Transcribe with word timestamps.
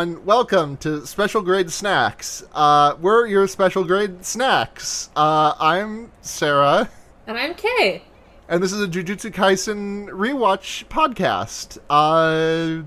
everyone. 0.00 0.24
Welcome 0.24 0.76
to 0.78 1.06
Special 1.06 1.42
Grade 1.42 1.70
Snacks. 1.70 2.42
Uh, 2.54 2.96
we're 3.02 3.26
your 3.26 3.46
Special 3.46 3.84
Grade 3.84 4.24
Snacks. 4.24 5.10
Uh, 5.14 5.52
I'm 5.60 6.10
Sarah, 6.22 6.88
And 7.26 7.36
I'm 7.36 7.52
Kay. 7.54 8.02
and 8.48 8.62
this 8.62 8.72
is 8.72 8.80
a 8.80 8.88
Jujutsu 8.88 9.30
Kaisen 9.30 10.08
rewatch 10.08 10.86
podcast. 10.86 11.76
Uh, 11.90 12.82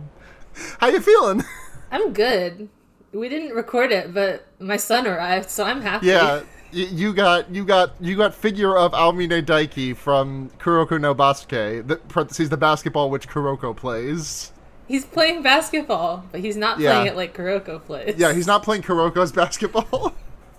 how 0.80 0.88
you 0.88 1.00
feeling? 1.02 1.44
I'm 1.91 2.14
good. 2.14 2.67
We 3.11 3.30
didn't 3.30 3.52
record 3.56 3.91
it, 3.91 4.11
but 4.11 4.47
my 4.59 4.78
son 4.78 5.06
arrived, 5.06 5.52
so 5.52 5.66
I'm 5.66 5.81
happy. 5.81 6.08
yeah, 6.08 6.38
y- 6.73 6.88
you 6.91 7.14
got 7.14 7.47
you 7.53 7.64
got 7.64 7.91
you 8.02 8.16
got 8.17 8.34
figure 8.34 8.75
of 8.75 8.94
Aomine 8.94 9.44
Daiki 9.45 9.95
from 9.95 10.50
Kuroko 10.58 11.00
no 11.00 11.14
Basket. 11.14 11.88
The 11.88 11.97
parentheses 11.97 12.50
the 12.50 12.58
basketball 12.58 13.11
which 13.11 13.30
Kuroko 13.30 13.75
plays. 13.75 14.52
He's 14.88 15.06
playing 15.06 15.42
basketball, 15.44 16.26
but 16.31 16.42
he's 16.42 16.58
not 16.58 16.80
Yeah. 16.80 16.92
playing 16.92 17.08
it 17.08 17.16
like 17.16 17.36
Kuroko 17.36 17.84
plays. 17.84 18.16
Yeah, 18.17 18.34
he's 18.34 18.48
not 18.48 18.64
playing 18.64 18.81
Kuroko's 18.84 19.31
basketball. 19.42 20.14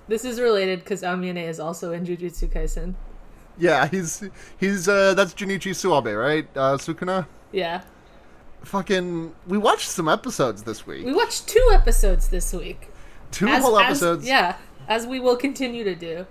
This 0.08 0.24
is 0.24 0.40
related 0.40 0.80
because 0.80 1.02
Aomine 1.02 1.42
is 1.48 1.58
also 1.60 1.92
in 1.92 2.04
Jujutsu 2.04 2.48
Kaisen. 2.52 2.94
yeah, 3.58 3.86
he's 3.86 4.22
he's 4.58 4.88
uh 4.88 5.14
that's 5.14 5.32
Junichi 5.34 5.70
Suwabe, 5.72 6.18
right? 6.18 6.46
Uh, 6.56 6.76
Sukuna. 6.76 7.26
Yeah. 7.52 7.82
fucking 8.62 9.34
we 9.46 9.58
watched 9.58 9.88
some 9.88 10.08
episodes 10.08 10.62
this 10.62 10.86
week 10.86 11.04
We 11.04 11.12
watched 11.12 11.46
two 11.48 11.70
episodes 11.72 12.28
this 12.28 12.52
week. 12.52 12.88
two 13.30 13.46
As- 13.46 13.62
whole 13.62 13.78
as- 13.78 13.86
episodes 13.86 14.26
yeah, 14.26 14.56
as 14.88 15.06
we 15.06 15.20
will 15.20 15.36
continue 15.36 15.84
to 15.84 15.94
do. 15.94 16.26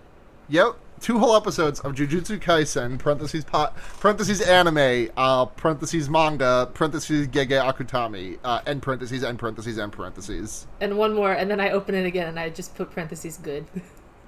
yep 0.50 0.74
two 1.04 1.20
whole 1.20 1.36
episodes 1.36 1.82
of 1.82 1.94
jujutsu 1.94 2.40
kaisen 2.40 2.98
parentheses 2.98 3.44
pot 3.44 3.76
parentheses 4.00 4.40
anime 4.40 5.10
uh 5.18 5.46
parentheses 5.46 6.10
manga 6.10 6.70
parentheses 6.74 7.28
gege 7.28 7.62
akutami 7.62 8.40
uh 8.46 8.62
end 8.66 8.82
parentheses 8.82 9.22
end 9.22 9.38
parentheses 9.38 9.78
end 9.78 9.92
parentheses. 9.92 10.66
And 10.80 10.98
one 10.98 11.14
more, 11.14 11.34
and 11.34 11.52
then 11.52 11.60
I 11.60 11.72
open 11.72 11.94
it 11.94 12.06
again, 12.06 12.30
and 12.30 12.40
I 12.40 12.50
just 12.50 12.74
put 12.76 12.90
parentheses 12.92 13.38
good. 13.38 13.66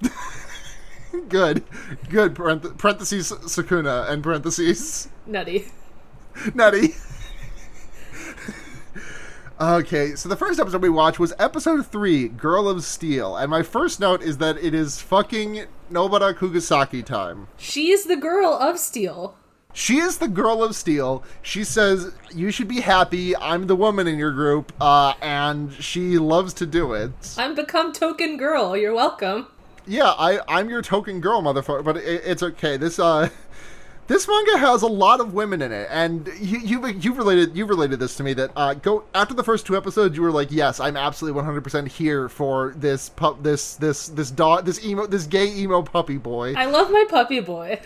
good. 1.29 1.63
Good. 2.09 2.35
Parenth- 2.35 2.77
parentheses 2.77 3.31
sukuna 3.31 4.09
and 4.09 4.21
parentheses. 4.21 5.07
Nutty. 5.25 5.71
nutty. 6.53 6.95
Okay, 9.57 10.15
so 10.15 10.27
the 10.27 10.35
first 10.35 10.59
episode 10.59 10.81
we 10.81 10.89
watched 10.89 11.17
was 11.17 11.31
episode 11.39 11.87
three, 11.87 12.27
Girl 12.27 12.67
of 12.67 12.83
Steel, 12.83 13.37
and 13.37 13.49
my 13.49 13.63
first 13.63 14.01
note 14.01 14.21
is 14.21 14.39
that 14.39 14.57
it 14.57 14.73
is 14.73 14.99
fucking 14.99 15.65
Nobara 15.91 16.35
Kugasaki 16.35 17.03
time. 17.03 17.47
She 17.57 17.91
is 17.91 18.05
the 18.05 18.15
girl 18.15 18.53
of 18.53 18.79
Steel. 18.79 19.35
She 19.77 19.97
is 19.97 20.19
the 20.19 20.29
girl 20.29 20.63
of 20.63 20.73
steel. 20.73 21.21
She 21.41 21.65
says, 21.65 22.13
You 22.33 22.49
should 22.49 22.69
be 22.69 22.79
happy. 22.79 23.35
I'm 23.35 23.67
the 23.67 23.75
woman 23.75 24.07
in 24.07 24.17
your 24.17 24.31
group. 24.31 24.71
Uh, 24.79 25.15
and 25.21 25.73
she 25.73 26.17
loves 26.17 26.53
to 26.55 26.65
do 26.65 26.93
it. 26.93 27.11
I'm 27.37 27.55
become 27.55 27.91
token 27.91 28.37
girl. 28.37 28.77
You're 28.77 28.93
welcome. 28.93 29.47
Yeah, 29.85 30.13
I, 30.17 30.39
I'm 30.47 30.69
your 30.69 30.81
token 30.81 31.19
girl, 31.19 31.41
motherfucker. 31.41 31.83
But 31.83 31.97
it, 31.97 32.21
it's 32.25 32.41
okay. 32.41 32.77
This, 32.77 32.99
uh, 32.99 33.27
this 34.07 34.27
manga 34.27 34.57
has 34.59 34.81
a 34.81 34.87
lot 34.87 35.19
of 35.19 35.33
women 35.33 35.61
in 35.61 35.71
it, 35.71 35.87
and 35.91 36.27
you 36.39 36.59
you 36.59 36.87
you've 36.87 37.17
related 37.17 37.55
you 37.55 37.65
related 37.65 37.99
this 37.99 38.15
to 38.17 38.23
me 38.23 38.33
that 38.33 38.51
uh, 38.55 38.73
go 38.75 39.03
after 39.13 39.33
the 39.33 39.43
first 39.43 39.65
two 39.65 39.75
episodes, 39.75 40.15
you 40.15 40.21
were 40.21 40.31
like, 40.31 40.51
yes, 40.51 40.79
I'm 40.79 40.95
absolutely 40.97 41.37
100 41.37 41.61
percent 41.63 41.87
here 41.87 42.29
for 42.29 42.73
this 42.77 43.09
pup, 43.09 43.41
this 43.41 43.75
this 43.75 44.07
this 44.09 44.29
dog, 44.31 44.65
this 44.65 44.83
emo, 44.85 45.07
this 45.07 45.25
gay 45.25 45.53
emo 45.55 45.81
puppy 45.81 46.17
boy. 46.17 46.53
I 46.55 46.65
love 46.65 46.91
my 46.91 47.05
puppy 47.09 47.39
boy. 47.39 47.79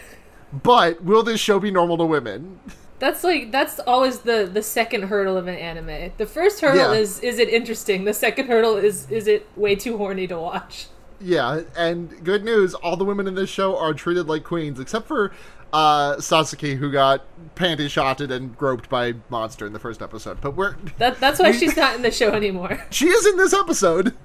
But 0.64 1.04
will 1.04 1.24
this 1.24 1.40
show 1.40 1.60
be 1.60 1.72
normal 1.72 1.98
to 2.00 2.06
women? 2.06 2.60
That's 2.98 3.24
like 3.24 3.52
that's 3.52 3.80
always 3.80 4.20
the 4.20 4.50
the 4.52 4.62
second 4.64 5.04
hurdle 5.04 5.38
of 5.38 5.48
an 5.48 5.56
anime. 5.56 6.12
The 6.18 6.26
first 6.26 6.60
hurdle 6.60 6.94
Yeah. 6.94 7.00
is 7.00 7.20
is 7.22 7.40
it 7.40 7.48
interesting. 7.50 8.04
The 8.04 8.14
second 8.14 8.48
hurdle 8.48 8.76
is 8.76 9.10
is 9.10 9.28
it 9.28 9.48
way 9.56 9.76
too 9.76 9.98
horny 9.98 10.28
to 10.28 10.38
watch. 10.40 10.88
Yeah, 11.22 11.62
and 11.78 12.24
good 12.24 12.46
news, 12.46 12.74
all 12.74 12.96
the 12.96 13.04
women 13.04 13.28
in 13.28 13.36
this 13.36 13.50
show 13.50 13.78
are 13.78 13.94
treated 13.94 14.28
like 14.28 14.44
queens, 14.46 14.80
except 14.80 15.06
for 15.08 15.34
uh, 15.74 16.20
Sasaki, 16.20 16.76
who 16.76 16.92
got 16.92 17.26
panty 17.56 17.90
shotted 17.90 18.32
and 18.32 18.58
groped 18.58 18.90
by 18.90 19.14
monster 19.30 19.66
in 19.66 19.74
the 19.74 19.80
first 19.80 20.02
episode. 20.02 20.42
But 20.42 20.56
we're 20.56 20.76
That 20.98 21.20
that's 21.20 21.40
why 21.40 21.52
she's 21.52 21.76
not 21.76 21.96
in 21.96 22.02
the 22.02 22.12
show 22.12 22.32
anymore. 22.32 22.86
she 22.92 23.08
is 23.08 23.26
in 23.26 23.38
this 23.38 23.54
episode. 23.54 24.16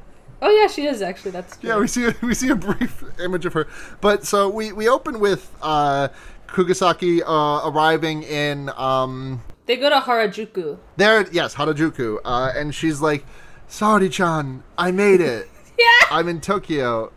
Oh 0.42 0.50
yeah, 0.50 0.66
she 0.66 0.86
is 0.86 1.02
actually. 1.02 1.30
That's 1.32 1.56
true. 1.56 1.70
Yeah, 1.70 1.78
we 1.78 1.86
see 1.86 2.08
we 2.22 2.34
see 2.34 2.48
a 2.48 2.56
brief 2.56 3.02
image 3.20 3.46
of 3.46 3.52
her. 3.54 3.66
But 4.00 4.26
so 4.26 4.48
we 4.48 4.72
we 4.72 4.88
open 4.88 5.20
with 5.20 5.50
uh, 5.62 6.08
Kugasaki 6.48 7.22
uh, 7.22 7.68
arriving 7.68 8.22
in 8.22 8.70
um, 8.76 9.42
they 9.66 9.76
go 9.76 9.88
to 9.88 10.00
Harajuku. 10.00 10.78
there. 10.96 11.26
Yes, 11.30 11.54
Harajuku, 11.54 12.18
uh, 12.24 12.52
and 12.54 12.74
she's 12.74 13.00
like, 13.00 13.24
"Saori-chan, 13.68 14.62
I 14.76 14.90
made 14.90 15.20
it. 15.20 15.48
Yeah, 15.76 16.16
I'm 16.16 16.28
in 16.28 16.40
Tokyo." 16.40 17.10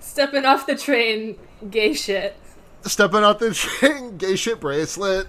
stepping 0.00 0.44
off 0.44 0.66
the 0.66 0.76
train, 0.76 1.38
gay 1.70 1.92
shit. 1.94 2.36
Stepping 2.84 3.22
out 3.22 3.38
the 3.38 3.52
train, 3.54 4.16
gay 4.18 4.36
shit 4.36 4.60
bracelet. 4.60 5.26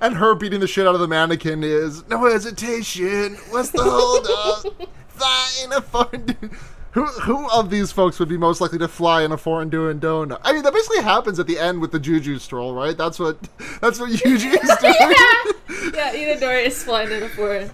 and 0.00 0.16
her 0.16 0.34
beating 0.34 0.60
the 0.60 0.66
shit 0.66 0.86
out 0.86 0.94
of 0.94 1.00
the 1.00 1.08
mannequin 1.08 1.62
is 1.64 2.06
no 2.08 2.24
hesitation. 2.30 3.36
What's 3.50 3.70
the 3.70 3.82
hold 3.82 4.26
up? 4.26 4.88
Fly 5.08 5.48
in 5.64 5.72
a 5.72 5.80
foreign. 5.80 6.26
Du- 6.26 6.50
who 6.92 7.04
who 7.06 7.48
of 7.50 7.70
these 7.70 7.90
folks 7.92 8.18
would 8.20 8.28
be 8.28 8.36
most 8.36 8.60
likely 8.60 8.78
to 8.78 8.86
fly 8.86 9.22
in 9.22 9.32
a 9.32 9.36
foreign 9.36 9.68
doing 9.68 9.98
donut? 9.98 10.38
I 10.44 10.52
mean, 10.52 10.62
that 10.62 10.72
basically 10.72 11.02
happens 11.02 11.40
at 11.40 11.46
the 11.48 11.58
end 11.58 11.80
with 11.80 11.90
the 11.92 11.98
Juju 11.98 12.38
stroll, 12.38 12.72
right? 12.74 12.96
That's 12.96 13.18
what 13.18 13.36
that's 13.80 13.98
what 13.98 14.10
Yuji 14.10 14.54
is 14.54 14.76
doing. 14.80 15.92
Yeah, 15.94 16.14
Itadori 16.14 16.66
is 16.66 16.82
flying 16.84 17.10
in 17.10 17.22
a 17.24 17.28
foreign. 17.28 17.70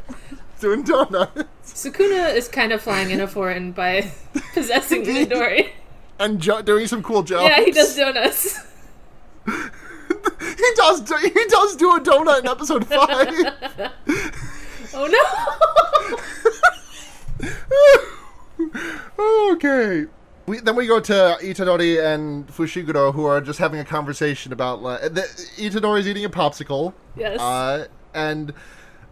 Doing 0.60 0.82
donuts 0.82 1.44
Sukuna 1.65 2.34
is 2.34 2.48
kind 2.48 2.72
of 2.72 2.81
flying 2.82 3.10
in 3.10 3.21
a 3.21 3.26
foreign 3.26 3.72
by 3.72 4.10
possessing 4.54 5.03
Itadori. 5.06 5.71
and 6.19 6.41
jo- 6.41 6.62
doing 6.62 6.87
some 6.87 7.03
cool 7.03 7.22
jokes. 7.22 7.44
Yeah, 7.44 7.65
he 7.65 7.71
does 7.71 7.97
donuts. 7.97 8.60
he 9.47 10.66
does. 10.76 11.00
do- 11.00 11.16
He 11.22 11.44
does 11.48 11.76
do 11.76 11.97
a 11.97 12.00
donut 12.00 12.41
in 12.41 12.48
episode 12.48 12.87
five. 12.87 13.28
Oh 14.93 15.06
no! 18.60 19.53
okay. 19.53 20.06
We, 20.47 20.59
then 20.60 20.75
we 20.75 20.87
go 20.87 20.98
to 21.00 21.38
Itadori 21.41 22.03
and 22.04 22.47
Fushiguro, 22.48 23.15
who 23.15 23.24
are 23.24 23.41
just 23.41 23.59
having 23.60 23.78
a 23.80 23.84
conversation 23.84 24.53
about. 24.53 24.83
Uh, 24.83 25.09
the, 25.09 25.22
Itadori's 25.56 26.09
eating 26.09 26.24
a 26.24 26.30
popsicle, 26.30 26.92
yes. 27.16 27.39
uh, 27.41 27.86
and 28.15 28.53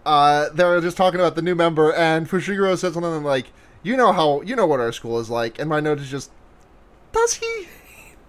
uh, 0.08 0.48
they're 0.54 0.80
just 0.80 0.96
talking 0.96 1.20
about 1.20 1.34
the 1.36 1.42
new 1.42 1.54
member. 1.54 1.92
And 1.92 2.28
Fushiguro 2.28 2.76
says 2.78 2.94
something 2.94 3.22
like, 3.22 3.46
"You 3.82 3.96
know 3.96 4.12
how 4.12 4.40
you 4.42 4.56
know 4.56 4.66
what 4.66 4.80
our 4.80 4.92
school 4.92 5.18
is 5.20 5.28
like." 5.30 5.58
And 5.58 5.68
my 5.68 5.80
note 5.80 6.00
is 6.00 6.10
just, 6.10 6.30
"Does 7.12 7.34
he? 7.34 7.68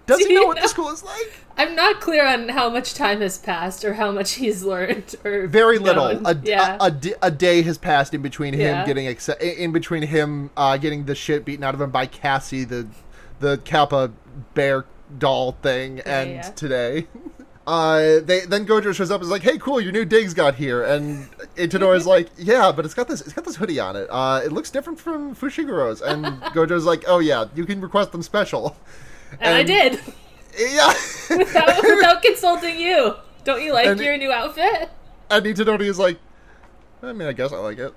Does 0.06 0.18
Do 0.18 0.26
he 0.26 0.34
know 0.34 0.40
you 0.42 0.46
what 0.48 0.60
the 0.60 0.68
school 0.76 0.90
is 0.90 1.02
like?" 1.02 1.32
I'm 1.56 1.74
not 1.74 2.00
clear 2.00 2.26
on 2.26 2.48
how 2.48 2.70
much 2.70 2.94
time 2.94 3.20
has 3.20 3.36
passed 3.36 3.84
or 3.84 3.94
how 3.94 4.10
much 4.12 4.32
he's 4.34 4.62
learned 4.62 5.14
or 5.24 5.46
Very 5.46 5.78
little. 5.78 6.04
A, 6.26 6.34
yeah. 6.42 6.76
a, 6.80 6.86
a 6.86 7.26
a 7.26 7.30
day 7.30 7.62
has 7.62 7.76
passed 7.76 8.14
in 8.14 8.22
between 8.22 8.54
him 8.54 8.60
Yeah. 8.60 8.86
getting 8.86 9.06
in 9.40 9.72
between 9.72 10.02
him 10.02 10.50
uh, 10.56 10.76
getting 10.76 11.04
the 11.04 11.14
shit 11.14 11.44
beaten 11.44 11.64
out 11.64 11.74
of 11.74 11.80
him 11.80 11.90
by 11.90 12.06
Cassie, 12.06 12.64
the 12.64 12.86
the 13.40 13.58
Kappa 13.58 14.10
bear 14.54 14.84
doll 15.18 15.52
thing, 15.62 16.00
and 16.00 16.30
yeah. 16.30 16.42
today. 16.50 17.06
Uh, 17.66 18.20
they 18.20 18.40
then 18.46 18.66
Gojo 18.66 18.92
shows 18.94 19.10
up 19.10 19.16
and 19.20 19.24
is 19.24 19.30
like, 19.30 19.42
"Hey, 19.42 19.58
cool, 19.58 19.80
your 19.80 19.92
new 19.92 20.04
digs 20.04 20.34
got 20.34 20.54
here," 20.56 20.82
and 20.82 21.30
Itadori's 21.56 22.06
like, 22.06 22.28
"Yeah, 22.38 22.72
but 22.72 22.84
it's 22.84 22.94
got 22.94 23.06
this, 23.06 23.20
it's 23.20 23.32
got 23.32 23.44
this 23.44 23.56
hoodie 23.56 23.78
on 23.78 23.96
it. 23.96 24.08
Uh, 24.10 24.40
it 24.44 24.50
looks 24.52 24.70
different 24.70 24.98
from 24.98 25.36
Fushiguro's." 25.36 26.00
And 26.00 26.24
Gojo's 26.54 26.84
like, 26.86 27.04
"Oh 27.06 27.18
yeah, 27.18 27.46
you 27.54 27.64
can 27.66 27.80
request 27.80 28.12
them 28.12 28.22
special." 28.22 28.76
and, 29.40 29.54
I 29.54 29.62
did 29.62 30.00
Yeah. 30.58 30.88
without, 31.30 31.82
without 31.82 32.22
consulting 32.22 32.78
you. 32.80 33.14
Don't 33.44 33.62
you 33.62 33.72
like 33.72 33.86
And- 33.86 34.00
your 34.00 34.16
new 34.16 34.32
outfit? 34.32 34.90
and 35.30 35.44
Itadori 35.46 35.82
is 35.82 35.98
like, 35.98 36.18
I 37.02 37.12
mean, 37.12 37.28
I 37.28 37.32
guess 37.32 37.52
I 37.52 37.58
like 37.58 37.78
it. 37.78 37.94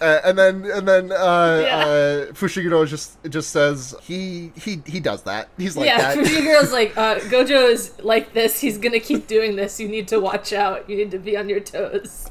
Uh, 0.00 0.20
and 0.24 0.38
then 0.38 0.64
and 0.70 0.86
then 0.86 1.12
uh, 1.12 1.62
Yeah. 1.64 1.78
uh, 1.78 2.26
Fushiguro 2.32 2.86
just 2.86 3.18
just 3.28 3.50
says 3.50 3.94
he 4.02 4.52
he 4.56 4.80
he 4.86 5.00
does 5.00 5.22
that. 5.24 5.48
He's 5.58 5.76
like 5.76 5.86
yeah, 5.86 6.14
that. 6.14 6.26
Fuji 6.26 6.72
like, 6.72 6.96
uh, 6.96 7.16
Gojo 7.20 7.70
is 7.70 7.92
like 8.02 8.32
this. 8.32 8.60
He's 8.60 8.78
gonna 8.78 9.00
keep 9.00 9.26
doing 9.26 9.56
this. 9.56 9.80
You 9.80 9.88
need 9.88 10.06
to 10.08 10.20
watch 10.20 10.52
out. 10.52 10.88
You 10.88 10.96
need 10.96 11.10
to 11.10 11.18
be 11.18 11.36
on 11.36 11.48
your 11.48 11.60
toes. 11.60 12.30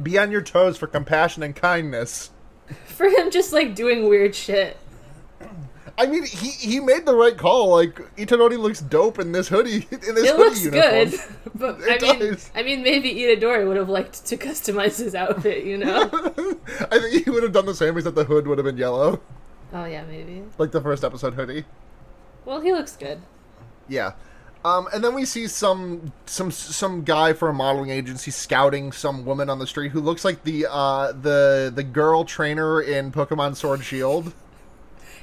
Be 0.00 0.18
on 0.18 0.30
your 0.30 0.42
toes 0.42 0.76
for 0.76 0.86
compassion 0.86 1.42
and 1.42 1.56
kindness. 1.56 2.30
For 2.86 3.06
him, 3.06 3.30
just 3.30 3.52
like 3.52 3.74
doing 3.74 4.08
weird 4.08 4.34
shit. 4.34 4.76
I 5.98 6.06
mean, 6.06 6.24
he 6.24 6.50
he 6.50 6.80
made 6.80 7.04
the 7.04 7.14
right 7.14 7.36
call. 7.36 7.70
Like 7.70 7.96
Itadori 8.16 8.56
looks 8.58 8.80
dope 8.80 9.18
in 9.18 9.32
this 9.32 9.48
hoodie 9.48 9.86
in 9.90 10.14
this 10.14 10.30
It 10.30 10.36
hoodie 10.36 10.44
looks 10.44 10.64
uniform. 10.64 11.10
good, 11.10 11.20
but 11.56 11.80
It 11.80 12.02
I 12.04 12.12
mean, 12.12 12.18
does. 12.30 12.50
I 12.54 12.62
mean, 12.62 12.82
maybe 12.82 13.12
Itadori 13.14 13.66
would 13.66 13.76
have 13.76 13.88
liked 13.88 14.24
to 14.26 14.36
customize 14.36 14.98
his 14.98 15.14
outfit. 15.14 15.64
You 15.64 15.78
know? 15.78 16.02
I 16.90 16.98
think 17.00 17.24
he 17.24 17.30
would 17.30 17.42
have 17.42 17.52
done 17.52 17.66
the 17.66 17.74
same, 17.74 17.96
except 17.96 18.14
the 18.16 18.24
hood 18.24 18.46
would 18.46 18.58
have 18.58 18.64
been 18.64 18.76
yellow, 18.76 19.20
oh 19.72 19.84
yeah, 19.86 20.04
maybe. 20.04 20.44
like 20.56 20.70
the 20.70 20.80
first 20.80 21.02
episode 21.02 21.34
hoodie. 21.34 21.64
Well, 22.44 22.60
he 22.60 22.72
looks 22.72 22.96
good. 22.96 23.20
Yeah. 23.88 24.12
Um, 24.64 24.88
and 24.92 25.02
then 25.04 25.14
we 25.14 25.24
see 25.24 25.46
some 25.48 26.12
some 26.26 26.50
some 26.50 27.02
guy 27.04 27.32
for 27.32 27.48
a 27.48 27.52
modeling 27.54 27.90
agency 27.90 28.30
scouting 28.30 28.90
some 28.92 29.24
woman 29.24 29.48
on 29.50 29.58
the 29.58 29.66
street 29.66 29.92
who 29.92 30.00
looks 30.00 30.24
like 30.24 30.42
the 30.44 30.66
uh, 30.70 31.12
the 31.12 31.72
the 31.74 31.82
girl 31.84 32.24
trainer 32.24 32.80
in 32.80 33.10
Pokemon 33.12 33.56
Sword 33.56 33.82
Shield. 33.84 34.32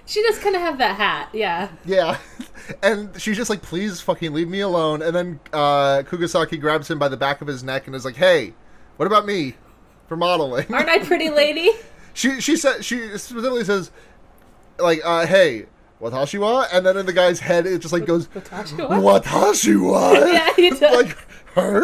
She 0.07 0.22
does 0.24 0.38
kind 0.38 0.56
of 0.56 0.62
have 0.62 0.78
that 0.78 0.98
hat, 0.98 1.30
yeah. 1.34 1.69
Yeah, 1.86 2.18
and 2.84 3.19
she's 3.19 3.38
just 3.38 3.50
like, 3.50 3.62
"Please, 3.62 4.02
fucking 4.02 4.34
leave 4.34 4.48
me 4.48 4.60
alone." 4.60 5.02
And 5.02 5.16
then 5.16 5.40
uh, 5.52 6.04
Kugasaki 6.04 6.57
grabs 6.57 6.90
him 6.90 7.00
by 7.00 7.07
the 7.07 7.18
back 7.18 7.42
of 7.42 7.48
his 7.48 7.63
neck 7.63 7.88
and 7.88 7.96
is 7.96 8.06
like, 8.06 8.16
"Hey, 8.16 8.54
what 8.98 9.06
about 9.07 9.25
me 9.25 9.56
for 10.07 10.16
modeling?" 10.16 10.72
Aren't 10.74 10.90
I 10.90 11.00
pretty 11.00 11.30
lady? 11.44 11.72
she 12.13 12.40
she 12.40 12.56
said 12.56 12.86
she 12.86 13.18
specifically 13.18 13.63
says, 13.63 13.90
like, 14.78 15.02
uh, 15.04 15.25
"Hey, 15.25 15.66
Watashiwa," 16.02 16.68
and 16.72 16.86
then 16.86 16.98
in 16.98 17.06
the 17.07 17.13
guy's 17.13 17.40
head 17.40 17.66
it 17.66 17.80
just 17.80 17.94
like 17.94 18.06
goes, 18.06 18.28
Watashiwa? 18.28 19.22
"Watashiwa." 19.24 20.31
Yeah, 20.34 20.54
he 20.56 20.69
does. 20.69 20.81
like 20.81 21.18
her. 21.56 21.84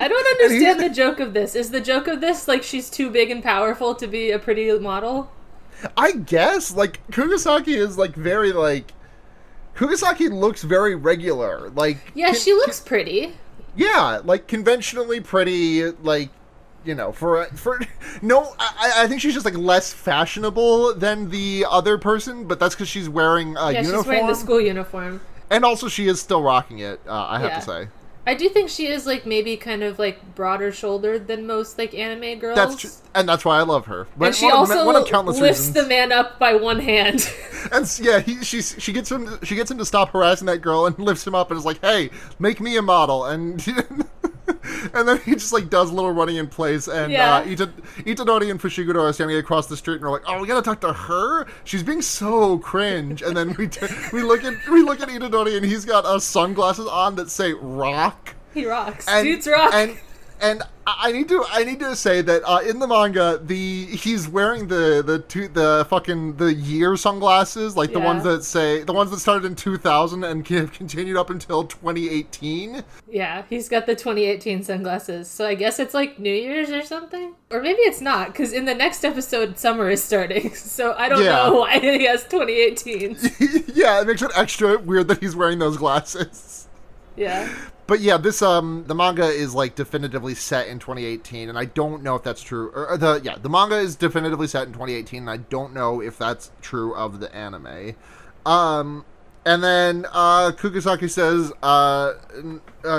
I 0.00 0.08
don't 0.08 0.26
understand 0.42 0.80
the 0.80 0.90
joke 0.90 1.20
of 1.20 1.32
this. 1.32 1.54
Is 1.54 1.70
the 1.70 1.80
joke 1.80 2.06
of 2.08 2.20
this 2.20 2.48
like 2.48 2.62
she's 2.62 2.88
too 2.90 3.10
big 3.10 3.30
and 3.30 3.42
powerful 3.42 3.94
to 3.96 4.06
be 4.06 4.30
a 4.30 4.38
pretty 4.38 4.76
model? 4.78 5.30
I 5.96 6.12
guess 6.12 6.74
like 6.74 7.00
Kugasaki 7.10 7.74
is 7.74 7.96
like 7.98 8.14
very 8.14 8.52
like 8.52 8.92
Kugasaki 9.74 10.28
looks 10.28 10.62
very 10.62 10.94
regular. 10.94 11.70
Like 11.70 11.98
Yeah, 12.14 12.26
con- 12.26 12.34
she 12.36 12.52
looks 12.52 12.80
pretty. 12.80 13.34
yeah, 13.76 14.20
like 14.24 14.46
conventionally 14.48 15.20
pretty. 15.20 15.90
Like 15.90 16.30
you 16.84 16.94
know, 16.94 17.12
for 17.12 17.44
for 17.54 17.80
no, 18.22 18.54
I, 18.58 18.92
I 19.04 19.06
think 19.06 19.20
she's 19.20 19.34
just 19.34 19.44
like 19.46 19.56
less 19.56 19.92
fashionable 19.92 20.94
than 20.94 21.30
the 21.30 21.64
other 21.68 21.96
person, 21.98 22.44
but 22.46 22.58
that's 22.60 22.74
because 22.74 22.88
she's 22.88 23.08
wearing 23.08 23.56
a 23.56 23.72
Yeah, 23.72 23.80
uniform, 23.82 24.02
she's 24.02 24.06
wearing 24.08 24.26
the 24.26 24.34
school 24.34 24.60
uniform. 24.60 25.20
and 25.50 25.64
also 25.64 25.88
she 25.88 26.08
is 26.08 26.20
still 26.20 26.42
rocking 26.42 26.80
it. 26.80 27.00
Uh, 27.06 27.26
I 27.28 27.38
have 27.38 27.50
Yeah. 27.50 27.58
to 27.60 27.64
say. 27.64 27.88
I 28.24 28.34
do 28.34 28.48
think 28.48 28.68
she 28.70 28.86
is 28.86 29.04
like 29.04 29.26
maybe 29.26 29.56
kind 29.56 29.82
of 29.82 29.98
like 29.98 30.34
broader 30.36 30.70
shouldered 30.70 31.26
than 31.26 31.44
most 31.46 31.76
like 31.76 31.92
anime 31.92 32.38
girls. 32.38 32.56
That's 32.56 32.76
true, 32.76 32.90
and 33.16 33.28
that's 33.28 33.44
why 33.44 33.58
I 33.58 33.62
love 33.62 33.86
her. 33.86 34.06
But 34.16 34.26
And 34.26 34.34
she 34.36 34.44
one 34.44 34.54
of- 34.54 34.58
also 34.70 34.86
one 34.86 34.94
of 34.96 35.06
countless 35.06 35.40
lifts 35.40 35.60
reasons. 35.68 35.74
the 35.74 35.88
man 35.88 36.12
up 36.12 36.38
by 36.38 36.54
one 36.54 36.78
hand. 36.80 37.28
And 37.70 37.86
yeah, 38.00 38.18
he 38.18 38.42
she's 38.42 38.74
she 38.78 38.92
gets 38.92 39.10
him 39.10 39.38
she 39.44 39.54
gets 39.54 39.70
him 39.70 39.78
to 39.78 39.84
stop 39.84 40.10
harassing 40.10 40.46
that 40.46 40.58
girl 40.58 40.86
and 40.86 40.98
lifts 41.00 41.24
him 41.26 41.34
up 41.34 41.50
and 41.50 41.58
is 41.58 41.64
like, 41.64 41.80
"Hey, 41.80 42.10
make 42.40 42.60
me 42.60 42.76
a 42.76 42.82
model." 42.82 43.24
And 43.24 43.64
and 44.94 45.08
then 45.08 45.18
he 45.20 45.32
just 45.32 45.52
like 45.52 45.68
does 45.70 45.90
a 45.90 45.94
little 45.94 46.10
running 46.12 46.36
in 46.36 46.46
place 46.48 46.88
and 46.88 47.12
Yeah. 47.12 47.36
uh, 47.36 47.44
Ita, 47.44 47.66
Itadori 47.98 48.50
and 48.50 48.60
Fushiguro 48.60 49.02
are 49.08 49.12
standing 49.12 49.36
across 49.36 49.66
the 49.66 49.76
street 49.76 49.96
and 49.96 50.04
we're 50.04 50.10
like, 50.12 50.22
"Oh, 50.26 50.40
we 50.40 50.46
got 50.46 50.56
to 50.56 50.62
talk 50.62 50.80
to 50.82 50.92
her? 50.92 51.46
She's 51.64 51.82
being 51.82 52.02
so 52.02 52.58
cringe." 52.58 53.22
And 53.22 53.36
then 53.36 53.54
we 53.58 53.68
t- 53.68 53.86
we 54.12 54.22
look 54.22 54.44
at 54.44 54.54
we 54.68 54.82
look 54.82 55.00
at 55.00 55.08
Itadori 55.08 55.56
and 55.56 55.64
he's 55.64 55.84
got 55.84 56.04
uh, 56.04 56.18
sunglasses 56.18 56.86
on 56.86 57.14
that 57.16 57.30
say 57.30 57.52
"rock." 57.54 58.34
he 58.54 58.66
rocks. 58.66 59.06
and, 59.08 59.24
Dudes 59.24 59.46
rock. 59.46 59.72
And 59.74 59.98
and 60.42 60.62
I 60.86 61.12
need 61.12 61.28
to 61.28 61.44
I 61.50 61.62
need 61.62 61.78
to 61.80 61.94
say 61.94 62.20
that 62.22 62.42
uh, 62.44 62.58
in 62.58 62.80
the 62.80 62.88
manga, 62.88 63.40
the 63.42 63.86
he's 63.86 64.28
wearing 64.28 64.66
the 64.66 65.02
the 65.06 65.20
two 65.20 65.46
the 65.48 65.86
fucking 65.88 66.36
the 66.36 66.52
year 66.52 66.96
sunglasses, 66.96 67.76
like 67.76 67.92
the 67.92 68.00
ones 68.00 68.24
that 68.24 68.42
say 68.42 68.82
the 68.82 68.92
ones 68.92 69.10
that 69.12 69.20
started 69.20 69.44
in 69.46 69.54
2000 69.54 70.24
and 70.24 70.44
continued 70.44 71.16
up 71.16 71.30
until 71.30 71.64
2018. 71.64 72.82
yeah, 73.08 73.44
he's 73.48 73.68
got 73.68 73.86
the 73.86 73.94
2018 73.94 74.64
sunglasses. 74.64 75.30
So 75.30 75.46
I 75.46 75.54
guess 75.54 75.78
it's 75.78 75.94
like 75.94 76.18
New 76.18 76.34
Year's 76.34 76.70
or 76.70 76.82
something. 76.82 77.34
Or 77.50 77.62
maybe 77.62 77.80
it's 77.82 78.00
not, 78.00 78.28
because 78.32 78.52
in 78.52 78.64
the 78.64 78.74
next 78.74 79.04
episode, 79.04 79.58
summer 79.58 79.88
is 79.90 80.02
starting. 80.02 80.52
So 80.72 80.94
I 80.94 81.08
don't 81.08 81.22
Yeah. 81.22 81.32
know 81.48 81.52
why 81.60 81.78
he 81.78 82.04
has 82.06 82.24
2018. 82.24 83.16
yeah, 83.74 84.00
it 84.00 84.06
makes 84.08 84.22
it 84.22 84.30
extra 84.34 84.78
weird 84.78 85.06
that 85.08 85.20
he's 85.20 85.36
wearing 85.36 85.58
those 85.58 85.76
glasses. 85.76 86.66
yeah. 87.16 87.48
But 87.86 88.00
yeah, 88.00 88.16
this 88.16 88.42
um 88.42 88.84
the 88.86 88.94
manga 88.94 89.26
is 89.26 89.54
like 89.54 89.74
definitively 89.74 90.34
set 90.34 90.68
in 90.68 90.78
2018, 90.78 91.48
and 91.48 91.58
I 91.58 91.64
don't 91.64 92.02
know 92.02 92.14
if 92.14 92.22
that's 92.22 92.42
true. 92.42 92.70
Or, 92.74 92.96
the 92.96 93.20
yeah, 93.22 93.36
the 93.36 93.48
manga 93.48 93.78
is 93.78 93.96
definitively 93.96 94.46
set 94.46 94.66
in 94.66 94.72
2018, 94.72 95.22
and 95.22 95.30
I 95.30 95.38
don't 95.38 95.72
know 95.74 96.00
if 96.00 96.16
that's 96.16 96.50
true 96.60 96.94
of 96.94 97.20
the 97.20 97.34
anime. 97.34 97.94
Um, 98.46 99.04
and 99.44 99.62
then 99.62 100.06
uh, 100.12 100.52
Kugisaki 100.52 101.10
says, 101.10 101.52
uh, 101.62 101.66
uh, 101.66 102.12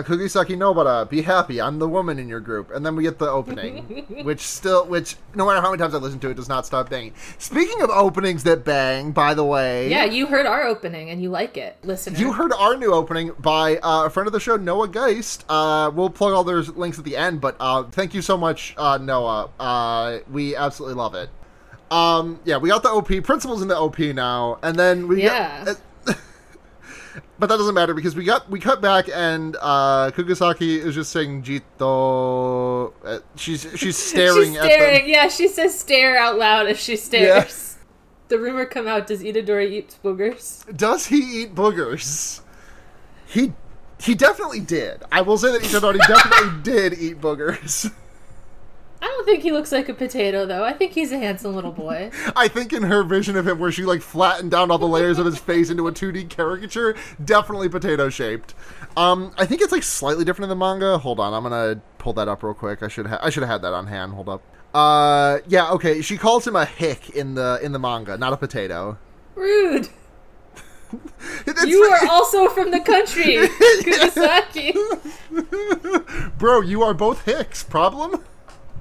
"Kugisaki 0.03 0.57
Nobara, 0.57 1.09
be 1.09 1.21
happy. 1.21 1.61
I'm 1.61 1.79
the 1.79 1.87
woman 1.87 2.19
in 2.19 2.27
your 2.27 2.39
group." 2.41 2.69
And 2.71 2.85
then 2.85 2.95
we 2.95 3.03
get 3.03 3.17
the 3.19 3.29
opening, 3.29 4.05
which 4.23 4.41
still, 4.41 4.85
which 4.85 5.15
no 5.35 5.45
matter 5.45 5.61
how 5.61 5.71
many 5.71 5.79
times 5.81 5.93
I 5.93 5.97
listen 5.99 6.19
to 6.19 6.29
it, 6.29 6.33
does 6.35 6.49
not 6.49 6.65
stop 6.65 6.89
banging. 6.89 7.13
Speaking 7.37 7.81
of 7.81 7.89
openings 7.89 8.43
that 8.43 8.65
bang, 8.65 9.11
by 9.11 9.33
the 9.33 9.43
way, 9.45 9.89
Yeah, 9.89 10.03
you 10.05 10.25
heard 10.27 10.45
our 10.45 10.63
opening 10.63 11.09
and 11.09 11.21
you 11.21 11.29
like 11.29 11.55
it, 11.57 11.77
listener. 11.83 12.17
you 12.17 12.33
heard 12.33 12.51
our 12.53 12.75
new 12.75 12.93
opening 12.93 13.31
by 13.39 13.77
uh, 13.77 14.05
a 14.05 14.09
friend 14.09 14.27
of 14.27 14.33
the 14.33 14.39
show, 14.39 14.57
Noah 14.57 14.87
Geist. 14.89 15.45
Uh, 15.47 15.91
we'll 15.93 16.09
plug 16.09 16.33
all 16.33 16.43
those 16.43 16.69
links 16.69 16.99
at 16.99 17.05
the 17.05 17.15
end, 17.15 17.39
but 17.41 17.55
uh, 17.59 17.83
thank 17.83 18.13
you 18.13 18.21
so 18.21 18.37
much, 18.37 18.73
uh, 18.77 18.97
Noah. 18.97 19.49
Uh, 19.59 20.19
we 20.29 20.55
absolutely 20.55 20.95
love 20.95 21.15
it. 21.15 21.29
Um, 21.91 22.39
yeah, 22.43 22.57
we 22.57 22.69
got 22.69 22.81
the 22.83 22.89
OP. 22.89 23.07
Principal's 23.23 23.61
in 23.61 23.67
the 23.67 23.77
OP 23.77 23.99
now, 23.99 24.57
and 24.63 24.75
then 24.77 25.07
we 25.07 25.23
Yeah. 25.23 25.63
got. 25.65 25.77
But 27.39 27.47
that 27.47 27.57
doesn't 27.57 27.75
matter 27.75 27.93
because 27.93 28.15
we 28.15 28.23
got 28.23 28.49
we 28.49 28.59
cut 28.59 28.81
back 28.81 29.07
and 29.13 29.57
uh, 29.61 30.11
Kugasaki 30.11 30.77
is 30.79 30.95
just 30.95 31.11
saying 31.11 31.43
Jito. 31.43 32.93
Uh, 33.03 33.19
she's 33.35 33.67
she's 33.75 33.97
staring 33.97 34.53
She's 34.53 34.57
at 34.57 34.71
staring. 34.71 35.01
them. 35.01 35.09
Yeah, 35.09 35.27
she 35.27 35.47
says 35.47 35.77
stare 35.79 36.17
out 36.17 36.37
loud 36.37 36.67
as 36.67 36.79
she 36.79 36.95
stares. 36.95 37.77
The 38.29 38.39
rumor 38.39 38.65
come 38.65 38.87
out, 38.87 39.05
does 39.07 39.21
Itadori 39.21 39.69
eat 39.71 39.97
boogers? 40.03 40.65
Does 40.75 41.07
he 41.07 41.17
eat 41.43 41.53
boogers? 41.53 42.41
He 43.27 43.53
he 43.99 44.15
definitely 44.15 44.59
did. 44.59 45.03
I 45.11 45.21
will 45.21 45.37
say 45.37 45.51
that 45.51 45.61
Itadori 45.61 45.97
definitely 46.07 46.61
did 46.63 46.93
eat 46.99 47.21
boogers. 47.21 47.91
I 49.03 49.07
don't 49.07 49.25
think 49.25 49.43
he 49.43 49.51
looks 49.51 49.73
like 49.73 49.89
a 49.89 49.93
potato, 49.93 50.45
though. 50.45 50.63
I 50.63 50.71
think 50.71 50.93
he's 50.93 51.11
a 51.11 51.17
handsome 51.17 51.53
little 51.53 51.73
boy. 51.73 52.09
I 52.37 52.47
think 52.47 52.71
in 52.71 52.83
her 52.83 53.03
vision 53.03 53.35
of 53.35 53.45
him, 53.45 53.59
where 53.59 53.69
she 53.69 53.83
like 53.83 54.01
flattened 54.01 54.49
down 54.51 54.71
all 54.71 54.77
the 54.77 54.87
layers 54.87 55.19
of 55.19 55.25
his 55.25 55.37
face 55.37 55.69
into 55.69 55.89
a 55.89 55.91
2D 55.91 56.29
caricature, 56.29 56.95
definitely 57.25 57.67
potato 57.67 58.07
shaped. 58.07 58.53
Um, 58.95 59.33
I 59.37 59.45
think 59.45 59.61
it's 59.61 59.73
like 59.73 59.83
slightly 59.83 60.23
different 60.23 60.43
in 60.43 60.57
the 60.57 60.65
manga. 60.65 60.97
Hold 60.97 61.19
on, 61.19 61.33
I'm 61.33 61.43
gonna 61.43 61.81
pull 61.97 62.13
that 62.13 62.29
up 62.29 62.43
real 62.43 62.53
quick. 62.53 62.81
I 62.81 62.87
should 62.87 63.07
ha- 63.07 63.19
I 63.21 63.29
should 63.29 63.43
have 63.43 63.49
had 63.49 63.61
that 63.63 63.73
on 63.73 63.87
hand. 63.87 64.13
Hold 64.13 64.29
up. 64.29 64.41
Uh, 64.73 65.39
yeah, 65.47 65.69
okay. 65.71 66.01
She 66.01 66.17
calls 66.17 66.47
him 66.47 66.55
a 66.55 66.63
hick 66.63 67.09
in 67.09 67.35
the 67.35 67.59
in 67.61 67.73
the 67.73 67.79
manga, 67.79 68.17
not 68.17 68.31
a 68.31 68.37
potato. 68.37 68.97
Rude. 69.35 69.89
You 71.65 71.81
are 71.85 72.07
also 72.11 72.49
from 72.49 72.69
the 72.69 72.79
country, 72.79 73.47
Kugisaki. 73.47 74.77
Bro, 76.37 76.61
you 76.61 76.83
are 76.83 76.93
both 76.93 77.25
hicks. 77.25 77.63
Problem? 77.63 78.23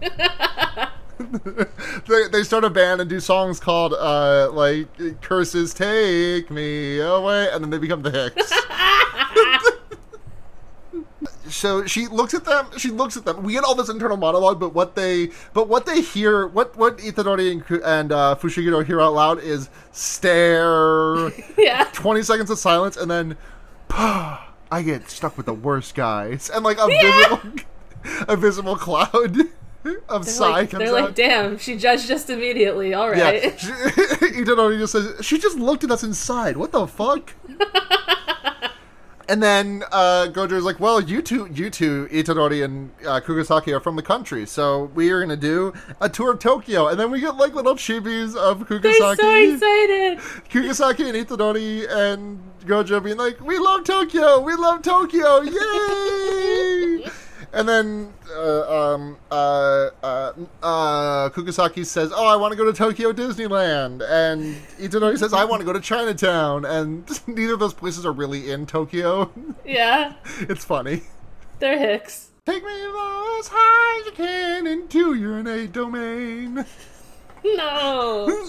they, 2.08 2.28
they 2.32 2.42
start 2.42 2.64
a 2.64 2.70
band 2.70 3.00
and 3.00 3.08
do 3.08 3.20
songs 3.20 3.60
called 3.60 3.92
uh 3.94 4.50
like 4.52 4.88
curses 5.20 5.72
take 5.72 6.50
me 6.50 6.98
away 7.00 7.48
and 7.52 7.62
then 7.62 7.70
they 7.70 7.78
become 7.78 8.02
the 8.02 8.10
hicks 8.10 8.52
so 11.48 11.84
she 11.86 12.06
looks 12.08 12.34
at 12.34 12.44
them 12.44 12.66
she 12.76 12.88
looks 12.88 13.16
at 13.16 13.24
them 13.24 13.42
we 13.42 13.52
get 13.52 13.62
all 13.64 13.74
this 13.74 13.88
internal 13.88 14.16
monologue 14.16 14.58
but 14.58 14.74
what 14.74 14.94
they 14.96 15.28
but 15.52 15.68
what 15.68 15.86
they 15.86 16.00
hear 16.00 16.46
what 16.48 16.74
what 16.76 16.98
itadori 16.98 17.52
and, 17.52 17.82
and 17.82 18.10
uh, 18.12 18.34
fushiguro 18.40 18.84
hear 18.84 19.00
out 19.00 19.12
loud 19.12 19.38
is 19.40 19.68
stare 19.92 21.30
yeah. 21.58 21.84
20 21.92 22.22
seconds 22.22 22.50
of 22.50 22.58
silence 22.58 22.96
and 22.96 23.10
then 23.10 23.36
I 23.90 24.82
get 24.84 25.08
stuck 25.10 25.36
with 25.36 25.46
the 25.46 25.52
worst 25.54 25.94
guys 25.94 26.50
and 26.52 26.64
like 26.64 26.78
a 26.78 26.86
Yeah. 26.88 27.36
visible 27.36 27.52
a 28.28 28.36
visible 28.36 28.76
cloud 28.76 29.36
of 30.08 30.24
They're, 30.26 30.38
like, 30.50 30.70
they're 30.70 30.88
out. 30.88 30.92
like, 30.92 31.14
damn, 31.14 31.58
she 31.58 31.76
judged 31.76 32.10
us 32.10 32.28
immediately. 32.28 32.94
All 32.94 33.10
right. 33.10 33.44
yeah, 33.44 33.56
she, 33.56 33.66
Itadori 34.42 34.78
just 34.78 34.92
says 34.92 35.24
she 35.24 35.38
just 35.38 35.58
looked 35.58 35.84
at 35.84 35.90
us 35.90 36.02
inside. 36.02 36.56
What 36.56 36.72
the 36.72 36.86
fuck? 36.86 37.32
and 39.28 39.42
then 39.42 39.82
uh, 39.92 40.28
Gojo's 40.30 40.64
like, 40.64 40.78
"Well, 40.80 41.00
you 41.00 41.22
two, 41.22 41.48
you 41.52 41.70
two, 41.70 42.08
Itadori 42.12 42.64
and 42.64 42.90
uh, 43.06 43.20
Kugasaki 43.20 43.72
are 43.72 43.80
from 43.80 43.96
the 43.96 44.02
country, 44.02 44.46
so 44.46 44.90
we 44.94 45.10
are 45.10 45.20
gonna 45.20 45.36
do 45.36 45.72
a 46.00 46.08
tour 46.08 46.32
of 46.32 46.38
Tokyo." 46.38 46.88
And 46.88 46.98
then 46.98 47.10
we 47.10 47.20
get 47.20 47.36
like 47.36 47.54
little 47.54 47.74
chibis 47.74 48.36
of 48.36 48.68
They're 48.68 48.94
so 48.94 49.10
excited. 49.10 50.20
Kugasaki 50.48 51.08
and 51.08 51.26
Itadori 51.26 51.90
and 51.90 52.40
Gojo 52.66 53.02
being 53.02 53.16
like, 53.16 53.40
"We 53.40 53.58
love 53.58 53.84
Tokyo! 53.84 54.40
We 54.40 54.54
love 54.54 54.82
Tokyo! 54.82 55.40
Yay!" 55.40 57.04
And 57.52 57.68
then 57.68 58.12
uh, 58.34 58.94
um, 58.94 59.16
uh, 59.30 59.90
uh, 60.02 60.32
uh, 60.62 61.28
says, 61.84 62.10
"Oh, 62.14 62.26
I 62.26 62.36
want 62.36 62.52
to 62.52 62.56
go 62.56 62.64
to 62.64 62.72
Tokyo 62.72 63.12
Disneyland," 63.12 64.02
and 64.08 64.56
Itadori 64.78 65.18
says, 65.18 65.34
"I 65.34 65.44
want 65.44 65.60
to 65.60 65.66
go 65.66 65.72
to 65.72 65.80
Chinatown." 65.80 66.64
And 66.64 67.08
neither 67.26 67.54
of 67.54 67.60
those 67.60 67.74
places 67.74 68.06
are 68.06 68.12
really 68.12 68.50
in 68.50 68.66
Tokyo. 68.66 69.30
Yeah. 69.64 70.14
it's 70.40 70.64
funny. 70.64 71.02
They're 71.58 71.78
hicks. 71.78 72.30
Take 72.46 72.64
me 72.64 72.72
as 72.72 73.48
high 73.50 74.00
as 74.00 74.06
you 74.06 74.12
can 74.12 74.66
into 74.66 75.14
your 75.14 75.38
innate 75.38 75.72
domain. 75.72 76.64
No. 77.44 78.48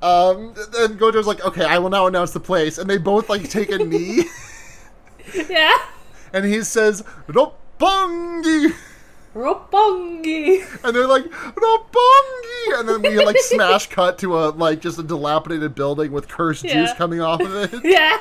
Um, 0.00 0.54
then 0.72 0.96
Gojo's 0.96 1.26
like, 1.26 1.44
okay, 1.44 1.64
I 1.64 1.80
will 1.80 1.90
now 1.90 2.06
announce 2.06 2.30
the 2.30 2.38
place, 2.38 2.78
and 2.78 2.88
they 2.88 2.98
both 2.98 3.28
like 3.28 3.50
take 3.50 3.72
a 3.72 3.78
knee. 3.78 4.22
Yeah. 5.34 5.76
and 6.32 6.44
he 6.44 6.62
says 6.62 7.02
Roppongi. 7.78 8.74
Roppongi. 9.34 10.84
And 10.84 10.96
they're 10.96 11.06
like, 11.06 11.24
Roppongi! 11.24 12.78
And 12.80 12.88
then 12.88 13.02
we 13.02 13.24
like 13.24 13.36
smash 13.38 13.88
cut 13.88 14.18
to 14.18 14.38
a 14.38 14.50
like 14.50 14.80
just 14.80 14.98
a 14.98 15.02
dilapidated 15.02 15.74
building 15.74 16.12
with 16.12 16.28
cursed 16.28 16.64
Yeah. 16.64 16.74
juice 16.74 16.92
coming 16.94 17.20
off 17.20 17.40
of 17.40 17.54
it. 17.54 17.80
Yeah. 17.84 18.20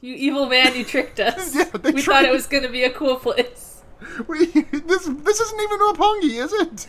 You 0.00 0.14
evil 0.14 0.46
man, 0.46 0.74
you 0.76 0.84
tricked 0.84 1.20
us. 1.20 1.54
Yeah, 1.54 1.64
we 1.74 1.92
tricked- 1.92 2.00
thought 2.06 2.24
it 2.24 2.32
was 2.32 2.46
gonna 2.46 2.68
be 2.68 2.84
a 2.84 2.90
cool 2.90 3.16
place. 3.16 3.82
We, 4.26 4.46
this 4.46 5.04
this 5.06 5.40
isn't 5.40 5.60
even 5.60 5.78
Roppongi, 5.78 6.42
is 6.44 6.52
it? 6.52 6.88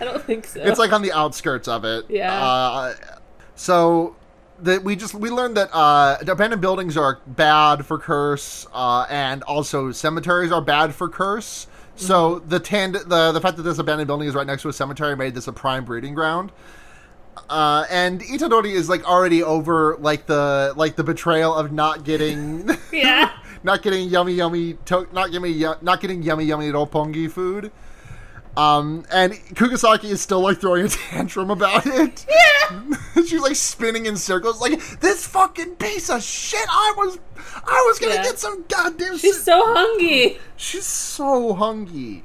I 0.00 0.04
don't 0.04 0.22
think 0.24 0.46
so. 0.46 0.60
It's 0.60 0.78
like 0.78 0.92
on 0.92 1.02
the 1.02 1.12
outskirts 1.12 1.68
of 1.68 1.84
it. 1.84 2.06
Yeah. 2.08 2.34
Uh, 2.34 2.94
so 3.54 4.16
that 4.64 4.82
we 4.84 4.96
just 4.96 5.14
we 5.14 5.30
learned 5.30 5.56
that 5.56 5.70
uh, 5.72 6.18
abandoned 6.26 6.60
buildings 6.62 6.96
are 6.96 7.20
bad 7.26 7.86
for 7.86 7.98
curse, 7.98 8.66
uh, 8.72 9.06
and 9.08 9.42
also 9.44 9.92
cemeteries 9.92 10.52
are 10.52 10.60
bad 10.62 10.94
for 10.94 11.08
curse. 11.08 11.66
So 11.96 12.36
Mm-hmm. 12.40 12.48
the 12.48 12.60
tand 12.60 12.94
the 12.96 13.30
the 13.32 13.40
fact 13.40 13.56
that 13.56 13.62
this 13.62 13.78
abandoned 13.78 14.08
building 14.08 14.26
is 14.28 14.34
right 14.34 14.46
next 14.46 14.62
to 14.62 14.68
a 14.68 14.72
cemetery 14.72 15.16
made 15.16 15.34
this 15.34 15.46
a 15.48 15.52
prime 15.52 15.84
breeding 15.84 16.14
ground. 16.14 16.50
Uh, 17.48 17.84
and 17.90 18.20
Itadori 18.20 18.72
is 18.72 18.88
like 18.88 19.04
already 19.08 19.42
over 19.42 19.96
like 20.00 20.26
the 20.26 20.72
like 20.76 20.96
the 20.96 21.04
betrayal 21.04 21.54
of 21.54 21.72
not 21.72 22.04
getting 22.04 22.68
yeah. 22.92 23.30
not 23.64 23.82
getting 23.82 24.08
yummy 24.08 24.32
yummy 24.34 24.74
to- 24.86 25.08
not 25.12 25.32
yummy 25.32 25.50
yu- 25.50 25.74
not 25.82 26.00
getting 26.00 26.22
yummy 26.22 26.44
yummy 26.44 26.70
roppongi 26.70 27.30
food. 27.30 27.70
Um, 28.56 29.04
and 29.10 29.32
Kugasaki 29.56 30.10
is 30.10 30.20
still 30.20 30.40
like 30.40 30.60
throwing 30.60 30.84
a 30.86 30.88
tantrum 31.10 31.50
about 31.50 31.86
it. 31.86 32.24
Yeah. 32.28 32.80
She's 33.26 33.40
like 33.40 33.56
spinning 33.56 34.06
in 34.06 34.16
circles, 34.16 34.60
like 34.60 34.80
this 35.00 35.26
fucking 35.26 35.76
piece 35.76 36.08
of 36.10 36.22
shit. 36.22 36.66
I 36.70 36.94
was, 36.96 37.18
I 37.64 37.84
was 37.88 37.98
gonna 37.98 38.14
Yeah. 38.14 38.22
get 38.22 38.38
some 38.38 38.64
goddamn. 38.68 39.18
She's 39.18 39.42
so 39.42 39.60
hungry. 39.74 40.38
She's 40.56 40.86
so 40.86 41.54
hungry. 41.54 42.22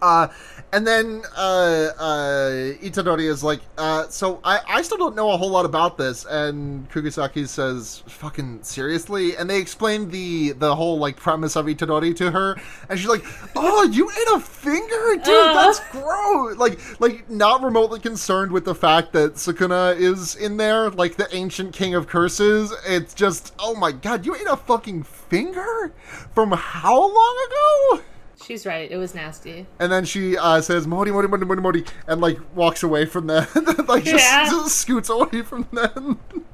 Uh, 0.00 0.28
and 0.72 0.86
then 0.86 1.22
uh, 1.36 1.88
uh, 1.98 2.50
Itadori 2.82 3.24
is 3.24 3.42
like, 3.42 3.60
uh, 3.78 4.06
so 4.08 4.40
I, 4.44 4.60
I 4.68 4.82
still 4.82 4.98
don't 4.98 5.16
know 5.16 5.30
a 5.30 5.36
whole 5.36 5.50
lot 5.50 5.64
about 5.64 5.96
this. 5.96 6.26
And 6.26 6.88
Kugisaki 6.90 7.48
says, 7.48 8.02
fucking 8.06 8.62
seriously? 8.62 9.36
And 9.36 9.48
they 9.48 9.58
explain 9.58 10.10
the 10.10 10.52
the 10.52 10.74
whole 10.76 10.98
like 10.98 11.16
premise 11.16 11.56
of 11.56 11.66
Itadori 11.66 12.14
to 12.16 12.30
her, 12.30 12.56
and 12.88 12.98
she's 12.98 13.08
like, 13.08 13.24
oh, 13.56 13.84
you 13.84 14.10
ate 14.10 14.36
a 14.36 14.40
finger, 14.40 15.16
dude? 15.16 15.28
Uh. 15.28 15.54
That's 15.54 15.80
gross. 15.90 16.56
Like 16.56 16.78
like 17.00 17.28
not 17.30 17.62
remotely 17.62 18.00
concerned 18.00 18.52
with 18.52 18.64
the 18.64 18.74
fact 18.74 19.12
that 19.12 19.34
Sukuna 19.34 19.96
is 19.96 20.36
in 20.36 20.56
there, 20.56 20.90
like 20.90 21.16
the 21.16 21.28
ancient 21.34 21.72
king 21.72 21.94
of 21.94 22.06
curses. 22.06 22.72
It's 22.86 23.14
just, 23.14 23.54
oh 23.58 23.74
my 23.74 23.92
god, 23.92 24.26
you 24.26 24.34
ate 24.34 24.46
a 24.48 24.56
fucking 24.56 25.02
finger 25.02 25.92
from 26.34 26.52
how 26.52 26.98
long 27.00 27.46
ago? 27.46 28.02
She's 28.44 28.64
right. 28.66 28.90
It 28.90 28.96
was 28.96 29.14
nasty. 29.14 29.66
And 29.78 29.90
then 29.90 30.04
she 30.04 30.36
uh, 30.36 30.60
says 30.60 30.86
"Mori, 30.86 31.10
Mori, 31.10 31.28
Mori, 31.28 31.44
Mori, 31.44 31.60
Mori," 31.60 31.84
and 32.06 32.20
like 32.20 32.38
walks 32.54 32.82
away 32.82 33.04
from 33.04 33.26
them, 33.26 33.46
like 33.88 34.04
just, 34.04 34.24
Yeah. 34.24 34.48
just 34.50 34.76
scoots 34.76 35.08
away 35.10 35.42
from 35.42 35.66
them. 35.72 36.18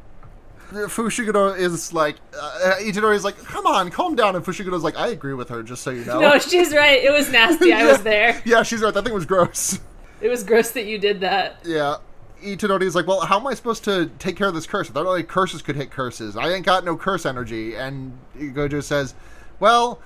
Fushiguro 0.73 1.57
is 1.57 1.93
like, 1.93 2.17
uh, 2.37 2.75
Itadori 2.81 3.15
is 3.15 3.25
like, 3.25 3.37
"Come 3.39 3.67
on, 3.67 3.91
calm 3.91 4.17
down." 4.17 4.35
And 4.35 4.45
Fushiguro's 4.45 4.83
like, 4.83 4.97
"I 4.97 5.09
agree 5.09 5.35
with 5.35 5.49
her, 5.51 5.63
just 5.63 5.83
so 5.83 5.91
you 5.91 6.05
know." 6.05 6.21
No, 6.21 6.39
she's 6.39 6.75
right. 6.75 7.03
It 7.03 7.13
was 7.13 7.31
nasty. 7.31 7.73
I 7.73 7.85
was 7.91 8.03
there. 8.03 8.41
Yeah, 8.45 8.63
she's 8.63 8.81
right. 8.83 8.93
That 8.93 9.05
thing 9.05 9.15
was 9.15 9.27
gross. 9.27 9.79
It 10.21 10.29
was 10.29 10.43
gross 10.43 10.71
that 10.73 10.87
you 10.87 10.99
did 10.99 11.21
that. 11.21 11.59
Yeah. 11.65 11.97
Itadori 12.43 12.83
is 12.83 12.95
like, 12.95 13.07
well, 13.07 13.21
how 13.21 13.39
am 13.41 13.47
I 13.47 13.55
supposed 13.55 13.85
to 13.85 14.11
take 14.19 14.37
care 14.37 14.49
of 14.49 14.55
this 14.55 14.67
curse? 14.67 14.91
I 14.91 14.93
thought 14.93 15.07
only 15.07 15.23
curses 15.23 15.63
could 15.63 15.77
hit 15.77 15.91
curses. 15.91 16.37
I 16.37 16.51
ain't 16.53 16.67
got 16.67 16.85
no 16.85 16.95
curse 16.97 17.25
energy. 17.25 17.75
And 17.75 18.19
Gojo 18.37 18.83
says, 18.83 19.15
well, 19.61 19.99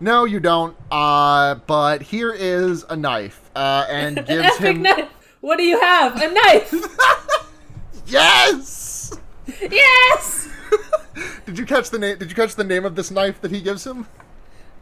no, 0.00 0.24
you 0.24 0.40
don't. 0.40 0.76
Uh, 0.90 1.56
but 1.66 2.02
here 2.02 2.32
is 2.32 2.84
a 2.88 2.96
knife. 2.96 3.50
Uh, 3.56 3.86
and 3.88 4.18
An 4.18 4.24
gives 4.24 4.46
epic 4.56 4.76
him. 4.76 4.82
knife. 4.82 5.08
What 5.40 5.56
do 5.56 5.62
you 5.64 5.80
have? 5.80 6.20
A 6.20 6.30
knife. 6.32 6.74
Yes! 8.06 9.12
yes. 9.70 10.48
Did 11.46 11.58
you 11.58 11.66
catch 11.66 11.90
the 11.90 11.98
name? 11.98 12.16
Did 12.18 12.30
you 12.30 12.34
catch 12.34 12.54
the 12.54 12.64
name 12.64 12.86
of 12.86 12.94
this 12.94 13.10
knife 13.10 13.38
that 13.42 13.50
he 13.50 13.60
gives 13.60 13.86
him? 13.86 14.06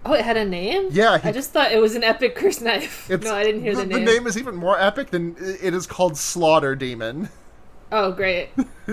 Oh, 0.05 0.13
it 0.13 0.25
had 0.25 0.37
a 0.37 0.45
name. 0.45 0.89
Yeah, 0.93 1.19
he- 1.19 1.29
I 1.29 1.33
just 1.33 1.51
thought 1.51 1.73
it 1.73 1.81
was 1.81 1.97
an 1.97 2.05
epic 2.05 2.37
curse 2.37 2.61
knife. 2.61 3.09
no, 3.11 3.35
I 3.35 3.43
didn't 3.43 3.63
hear 3.63 3.75
the, 3.75 3.85
name. 3.85 4.05
The 4.05 4.13
name 4.13 4.27
is 4.29 4.39
even 4.39 4.55
more 4.55 4.79
epic 4.81 5.11
than 5.11 5.35
it 5.41 5.75
is 5.75 5.87
called 5.89 6.17
Slaughter 6.17 6.77
Demon. 6.77 7.29
Oh, 7.93 8.13
great. 8.13 8.49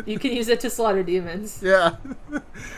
You 0.05 0.19
can 0.19 0.31
use 0.31 0.50
it 0.50 0.59
to 0.62 0.69
slaughter 0.69 1.03
demons. 1.03 1.59
Yeah. 1.63 1.95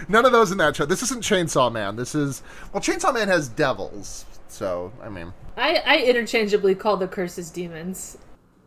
None 0.07 0.25
of 0.25 0.31
those 0.31 0.51
in 0.51 0.57
that 0.59 0.75
show. 0.75 0.85
This 0.85 1.01
isn't 1.03 1.23
Chainsaw 1.23 1.71
Man. 1.71 1.95
This 1.95 2.15
is 2.15 2.41
well, 2.73 2.81
Chainsaw 2.81 3.13
Man 3.13 3.27
has 3.27 3.47
devils. 3.49 4.25
So 4.47 4.91
I 5.01 5.09
mean, 5.09 5.33
I, 5.57 5.81
I 5.85 5.97
interchangeably 6.03 6.75
call 6.75 6.97
the 6.97 7.07
curses 7.07 7.49
demons. 7.49 8.17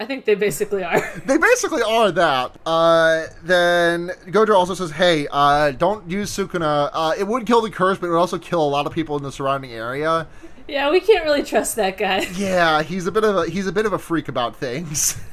I 0.01 0.05
think 0.07 0.27
they 0.27 0.35
basically 0.35 0.85
are. 0.85 1.01
they 1.27 1.39
basically 1.39 1.83
are 1.83 2.13
that. 2.13 2.57
Uh, 2.65 3.27
then 3.43 4.09
Gojo 4.27 4.55
also 4.55 4.75
says, 4.75 4.91
"Hey, 4.93 5.27
uh, 5.31 5.73
don't 5.73 6.09
use 6.11 6.31
Sukuna. 6.31 6.91
Uh, 6.93 7.15
it 7.19 7.27
would 7.27 7.47
kill 7.47 7.61
the 7.63 7.71
curse, 7.71 7.99
but 7.99 8.07
it 8.07 8.11
would 8.11 8.19
also 8.19 8.39
kill 8.39 8.63
a 8.63 8.69
lot 8.69 8.87
of 8.87 8.93
people 8.93 9.17
in 9.17 9.23
the 9.23 9.33
surrounding 9.33 9.73
area. 9.73 10.27
yeah, 10.69 10.91
we 10.91 11.01
can't 11.01 11.25
really 11.25 11.43
trust 11.43 11.77
that 11.77 11.97
guy. 11.99 12.27
Yeah, 12.35 12.83
he's 12.83 13.07
a 13.07 13.13
bit 13.13 13.25
of 13.25 13.37
a 13.37 13.49
he's 13.49 13.67
a 13.67 13.73
bit 13.73 13.87
of 13.87 13.93
a 13.93 13.99
freak 13.99 14.29
about 14.29 14.57
things. 14.57 15.17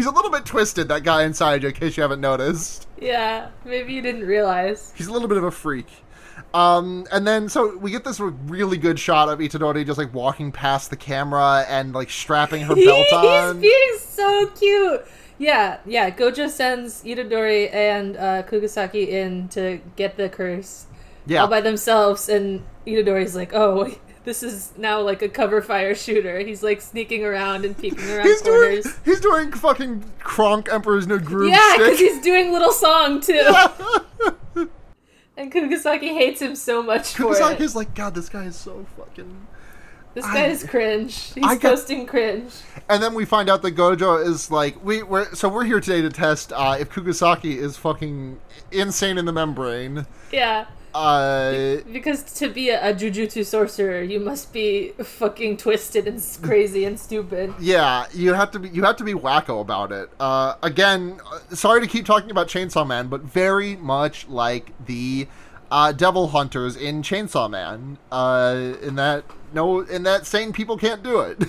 he's 0.00 0.06
a 0.06 0.10
little 0.10 0.30
bit 0.30 0.46
twisted. 0.46 0.88
That 0.88 1.04
guy 1.04 1.24
inside 1.24 1.62
you, 1.62 1.68
in 1.68 1.74
case 1.74 1.94
you 1.98 2.02
haven't 2.02 2.22
noticed." 2.22 2.88
Yeah, 2.98 3.50
maybe 3.66 3.92
you 3.92 4.00
didn't 4.00 4.26
realize. 4.26 4.94
He's 4.96 5.08
a 5.08 5.12
little 5.12 5.28
bit 5.28 5.36
of 5.36 5.44
a 5.44 5.50
freak. 5.50 5.88
Um, 6.54 7.06
and 7.12 7.26
then 7.26 7.50
so 7.50 7.76
we 7.76 7.90
get 7.90 8.02
this 8.04 8.18
really 8.18 8.78
good 8.78 8.98
shot 8.98 9.28
of 9.28 9.40
Itadori 9.40 9.84
just 9.84 9.98
like 9.98 10.12
walking 10.14 10.52
past 10.52 10.88
the 10.88 10.96
camera 10.96 11.66
and 11.68 11.92
like 11.92 12.08
strapping 12.08 12.62
her 12.62 12.74
belt 12.86 13.12
on. 13.12 13.60
He's 13.60 13.70
being 13.70 13.98
so 13.98 14.46
cute. 14.58 15.06
Yeah, 15.36 15.78
yeah. 15.84 16.10
Gojo 16.10 16.48
sends 16.48 17.04
Itadori 17.04 17.72
and 17.74 18.16
uh, 18.16 18.42
Kugasaki 18.44 19.10
in 19.10 19.48
to 19.50 19.80
get 19.96 20.16
the 20.16 20.28
curse 20.30 20.86
Yeah, 21.26 21.42
all 21.42 21.48
by 21.48 21.60
themselves, 21.60 22.28
and 22.30 22.64
Itadori's 22.86 23.36
like, 23.36 23.52
"Oh, 23.52 23.94
this 24.30 24.44
is 24.44 24.72
now 24.78 25.00
like 25.00 25.22
a 25.22 25.28
cover 25.28 25.60
fire 25.60 25.92
shooter." 25.94 26.38
He's 26.38 26.62
like 26.62 26.80
sneaking 26.80 27.24
around 27.24 27.64
and 27.64 27.76
peeking 27.76 28.08
around 28.08 28.26
he's 28.26 28.40
doing 28.42 28.80
corners. 28.82 28.98
he's 29.04 29.18
doing 29.20 29.50
fucking 29.50 30.04
Kronk 30.20 30.68
Emperor's 30.72 31.08
New 31.08 31.18
Groove 31.18 31.50
Yeah, 31.50 31.74
because 31.78 31.98
he's 31.98 32.20
doing 32.22 32.52
little 32.52 32.72
song 32.72 33.20
too, 33.20 33.42
and 35.36 35.50
Kugasaki 35.50 36.08
hates 36.14 36.40
him 36.40 36.54
so 36.54 36.80
much 36.82 37.14
for 37.14 37.32
it. 37.32 37.40
Kusaki's 37.40 37.74
like, 37.74 37.94
God, 37.94 38.14
this 38.14 38.28
guy 38.28 38.44
is 38.44 38.56
so 38.56 38.86
fucking. 38.96 39.46
This 40.14 40.24
I- 40.24 40.34
guy 40.34 40.46
is 40.46 40.64
cringe. 40.64 41.32
He's 41.34 41.44
I 41.44 41.54
got- 41.56 41.62
posting 41.76 42.06
cringe. 42.06 42.52
And 42.88 43.00
then 43.02 43.14
we 43.14 43.24
find 43.24 43.48
out 43.48 43.62
that 43.62 43.76
Gojo 43.76 44.24
is 44.26 44.50
like, 44.50 44.84
we 44.84 45.02
we're 45.02 45.32
so 45.34 45.48
we're 45.48 45.64
here 45.64 45.80
today 45.80 46.02
to 46.02 46.10
test 46.10 46.52
uh, 46.52 46.76
if 46.78 46.90
Kugasaki 46.90 47.58
is 47.58 47.76
fucking 47.76 48.40
insane 48.72 49.18
in 49.18 49.24
the 49.24 49.32
membrane. 49.32 50.06
Yeah. 50.32 50.66
Uh, 50.94 51.76
Because 51.92 52.22
to 52.34 52.48
be 52.50 52.70
a, 52.70 52.90
a 52.90 52.94
jujutsu 52.94 53.44
sorcerer, 53.44 54.02
you 54.02 54.18
must 54.20 54.52
be 54.52 54.90
fucking 55.02 55.56
twisted 55.56 56.06
and 56.08 56.20
crazy 56.42 56.84
and 56.84 56.98
stupid. 56.98 57.54
Yeah, 57.60 58.06
you 58.12 58.34
have 58.34 58.50
to 58.52 58.58
be 58.58 58.68
you 58.70 58.82
have 58.84 58.96
to 58.96 59.04
be 59.04 59.14
wacko 59.14 59.60
about 59.60 59.92
it. 59.92 60.10
Uh, 60.18 60.54
again, 60.62 61.20
uh, 61.32 61.54
sorry 61.54 61.80
to 61.80 61.86
keep 61.86 62.04
talking 62.06 62.30
about 62.30 62.48
Chainsaw 62.48 62.86
Man, 62.86 63.08
but 63.08 63.22
very 63.22 63.76
much 63.76 64.28
like 64.28 64.72
the 64.86 65.28
uh, 65.70 65.92
Devil 65.92 66.28
Hunters 66.28 66.76
in 66.76 67.02
Chainsaw 67.02 67.48
Man. 67.50 67.98
Uh, 68.10 68.74
in 68.82 68.96
that 68.96 69.24
no, 69.52 69.80
in 69.80 70.02
that 70.04 70.26
sane 70.26 70.52
people 70.52 70.76
can't 70.76 71.02
do 71.02 71.20
it. 71.20 71.42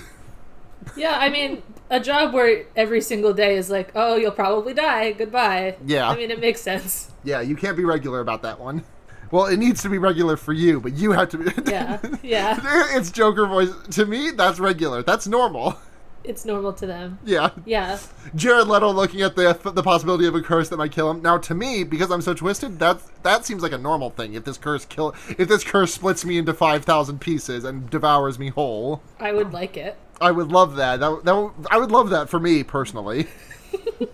Yeah, 0.96 1.16
I 1.16 1.28
mean, 1.28 1.62
a 1.90 2.00
job 2.00 2.34
where 2.34 2.64
every 2.74 3.00
single 3.02 3.32
day 3.32 3.54
is 3.56 3.70
like, 3.70 3.92
oh, 3.94 4.16
you'll 4.16 4.32
probably 4.32 4.74
die. 4.74 5.12
Goodbye. 5.12 5.76
Yeah. 5.86 6.08
I 6.10 6.16
mean, 6.16 6.32
it 6.32 6.40
makes 6.40 6.60
sense. 6.60 7.12
yeah, 7.22 7.40
you 7.40 7.54
can't 7.54 7.76
be 7.76 7.84
regular 7.84 8.18
about 8.18 8.42
that 8.42 8.58
one. 8.58 8.82
Well, 9.32 9.46
it 9.46 9.56
needs 9.56 9.82
to 9.82 9.88
be 9.88 9.96
regular 9.98 10.36
for 10.36 10.52
you, 10.52 10.78
but 10.78 10.92
you 10.92 11.12
have 11.12 11.30
to 11.30 11.38
be. 11.38 11.70
Yeah. 11.70 11.98
Yeah. 12.22 12.60
it's 12.96 13.10
Joker 13.10 13.46
voice. 13.46 13.70
To 13.92 14.06
me, 14.06 14.30
that's 14.30 14.60
regular. 14.60 15.02
That's 15.02 15.26
normal. 15.26 15.76
It's 16.24 16.44
normal 16.44 16.72
to 16.74 16.86
them. 16.86 17.18
Yeah. 17.24 17.50
Yeah. 17.64 17.98
Jared 18.36 18.68
Leto 18.68 18.92
looking 18.92 19.22
at 19.22 19.34
the 19.34 19.58
the 19.74 19.82
possibility 19.82 20.26
of 20.26 20.34
a 20.36 20.40
curse 20.40 20.68
that 20.68 20.76
might 20.76 20.92
kill 20.92 21.10
him. 21.10 21.20
Now, 21.20 21.36
to 21.38 21.54
me, 21.54 21.82
because 21.82 22.10
I'm 22.12 22.22
so 22.22 22.32
twisted, 22.32 22.78
that 22.78 23.00
that 23.24 23.44
seems 23.44 23.62
like 23.62 23.72
a 23.72 23.78
normal 23.78 24.10
thing. 24.10 24.34
If 24.34 24.44
this 24.44 24.56
curse 24.56 24.84
kill, 24.84 25.14
if 25.30 25.48
this 25.48 25.64
curse 25.64 25.94
splits 25.94 26.24
me 26.24 26.38
into 26.38 26.54
five 26.54 26.84
thousand 26.84 27.20
pieces 27.20 27.64
and 27.64 27.90
devours 27.90 28.38
me 28.38 28.50
whole, 28.50 29.02
I 29.18 29.32
would 29.32 29.52
like 29.52 29.76
it. 29.76 29.96
I 30.20 30.30
would 30.30 30.52
love 30.52 30.76
that. 30.76 31.00
That, 31.00 31.24
that 31.24 31.52
I 31.70 31.78
would 31.78 31.90
love 31.90 32.10
that 32.10 32.28
for 32.28 32.38
me 32.38 32.62
personally. 32.62 33.26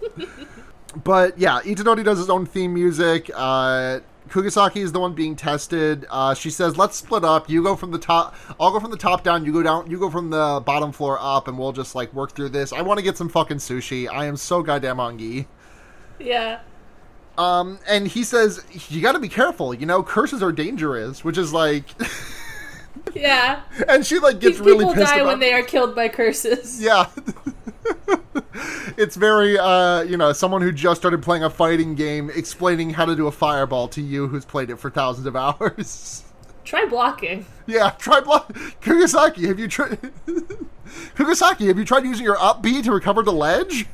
but 1.04 1.38
yeah, 1.38 1.60
Itadori 1.60 2.04
does 2.04 2.18
his 2.18 2.30
own 2.30 2.46
theme 2.46 2.72
music. 2.72 3.30
Uh, 3.34 4.00
Kugasaki 4.28 4.80
is 4.80 4.92
the 4.92 5.00
one 5.00 5.14
being 5.14 5.34
tested. 5.36 6.06
Uh, 6.10 6.34
she 6.34 6.50
says, 6.50 6.76
"Let's 6.76 6.96
split 6.96 7.24
up. 7.24 7.48
You 7.48 7.62
go 7.62 7.76
from 7.76 7.90
the 7.90 7.98
top. 7.98 8.34
I'll 8.60 8.70
go 8.70 8.80
from 8.80 8.90
the 8.90 8.96
top 8.96 9.24
down. 9.24 9.44
You 9.44 9.52
go 9.52 9.62
down. 9.62 9.90
You 9.90 9.98
go 9.98 10.10
from 10.10 10.30
the 10.30 10.62
bottom 10.64 10.92
floor 10.92 11.18
up, 11.20 11.48
and 11.48 11.58
we'll 11.58 11.72
just 11.72 11.94
like 11.94 12.12
work 12.14 12.32
through 12.32 12.50
this. 12.50 12.72
I 12.72 12.82
want 12.82 12.98
to 12.98 13.04
get 13.04 13.16
some 13.16 13.28
fucking 13.28 13.58
sushi. 13.58 14.08
I 14.10 14.26
am 14.26 14.36
so 14.36 14.62
goddamn 14.62 14.98
hungry." 14.98 15.48
Yeah. 16.18 16.60
Um, 17.36 17.78
and 17.88 18.08
he 18.08 18.24
says, 18.24 18.64
"You 18.88 19.00
got 19.00 19.12
to 19.12 19.20
be 19.20 19.28
careful. 19.28 19.72
You 19.74 19.86
know, 19.86 20.02
curses 20.02 20.42
are 20.42 20.52
dangerous." 20.52 21.24
Which 21.24 21.38
is 21.38 21.52
like, 21.52 21.84
Yeah. 23.14 23.62
and 23.88 24.04
she 24.04 24.18
like 24.18 24.40
gets 24.40 24.58
People 24.58 24.72
really 24.72 24.94
pissed 24.94 25.12
die 25.14 25.22
when 25.22 25.38
they 25.38 25.52
are 25.52 25.62
killed 25.62 25.94
by 25.94 26.08
curses. 26.08 26.80
yeah. 26.80 27.06
it's 28.98 29.14
very, 29.14 29.56
uh, 29.56 30.02
you 30.02 30.16
know, 30.16 30.32
someone 30.32 30.60
who 30.60 30.72
just 30.72 31.00
started 31.00 31.22
playing 31.22 31.44
a 31.44 31.50
fighting 31.50 31.94
game 31.94 32.30
explaining 32.34 32.90
how 32.90 33.04
to 33.04 33.14
do 33.14 33.28
a 33.28 33.32
fireball 33.32 33.86
to 33.88 34.02
you 34.02 34.26
who's 34.26 34.44
played 34.44 34.70
it 34.70 34.76
for 34.76 34.90
thousands 34.90 35.26
of 35.26 35.36
hours. 35.36 36.24
Try 36.64 36.84
blocking. 36.84 37.46
Yeah, 37.66 37.90
try 37.90 38.20
block. 38.20 38.54
Kugasaki, 38.82 39.46
have 39.46 39.58
you 39.58 39.68
tried? 39.68 39.98
Kugasaki, 41.14 41.68
have 41.68 41.78
you 41.78 41.84
tried 41.84 42.04
using 42.04 42.24
your 42.24 42.38
up 42.38 42.60
B 42.60 42.82
to 42.82 42.92
recover 42.92 43.22
the 43.22 43.32
ledge? 43.32 43.86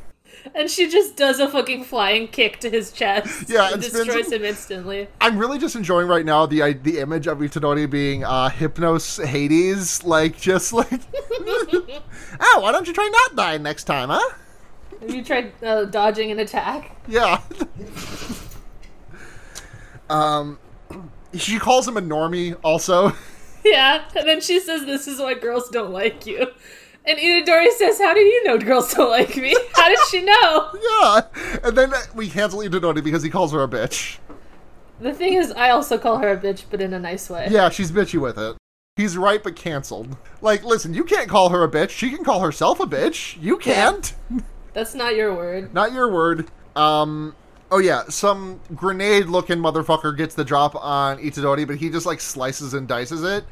And 0.55 0.71
she 0.71 0.89
just 0.91 1.17
does 1.17 1.39
a 1.39 1.49
fucking 1.49 1.85
flying 1.85 2.29
kick 2.29 2.61
to 2.61 2.71
his 2.71 2.91
chest. 2.93 3.49
Yeah, 3.49 3.73
and 3.73 3.81
destroys 3.81 4.33
him. 4.33 4.41
him 4.41 4.45
instantly. 4.45 5.09
I'm 5.21 5.39
really 5.39 5.59
just 5.59 5.77
enjoying 5.77 6.09
right 6.09 6.25
now 6.25 6.47
the 6.47 6.73
the 6.75 6.99
image 6.99 7.27
of 7.27 7.39
Itadori 7.39 7.89
being 7.89 8.25
uh, 8.25 8.49
Hypnos 8.49 9.25
Hades, 9.25 10.03
like 10.05 10.39
just 10.39 10.73
like, 10.73 10.91
oh, 10.93 12.59
why 12.61 12.73
don't 12.73 12.87
you 12.87 12.93
try 12.93 13.09
not 13.09 13.37
dying 13.37 13.63
next 13.63 13.85
time, 13.85 14.09
huh? 14.11 14.35
Have 15.01 15.15
you 15.15 15.25
tried 15.25 15.53
uh, 15.63 15.85
dodging 15.85 16.31
an 16.31 16.39
attack? 16.39 16.97
Yeah. 17.07 17.41
um, 20.11 20.59
she 21.35 21.59
calls 21.59 21.87
him 21.87 21.97
a 21.97 22.03
normie, 22.03 22.57
also. 22.63 23.13
Yeah, 23.65 24.05
and 24.15 24.29
then 24.29 24.41
she 24.41 24.61
says, 24.61 24.85
"This 24.85 25.09
is 25.09 25.19
why 25.19 25.35
girls 25.35 25.71
don't 25.71 25.91
like 25.91 26.27
you." 26.27 26.49
And 27.07 27.19
Itadori 27.19 27.71
says, 27.73 27.99
"How 27.99 28.13
do 28.15 28.21
you 28.21 28.45
know 28.45 28.59
girls 28.59 28.93
don't 28.93 29.11
like 29.11 29.37
me? 29.37 29.57
How 29.75 29.89
did 29.89 29.99
she 30.11 30.23
know?" 30.23 30.71
yeah, 31.03 31.21
and 31.63 31.77
then 31.77 31.93
we 32.15 32.29
cancel 32.29 32.61
Itadori 32.61 33.03
because 33.03 33.23
he 33.23 33.31
calls 33.31 33.53
her 33.53 33.63
a 33.63 33.69
bitch. 33.69 34.19
The 35.01 35.13
thing 35.13 35.35
is, 35.35 35.51
I 35.53 35.71
also 35.71 35.99
call 35.99 36.19
her 36.19 36.31
a 36.31 36.37
bitch, 36.37 36.65
but 36.71 36.81
in 36.81 36.93
a 36.93 37.01
nice 37.01 37.29
way. 37.29 37.49
Yeah, 37.51 37.69
she's 37.71 37.91
bitchy 37.91 38.21
with 38.21 38.39
it. 38.39 38.57
He's 38.97 39.17
right, 39.17 39.43
but 39.43 39.57
canceled. 39.57 40.17
Like, 40.41 40.63
listen, 40.63 40.95
you 40.95 41.03
can't 41.03 41.29
call 41.29 41.49
her 41.49 41.65
a 41.65 41.69
bitch. 41.69 41.91
She 41.91 42.11
can 42.11 42.23
call 42.23 42.41
herself 42.41 42.79
a 42.79 42.87
bitch. 42.87 43.41
You 43.43 43.57
can't. 43.57 44.15
That's 44.75 44.95
not 44.95 45.15
your 45.15 45.35
word. 45.35 45.73
Not 45.73 45.93
your 45.93 46.13
word. 46.13 46.51
Um. 46.77 47.35
Oh 47.71 47.79
yeah, 47.79 48.05
some 48.09 48.61
grenade-looking 48.75 49.59
motherfucker 49.59 50.17
gets 50.17 50.35
the 50.35 50.45
drop 50.45 50.77
on 50.77 51.19
Itadori, 51.19 51.67
but 51.67 51.77
he 51.77 51.91
just 51.91 52.07
like 52.07 52.21
slices 52.21 52.75
and 52.75 52.87
dices 52.87 53.25
it. 53.25 53.45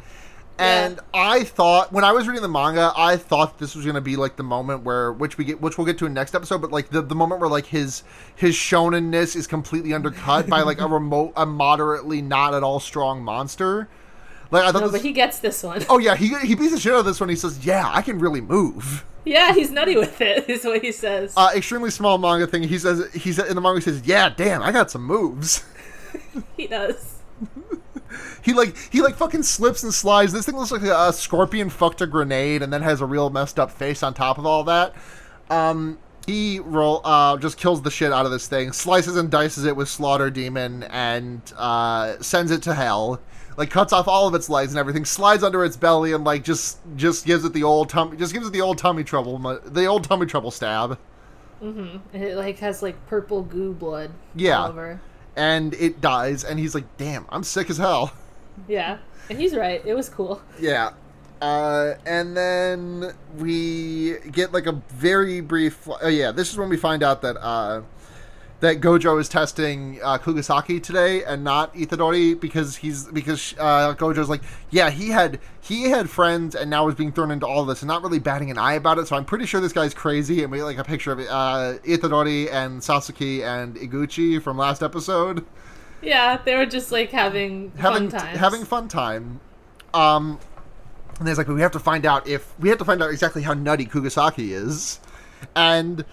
And 0.58 1.00
I 1.14 1.44
thought 1.44 1.92
when 1.92 2.04
I 2.04 2.12
was 2.12 2.28
reading 2.28 2.42
the 2.42 2.48
manga, 2.48 2.92
I 2.94 3.16
thought 3.16 3.58
this 3.58 3.74
was 3.74 3.86
gonna 3.86 4.02
be 4.02 4.16
like 4.16 4.36
the 4.36 4.42
moment 4.42 4.84
where 4.84 5.12
which 5.12 5.38
we 5.38 5.44
get 5.44 5.60
which 5.60 5.78
we'll 5.78 5.86
get 5.86 5.98
to 5.98 6.06
in 6.06 6.14
next 6.14 6.34
episode, 6.34 6.60
but 6.60 6.70
like 6.70 6.90
the, 6.90 7.00
the 7.02 7.14
moment 7.14 7.40
where 7.40 7.48
like 7.50 7.66
his 7.66 8.04
his 8.36 8.54
shonenness 8.54 9.34
is 9.34 9.46
completely 9.46 9.94
undercut 9.94 10.48
by 10.48 10.60
like 10.60 10.80
a 10.80 10.86
remote 10.88 11.32
a 11.36 11.46
moderately 11.46 12.20
not 12.20 12.54
at 12.54 12.62
all 12.62 12.80
strong 12.80 13.22
monster. 13.22 13.88
Like 14.50 14.64
I 14.64 14.72
thought 14.72 14.80
No, 14.80 14.88
this, 14.88 15.00
but 15.00 15.06
he 15.06 15.12
gets 15.12 15.38
this 15.38 15.62
one. 15.62 15.84
Oh 15.88 15.98
yeah, 15.98 16.14
he 16.14 16.28
he 16.40 16.54
beats 16.54 16.72
the 16.74 16.78
shit 16.80 16.92
out 16.92 17.00
of 17.00 17.06
this 17.06 17.18
one. 17.18 17.30
He 17.30 17.36
says, 17.36 17.64
"Yeah, 17.64 17.90
I 17.90 18.02
can 18.02 18.18
really 18.18 18.42
move." 18.42 19.06
Yeah, 19.24 19.54
he's 19.54 19.70
nutty 19.70 19.96
with 19.96 20.20
it. 20.20 20.48
Is 20.50 20.64
what 20.64 20.82
he 20.82 20.92
says. 20.92 21.34
Uh, 21.36 21.50
extremely 21.54 21.90
small 21.90 22.18
manga 22.18 22.46
thing. 22.46 22.62
He 22.62 22.78
says 22.78 23.12
he's 23.12 23.38
in 23.38 23.54
the 23.54 23.60
manga 23.60 23.80
he 23.80 23.84
says, 23.84 24.02
"Yeah, 24.04 24.28
damn, 24.28 24.62
I 24.62 24.72
got 24.72 24.90
some 24.90 25.04
moves." 25.04 25.64
he 26.56 26.66
does. 26.66 27.18
He 28.42 28.52
like 28.52 28.76
he 28.90 29.02
like 29.02 29.16
fucking 29.16 29.42
slips 29.42 29.82
and 29.82 29.92
slides. 29.94 30.32
This 30.32 30.46
thing 30.46 30.56
looks 30.56 30.72
like 30.72 30.82
a, 30.82 31.08
a 31.08 31.12
scorpion 31.12 31.70
fucked 31.70 32.00
a 32.00 32.06
grenade 32.06 32.62
and 32.62 32.72
then 32.72 32.82
has 32.82 33.00
a 33.00 33.06
real 33.06 33.30
messed 33.30 33.58
up 33.58 33.70
face 33.70 34.02
on 34.02 34.14
top 34.14 34.38
of 34.38 34.46
all 34.46 34.64
that. 34.64 34.94
Um, 35.50 35.98
he 36.26 36.60
roll 36.60 37.00
uh 37.04 37.36
just 37.38 37.56
kills 37.56 37.82
the 37.82 37.90
shit 37.90 38.12
out 38.12 38.26
of 38.26 38.32
this 38.32 38.48
thing, 38.48 38.72
slices 38.72 39.16
and 39.16 39.30
dices 39.30 39.64
it 39.64 39.76
with 39.76 39.88
slaughter 39.88 40.30
demon, 40.30 40.82
and 40.84 41.40
uh 41.56 42.20
sends 42.20 42.50
it 42.50 42.62
to 42.62 42.74
hell. 42.74 43.20
Like 43.56 43.70
cuts 43.70 43.92
off 43.92 44.08
all 44.08 44.26
of 44.26 44.34
its 44.34 44.48
legs 44.48 44.72
and 44.72 44.78
everything, 44.78 45.04
slides 45.04 45.42
under 45.42 45.64
its 45.64 45.76
belly, 45.76 46.12
and 46.12 46.24
like 46.24 46.42
just 46.44 46.78
just 46.96 47.26
gives 47.26 47.44
it 47.44 47.52
the 47.52 47.62
old 47.62 47.88
tummy, 47.90 48.16
just 48.16 48.32
gives 48.32 48.46
it 48.46 48.52
the 48.52 48.60
old 48.62 48.78
tummy 48.78 49.04
trouble, 49.04 49.38
the 49.64 49.86
old 49.86 50.04
tummy 50.04 50.26
trouble 50.26 50.50
stab. 50.50 50.98
And 51.60 52.00
it 52.12 52.36
like 52.36 52.58
has 52.58 52.82
like 52.82 53.06
purple 53.06 53.42
goo 53.42 53.72
blood. 53.72 54.10
Yeah. 54.34 54.58
All 54.62 54.68
over. 54.70 55.00
and 55.36 55.74
it 55.74 56.00
dies, 56.00 56.44
and 56.44 56.58
he's 56.58 56.74
like, 56.74 56.84
"Damn, 56.96 57.26
I'm 57.28 57.44
sick 57.44 57.70
as 57.70 57.78
hell." 57.78 58.12
Yeah, 58.68 58.98
and 59.30 59.38
he's 59.38 59.54
right. 59.56 59.80
It 59.84 59.94
was 59.94 60.10
cool. 60.10 60.42
Yeah. 60.60 60.90
Uh, 61.40 61.94
and 62.04 62.36
then 62.36 63.12
we 63.38 64.18
get 64.30 64.52
like 64.52 64.66
a 64.66 64.72
very 64.90 65.40
brief. 65.40 65.88
Oh 66.02 66.08
yeah, 66.08 66.32
this 66.32 66.52
is 66.52 66.58
when 66.58 66.68
we 66.68 66.76
find 66.76 67.02
out 67.02 67.22
that 67.22 67.38
uh, 67.38 67.80
that 68.62 68.80
Gojo 68.80 69.20
is 69.20 69.28
testing 69.28 69.98
uh, 70.04 70.18
Kugasaki 70.18 70.78
today 70.78 71.24
and 71.24 71.42
not 71.42 71.74
Itadori 71.74 72.38
because 72.40 72.76
he's 72.76 73.06
because 73.06 73.56
uh, 73.58 73.92
Gojo's 73.94 74.28
like, 74.28 74.40
yeah, 74.70 74.88
he 74.88 75.08
had 75.08 75.40
he 75.60 75.90
had 75.90 76.08
friends 76.08 76.54
and 76.54 76.70
now 76.70 76.86
is 76.86 76.94
being 76.94 77.10
thrown 77.10 77.32
into 77.32 77.44
all 77.44 77.64
this 77.64 77.82
and 77.82 77.88
not 77.88 78.02
really 78.04 78.20
batting 78.20 78.52
an 78.52 78.58
eye 78.58 78.74
about 78.74 78.98
it. 78.98 79.08
So 79.08 79.16
I'm 79.16 79.24
pretty 79.24 79.46
sure 79.46 79.60
this 79.60 79.72
guy's 79.72 79.94
crazy. 79.94 80.44
And 80.44 80.52
we 80.52 80.62
like 80.62 80.78
a 80.78 80.84
picture 80.84 81.10
of 81.10 81.18
uh, 81.18 81.78
Itadori 81.84 82.52
and 82.52 82.82
Sasaki 82.82 83.42
and 83.42 83.74
Iguchi 83.74 84.40
from 84.40 84.58
last 84.58 84.80
episode 84.80 85.44
Yeah, 86.00 86.38
they 86.44 86.54
were 86.54 86.66
just 86.66 86.92
like 86.92 87.10
having, 87.10 87.72
having 87.78 88.10
fun 88.10 88.20
times. 88.20 88.38
having 88.38 88.64
fun 88.64 88.86
time. 88.86 89.40
Um, 89.92 90.38
and 91.18 91.26
there's 91.26 91.36
like 91.36 91.48
we 91.48 91.62
have 91.62 91.72
to 91.72 91.80
find 91.80 92.06
out 92.06 92.28
if 92.28 92.56
we 92.60 92.68
have 92.68 92.78
to 92.78 92.84
find 92.84 93.02
out 93.02 93.10
exactly 93.10 93.42
how 93.42 93.54
nutty 93.54 93.86
Kugasaki 93.86 94.52
is, 94.52 95.00
and 95.56 96.04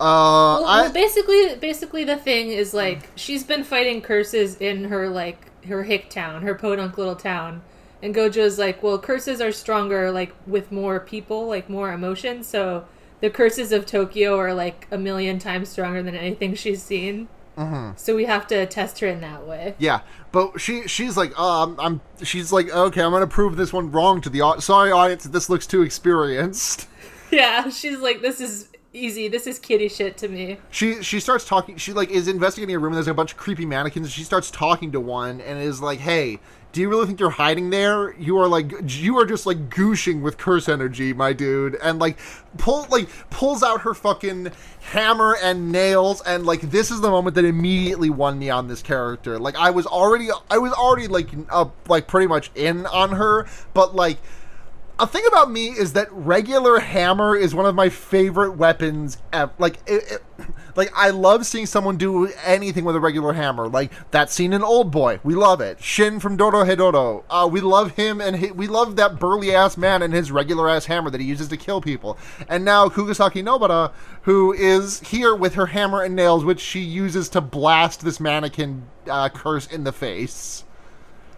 uh, 0.00 0.58
Well, 0.60 0.64
I 0.64 0.82
well, 0.82 0.92
basically, 0.92 1.56
basically 1.56 2.04
the 2.04 2.16
thing 2.16 2.50
is 2.50 2.72
like 2.74 3.08
she's 3.16 3.44
been 3.44 3.64
fighting 3.64 4.00
curses 4.00 4.56
in 4.56 4.84
her 4.84 5.08
like 5.08 5.50
her 5.66 5.82
hick 5.84 6.08
town, 6.10 6.42
her 6.42 6.54
podunk 6.54 6.96
little 6.98 7.16
town, 7.16 7.62
and 8.02 8.14
Gojo's 8.14 8.58
like, 8.58 8.82
well, 8.82 8.98
curses 8.98 9.40
are 9.40 9.52
stronger 9.52 10.10
like 10.10 10.32
with 10.46 10.70
more 10.72 11.00
people, 11.00 11.46
like 11.48 11.68
more 11.68 11.92
emotion. 11.92 12.42
So 12.44 12.86
the 13.20 13.30
curses 13.30 13.72
of 13.72 13.86
Tokyo 13.86 14.36
are 14.38 14.54
like 14.54 14.86
a 14.90 14.98
million 14.98 15.38
times 15.38 15.68
stronger 15.68 16.02
than 16.02 16.14
anything 16.14 16.54
she's 16.54 16.82
seen. 16.82 17.28
Mm-hmm. 17.56 17.96
So 17.96 18.14
we 18.14 18.26
have 18.26 18.46
to 18.48 18.66
test 18.66 19.00
her 19.00 19.08
in 19.08 19.20
that 19.22 19.44
way. 19.44 19.74
yeah, 19.80 20.02
but 20.30 20.60
she 20.60 20.86
she's 20.86 21.16
like, 21.16 21.32
oh, 21.36 21.64
I'm, 21.64 21.80
I'm 21.80 22.00
she's 22.24 22.52
like, 22.52 22.70
okay, 22.70 23.02
I'm 23.02 23.10
gonna 23.10 23.26
prove 23.26 23.56
this 23.56 23.72
one 23.72 23.90
wrong 23.90 24.20
to 24.20 24.30
the 24.30 24.42
au- 24.42 24.60
sorry 24.60 24.92
audience. 24.92 25.24
This 25.24 25.50
looks 25.50 25.66
too 25.66 25.82
experienced. 25.82 26.86
Yeah, 27.30 27.68
she's 27.68 27.98
like, 27.98 28.22
this 28.22 28.40
is 28.40 28.68
easy. 28.92 29.28
This 29.28 29.46
is 29.46 29.58
kitty 29.58 29.88
shit 29.88 30.16
to 30.18 30.28
me. 30.28 30.58
She 30.70 31.02
she 31.02 31.20
starts 31.20 31.44
talking. 31.44 31.76
She 31.76 31.92
like 31.92 32.10
is 32.10 32.28
investigating 32.28 32.74
a 32.74 32.78
room. 32.78 32.92
and 32.92 32.96
There's 32.96 33.08
a 33.08 33.14
bunch 33.14 33.32
of 33.32 33.38
creepy 33.38 33.66
mannequins. 33.66 34.10
She 34.10 34.22
starts 34.24 34.50
talking 34.50 34.92
to 34.92 35.00
one 35.00 35.40
and 35.40 35.58
is 35.58 35.80
like, 35.80 35.98
"Hey, 35.98 36.40
do 36.72 36.80
you 36.80 36.88
really 36.88 37.06
think 37.06 37.20
you're 37.20 37.30
hiding 37.30 37.70
there? 37.70 38.14
You 38.14 38.38
are 38.38 38.48
like 38.48 38.72
you 38.86 39.18
are 39.18 39.26
just 39.26 39.46
like 39.46 39.68
gooshing 39.70 40.20
with 40.22 40.38
curse 40.38 40.68
energy, 40.68 41.12
my 41.12 41.32
dude." 41.32 41.76
And 41.82 41.98
like 41.98 42.18
pull 42.56 42.86
like 42.90 43.08
pulls 43.30 43.62
out 43.62 43.82
her 43.82 43.94
fucking 43.94 44.52
hammer 44.80 45.36
and 45.42 45.70
nails 45.70 46.22
and 46.22 46.46
like 46.46 46.62
this 46.62 46.90
is 46.90 47.00
the 47.00 47.10
moment 47.10 47.34
that 47.36 47.44
immediately 47.44 48.10
won 48.10 48.38
me 48.38 48.50
on 48.50 48.68
this 48.68 48.82
character. 48.82 49.38
Like 49.38 49.56
I 49.56 49.70
was 49.70 49.86
already 49.86 50.28
I 50.50 50.58
was 50.58 50.72
already 50.72 51.08
like 51.08 51.28
uh, 51.50 51.66
like 51.88 52.06
pretty 52.06 52.26
much 52.26 52.50
in 52.54 52.86
on 52.86 53.12
her, 53.12 53.46
but 53.74 53.94
like 53.94 54.18
a 55.00 55.06
thing 55.06 55.22
about 55.28 55.50
me 55.50 55.68
is 55.68 55.92
that 55.92 56.10
regular 56.12 56.80
hammer 56.80 57.36
is 57.36 57.54
one 57.54 57.66
of 57.66 57.74
my 57.74 57.88
favorite 57.88 58.52
weapons. 58.52 59.18
Ever. 59.32 59.52
Like, 59.58 59.78
it, 59.86 60.02
it, 60.10 60.24
like 60.76 60.90
I 60.94 61.10
love 61.10 61.46
seeing 61.46 61.66
someone 61.66 61.96
do 61.96 62.26
anything 62.44 62.84
with 62.84 62.96
a 62.96 63.00
regular 63.00 63.32
hammer. 63.32 63.68
Like 63.68 63.92
that 64.10 64.30
scene 64.30 64.52
in 64.52 64.62
Old 64.62 64.90
Boy, 64.90 65.20
we 65.22 65.34
love 65.34 65.60
it. 65.60 65.82
Shin 65.82 66.18
from 66.18 66.36
Dorohedoro, 66.36 67.22
uh, 67.30 67.48
we 67.50 67.60
love 67.60 67.92
him, 67.92 68.20
and 68.20 68.36
he, 68.36 68.50
we 68.50 68.66
love 68.66 68.96
that 68.96 69.20
burly 69.20 69.54
ass 69.54 69.76
man 69.76 70.02
and 70.02 70.12
his 70.12 70.32
regular 70.32 70.68
ass 70.68 70.86
hammer 70.86 71.10
that 71.10 71.20
he 71.20 71.26
uses 71.26 71.48
to 71.48 71.56
kill 71.56 71.80
people. 71.80 72.18
And 72.48 72.64
now 72.64 72.88
Kugasaki 72.88 73.42
Nobara, 73.42 73.92
who 74.22 74.52
is 74.52 75.00
here 75.00 75.34
with 75.34 75.54
her 75.54 75.66
hammer 75.66 76.02
and 76.02 76.16
nails, 76.16 76.44
which 76.44 76.60
she 76.60 76.80
uses 76.80 77.28
to 77.30 77.40
blast 77.40 78.04
this 78.04 78.18
mannequin 78.18 78.82
uh, 79.08 79.28
curse 79.28 79.66
in 79.68 79.84
the 79.84 79.92
face. 79.92 80.64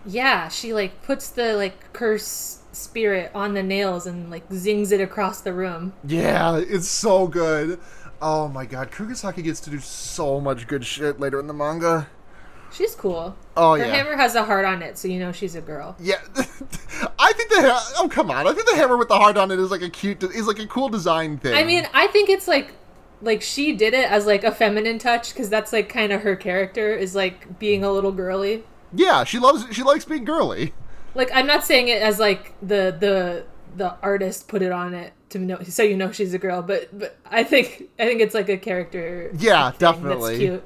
Yeah, 0.07 0.49
she 0.49 0.73
like 0.73 1.03
puts 1.03 1.29
the 1.29 1.57
like 1.57 1.93
curse 1.93 2.60
spirit 2.73 3.31
on 3.35 3.55
the 3.55 3.63
nails 3.63 4.07
and 4.07 4.31
like 4.31 4.45
zings 4.53 4.93
it 4.93 5.01
across 5.01 5.41
the 5.41 5.53
room. 5.53 5.93
Yeah, 6.05 6.57
it's 6.59 6.89
so 6.89 7.27
good. 7.27 7.79
Oh 8.23 8.49
my 8.49 8.67
god, 8.67 8.91
Kugasaki 8.91 9.43
gets 9.43 9.61
to 9.61 9.71
do 9.71 9.79
so 9.81 10.41
much 10.41 10.67
good 10.67 10.85
shit 10.85 11.19
later 11.21 11.41
in 11.41 11.47
the 11.47 11.55
manga. 11.55 12.09
She's 12.73 12.95
cool. 12.95 13.37
Oh 13.57 13.73
Her 13.73 13.79
yeah. 13.85 13.95
hammer 13.95 14.17
has 14.17 14.35
a 14.37 14.45
heart 14.45 14.65
on 14.65 14.83
it, 14.83 14.97
so 14.99 15.09
you 15.09 15.19
know 15.19 15.33
she's 15.33 15.55
a 15.57 15.61
girl. 15.61 15.97
yeah, 15.99 16.21
I 17.19 17.33
think 17.33 17.51
the 17.51 17.63
ha- 17.63 17.93
oh 17.99 18.09
come 18.09 18.31
on, 18.31 18.47
I 18.47 18.53
think 18.53 18.69
the 18.69 18.77
hammer 18.77 18.97
with 18.97 19.09
the 19.09 19.17
heart 19.19 19.37
on 19.37 19.51
it 19.51 19.59
is 19.59 19.71
like 19.71 19.83
a 19.83 19.91
cute, 19.91 20.23
is 20.23 20.47
like 20.47 20.59
a 20.61 20.67
cool 20.67 20.89
design 20.89 21.39
thing. 21.39 21.55
I 21.55 21.65
mean, 21.65 21.87
I 21.93 22.07
think 22.09 22.29
it's 22.31 22.47
like 22.47 22.75
like 23.23 23.43
she 23.43 23.73
did 23.75 23.93
it 23.95 24.11
as 24.11 24.25
like 24.27 24.45
a 24.45 24.53
feminine 24.53 24.99
touch 24.99 25.31
because 25.33 25.51
that's 25.51 25.73
like 25.73 25.89
kind 25.89 26.13
of 26.13 26.23
her 26.23 26.37
character 26.37 26.95
is 26.95 27.15
like 27.15 27.59
being 27.59 27.83
a 27.83 27.91
little 27.91 28.13
girly. 28.13 28.63
yeah, 28.95 29.25
she 29.25 29.39
loves, 29.39 29.65
she 29.75 29.83
likes 29.83 30.05
being 30.05 30.25
girly. 30.25 30.73
Like 31.15 31.31
I'm 31.35 31.47
not 31.47 31.65
saying 31.65 31.89
it 31.89 32.03
as 32.03 32.19
like 32.19 32.55
the 32.61 32.97
the 32.99 33.45
the 33.77 33.97
artist 34.03 34.49
put 34.49 34.63
it 34.63 34.73
on 34.73 34.95
it 34.95 35.13
to 35.31 35.39
know 35.39 35.63
so 35.63 35.83
you 35.83 35.97
know 35.97 36.11
she's 36.11 36.35
a 36.35 36.39
girl, 36.39 36.63
but 36.63 36.97
but 36.97 37.17
I 37.31 37.45
think 37.45 37.85
I 37.99 38.07
think 38.07 38.21
it's 38.21 38.35
like 38.35 38.49
a 38.49 38.57
character. 38.59 39.31
Yeah, 39.39 39.73
definitely. 39.79 40.39
Cute. 40.39 40.65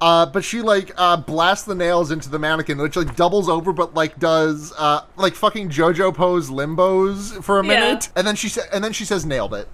Uh, 0.00 0.24
but 0.26 0.44
she 0.44 0.62
like 0.62 0.92
uh, 0.96 1.16
blasts 1.16 1.64
the 1.66 1.74
nails 1.74 2.10
into 2.12 2.28
the 2.28 2.38
mannequin, 2.38 2.78
which 2.78 2.94
like 2.96 3.16
doubles 3.16 3.48
over, 3.48 3.72
but 3.72 3.94
like 3.94 4.18
does 4.18 4.72
uh, 4.78 5.00
like 5.16 5.34
fucking 5.34 5.70
JoJo 5.70 6.14
pose 6.14 6.50
limbos 6.50 7.42
for 7.42 7.58
a 7.58 7.64
Yeah. 7.66 7.68
minute, 7.80 8.08
and 8.14 8.24
then 8.26 8.36
she 8.36 8.48
sa- 8.48 8.62
and 8.72 8.84
then 8.84 8.92
she 8.92 9.04
says 9.04 9.26
nailed 9.26 9.54
it. 9.54 9.68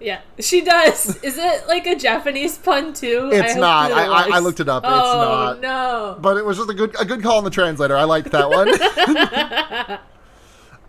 Yeah, 0.00 0.20
she 0.38 0.60
does. 0.60 1.16
Is 1.22 1.38
it 1.38 1.66
like 1.68 1.86
a 1.86 1.96
Japanese 1.96 2.58
pun 2.58 2.92
too? 2.92 3.30
It's 3.32 3.52
hope 3.52 3.60
not. 3.60 3.92
I- 3.92 4.06
I- 4.06 4.36
I 4.36 4.38
looked 4.40 4.60
it 4.60 4.68
up. 4.68 4.84
It's 4.84 4.92
oh, 4.92 5.20
not. 5.20 5.60
no. 5.60 6.18
But 6.20 6.36
it 6.36 6.44
was 6.44 6.58
just 6.58 6.70
a 6.70 6.74
good 6.74 6.94
a 7.00 7.04
good 7.04 7.22
call 7.22 7.38
on 7.38 7.44
the 7.44 7.50
translator. 7.50 7.96
I 7.96 8.04
liked 8.04 8.30
that 8.32 8.50
one. 8.50 9.98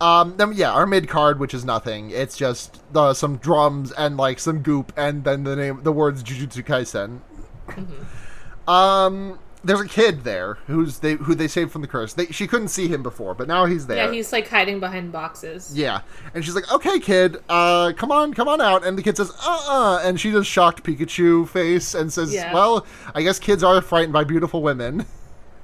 um, 0.00 0.36
then 0.36 0.52
yeah, 0.54 0.72
our 0.72 0.86
mid 0.86 1.08
card, 1.08 1.38
which 1.38 1.54
is 1.54 1.64
nothing. 1.64 2.10
It's 2.10 2.36
just 2.36 2.82
uh, 2.94 3.14
some 3.14 3.36
drums 3.38 3.92
and 3.92 4.16
like 4.16 4.38
some 4.38 4.60
goop, 4.60 4.92
and 4.96 5.24
then 5.24 5.44
the 5.44 5.56
name, 5.56 5.82
the 5.82 5.92
words 5.92 6.22
Jujutsu 6.22 6.64
Kaisen. 6.64 7.20
Um, 8.68 9.38
there's 9.68 9.80
a 9.82 9.86
kid 9.86 10.24
there 10.24 10.54
who's 10.66 11.00
they 11.00 11.14
who 11.14 11.34
they 11.34 11.46
saved 11.46 11.70
from 11.70 11.82
the 11.82 11.88
curse. 11.88 12.14
They, 12.14 12.26
she 12.26 12.46
couldn't 12.46 12.68
see 12.68 12.88
him 12.88 13.02
before, 13.02 13.34
but 13.34 13.46
now 13.46 13.66
he's 13.66 13.86
there. 13.86 14.06
Yeah, 14.06 14.10
he's 14.10 14.32
like 14.32 14.48
hiding 14.48 14.80
behind 14.80 15.12
boxes. 15.12 15.76
Yeah, 15.76 16.00
and 16.34 16.42
she's 16.42 16.54
like, 16.54 16.72
"Okay, 16.72 16.98
kid, 16.98 17.36
uh, 17.48 17.92
come 17.94 18.10
on, 18.10 18.32
come 18.32 18.48
on 18.48 18.62
out." 18.62 18.86
And 18.86 18.96
the 18.96 19.02
kid 19.02 19.18
says, 19.18 19.30
"Uh-uh," 19.30 20.00
and 20.02 20.18
she 20.18 20.30
does 20.30 20.46
shocked 20.46 20.82
Pikachu 20.82 21.46
face 21.48 21.94
and 21.94 22.10
says, 22.10 22.32
Yeah. 22.32 22.54
"Well, 22.54 22.86
I 23.14 23.22
guess 23.22 23.38
kids 23.38 23.62
are 23.62 23.80
frightened 23.82 24.12
by 24.14 24.24
beautiful 24.24 24.62
women." 24.62 25.04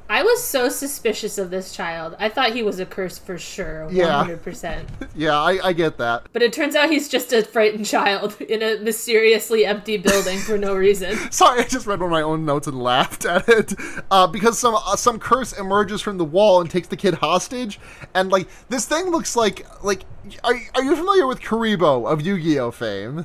I 0.08 0.22
was 0.22 0.44
so 0.44 0.68
suspicious 0.68 1.38
of 1.38 1.50
this 1.50 1.72
child. 1.74 2.14
I 2.18 2.28
thought 2.28 2.52
he 2.52 2.62
was 2.62 2.78
a 2.78 2.84
curse 2.84 3.16
for 3.16 3.38
sure, 3.38 3.88
Yeah. 3.90 4.24
100%. 4.26 4.84
yeah, 5.16 5.38
I, 5.40 5.68
I 5.68 5.72
get 5.72 5.96
that. 5.96 6.26
But 6.32 6.42
it 6.42 6.52
turns 6.52 6.76
out 6.76 6.90
he's 6.90 7.08
just 7.08 7.32
a 7.32 7.42
frightened 7.42 7.86
child 7.86 8.38
in 8.48 8.62
a 8.62 8.78
mysteriously 8.80 9.64
empty 9.64 9.96
building 9.96 10.38
for 10.40 10.58
no 10.58 10.74
reason. 10.74 11.16
Sorry, 11.32 11.60
I 11.60 11.64
just 11.64 11.86
read 11.86 12.00
one 12.00 12.08
of 12.08 12.12
my 12.12 12.20
own 12.20 12.44
notes 12.44 12.66
and 12.66 12.78
laughed 12.82 13.24
at 13.24 13.48
it 13.48 13.74
uh, 14.10 14.26
because 14.26 14.58
some 14.58 14.74
uh, 14.74 14.94
some 14.96 15.18
curse 15.18 15.58
emerges 15.58 16.02
from 16.02 16.18
the 16.18 16.24
wall 16.24 16.60
and 16.60 16.70
takes 16.70 16.88
the 16.88 16.96
kid 16.96 17.14
hostage, 17.14 17.80
and 18.14 18.30
like 18.30 18.46
this 18.68 18.84
thing 18.86 19.06
looks 19.06 19.34
like 19.36 19.66
like 19.82 20.02
are, 20.44 20.54
are 20.74 20.82
you 20.84 20.94
familiar 20.96 21.26
with 21.26 21.40
Kuriboh 21.40 22.10
of 22.10 22.20
Yu-Gi-Oh 22.20 22.70
fame? 22.72 23.24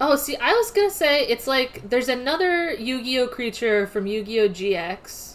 Oh, 0.00 0.16
see, 0.16 0.36
I 0.36 0.52
was 0.52 0.70
gonna 0.70 0.90
say 0.90 1.26
it's 1.26 1.46
like 1.46 1.88
there's 1.90 2.08
another 2.08 2.72
Yu-Gi-Oh 2.72 3.28
creature 3.28 3.86
from 3.86 4.06
Yu-Gi-Oh 4.06 4.48
GX, 4.48 5.27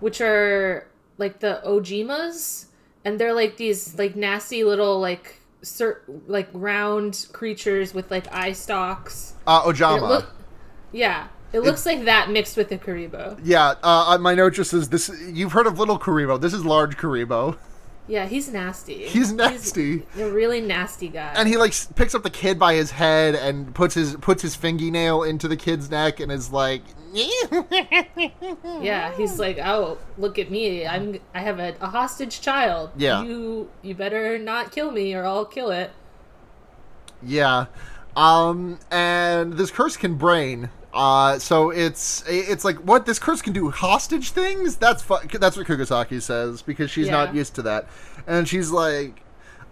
which 0.00 0.20
are 0.20 0.86
like 1.18 1.40
the 1.40 1.60
Ojamas, 1.64 2.66
and 3.04 3.18
they're 3.18 3.34
like 3.34 3.56
these 3.56 3.98
like 3.98 4.16
nasty 4.16 4.64
little 4.64 5.00
like 5.00 5.40
cir- 5.62 6.02
like 6.26 6.48
round 6.52 7.26
creatures 7.32 7.94
with 7.94 8.10
like 8.10 8.32
eye 8.32 8.52
stalks. 8.52 9.34
Uh, 9.46 9.62
Ojama. 9.62 9.98
It 9.98 10.02
look, 10.02 10.30
yeah, 10.92 11.28
it 11.52 11.60
looks 11.60 11.86
like 11.86 12.04
that 12.04 12.30
mixed 12.30 12.56
with 12.56 12.68
the 12.68 12.78
Kuriboh. 12.78 13.38
yeah, 13.42 13.74
uh, 13.82 14.18
my 14.20 14.34
note 14.34 14.54
just 14.54 14.70
says 14.70 14.88
this. 14.88 15.10
You've 15.32 15.52
heard 15.52 15.66
of 15.66 15.78
little 15.78 15.98
Kuriboh. 15.98 16.40
This 16.40 16.52
is 16.52 16.64
large 16.64 16.96
Kuriboh. 16.96 17.56
Yeah, 18.08 18.26
he's 18.26 18.52
nasty. 18.52 19.06
He's 19.08 19.32
nasty. 19.32 20.04
He's 20.14 20.22
a 20.22 20.30
really 20.30 20.60
nasty 20.60 21.08
guy. 21.08 21.32
and 21.36 21.48
he 21.48 21.56
like 21.56 21.74
picks 21.96 22.14
up 22.14 22.22
the 22.22 22.30
kid 22.30 22.56
by 22.56 22.74
his 22.74 22.92
head 22.92 23.34
and 23.34 23.74
puts 23.74 23.94
his 23.96 24.14
puts 24.16 24.42
his 24.42 24.54
fingernail 24.54 25.24
into 25.24 25.48
the 25.48 25.56
kid's 25.56 25.90
neck 25.90 26.20
and 26.20 26.30
is 26.30 26.52
like 26.52 26.82
yeah, 27.12 29.12
he's 29.16 29.38
like, 29.38 29.58
"Oh, 29.58 29.98
look 30.18 30.38
at 30.38 30.50
me! 30.50 30.86
I'm 30.86 31.18
I 31.34 31.40
have 31.40 31.58
a, 31.58 31.74
a 31.80 31.88
hostage 31.88 32.40
child. 32.40 32.90
Yeah. 32.96 33.22
you 33.22 33.70
you 33.82 33.94
better 33.94 34.38
not 34.38 34.72
kill 34.72 34.90
me 34.90 35.14
or 35.14 35.24
I'll 35.24 35.44
kill 35.44 35.70
it." 35.70 35.90
yeah 37.22 37.64
um 38.14 38.78
and 38.90 39.54
this 39.54 39.70
curse 39.70 39.96
can 39.96 40.16
brain 40.16 40.68
uh 40.92 41.38
so 41.38 41.70
it's 41.70 42.22
it's 42.28 42.62
like 42.62 42.76
what 42.78 43.06
this 43.06 43.18
curse 43.18 43.40
can 43.40 43.54
do 43.54 43.70
hostage 43.70 44.32
things 44.32 44.76
that's 44.76 45.02
fu- 45.02 45.16
that's 45.38 45.56
what 45.56 45.66
kugasaki 45.66 46.20
says 46.20 46.60
because 46.60 46.90
she's 46.90 47.08
not 47.08 47.34
used 47.34 47.54
to 47.54 47.62
that 47.62 47.88
and 48.26 48.46
she's 48.46 48.70
like 48.70 49.22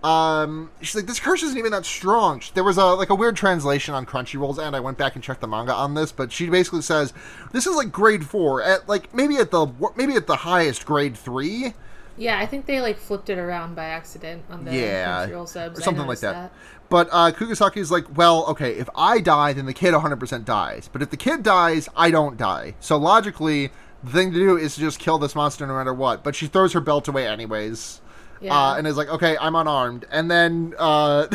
um 0.05 0.71
she's 0.83 0.95
like 0.95 1.07
this 1.07 1.19
curse 1.19 1.43
isn't 1.43 1.57
even 1.59 1.73
that 1.73 1.87
strong 1.87 2.43
there 2.53 2.62
was 2.62 2.77
a 2.77 2.85
like 2.85 3.09
a 3.09 3.14
weird 3.14 3.35
translation 3.35 3.95
on 3.95 4.05
crunchyrolls 4.05 4.59
and 4.59 4.77
i 4.77 4.81
went 4.81 4.99
back 4.99 5.14
and 5.14 5.25
checked 5.25 5.40
the 5.40 5.47
manga 5.49 5.73
on 5.73 5.95
this 5.95 6.12
but 6.12 6.31
she 6.31 6.49
basically 6.51 6.83
says 6.83 7.14
this 7.53 7.67
is 7.67 7.75
like 7.75 7.90
grade 7.90 8.25
four 8.27 8.62
at 8.62 8.87
like 8.88 9.12
maybe 9.14 9.37
at 9.37 9.51
the 9.51 9.67
maybe 9.97 10.14
at 10.14 10.27
the 10.27 10.37
highest 10.37 10.85
grade 10.85 11.17
three 11.17 11.73
Yeah, 12.17 12.38
I 12.38 12.47
think 12.47 12.67
they 12.67 12.81
like 12.81 12.99
flipped 12.99 13.29
it 13.29 13.38
around 13.38 13.75
by 13.75 13.87
accident 13.87 14.45
on 14.51 14.64
the 14.64 14.73
Yeah, 14.77 15.27
Crunchyroll 15.27 15.49
subs. 15.49 15.79
or 15.81 15.83
something 15.83 16.07
like 16.07 16.23
noticed 16.23 16.23
that. 16.23 16.53
But 16.88 17.09
uh, 17.11 17.33
Kugasaki 17.33 17.81
is 17.81 17.90
like, 17.90 18.05
well, 18.17 18.45
okay, 18.47 18.73
if 18.77 18.88
I 18.95 19.19
die, 19.21 19.53
then 19.53 19.67
the 19.67 19.73
kid 19.73 19.95
100% 19.95 20.45
dies. 20.45 20.88
But 20.93 21.03
if 21.03 21.11
the 21.11 21.17
kid 21.17 21.43
dies, 21.43 21.88
I 21.97 22.12
don't 22.12 22.37
die. 22.37 22.75
So 22.79 22.97
logically, 22.99 23.73
the 24.05 24.12
thing 24.12 24.33
to 24.33 24.38
do 24.38 24.57
is 24.57 24.75
to 24.77 24.81
just 24.81 25.01
kill 25.01 25.19
this 25.19 25.35
monster 25.35 25.67
no 25.67 25.75
matter 25.75 25.93
what. 25.93 26.23
But 26.23 26.37
she 26.37 26.47
throws 26.47 26.73
her 26.75 26.81
belt 26.81 27.09
away 27.09 27.27
anyways. 27.27 28.01
Yeah. 28.44 28.54
Uh, 28.54 28.76
and 28.76 28.87
is 28.87 28.98
like, 28.98 29.09
okay, 29.09 29.38
I'm 29.40 29.54
unarmed. 29.54 30.04
And 30.11 30.30
then, 30.30 30.74
uh, 30.78 31.28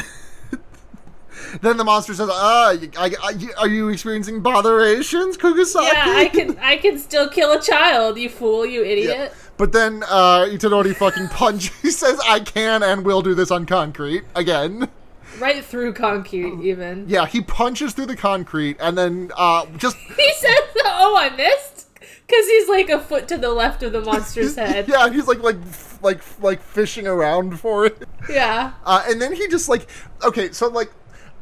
then 1.62 1.78
the 1.78 1.84
monster 1.84 2.14
says, 2.14 2.30
ah, 2.32 2.76
I, 2.98 3.16
I, 3.24 3.34
are 3.58 3.68
you 3.68 3.90
experiencing 3.90 4.44
botherations, 4.44 5.36
Kugasaki? 5.40 5.88
Yeah, 5.88 6.14
I 6.16 6.28
can 6.28 6.60
I 6.62 6.78
can 6.78 7.00
still 7.00 7.28
kill 7.28 7.52
a 7.52 7.60
child, 7.60 8.20
you 8.20 8.30
fool, 8.30 8.64
you 8.64 8.84
idiot. 8.84 9.18
Yeah. 9.18 9.34
But 9.58 9.72
then 9.72 10.04
uh, 10.04 10.46
Itadori 10.52 10.96
fucking 10.96 11.28
punch. 11.32 11.72
He 11.82 11.90
says, 11.90 12.20
I 12.28 12.42
can 12.42 12.84
and 12.84 13.04
will 13.04 13.24
do 13.24 13.34
this 13.34 13.50
on 13.50 13.66
concrete 13.66 14.26
again. 14.36 14.88
Right 15.40 15.66
through 15.66 15.94
concrete 15.94 16.62
even. 16.62 17.06
Yeah, 17.08 17.26
he 17.26 17.42
punches 17.42 17.94
through 17.94 18.08
the 18.08 18.16
concrete 18.16 18.78
and 18.80 18.96
then 18.96 19.32
uh, 19.36 19.66
just 19.78 19.98
He 19.98 20.34
says, 20.34 20.54
"Oh, 20.86 21.16
I 21.18 21.30
missed." 21.36 21.89
Cuz 22.30 22.48
he's 22.48 22.70
like 22.70 22.90
a 22.90 23.00
foot 23.00 23.28
to 23.30 23.38
the 23.38 23.50
left 23.50 23.82
of 23.84 23.92
the 23.92 24.02
monster's 24.06 24.56
head. 24.56 24.88
yeah, 24.88 25.10
he's 25.10 25.28
like 25.28 25.40
like 25.40 25.58
like 26.02 26.22
like 26.42 26.62
fishing 26.62 27.08
around 27.08 27.60
for 27.60 27.86
it. 27.88 28.08
yeah. 28.30 28.74
Uh, 28.86 29.04
and 29.08 29.22
then 29.22 29.34
he 29.34 29.48
just 29.48 29.68
like 29.70 29.90
okay, 30.24 30.52
so 30.52 30.68
like 30.68 30.92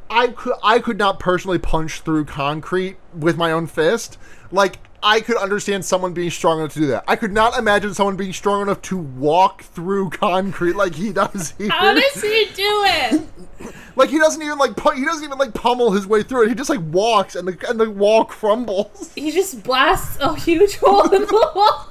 I 0.10 0.30
could 0.30 0.56
I 0.64 0.80
could 0.80 0.98
not 0.98 1.20
personally 1.20 1.60
punch 1.60 2.02
through 2.02 2.26
concrete 2.26 2.98
with 3.14 3.38
my 3.38 3.52
own 3.52 3.68
fist. 3.68 4.18
Like 4.52 4.78
I 5.04 5.22
could 5.22 5.38
understand 5.38 5.86
someone 5.86 6.14
being 6.14 6.32
strong 6.32 6.60
enough 6.60 6.74
to 6.74 6.80
do 6.80 6.88
that. 6.88 7.04
I 7.08 7.16
could 7.16 7.32
not 7.32 7.58
imagine 7.58 7.94
someone 7.94 8.16
being 8.16 8.34
strong 8.34 8.64
enough 8.64 8.82
to 8.84 8.98
walk 8.98 9.64
through 9.64 10.10
concrete 10.12 10.76
like 10.76 10.96
he 10.96 11.14
does 11.14 11.54
here. 11.58 11.70
How 11.70 11.94
does 11.94 12.22
he 12.22 12.46
do 12.54 12.84
it? 12.86 13.28
like 13.96 14.10
he 14.10 14.18
doesn't 14.18 14.42
even 14.42 14.58
like 14.58 14.76
pu- 14.76 14.92
he 14.92 15.06
doesn't 15.06 15.24
even 15.24 15.38
like 15.38 15.54
pummel 15.54 15.92
his 15.92 16.08
way 16.08 16.24
through 16.24 16.46
it. 16.46 16.50
He 16.50 16.56
just 16.56 16.70
like 16.70 16.82
walks 16.92 17.36
and 17.36 17.48
the 17.48 17.70
and 17.70 17.80
the 17.80 17.90
wall 17.90 18.26
crumbles. 18.26 19.12
He 19.16 19.32
just 19.32 19.64
blasts 19.64 20.18
a 20.20 20.36
huge 20.36 20.78
hole 20.78 21.04
in 21.14 21.22
the 21.22 21.52
wall. 21.56 21.90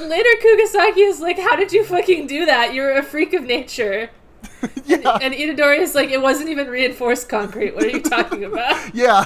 Later, 0.00 0.28
Kugasaki 0.42 1.00
is 1.02 1.20
like, 1.20 1.38
"How 1.38 1.56
did 1.56 1.72
you 1.72 1.84
fucking 1.84 2.26
do 2.26 2.46
that? 2.46 2.74
You're 2.74 2.98
a 2.98 3.02
freak 3.02 3.32
of 3.32 3.44
nature." 3.44 4.10
yeah. 4.84 5.18
And 5.22 5.32
Itadori 5.34 5.78
is 5.78 5.94
like, 5.94 6.10
"It 6.10 6.20
wasn't 6.20 6.50
even 6.50 6.68
reinforced 6.68 7.28
concrete. 7.28 7.74
What 7.74 7.84
are 7.84 7.88
you 7.88 8.02
talking 8.02 8.44
about?" 8.44 8.94
Yeah. 8.94 9.24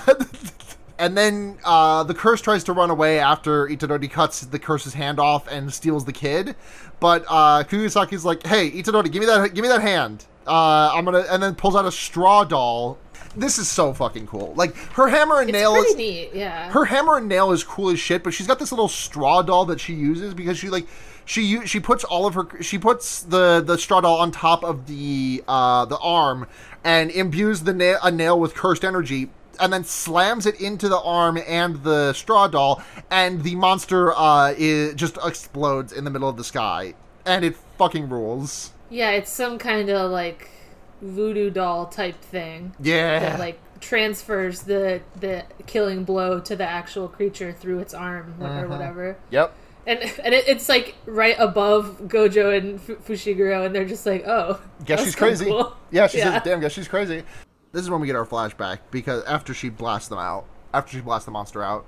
And 1.00 1.16
then 1.16 1.58
uh, 1.64 2.04
the 2.04 2.14
curse 2.14 2.40
tries 2.40 2.62
to 2.64 2.72
run 2.72 2.90
away 2.90 3.18
after 3.18 3.66
Itadori 3.66 4.10
cuts 4.10 4.42
the 4.42 4.58
curse's 4.58 4.94
hand 4.94 5.18
off 5.18 5.48
and 5.48 5.72
steals 5.72 6.04
the 6.04 6.12
kid. 6.12 6.54
But 7.00 7.24
uh, 7.28 7.64
Kugisaki's 7.64 8.24
like, 8.24 8.46
"Hey, 8.46 8.70
Itadori, 8.70 9.10
give 9.10 9.20
me 9.20 9.26
that, 9.26 9.54
give 9.54 9.62
me 9.62 9.68
that 9.68 9.80
hand. 9.82 10.26
Uh, 10.46 10.92
I'm 10.94 11.04
gonna," 11.04 11.24
and 11.30 11.42
then 11.42 11.54
pulls 11.54 11.74
out 11.74 11.86
a 11.86 11.92
straw 11.92 12.44
doll. 12.44 12.98
This 13.36 13.58
is 13.58 13.68
so 13.68 13.92
fucking 13.94 14.26
cool. 14.26 14.54
Like 14.56 14.74
her 14.94 15.08
hammer 15.08 15.40
and 15.40 15.48
It's 15.48 15.58
nail 15.58 15.74
is 15.76 15.96
neat. 15.96 16.30
Yeah. 16.34 16.70
her 16.70 16.84
hammer 16.84 17.16
and 17.16 17.28
nail 17.28 17.52
is 17.52 17.62
cool 17.64 17.90
as 17.90 17.98
shit, 17.98 18.22
but 18.22 18.34
she's 18.34 18.46
got 18.46 18.58
this 18.58 18.72
little 18.72 18.88
straw 18.88 19.42
doll 19.42 19.64
that 19.66 19.80
she 19.80 19.94
uses 19.94 20.34
because 20.34 20.58
she 20.58 20.68
like 20.68 20.86
she 21.24 21.64
she 21.64 21.78
puts 21.78 22.02
all 22.02 22.26
of 22.26 22.34
her 22.34 22.48
she 22.60 22.76
puts 22.76 23.22
the 23.22 23.60
the 23.64 23.78
straw 23.78 24.00
doll 24.00 24.18
on 24.18 24.32
top 24.32 24.64
of 24.64 24.86
the 24.88 25.44
uh 25.46 25.84
the 25.84 25.98
arm 25.98 26.48
and 26.82 27.10
imbues 27.12 27.60
the 27.62 27.72
nail 27.72 27.98
a 28.02 28.10
nail 28.10 28.38
with 28.40 28.54
cursed 28.54 28.84
energy 28.84 29.30
and 29.60 29.72
then 29.72 29.84
slams 29.84 30.46
it 30.46 30.60
into 30.60 30.88
the 30.88 31.00
arm 31.00 31.38
and 31.46 31.82
the 31.84 32.12
straw 32.12 32.48
doll 32.48 32.82
and 33.10 33.42
the 33.42 33.54
monster 33.56 34.12
uh 34.16 34.54
is, 34.56 34.94
just 34.94 35.16
explodes 35.24 35.92
in 35.92 36.04
the 36.04 36.10
middle 36.10 36.28
of 36.28 36.36
the 36.36 36.44
sky 36.44 36.94
and 37.26 37.44
it 37.44 37.56
fucking 37.78 38.08
rules. 38.08 38.72
yeah, 38.88 39.10
it's 39.10 39.30
some 39.30 39.58
kind 39.58 39.88
of 39.90 40.10
like 40.10 40.48
voodoo 41.02 41.50
doll 41.50 41.86
type 41.86 42.20
thing 42.20 42.74
Yeah. 42.80 43.18
that 43.20 43.38
like 43.38 43.58
transfers 43.80 44.62
the 44.62 45.00
the 45.18 45.44
killing 45.66 46.04
blow 46.04 46.38
to 46.40 46.54
the 46.56 46.64
actual 46.66 47.08
creature 47.08 47.52
through 47.52 47.78
its 47.78 47.94
arm 47.94 48.34
or 48.40 48.46
Uh-huh. 48.46 48.66
whatever. 48.66 49.16
yep. 49.30 49.54
And 49.86 49.98
and 50.22 50.34
it, 50.34 50.44
it's 50.46 50.68
like 50.68 50.94
right 51.06 51.36
above 51.38 52.02
Gojo 52.02 52.56
and 52.56 52.74
F- 52.78 52.98
Fushiguro, 53.06 53.64
and 53.64 53.74
they're 53.74 53.86
just 53.86 54.04
like, 54.04 54.24
oh, 54.26 54.60
Guess 54.84 55.04
she's 55.04 55.16
crazy. 55.16 55.46
cool. 55.46 55.74
Yeah, 55.90 56.06
she's 56.06 56.20
Yeah. 56.20 56.38
"Damn, 56.40 56.60
guess 56.60 56.72
she's 56.72 56.86
crazy." 56.86 57.22
This 57.72 57.82
is 57.82 57.90
when 57.90 58.00
we 58.00 58.06
get 58.06 58.16
our 58.16 58.26
flashback 58.26 58.78
because 58.90 59.22
after 59.24 59.54
she 59.54 59.68
blasts 59.68 60.08
them 60.08 60.18
out, 60.18 60.44
after 60.74 60.92
she 60.96 61.00
blasts 61.00 61.24
the 61.26 61.30
monster 61.30 61.62
out. 61.62 61.86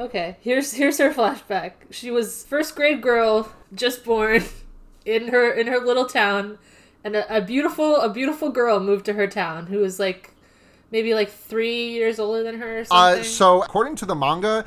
Okay, 0.00 0.36
here's 0.40 0.72
here's 0.72 0.98
her 0.98 1.12
flashback. 1.12 1.72
She 1.90 2.10
was 2.10 2.44
first 2.44 2.74
grade 2.74 3.02
girl, 3.02 3.52
just 3.74 4.04
born 4.04 4.42
in 5.04 5.28
her 5.28 5.50
in 5.52 5.66
her 5.68 5.78
little 5.78 6.06
town, 6.06 6.58
and 7.04 7.14
a, 7.14 7.36
a 7.36 7.40
beautiful 7.40 7.96
a 7.96 8.08
beautiful 8.12 8.50
girl 8.50 8.80
moved 8.80 9.04
to 9.06 9.12
her 9.12 9.26
town 9.26 9.66
who 9.66 9.78
was 9.78 10.00
like 10.00 10.30
maybe 10.90 11.14
like 11.14 11.30
three 11.30 11.90
years 11.90 12.18
older 12.18 12.42
than 12.42 12.58
her 12.58 12.80
or 12.80 12.84
something. 12.84 13.20
Uh, 13.20 13.24
so 13.24 13.62
according 13.62 13.96
to 13.96 14.06
the 14.06 14.14
manga, 14.14 14.64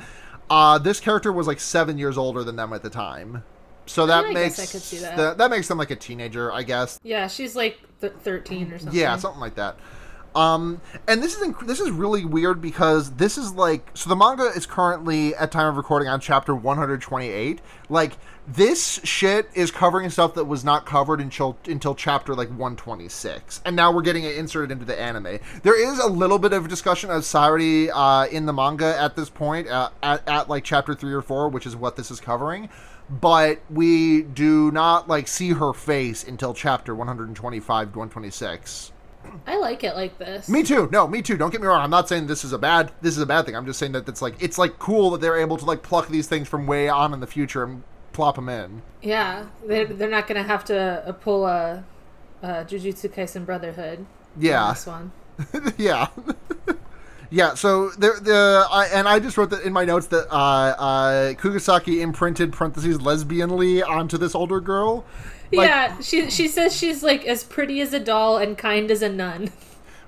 Uh, 0.48 0.78
this 0.78 1.00
character 1.00 1.32
was 1.32 1.46
like 1.48 1.58
seven 1.60 1.98
years 1.98 2.16
older 2.16 2.44
than 2.44 2.54
them 2.56 2.72
at 2.72 2.82
the 2.82 2.90
time, 2.90 3.42
so 3.86 4.06
that 4.06 4.24
I 4.24 4.32
makes 4.32 4.56
guess 4.56 4.68
I 4.68 4.72
could 4.72 4.82
see 4.82 4.98
that. 4.98 5.16
the- 5.16 5.34
that 5.34 5.50
makes 5.50 5.66
them 5.68 5.76
like 5.76 5.90
a 5.90 5.96
teenager, 5.96 6.52
I 6.52 6.62
guess. 6.62 6.98
Yeah, 7.02 7.26
she's 7.26 7.56
like 7.56 7.80
th- 8.00 8.12
13 8.22 8.72
or 8.72 8.78
something. 8.78 8.98
Yeah, 8.98 9.16
something 9.16 9.40
like 9.40 9.56
that. 9.56 9.76
Um, 10.36 10.82
and 11.08 11.22
this 11.22 11.34
is 11.34 11.42
inc- 11.42 11.66
this 11.66 11.80
is 11.80 11.90
really 11.90 12.26
weird 12.26 12.60
because 12.60 13.10
this 13.12 13.38
is 13.38 13.54
like 13.54 13.90
so 13.94 14.10
the 14.10 14.16
manga 14.16 14.44
is 14.44 14.66
currently 14.66 15.34
at 15.34 15.50
time 15.50 15.66
of 15.66 15.78
recording 15.78 16.08
on 16.08 16.20
chapter 16.20 16.54
128. 16.54 17.60
Like 17.88 18.18
this 18.46 19.00
shit 19.02 19.48
is 19.54 19.70
covering 19.70 20.10
stuff 20.10 20.34
that 20.34 20.44
was 20.44 20.62
not 20.62 20.84
covered 20.84 21.22
until 21.22 21.56
until 21.66 21.94
chapter 21.94 22.34
like 22.34 22.48
126, 22.48 23.62
and 23.64 23.74
now 23.74 23.90
we're 23.90 24.02
getting 24.02 24.24
it 24.24 24.36
inserted 24.36 24.70
into 24.70 24.84
the 24.84 25.00
anime. 25.00 25.38
There 25.62 25.80
is 25.80 25.98
a 25.98 26.06
little 26.06 26.38
bit 26.38 26.52
of 26.52 26.68
discussion 26.68 27.10
of 27.10 27.22
Saori 27.22 27.90
uh, 27.92 28.28
in 28.28 28.44
the 28.44 28.52
manga 28.52 28.94
at 29.00 29.16
this 29.16 29.30
point, 29.30 29.68
uh, 29.68 29.88
at, 30.02 30.28
at 30.28 30.50
like 30.50 30.64
chapter 30.64 30.94
three 30.94 31.14
or 31.14 31.22
four, 31.22 31.48
which 31.48 31.66
is 31.66 31.74
what 31.74 31.96
this 31.96 32.10
is 32.10 32.20
covering. 32.20 32.68
But 33.08 33.60
we 33.70 34.22
do 34.22 34.70
not 34.70 35.08
like 35.08 35.28
see 35.28 35.52
her 35.52 35.72
face 35.72 36.24
until 36.24 36.52
chapter 36.52 36.94
125 36.94 37.92
to 37.92 37.98
126. 37.98 38.92
I 39.46 39.58
like 39.58 39.84
it 39.84 39.94
like 39.94 40.18
this. 40.18 40.48
Me 40.48 40.62
too. 40.62 40.88
No, 40.92 41.06
me 41.06 41.22
too. 41.22 41.36
Don't 41.36 41.50
get 41.50 41.60
me 41.60 41.66
wrong. 41.66 41.82
I'm 41.82 41.90
not 41.90 42.08
saying 42.08 42.26
this 42.26 42.44
is 42.44 42.52
a 42.52 42.58
bad 42.58 42.92
this 43.00 43.16
is 43.16 43.22
a 43.22 43.26
bad 43.26 43.46
thing. 43.46 43.56
I'm 43.56 43.66
just 43.66 43.78
saying 43.78 43.92
that 43.92 44.08
it's 44.08 44.22
like 44.22 44.34
it's 44.42 44.58
like 44.58 44.78
cool 44.78 45.10
that 45.10 45.20
they're 45.20 45.38
able 45.38 45.56
to 45.56 45.64
like 45.64 45.82
pluck 45.82 46.08
these 46.08 46.26
things 46.26 46.48
from 46.48 46.66
way 46.66 46.88
on 46.88 47.12
in 47.12 47.20
the 47.20 47.26
future 47.26 47.64
and 47.64 47.82
plop 48.16 48.36
them 48.36 48.48
in. 48.48 48.82
Yeah, 49.02 49.46
they're, 49.66 49.84
they're 49.84 50.10
not 50.10 50.26
going 50.26 50.42
to 50.42 50.48
have 50.48 50.64
to 50.64 51.06
uh, 51.06 51.12
pull 51.12 51.46
a, 51.46 51.84
a 52.42 52.46
Jujutsu 52.64 53.12
Kaisen 53.12 53.44
Brotherhood. 53.44 54.06
Yeah. 54.38 54.72
This 54.72 54.86
one. 54.86 55.12
yeah. 55.76 56.08
yeah, 57.30 57.54
so 57.54 57.90
there 57.90 58.18
the 58.18 58.66
I, 58.70 58.86
and 58.86 59.06
I 59.06 59.18
just 59.18 59.36
wrote 59.36 59.50
that 59.50 59.62
in 59.62 59.72
my 59.72 59.84
notes 59.84 60.06
that 60.08 60.32
uh 60.32 60.34
uh 60.34 61.34
Kugasaki 61.34 62.00
imprinted 62.00 62.52
parentheses 62.52 62.98
lesbianly 62.98 63.86
onto 63.86 64.16
this 64.16 64.34
older 64.34 64.60
girl. 64.60 65.04
Like- 65.52 65.68
yeah, 65.68 66.00
she 66.00 66.30
she 66.30 66.48
says 66.48 66.74
she's 66.76 67.02
like 67.02 67.24
as 67.24 67.44
pretty 67.44 67.80
as 67.80 67.92
a 67.92 68.00
doll 68.00 68.36
and 68.38 68.56
kind 68.58 68.90
as 68.90 69.02
a 69.02 69.08
nun. 69.08 69.52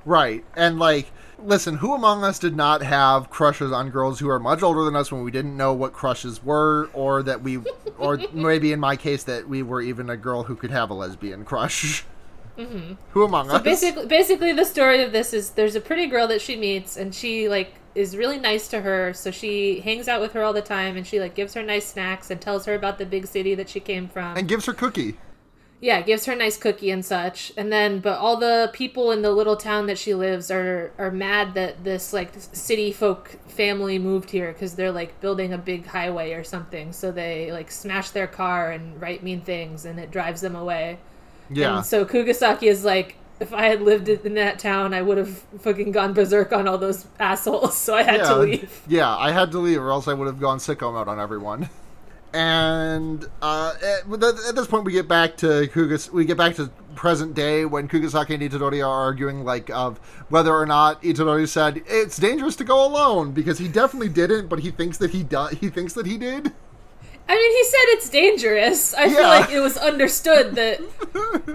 Right. 0.04 0.44
And 0.56 0.78
like 0.78 1.10
listen, 1.40 1.76
who 1.76 1.94
among 1.94 2.24
us 2.24 2.38
did 2.38 2.56
not 2.56 2.82
have 2.82 3.30
crushes 3.30 3.70
on 3.72 3.90
girls 3.90 4.18
who 4.18 4.28
are 4.28 4.38
much 4.40 4.62
older 4.62 4.84
than 4.84 4.96
us 4.96 5.12
when 5.12 5.22
we 5.22 5.30
didn't 5.30 5.56
know 5.56 5.72
what 5.72 5.92
crushes 5.92 6.42
were 6.42 6.90
or 6.92 7.22
that 7.22 7.42
we 7.42 7.58
or 7.98 8.18
maybe 8.32 8.72
in 8.72 8.80
my 8.80 8.96
case 8.96 9.24
that 9.24 9.48
we 9.48 9.62
were 9.62 9.80
even 9.80 10.10
a 10.10 10.16
girl 10.16 10.44
who 10.44 10.56
could 10.56 10.70
have 10.70 10.90
a 10.90 10.94
lesbian 10.94 11.44
crush. 11.44 12.04
Mm-hmm. 12.56 12.94
Who 13.10 13.22
among 13.22 13.50
us? 13.50 13.62
Basically, 13.62 14.06
basically, 14.06 14.52
the 14.52 14.64
story 14.64 15.02
of 15.02 15.12
this 15.12 15.32
is 15.32 15.50
there's 15.50 15.76
a 15.76 15.80
pretty 15.80 16.06
girl 16.06 16.26
that 16.26 16.40
she 16.40 16.56
meets, 16.56 16.96
and 16.96 17.14
she 17.14 17.48
like 17.48 17.74
is 17.94 18.16
really 18.16 18.38
nice 18.38 18.66
to 18.68 18.80
her. 18.80 19.14
So 19.14 19.30
she 19.30 19.78
hangs 19.80 20.08
out 20.08 20.20
with 20.20 20.32
her 20.32 20.42
all 20.42 20.52
the 20.52 20.60
time, 20.60 20.96
and 20.96 21.06
she 21.06 21.20
like 21.20 21.36
gives 21.36 21.54
her 21.54 21.62
nice 21.62 21.86
snacks 21.86 22.32
and 22.32 22.40
tells 22.40 22.66
her 22.66 22.74
about 22.74 22.98
the 22.98 23.06
big 23.06 23.28
city 23.28 23.54
that 23.54 23.68
she 23.68 23.78
came 23.78 24.08
from. 24.08 24.36
and 24.36 24.48
gives 24.48 24.66
her 24.66 24.72
cookie. 24.72 25.16
Yeah, 25.80 26.00
gives 26.00 26.26
her 26.26 26.32
a 26.32 26.36
nice 26.36 26.56
cookie 26.56 26.90
and 26.90 27.04
such. 27.04 27.52
And 27.56 27.72
then, 27.72 28.00
but 28.00 28.18
all 28.18 28.36
the 28.36 28.70
people 28.72 29.12
in 29.12 29.22
the 29.22 29.30
little 29.30 29.56
town 29.56 29.86
that 29.86 29.98
she 29.98 30.14
lives 30.14 30.50
are 30.50 30.92
are 30.98 31.10
mad 31.10 31.54
that 31.54 31.84
this 31.84 32.12
like 32.12 32.32
city 32.36 32.90
folk 32.90 33.38
family 33.46 33.98
moved 33.98 34.30
here 34.30 34.52
because 34.52 34.74
they're 34.74 34.90
like 34.90 35.20
building 35.20 35.52
a 35.52 35.58
big 35.58 35.86
highway 35.86 36.32
or 36.32 36.42
something. 36.42 36.92
So 36.92 37.12
they 37.12 37.52
like 37.52 37.70
smash 37.70 38.10
their 38.10 38.26
car 38.26 38.72
and 38.72 39.00
write 39.00 39.22
mean 39.22 39.40
things, 39.40 39.84
and 39.84 40.00
it 40.00 40.10
drives 40.10 40.40
them 40.40 40.56
away. 40.56 40.98
Yeah. 41.48 41.78
And 41.78 41.86
so 41.86 42.04
Kugasaki 42.04 42.66
is 42.66 42.84
like, 42.84 43.16
if 43.40 43.54
I 43.54 43.66
had 43.66 43.80
lived 43.80 44.08
in 44.08 44.34
that 44.34 44.58
town, 44.58 44.92
I 44.92 45.02
would 45.02 45.16
have 45.16 45.38
fucking 45.60 45.92
gone 45.92 46.12
berserk 46.12 46.52
on 46.52 46.66
all 46.66 46.78
those 46.78 47.06
assholes. 47.20 47.78
So 47.88 47.94
I 47.94 48.02
had 48.02 48.16
yeah, 48.16 48.28
to 48.28 48.36
leave. 48.36 48.82
Yeah, 48.88 49.16
I 49.16 49.30
had 49.30 49.52
to 49.52 49.58
leave, 49.58 49.80
or 49.80 49.90
else 49.90 50.08
I 50.08 50.14
would 50.14 50.26
have 50.26 50.40
gone 50.40 50.58
sicko 50.58 50.92
mode 50.92 51.08
on 51.08 51.20
everyone. 51.20 51.70
And 52.32 53.24
uh, 53.40 53.74
at, 53.82 54.54
this 54.54 54.66
point, 54.66 54.84
we 54.84 54.92
get 54.92 55.08
back 55.08 55.36
to 55.38 55.68
Kugas. 55.68 56.10
We 56.10 56.24
get 56.24 56.36
back 56.36 56.56
to 56.56 56.70
present 56.94 57.34
day 57.34 57.64
when 57.64 57.88
Kugasaki 57.88 58.34
and 58.34 58.42
Itadori 58.42 58.86
are 58.86 59.04
arguing, 59.04 59.44
like 59.44 59.70
of 59.70 59.98
whether 60.28 60.54
or 60.54 60.66
not 60.66 61.02
Itadori 61.02 61.48
said 61.48 61.82
it's 61.86 62.18
dangerous 62.18 62.56
to 62.56 62.64
go 62.64 62.84
alone 62.84 63.32
because 63.32 63.58
he 63.58 63.68
definitely 63.68 64.08
didn't, 64.08 64.48
but 64.48 64.60
he 64.60 64.70
thinks 64.70 64.98
that 64.98 65.10
he 65.12 65.22
do- 65.22 65.48
He 65.58 65.70
thinks 65.70 65.94
that 65.94 66.06
he 66.06 66.18
did. 66.18 66.52
I 67.30 67.34
mean, 67.34 67.50
he 67.56 67.64
said 67.64 67.80
it's 67.88 68.08
dangerous. 68.08 68.94
I 68.94 69.08
feel 69.10 69.22
like 69.28 69.50
it 69.50 69.60
was 69.60 69.76
understood 69.76 70.54
that 70.54 70.80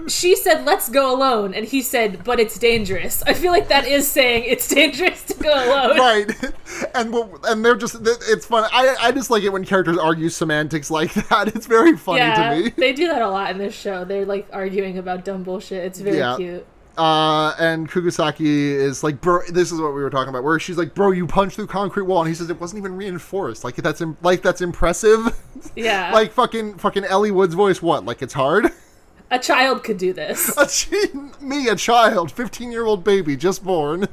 she 0.08 0.36
said, 0.36 0.64
let's 0.64 0.88
go 0.88 1.12
alone. 1.14 1.52
And 1.52 1.66
he 1.66 1.82
said, 1.82 2.22
but 2.22 2.38
it's 2.38 2.56
dangerous. 2.58 3.22
I 3.26 3.34
feel 3.34 3.50
like 3.50 3.68
that 3.68 3.84
is 3.84 4.06
saying 4.06 4.44
it's 4.46 4.68
dangerous 4.80 5.22
to 5.24 5.34
go 5.34 5.50
alone. 5.52 5.98
right 5.98 6.54
and 6.94 7.12
we'll- 7.12 7.40
and 7.44 7.64
they're 7.64 7.74
just 7.76 7.96
it's 8.02 8.46
fun 8.46 8.68
I, 8.72 8.94
I 9.00 9.12
just 9.12 9.30
like 9.30 9.42
it 9.42 9.48
when 9.50 9.64
characters 9.64 9.98
argue 9.98 10.28
semantics 10.28 10.90
like 10.90 11.12
that 11.28 11.48
it's 11.54 11.66
very 11.66 11.96
funny 11.96 12.18
Yeah, 12.18 12.54
to 12.54 12.62
me 12.62 12.70
they 12.76 12.92
do 12.92 13.08
that 13.08 13.20
a 13.22 13.28
lot 13.28 13.50
in 13.50 13.58
this 13.58 13.74
show. 13.74 14.04
They're 14.04 14.24
like 14.26 14.46
arguing 14.52 14.98
about 14.98 15.24
dumb 15.24 15.42
bullshit. 15.42 15.84
It's 15.84 15.98
very 16.00 16.18
Yeah. 16.18 16.36
cute. 16.36 16.66
Uh 16.96 17.52
and 17.58 17.90
kugasaki 17.90 18.72
is 18.72 19.02
like 19.02 19.20
bro 19.20 19.40
this 19.50 19.72
is 19.72 19.80
what 19.80 19.94
we 19.94 20.00
were 20.02 20.10
talking 20.10 20.28
about 20.28 20.44
where 20.44 20.60
she's 20.60 20.78
like 20.78 20.94
bro 20.94 21.10
you 21.10 21.26
punched 21.26 21.56
through 21.56 21.66
concrete 21.66 22.04
wall 22.04 22.20
and 22.20 22.28
he 22.28 22.34
says 22.34 22.48
it 22.50 22.60
wasn't 22.60 22.78
even 22.78 22.96
reinforced 22.96 23.64
like 23.64 23.74
that's 23.76 24.00
im- 24.00 24.16
like 24.22 24.42
that's 24.42 24.60
impressive 24.60 25.36
Yeah. 25.74 26.10
like 26.14 26.30
fucking 26.32 26.78
fucking 26.78 27.04
ellie 27.04 27.32
wood's 27.32 27.54
voice 27.54 27.82
what 27.82 28.04
like 28.04 28.22
it's 28.22 28.34
hard 28.34 28.70
a 29.30 29.38
child 29.38 29.82
could 29.82 29.98
do 29.98 30.12
this. 30.12 30.56
A 30.56 30.66
chi- 30.66 31.18
me 31.40 31.66
a 31.68 31.74
child 31.74 32.30
15 32.30 32.70
year 32.70 32.84
old 32.84 33.02
baby 33.02 33.36
just 33.36 33.64
born 33.64 34.06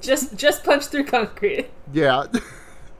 just 0.00 0.36
just 0.36 0.62
punch 0.62 0.86
through 0.86 1.04
concrete. 1.04 1.70
Yeah. 1.92 2.26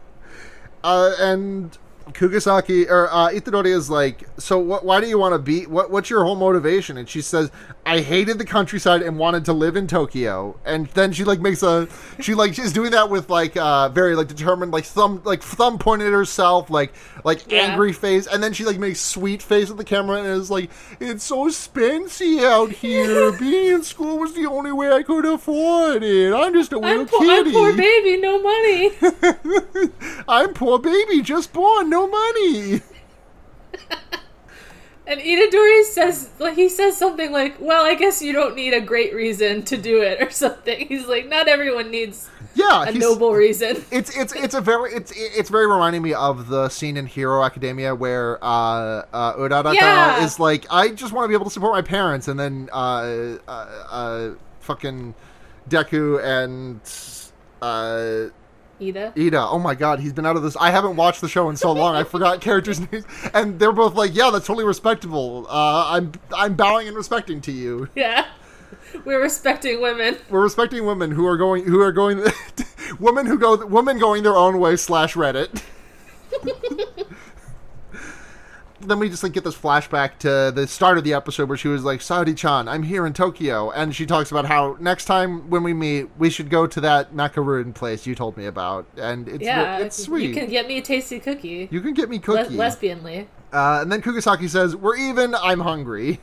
uh, 0.84 1.12
and 1.20 1.76
Kugasaki 2.14 2.88
or 2.88 3.08
uh, 3.12 3.28
Itadori 3.30 3.66
is 3.74 3.88
like, 3.90 4.28
so 4.38 4.58
what, 4.58 4.84
why 4.84 5.00
do 5.00 5.06
you 5.08 5.18
want 5.18 5.34
to 5.34 5.38
be? 5.38 5.66
What 5.66 5.90
what's 5.90 6.10
your 6.10 6.24
whole 6.24 6.36
motivation? 6.36 6.96
And 6.96 7.08
she 7.08 7.20
says, 7.22 7.50
I 7.86 8.00
hated 8.00 8.38
the 8.38 8.44
countryside 8.44 9.02
and 9.02 9.18
wanted 9.18 9.44
to 9.46 9.52
live 9.52 9.76
in 9.76 9.86
Tokyo. 9.86 10.58
And 10.64 10.86
then 10.88 11.12
she 11.12 11.24
like 11.24 11.40
makes 11.40 11.62
a 11.62 11.88
she 12.20 12.34
like 12.34 12.54
she's 12.54 12.72
doing 12.72 12.90
that 12.92 13.10
with 13.10 13.30
like 13.30 13.56
uh 13.56 13.88
very 13.90 14.14
like 14.14 14.28
determined 14.28 14.72
like 14.72 14.84
thumb 14.84 15.22
like 15.24 15.42
thumb 15.42 15.78
pointed 15.78 16.08
at 16.08 16.12
herself 16.12 16.70
like 16.70 16.92
like 17.24 17.50
Yeah. 17.50 17.62
angry 17.62 17.92
face 17.92 18.26
and 18.26 18.42
then 18.42 18.52
she 18.52 18.64
like 18.64 18.78
makes 18.78 19.00
sweet 19.00 19.42
face 19.42 19.70
at 19.70 19.76
the 19.76 19.84
camera 19.84 20.18
and 20.18 20.26
is 20.26 20.50
like 20.50 20.70
it's 21.00 21.24
so 21.24 21.46
spency 21.48 22.44
out 22.44 22.70
here 22.70 23.32
being 23.38 23.74
in 23.76 23.82
school 23.82 24.18
was 24.18 24.34
the 24.34 24.46
only 24.46 24.72
way 24.72 24.90
i 24.92 25.02
could 25.02 25.24
afford 25.24 26.02
it 26.02 26.32
i'm 26.34 26.52
just 26.52 26.72
a 26.72 26.78
little 26.78 27.00
I'm, 27.00 27.06
po- 27.06 27.16
I'm 27.20 27.52
poor 27.52 27.72
baby, 27.76 28.20
no 28.20 28.42
money. 28.42 28.90
I'm 30.28 30.52
poor 30.54 30.78
baby, 30.78 31.22
just 31.22 31.52
born, 31.52 31.88
no 31.90 31.97
money. 32.06 32.82
And 35.06 35.20
Itadori 35.22 35.84
says, 35.84 36.28
like, 36.38 36.54
he 36.54 36.68
says 36.68 36.94
something 36.98 37.32
like, 37.32 37.56
"Well, 37.58 37.82
I 37.82 37.94
guess 37.94 38.20
you 38.20 38.34
don't 38.34 38.54
need 38.54 38.74
a 38.74 38.80
great 38.82 39.14
reason 39.14 39.62
to 39.62 39.78
do 39.78 40.02
it," 40.02 40.20
or 40.20 40.28
something. 40.30 40.86
He's 40.86 41.06
like, 41.06 41.26
"Not 41.26 41.48
everyone 41.48 41.90
needs 41.90 42.28
Yeah, 42.54 42.84
a 42.86 42.92
noble 42.92 43.32
reason." 43.32 43.82
It's 43.90 44.14
it's 44.14 44.34
it's 44.34 44.52
a 44.52 44.60
very 44.60 44.92
it's 44.92 45.10
it's 45.16 45.48
very 45.48 45.66
reminding 45.66 46.02
me 46.02 46.12
of 46.12 46.48
the 46.48 46.68
scene 46.68 46.98
in 46.98 47.06
Hero 47.06 47.42
Academia 47.42 47.94
where 47.94 48.36
uh, 48.44 49.04
uh, 49.14 49.32
Uraraka 49.36 49.72
Yeah. 49.72 50.22
is 50.24 50.38
like, 50.38 50.66
I 50.70 50.90
just 50.90 51.14
want 51.14 51.24
to 51.24 51.28
be 51.28 51.34
able 51.34 51.46
to 51.46 51.50
support 51.52 51.72
my 51.72 51.80
parents, 51.80 52.28
and 52.28 52.38
then 52.38 52.68
uh, 52.70 53.38
uh, 53.48 53.50
uh, 53.90 54.30
fucking 54.60 55.14
Deku 55.70 56.22
and 56.22 56.82
uh, 57.62 58.28
Iida. 58.80 59.14
Iida. 59.14 59.48
Oh 59.50 59.58
my 59.58 59.74
god, 59.74 60.00
he's 60.00 60.12
been 60.12 60.26
out 60.26 60.36
of 60.36 60.42
this. 60.42 60.56
I 60.56 60.70
haven't 60.70 60.96
watched 60.96 61.20
the 61.20 61.28
show 61.28 61.50
in 61.50 61.56
so 61.56 61.72
long. 61.72 61.96
I 61.96 62.04
forgot 62.04 62.40
characters' 62.48 62.80
names, 62.80 63.04
and 63.34 63.58
they're 63.58 63.72
both 63.72 63.94
like, 63.94 64.14
yeah, 64.14 64.30
that's 64.30 64.46
totally 64.46 64.64
respectable. 64.64 65.46
Uh, 65.48 65.86
I'm 65.90 66.12
I'm 66.34 66.54
bowing 66.54 66.88
and 66.88 66.96
respecting 66.96 67.40
to 67.42 67.52
you. 67.52 67.88
Yeah, 67.96 68.26
we're 69.04 69.20
respecting 69.20 69.80
women. 69.80 70.18
We're 70.30 70.42
respecting 70.42 70.86
women 70.86 71.10
who 71.10 71.26
are 71.26 71.36
going 71.36 71.64
who 71.64 71.80
are 71.80 71.92
going 71.92 72.22
women 73.00 73.26
who 73.26 73.38
go 73.38 73.66
women 73.66 73.98
going 73.98 74.22
their 74.22 74.36
own 74.36 74.60
way 74.60 74.76
slash 74.76 75.14
Reddit. 75.14 75.62
Then 78.80 78.98
we 79.00 79.08
just 79.08 79.22
like 79.22 79.32
get 79.32 79.42
this 79.44 79.56
flashback 79.56 80.18
to 80.18 80.52
the 80.54 80.66
start 80.68 80.98
of 80.98 81.04
the 81.04 81.12
episode 81.12 81.48
where 81.48 81.58
she 81.58 81.68
was 81.68 81.82
like, 81.82 82.00
Saori-chan, 82.00 82.68
I'm 82.68 82.84
here 82.84 83.06
in 83.06 83.12
Tokyo, 83.12 83.70
and 83.72 83.94
she 83.94 84.06
talks 84.06 84.30
about 84.30 84.44
how 84.46 84.76
next 84.78 85.06
time 85.06 85.50
when 85.50 85.62
we 85.64 85.72
meet, 85.74 86.08
we 86.16 86.30
should 86.30 86.48
go 86.48 86.66
to 86.66 86.80
that 86.82 87.12
macaroon 87.12 87.72
place 87.72 88.06
you 88.06 88.14
told 88.14 88.36
me 88.36 88.46
about, 88.46 88.86
and 88.96 89.28
it's 89.28 89.42
Yeah, 89.44 89.78
it's 89.78 90.02
sweet. 90.04 90.28
You 90.28 90.34
can 90.34 90.48
get 90.48 90.68
me 90.68 90.78
a 90.78 90.82
tasty 90.82 91.18
cookie. 91.18 91.68
You 91.70 91.80
can 91.80 91.92
get 91.94 92.08
me 92.08 92.16
Le- 92.18 92.22
cookie. 92.22 92.56
lesbianly. 92.56 93.26
uh, 93.52 93.78
and 93.82 93.90
then 93.90 94.00
Kugasaki 94.00 94.46
says, 94.48 94.76
"We're 94.76 94.96
even. 94.96 95.34
I'm 95.34 95.60
hungry." 95.60 96.20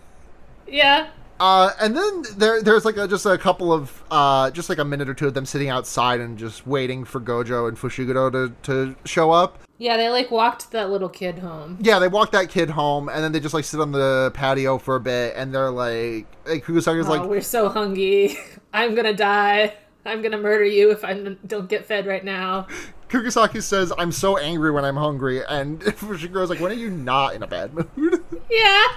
Yeah. 0.67 1.07
Uh, 1.39 1.71
and 1.81 1.95
then 1.97 2.23
there, 2.37 2.63
there's 2.63 2.85
like 2.85 2.95
a, 2.95 3.07
just 3.09 3.25
a 3.25 3.37
couple 3.37 3.73
of, 3.73 4.01
uh, 4.09 4.49
just 4.51 4.69
like 4.69 4.77
a 4.77 4.85
minute 4.85 5.09
or 5.09 5.13
two 5.13 5.27
of 5.27 5.33
them 5.33 5.45
sitting 5.45 5.67
outside 5.69 6.21
and 6.21 6.37
just 6.37 6.65
waiting 6.65 7.03
for 7.03 7.19
Gojo 7.19 7.67
and 7.67 7.77
Fushiguro 7.77 8.31
to, 8.31 8.53
to 8.63 8.95
show 9.05 9.31
up. 9.31 9.59
Yeah, 9.77 9.97
they 9.97 10.09
like 10.09 10.31
walked 10.31 10.71
that 10.71 10.89
little 10.89 11.09
kid 11.09 11.39
home. 11.39 11.77
Yeah, 11.81 11.99
they 11.99 12.07
walked 12.07 12.31
that 12.31 12.49
kid 12.49 12.69
home, 12.69 13.09
and 13.09 13.23
then 13.23 13.31
they 13.33 13.41
just 13.41 13.53
like 13.53 13.65
sit 13.65 13.79
on 13.79 13.91
the 13.91 14.31
patio 14.33 14.77
for 14.77 14.95
a 14.95 14.99
bit, 15.01 15.33
and 15.35 15.53
they're 15.53 15.71
like, 15.71 16.27
hey, 16.45 16.61
Kugasaki's 16.61 17.07
oh, 17.07 17.09
like, 17.09 17.29
we're 17.29 17.41
so 17.41 17.67
hungry. 17.67 18.37
I'm 18.73 18.95
gonna 18.95 19.13
die. 19.13 19.73
I'm 20.05 20.21
gonna 20.21 20.37
murder 20.37 20.63
you 20.63 20.91
if 20.91 21.03
I 21.03 21.13
don't 21.45 21.67
get 21.67 21.85
fed 21.85 22.05
right 22.05 22.23
now. 22.23 22.67
Kugisaki 23.09 23.61
says, 23.61 23.91
"I'm 23.97 24.11
so 24.11 24.37
angry 24.37 24.71
when 24.71 24.85
I'm 24.85 24.95
hungry," 24.95 25.41
and 25.45 25.81
Fushiguro's 25.97 26.49
like, 26.49 26.59
"When 26.59 26.71
are 26.71 26.75
you 26.75 26.89
not 26.89 27.35
in 27.35 27.43
a 27.43 27.47
bad 27.47 27.73
mood?" 27.73 28.23
Yeah. 28.49 28.87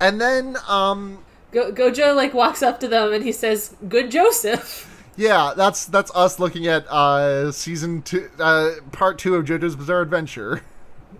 and 0.00 0.20
then, 0.20 0.56
um, 0.68 1.24
Go- 1.50 1.72
Gojo 1.72 2.14
like 2.14 2.32
walks 2.32 2.62
up 2.62 2.80
to 2.80 2.88
them 2.88 3.12
and 3.12 3.24
he 3.24 3.32
says, 3.32 3.76
"Good 3.88 4.10
Joseph." 4.10 4.88
Yeah, 5.16 5.52
that's 5.56 5.86
that's 5.86 6.10
us 6.14 6.38
looking 6.38 6.66
at 6.66 6.86
uh 6.88 7.52
season 7.52 8.02
two, 8.02 8.30
uh 8.38 8.72
part 8.92 9.18
two 9.18 9.34
of 9.34 9.44
JoJo's 9.44 9.76
Bizarre 9.76 10.00
Adventure. 10.02 10.62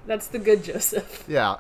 That's 0.07 0.27
the 0.27 0.39
good 0.39 0.65
Joseph. 0.65 1.25
Yeah. 1.29 1.57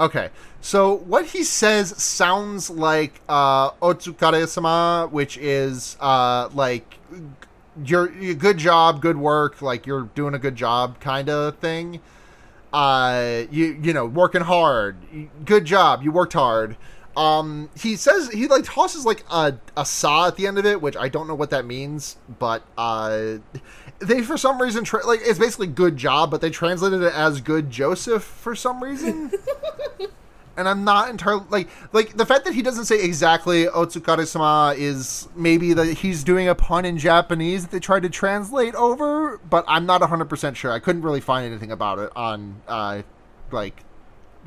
Okay. 0.00 0.30
So 0.60 0.94
what 0.94 1.26
he 1.26 1.44
says 1.44 1.90
sounds 2.02 2.70
like 2.70 3.20
uh 3.28 3.70
Otsukare-sama, 3.72 5.08
which 5.10 5.36
is 5.36 5.96
uh 6.00 6.48
like 6.54 6.98
you're, 7.84 8.12
you 8.12 8.34
good 8.34 8.58
job, 8.58 9.00
good 9.00 9.16
work, 9.16 9.60
like 9.60 9.86
you're 9.86 10.08
doing 10.14 10.34
a 10.34 10.38
good 10.38 10.56
job 10.56 11.00
kind 11.00 11.28
of 11.28 11.58
thing. 11.58 12.00
Uh 12.72 13.42
you 13.50 13.78
you 13.82 13.92
know, 13.92 14.06
working 14.06 14.42
hard. 14.42 14.96
Good 15.44 15.64
job, 15.64 16.02
you 16.02 16.12
worked 16.12 16.32
hard. 16.32 16.76
Um 17.16 17.70
he 17.76 17.96
says 17.96 18.30
he 18.30 18.48
like 18.48 18.64
tosses 18.64 19.04
like 19.04 19.24
a 19.30 19.54
a 19.76 19.84
saw 19.84 20.28
at 20.28 20.36
the 20.36 20.46
end 20.46 20.58
of 20.58 20.66
it, 20.66 20.80
which 20.80 20.96
I 20.96 21.08
don't 21.08 21.28
know 21.28 21.34
what 21.34 21.50
that 21.50 21.64
means, 21.64 22.16
but 22.38 22.62
uh 22.76 23.38
they 24.00 24.22
for 24.22 24.36
some 24.36 24.60
reason 24.60 24.84
tra- 24.84 25.06
like 25.06 25.20
it's 25.22 25.38
basically 25.38 25.68
good 25.68 25.96
job, 25.96 26.30
but 26.30 26.40
they 26.40 26.50
translated 26.50 27.02
it 27.02 27.14
as 27.14 27.40
good 27.40 27.70
Joseph 27.70 28.24
for 28.24 28.54
some 28.54 28.82
reason. 28.82 29.32
and 30.56 30.68
I'm 30.68 30.84
not 30.84 31.08
entirely 31.10 31.44
like 31.50 31.68
like 31.92 32.16
the 32.16 32.26
fact 32.26 32.44
that 32.44 32.54
he 32.54 32.62
doesn't 32.62 32.84
say 32.86 33.02
exactly 33.02 33.66
Otsukare-sama 33.66 34.74
is 34.76 35.28
maybe 35.34 35.72
that 35.74 35.86
he's 35.98 36.24
doing 36.24 36.48
a 36.48 36.54
pun 36.54 36.84
in 36.84 36.98
Japanese 36.98 37.62
that 37.62 37.70
they 37.70 37.80
tried 37.80 38.02
to 38.02 38.10
translate 38.10 38.74
over, 38.74 39.38
but 39.38 39.64
I'm 39.66 39.86
not 39.86 40.00
100% 40.00 40.56
sure. 40.56 40.72
I 40.72 40.78
couldn't 40.78 41.02
really 41.02 41.20
find 41.20 41.46
anything 41.46 41.72
about 41.72 41.98
it 41.98 42.10
on 42.16 42.60
uh 42.68 43.02
like 43.50 43.84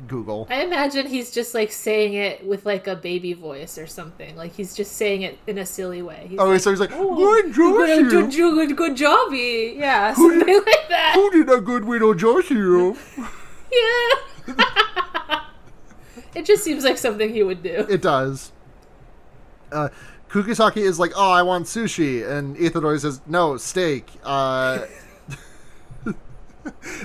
Google. 0.06 0.46
I 0.48 0.62
imagine 0.62 1.06
he's 1.06 1.30
just 1.30 1.54
like 1.54 1.72
saying 1.72 2.14
it 2.14 2.46
with 2.46 2.64
like 2.64 2.86
a 2.86 2.94
baby 2.94 3.32
voice 3.32 3.76
or 3.78 3.86
something. 3.86 4.36
Like 4.36 4.54
he's 4.54 4.74
just 4.74 4.92
saying 4.92 5.22
it 5.22 5.38
in 5.46 5.58
a 5.58 5.66
silly 5.66 6.02
way. 6.02 6.26
He's 6.30 6.38
Oh, 6.38 6.46
like, 6.50 6.60
so 6.60 6.70
he's 6.70 6.80
like, 6.80 6.92
"Oh, 6.92 7.16
"Good 7.16 7.52
good, 7.54 8.08
good, 8.10 8.30
good, 8.30 8.76
good 8.76 8.96
jobby. 8.96 9.76
Yeah, 9.76 10.14
something 10.14 10.54
like 10.66 10.88
that. 10.88 11.12
Who 11.14 11.30
did 11.30 11.50
a 11.50 11.60
good 11.60 11.84
little 11.84 12.14
Joseph?" 12.14 13.18
Yeah. 13.70 14.54
it 16.34 16.46
just 16.46 16.64
seems 16.64 16.84
like 16.84 16.96
something 16.96 17.32
he 17.34 17.42
would 17.42 17.62
do. 17.62 17.86
It 17.88 18.00
does. 18.00 18.50
Uh, 19.70 19.90
Kugisaki 20.30 20.78
is 20.78 20.98
like, 20.98 21.12
"Oh, 21.16 21.30
I 21.30 21.42
want 21.42 21.66
sushi," 21.66 22.26
and 22.28 22.56
Itadori 22.56 22.98
says, 23.00 23.20
"No, 23.26 23.56
steak." 23.58 24.08
Uh, 24.24 24.86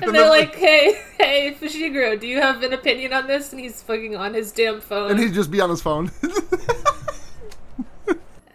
And 0.02 0.14
they're 0.14 0.30
like, 0.30 0.56
"Hey, 0.56 1.02
hey, 1.18 1.56
Fushiguro, 1.60 2.20
do 2.20 2.28
you 2.28 2.42
have 2.42 2.64
an 2.64 2.74
opinion 2.74 3.14
on 3.14 3.28
this?" 3.28 3.52
And 3.52 3.62
he's 3.62 3.82
fucking 3.82 4.16
on 4.16 4.34
his 4.34 4.52
damn 4.52 4.82
phone. 4.82 5.12
and 5.12 5.20
he'd 5.20 5.34
just 5.34 5.52
be 5.52 5.62
on 5.62 5.70
his 5.70 5.82
phone. 5.82 6.12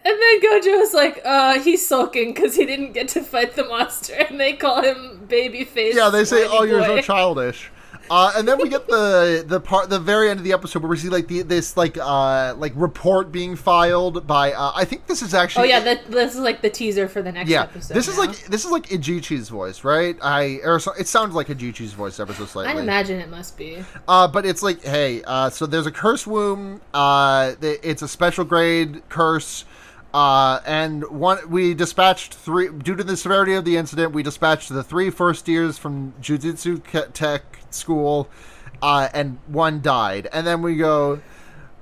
And 0.09 0.17
then 0.19 0.41
Gojo's 0.41 0.93
like, 0.93 1.21
uh, 1.23 1.59
he's 1.59 1.85
sulking 1.85 2.33
because 2.33 2.55
he 2.55 2.65
didn't 2.65 2.93
get 2.93 3.09
to 3.09 3.21
fight 3.21 3.55
the 3.55 3.65
monster, 3.65 4.13
and 4.13 4.39
they 4.39 4.53
call 4.53 4.81
him 4.81 5.27
Babyface. 5.27 5.93
yeah, 5.93 6.09
they 6.09 6.25
say, 6.25 6.47
"Oh, 6.49 6.63
you're 6.63 6.83
so 6.83 7.01
childish." 7.01 7.69
Uh, 8.09 8.33
and 8.35 8.47
then 8.47 8.57
we 8.57 8.69
get 8.69 8.87
the 8.87 9.43
the 9.45 9.59
part 9.59 9.89
the 9.89 9.99
very 9.99 10.29
end 10.29 10.39
of 10.39 10.43
the 10.43 10.53
episode 10.53 10.81
where 10.81 10.89
we 10.89 10.97
see 10.97 11.09
like 11.09 11.27
the 11.27 11.41
this 11.41 11.77
like 11.77 11.97
uh 11.97 12.55
like 12.57 12.73
report 12.75 13.31
being 13.31 13.55
filed 13.55 14.25
by 14.25 14.51
uh, 14.53 14.71
I 14.75 14.85
think 14.85 15.07
this 15.07 15.21
is 15.21 15.33
actually 15.33 15.65
Oh 15.65 15.69
yeah, 15.69 15.79
that, 15.81 16.09
this 16.09 16.33
is 16.33 16.39
like 16.41 16.61
the 16.61 16.69
teaser 16.69 17.07
for 17.07 17.21
the 17.21 17.31
next 17.31 17.49
yeah 17.49 17.63
episode. 17.63 17.93
this 17.93 18.07
is 18.07 18.17
now. 18.17 18.25
like 18.25 18.45
this 18.45 18.65
is 18.65 18.71
like 18.71 18.87
Ijichi's 18.87 19.49
voice 19.49 19.83
right 19.83 20.17
I 20.21 20.59
or 20.63 20.79
so, 20.79 20.93
it 20.93 21.07
sounds 21.07 21.35
like 21.35 21.47
Ijichi's 21.47 21.93
voice 21.93 22.19
ever 22.19 22.33
so 22.33 22.45
slightly. 22.45 22.73
I 22.73 22.81
imagine 22.81 23.19
it 23.19 23.29
must 23.29 23.57
be. 23.57 23.83
Uh, 24.07 24.27
but 24.27 24.45
it's 24.45 24.63
like, 24.63 24.81
hey, 24.83 25.21
uh, 25.23 25.49
so 25.49 25.65
there's 25.65 25.85
a 25.85 25.91
curse 25.91 26.25
womb. 26.25 26.81
Uh, 26.93 27.53
it's 27.61 28.01
a 28.01 28.07
special 28.07 28.45
grade 28.45 29.07
curse. 29.09 29.65
Uh, 30.13 30.59
and 30.65 31.07
one 31.09 31.37
we 31.49 31.73
dispatched 31.75 32.33
three 32.33 32.69
due 32.69 32.95
to 32.95 33.03
the 33.03 33.15
severity 33.15 33.53
of 33.53 33.65
the 33.65 33.77
incident. 33.77 34.11
We 34.11 34.23
dispatched 34.23 34.69
the 34.69 34.83
three 34.83 35.11
first 35.11 35.47
years 35.47 35.77
from 35.77 36.13
Jujutsu 36.19 36.81
Tech 37.13 37.58
School, 37.73 38.29
uh, 38.81 39.09
and 39.13 39.39
one 39.47 39.81
died. 39.81 40.27
And 40.31 40.45
then 40.45 40.61
we 40.61 40.75
go, 40.75 41.21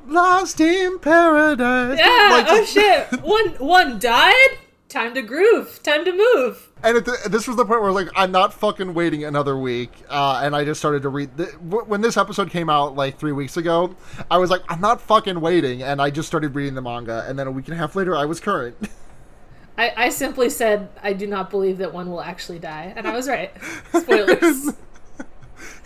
lost 0.07 0.59
in 0.59 0.99
paradise. 0.99 1.99
Yeah. 1.99 2.29
Like, 2.31 2.45
oh 2.49 2.65
shit. 2.65 3.11
One 3.21 3.49
one 3.59 3.99
died. 3.99 4.57
Time 4.89 5.13
to 5.15 5.21
groove. 5.21 5.83
Time 5.83 6.05
to 6.05 6.13
move. 6.13 6.71
And 6.81 6.95
at 6.95 7.05
the, 7.05 7.17
this 7.29 7.47
was 7.47 7.57
the 7.57 7.65
point 7.65 7.81
where 7.81 7.91
like 7.91 8.07
I'm 8.15 8.31
not 8.31 8.53
fucking 8.53 8.93
waiting 8.93 9.25
another 9.25 9.57
week, 9.57 9.91
uh, 10.09 10.41
and 10.43 10.55
I 10.55 10.63
just 10.63 10.79
started 10.79 11.01
to 11.01 11.09
read. 11.09 11.35
The, 11.35 11.45
when 11.45 12.01
this 12.01 12.15
episode 12.15 12.49
came 12.49 12.69
out 12.69 12.95
like 12.95 13.17
three 13.17 13.33
weeks 13.33 13.57
ago, 13.57 13.95
I 14.31 14.37
was 14.37 14.49
like, 14.49 14.61
I'm 14.69 14.79
not 14.79 15.01
fucking 15.01 15.41
waiting, 15.41 15.83
and 15.83 16.01
I 16.01 16.09
just 16.09 16.27
started 16.27 16.55
reading 16.55 16.75
the 16.75 16.81
manga. 16.81 17.25
And 17.27 17.37
then 17.37 17.47
a 17.47 17.51
week 17.51 17.67
and 17.67 17.73
a 17.73 17.77
half 17.77 17.95
later, 17.95 18.15
I 18.15 18.25
was 18.25 18.39
current. 18.39 18.77
I, 19.77 19.93
I 19.95 20.09
simply 20.09 20.49
said 20.49 20.89
I 21.03 21.13
do 21.13 21.27
not 21.27 21.49
believe 21.49 21.79
that 21.79 21.93
one 21.93 22.09
will 22.09 22.21
actually 22.21 22.59
die, 22.59 22.93
and 22.95 23.07
I 23.07 23.15
was 23.15 23.27
right. 23.27 23.51
Spoilers. 23.93 24.71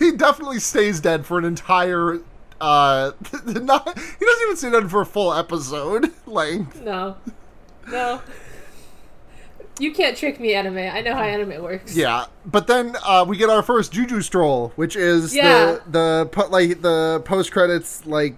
he 0.02 0.12
definitely 0.12 0.58
stays 0.58 1.00
dead 1.00 1.24
for 1.26 1.38
an 1.38 1.44
entire. 1.44 2.20
Uh, 2.60 3.12
not 3.44 3.98
he 3.98 4.24
doesn't 4.24 4.42
even 4.44 4.56
stay 4.56 4.70
dead 4.70 4.90
for 4.90 5.00
a 5.02 5.06
full 5.06 5.32
episode 5.34 6.12
length. 6.26 6.80
no, 6.82 7.16
no. 7.88 8.20
You 9.78 9.92
can't 9.92 10.16
trick 10.16 10.38
me, 10.38 10.54
anime. 10.54 10.76
I 10.78 11.00
know 11.00 11.14
how 11.14 11.22
anime 11.22 11.62
works. 11.62 11.96
Yeah, 11.96 12.26
but 12.44 12.66
then 12.66 12.94
uh, 13.04 13.24
we 13.26 13.38
get 13.38 13.48
our 13.48 13.62
first 13.62 13.90
Juju 13.92 14.20
stroll, 14.20 14.72
which 14.76 14.96
is 14.96 15.34
Yeah. 15.34 15.78
the 15.88 16.28
the 16.34 16.46
like 16.50 16.82
the 16.82 17.22
post 17.24 17.52
credits 17.52 18.04
like 18.06 18.36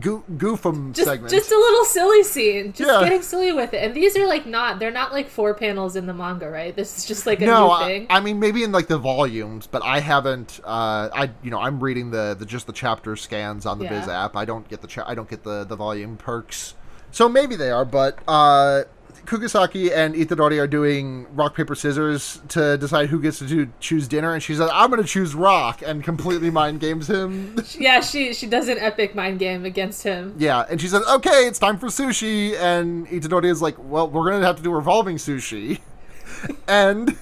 goo- 0.00 0.22
goofum 0.36 0.92
just 0.92 1.08
segment. 1.08 1.32
just 1.32 1.50
a 1.50 1.56
little 1.56 1.84
silly 1.86 2.22
scene 2.22 2.74
just 2.74 2.90
Yeah. 2.90 3.02
getting 3.02 3.22
silly 3.22 3.52
with 3.52 3.72
it 3.72 3.82
and 3.82 3.94
these 3.94 4.14
are 4.18 4.26
like 4.26 4.44
not 4.44 4.78
they're 4.78 4.90
not 4.90 5.12
like 5.12 5.30
four 5.30 5.54
panels 5.54 5.96
in 5.96 6.04
the 6.06 6.12
manga 6.12 6.48
right 6.50 6.76
this 6.76 6.98
is 6.98 7.06
just 7.06 7.26
like 7.26 7.40
a 7.40 7.46
no, 7.46 7.68
new 7.68 7.70
I, 7.72 7.86
thing 7.86 8.06
I 8.10 8.20
mean 8.20 8.38
maybe 8.38 8.62
in 8.62 8.70
like 8.72 8.86
the 8.88 8.98
volumes, 8.98 9.66
but 9.66 9.82
I 9.82 10.00
haven't. 10.00 10.60
Uh, 10.62 11.08
I 11.12 11.30
you 11.42 11.50
know 11.50 11.58
I'm 11.58 11.80
reading 11.82 12.10
the, 12.10 12.36
the 12.38 12.44
just 12.44 12.66
the 12.66 12.72
chapter 12.74 13.16
scans 13.16 13.64
on 13.64 13.78
the 13.78 13.84
Yeah. 13.84 14.00
Viz 14.00 14.08
app. 14.08 14.36
I 14.36 14.44
don't 14.44 14.68
get 14.68 14.82
the 14.82 14.88
cha- 14.88 15.08
I 15.08 15.14
don't 15.14 15.28
get 15.30 15.42
the 15.42 15.64
the 15.64 15.76
volume 15.76 16.16
perks. 16.18 16.74
So 17.12 17.28
maybe 17.30 17.56
they 17.56 17.70
are, 17.70 17.84
but 17.86 18.18
uh, 18.28 18.82
Kugisaki 19.24 19.90
and 19.94 20.14
Itadori 20.14 20.60
are 20.60 20.66
doing 20.66 21.26
rock 21.34 21.54
paper 21.56 21.74
scissors 21.74 22.40
to 22.48 22.76
decide 22.78 23.08
who 23.08 23.20
gets 23.20 23.38
to 23.38 23.46
do, 23.46 23.68
choose 23.80 24.06
dinner, 24.08 24.34
and 24.34 24.42
she 24.42 24.54
says 24.54 24.70
I'm 24.72 24.90
going 24.90 25.02
to 25.02 25.08
choose 25.08 25.34
rock 25.34 25.82
and 25.84 26.02
completely 26.04 26.50
mind 26.50 26.80
games 26.80 27.08
him. 27.08 27.56
yeah 27.78 28.00
she 28.00 28.34
she 28.34 28.46
does 28.46 28.68
an 28.68 28.78
epic 28.78 29.14
mind 29.14 29.38
game 29.38 29.64
against 29.64 30.02
him 30.02 30.34
Yeah, 30.38 30.64
and 30.68 30.80
she 30.80 30.88
says, 30.88 31.02
"Okay, 31.08 31.46
it's 31.46 31.58
time 31.58 31.78
for 31.78 31.88
sushi." 31.88 32.58
And 32.58 33.06
Itadori 33.08 33.50
is 33.50 33.62
like, 33.62 33.76
"Well, 33.78 34.08
we're 34.08 34.30
gonna 34.30 34.44
have 34.44 34.56
to 34.56 34.62
do 34.62 34.70
revolving 34.72 35.16
sushi." 35.16 35.80
and 36.68 37.16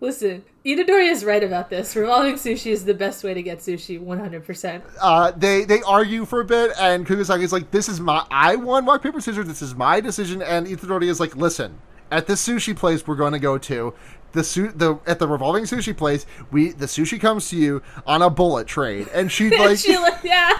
listen 0.00 0.44
Itadori 0.64 1.10
is 1.10 1.24
right 1.24 1.42
about 1.42 1.70
this 1.70 1.96
revolving 1.96 2.34
sushi 2.34 2.70
is 2.70 2.84
the 2.84 2.94
best 2.94 3.24
way 3.24 3.34
to 3.34 3.42
get 3.42 3.58
sushi 3.58 4.00
100% 4.00 4.82
uh, 5.00 5.32
they 5.32 5.64
they 5.64 5.82
argue 5.82 6.24
for 6.24 6.40
a 6.40 6.44
bit, 6.44 6.72
and 6.78 7.06
Kugisaki 7.06 7.42
is 7.42 7.52
like, 7.52 7.70
"This 7.70 7.88
is 7.88 8.00
my 8.00 8.24
I 8.30 8.56
won 8.56 8.86
rock 8.86 9.02
paper 9.02 9.20
scissors. 9.20 9.46
This 9.46 9.62
is 9.62 9.74
my 9.74 10.00
decision." 10.00 10.40
And 10.42 10.66
Itadori 10.66 11.08
is 11.08 11.18
like, 11.18 11.34
"Listen, 11.36 11.78
at 12.10 12.26
this 12.26 12.46
sushi 12.46 12.76
place 12.76 13.06
we're 13.06 13.16
going 13.16 13.32
to 13.32 13.38
go 13.38 13.58
to." 13.58 13.94
The, 14.32 14.44
su- 14.44 14.72
the 14.74 14.98
at 15.06 15.18
the 15.18 15.28
revolving 15.28 15.64
sushi 15.64 15.94
place, 15.94 16.24
we 16.50 16.72
the 16.72 16.86
sushi 16.86 17.20
comes 17.20 17.50
to 17.50 17.56
you 17.56 17.82
on 18.06 18.22
a 18.22 18.30
bullet 18.30 18.66
train, 18.66 19.06
and 19.12 19.30
she 19.30 19.50
like 19.58 19.78
she 19.78 19.98
like 19.98 20.22
yeah 20.22 20.56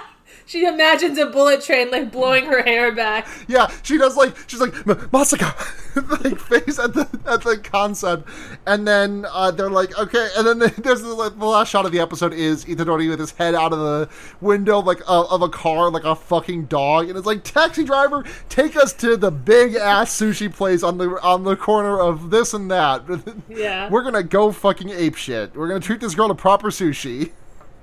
she 0.47 0.65
imagines 0.67 1.19
a 1.19 1.27
bullet 1.27 1.63
train 1.63 1.91
like 1.91 2.11
blowing 2.13 2.47
her 2.47 2.63
hair 2.63 2.93
back 2.93 3.27
Yeah, 3.49 3.71
she 3.83 3.99
does 3.99 4.17
like 4.17 4.35
she's 4.47 4.61
like 4.61 4.75
"M- 4.87 4.97
Masaka, 5.13 5.53
like 6.25 6.39
face 6.39 6.79
at 6.79 6.95
the 6.95 7.09
at 7.27 7.43
the 7.43 7.59
concept, 7.59 8.29
and 8.67 8.87
then 8.87 9.27
uh, 9.31 9.51
they're 9.51 9.71
like 9.71 9.97
okay, 9.99 10.29
and 10.37 10.47
then 10.47 10.59
there's 10.79 11.03
the, 11.03 11.09
like, 11.15 11.39
the 11.39 11.45
last 11.47 11.69
shot 11.69 11.87
of 11.87 11.93
the 11.93 12.01
episode 12.01 12.33
is 12.33 12.65
Itadori 12.65 13.09
with 13.09 13.21
his 13.21 13.33
head 13.33 13.55
out 13.55 13.73
of 13.73 13.79
the 13.79 14.09
window 14.41 14.81
like 14.81 15.01
uh, 15.09 15.25
of 15.31 15.43
a 15.43 15.49
car 15.49 15.91
like 15.91 16.05
a 16.05 16.15
fucking 16.15 16.67
dog, 16.67 17.09
and 17.09 17.17
it's 17.19 17.27
like 17.27 17.45
taxi 17.45 17.85
driver, 17.85 18.25
take 18.49 18.77
us 18.77 18.93
to 18.95 19.17
the 19.17 19.31
big 19.31 19.75
ass 19.75 20.11
sushi 20.19 20.53
place 20.53 20.83
on 20.83 20.99
the 20.99 21.09
on 21.23 21.45
the 21.45 21.57
corner 21.57 21.99
of 22.01 22.31
this 22.31 22.55
and 22.55 22.71
that. 22.71 23.03
Yeah. 23.49 23.91
we're 23.91 24.03
gonna 24.03 24.23
go 24.23 24.51
fucking 24.53 24.91
ape 24.91 25.15
shit. 25.17 25.55
We're 25.55 25.69
gonna 25.69 25.81
treat 25.81 26.01
this 26.01 26.15
girl 26.15 26.29
to 26.29 26.35
proper 26.35 26.69
sushi. 26.71 27.33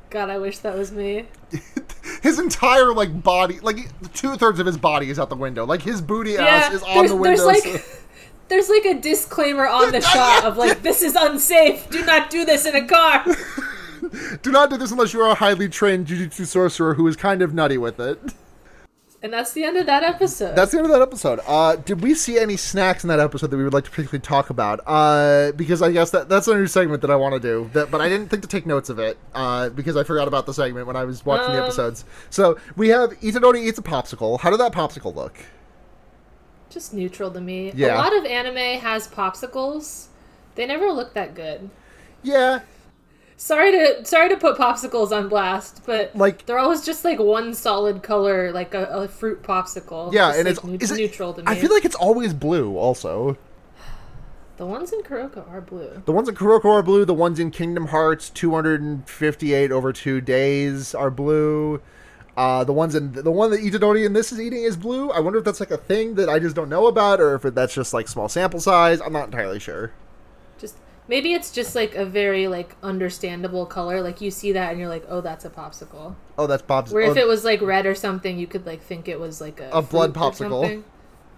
God 0.10 0.30
i 0.30 0.38
wish 0.38 0.57
that 0.60 0.78
was 0.78 0.91
me 0.91 1.26
His 2.24 2.39
entire 2.39 2.91
like 2.93 3.24
body, 3.24 3.60
like 3.62 3.78
two 4.14 4.36
thirds 4.36 4.60
of 4.60 4.66
his 4.66 4.78
body 4.78 5.10
is 5.10 5.20
out 5.20 5.30
the 5.30 5.36
window. 5.36 5.66
Like 5.66 5.82
his 5.82 6.01
booty 6.01 6.32
yeah 6.32 6.45
ass 6.45 6.74
is 6.74 6.84
on 6.84 7.05
the 7.05 7.16
window. 7.16 7.45
there's 7.47 7.64
so- 7.64 7.70
like 7.72 7.86
there's 8.49 8.68
like 8.70 8.86
a 8.86 8.99
disclaimer 8.99 9.68
on 9.68 9.91
the 9.93 10.01
shot 10.01 10.43
of 10.43 10.57
like 10.57 10.82
this 10.82 11.01
is 11.01 11.16
unsafe 11.16 11.89
do 11.89 12.03
not 12.05 12.30
do 12.30 12.43
this 12.45 12.66
in 12.66 12.76
a 12.76 12.86
car 12.86 13.24
Do 14.41 14.51
not 14.51 14.70
do 14.70 14.78
this 14.78 14.91
unless 14.91 15.14
you 15.14 15.22
are 15.22 15.30
a 15.30 15.36
highly 15.36 15.70
trained 15.70 16.07
jujutsu 16.07 16.45
sorcerer 16.45 16.95
who 16.95 17.07
is 17.07 17.16
kind 17.16 17.41
of 17.41 17.53
nutty 17.53 17.78
with 17.78 17.99
it. 17.99 18.20
And 19.22 19.34
that's 19.34 19.51
the 19.51 19.65
end 19.65 19.76
of 19.76 19.86
that 19.88 20.01
episode. 20.03 20.55
That's 20.55 20.72
the 20.72 20.78
end 20.78 20.86
of 20.88 20.93
that 20.93 21.01
episode. 21.01 21.41
Uh, 21.45 21.76
did 21.76 22.01
we 22.01 22.13
see 22.13 22.39
any 22.39 22.55
snacks 22.55 23.03
in 23.03 23.09
that 23.09 23.20
episode 23.20 23.47
that 23.51 23.57
we 23.57 23.65
would 23.65 23.74
like 23.74 23.84
to 23.84 23.89
particularly 23.89 24.22
talk 24.22 24.49
about? 24.49 24.80
Uh, 24.88 25.51
because 25.53 25.82
I 25.82 25.91
guess 25.91 26.11
that 26.11 26.30
that's 26.30 26.47
a 26.47 26.55
new 26.55 26.67
segment 26.67 27.01
that 27.01 27.11
I 27.11 27.17
want 27.17 27.34
to 27.34 27.39
do. 27.41 27.70
That, 27.74 27.91
but 27.91 27.99
I 27.99 28.07
didn't 28.07 28.30
think 28.30 28.43
to 28.43 28.47
take 28.47 28.65
notes 28.65 28.89
of 28.89 28.97
it 28.97 29.17
uh, 29.36 29.70
because 29.70 29.97
I 29.97 30.03
forgot 30.03 30.30
about 30.30 30.45
the 30.45 30.53
segment 30.53 30.88
when 30.88 30.95
I 30.95 31.03
was 31.03 31.26
watching 31.26 31.51
the 31.51 31.59
Um, 31.59 31.65
episodes. 31.65 32.05
So 32.30 32.57
we 32.78 32.88
have 32.89 33.09
Itadori 33.20 33.67
eats 33.67 33.78
a 33.78 33.82
popsicle. 33.82 34.39
How 34.39 34.49
did 34.51 34.59
that 34.61 34.72
popsicle 34.72 35.13
look? 35.13 35.38
just 36.70 36.93
neutral 36.93 37.32
to 37.32 37.41
me. 37.41 37.72
Yeah. 37.74 37.95
A 37.95 37.97
lot 37.97 38.15
of 38.15 38.26
anime 38.26 38.80
has 38.80 39.07
popsicles. 39.07 40.05
They 40.53 40.67
never 40.67 40.91
look 40.91 41.13
that 41.15 41.34
good. 41.34 41.70
Yeah, 42.22 42.59
Sorry 43.42 43.72
to 43.72 44.04
sorry 44.06 44.28
to 44.28 44.36
put 44.36 44.58
popsicles 44.58 45.12
on 45.14 45.30
blast, 45.30 45.84
but 45.86 46.14
Like- 46.14 46.46
they're 46.46 46.60
always 46.60 46.84
just 46.86 47.06
like 47.06 47.20
one 47.20 47.54
solid 47.54 48.04
color, 48.04 48.52
like 48.52 48.74
a, 48.74 48.84
a 48.88 49.08
fruit 49.08 49.42
popsicle. 49.44 50.12
yeah, 50.12 50.28
Just, 50.28 50.40
and 50.40 50.46
like, 50.46 50.56
it's 50.58 50.64
neu- 50.66 50.78
is 50.82 50.92
it- 50.92 50.98
neutral 50.98 51.34
to 51.34 51.42
me. 51.42 51.46
I 51.48 51.56
feel 51.56 51.72
like 51.74 51.86
it's 51.86 51.96
always 51.96 52.34
blue. 52.34 52.76
Also, 52.76 53.38
the 54.58 54.66
ones 54.66 54.92
in 54.92 55.04
Kuroko 55.04 55.50
are 55.50 55.62
blue. 55.62 56.02
the 56.06 56.12
ones 56.12 56.28
in 56.28 56.36
Kuroko 56.36 56.66
are 56.66 56.84
blue. 56.84 57.06
The 57.06 57.14
ones 57.14 57.40
in 57.40 57.50
Kingdom 57.50 57.88
Hearts 57.88 58.30
258 58.30 59.72
over 59.72 59.94
two 59.94 60.20
days 60.20 60.94
are 60.94 61.10
blue. 61.10 61.82
Uh, 62.36 62.66
the 62.66 62.74
ones 62.74 62.94
in 62.94 63.14
the 63.14 63.32
one 63.32 63.52
that 63.52 63.62
Itadori 63.62 64.06
and 64.06 64.14
this 64.14 64.34
is 64.34 64.42
eating 64.42 64.64
is 64.64 64.76
blue. 64.76 65.12
I 65.12 65.22
wonder 65.22 65.40
if 65.40 65.46
that's 65.46 65.62
like 65.62 65.72
a 65.72 65.78
thing 65.78 66.16
that 66.16 66.28
I 66.28 66.40
just 66.40 66.58
don't 66.58 66.70
know 66.70 66.88
about, 66.88 67.22
or 67.22 67.36
if 67.36 67.42
that's 67.56 67.74
just 67.74 67.94
like 67.94 68.10
small 68.10 68.28
sample 68.28 68.60
size. 68.60 69.00
I'm 69.00 69.14
not 69.14 69.26
entirely 69.28 69.60
sure. 69.60 69.92
Maybe 71.10 71.34
it's 71.34 71.51
just 71.51 71.74
like 71.74 71.95
a 71.95 72.05
very 72.05 72.47
like 72.47 72.76
understandable 72.84 73.66
color. 73.66 73.99
Like 74.01 74.22
you 74.22 74.30
see 74.30 74.51
that 74.51 74.70
and 74.70 74.80
you're 74.80 74.88
like, 74.88 75.05
oh, 75.10 75.22
that's 75.22 75.43
a 75.43 75.49
popsicle. 75.49 76.16
Oh, 76.38 76.45
that's 76.45 76.62
Bob's. 76.62 76.93
Where 76.93 77.01
if 77.01 77.18
oh, 77.18 77.20
it 77.20 77.28
was 77.28 77.43
like 77.43 77.62
red 77.62 77.88
or 77.88 77.95
something, 77.95 78.38
you 78.38 78.45
could 78.45 78.66
like 78.68 78.82
think 78.82 79.07
it 79.07 79.20
was 79.20 79.41
like 79.41 79.60
a 79.60 79.70
A 79.74 79.82
blood 79.82 80.14
popsicle. 80.14 80.84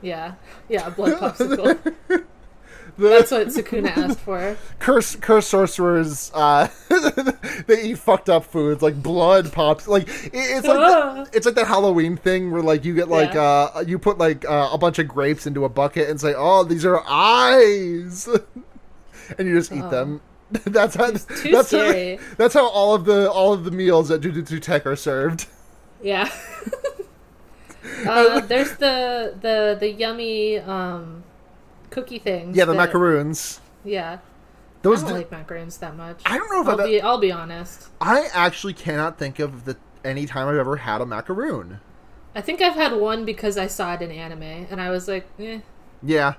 Yeah, 0.01 0.33
yeah, 0.67 0.87
a 0.87 0.91
blood 0.91 1.13
popsicle. 1.21 1.81
the 2.09 2.23
That's 2.97 3.31
what 3.31 3.47
Sukuna 3.47 3.95
asked 3.95 4.19
for. 4.19 4.57
curse 4.79 5.15
curse 5.15 5.47
sorcerers. 5.47 6.31
Uh, 6.33 6.67
they 7.67 7.81
eat 7.83 7.97
fucked 7.97 8.29
up 8.29 8.43
foods 8.43 8.81
like 8.81 9.01
blood 9.01 9.53
pops. 9.53 9.87
Like 9.87 10.09
it, 10.09 10.31
it's 10.33 10.67
like 10.67 10.79
the, 10.79 11.29
it's 11.33 11.45
like 11.45 11.55
that 11.55 11.67
Halloween 11.67 12.17
thing 12.17 12.51
where 12.51 12.61
like 12.61 12.83
you 12.83 12.93
get 12.93 13.07
like 13.07 13.35
Yeah. 13.35 13.69
uh 13.75 13.83
you 13.87 13.97
put 13.99 14.17
like 14.17 14.43
uh, 14.43 14.69
a 14.73 14.77
bunch 14.77 14.99
of 14.99 15.07
grapes 15.07 15.47
into 15.47 15.63
a 15.63 15.69
bucket 15.69 16.09
and 16.09 16.19
say, 16.19 16.33
oh, 16.35 16.65
these 16.65 16.83
are 16.85 17.01
eyes, 17.07 18.27
and 19.37 19.47
you 19.47 19.55
just 19.57 19.71
eat 19.71 19.83
Oh. 19.83 19.89
them. 19.89 20.21
That's 20.65 20.95
how. 20.95 21.11
too 21.11 21.51
that's 21.51 21.69
scary. 21.69 22.17
how. 22.17 22.23
That's 22.37 22.53
how 22.53 22.67
all 22.67 22.93
of 22.93 23.05
the 23.05 23.31
all 23.31 23.53
of 23.53 23.63
the 23.63 23.71
meals 23.71 24.11
at 24.11 24.19
Jujutsu 24.21 24.61
Tech 24.61 24.85
are 24.85 24.95
served. 24.97 25.47
Yeah. 26.03 26.29
uh, 28.07 28.41
there's 28.41 28.75
the 28.77 29.35
the 29.41 29.77
the 29.79 29.89
yummy 29.91 30.59
um, 30.59 31.23
cookie 31.89 32.19
things. 32.19 32.55
Yeah, 32.55 32.65
the 32.65 32.73
that- 32.73 32.77
macaroons. 32.77 33.59
Yeah, 33.83 34.19
Those. 34.83 34.99
I 35.03 35.07
don't 35.07 35.13
di- 35.13 35.17
like 35.19 35.31
macaroons 35.31 35.77
that 35.77 35.95
much. 35.95 36.21
I 36.25 36.37
don't 36.37 36.51
know 36.51 36.61
if 36.61 36.67
I'll 36.67 36.81
I've- 36.81 36.91
be 36.91 37.01
I'll 37.01 37.17
be 37.17 37.31
honest. 37.31 37.87
I 37.99 38.27
actually 38.33 38.73
cannot 38.73 39.17
think 39.17 39.39
of 39.39 39.65
the 39.65 39.77
any 40.03 40.25
time 40.25 40.47
I've 40.47 40.55
ever 40.57 40.77
had 40.77 41.01
a 41.01 41.05
macaroon. 41.05 41.79
I 42.35 42.41
think 42.41 42.61
I've 42.61 42.75
had 42.75 42.93
one 42.93 43.25
because 43.25 43.57
I 43.57 43.67
saw 43.67 43.93
it 43.93 44.01
in 44.01 44.11
anime, 44.11 44.43
and 44.43 44.79
I 44.81 44.89
was 44.89 45.07
like, 45.07 45.27
eh. 45.39 45.59
Yeah. 46.03 46.35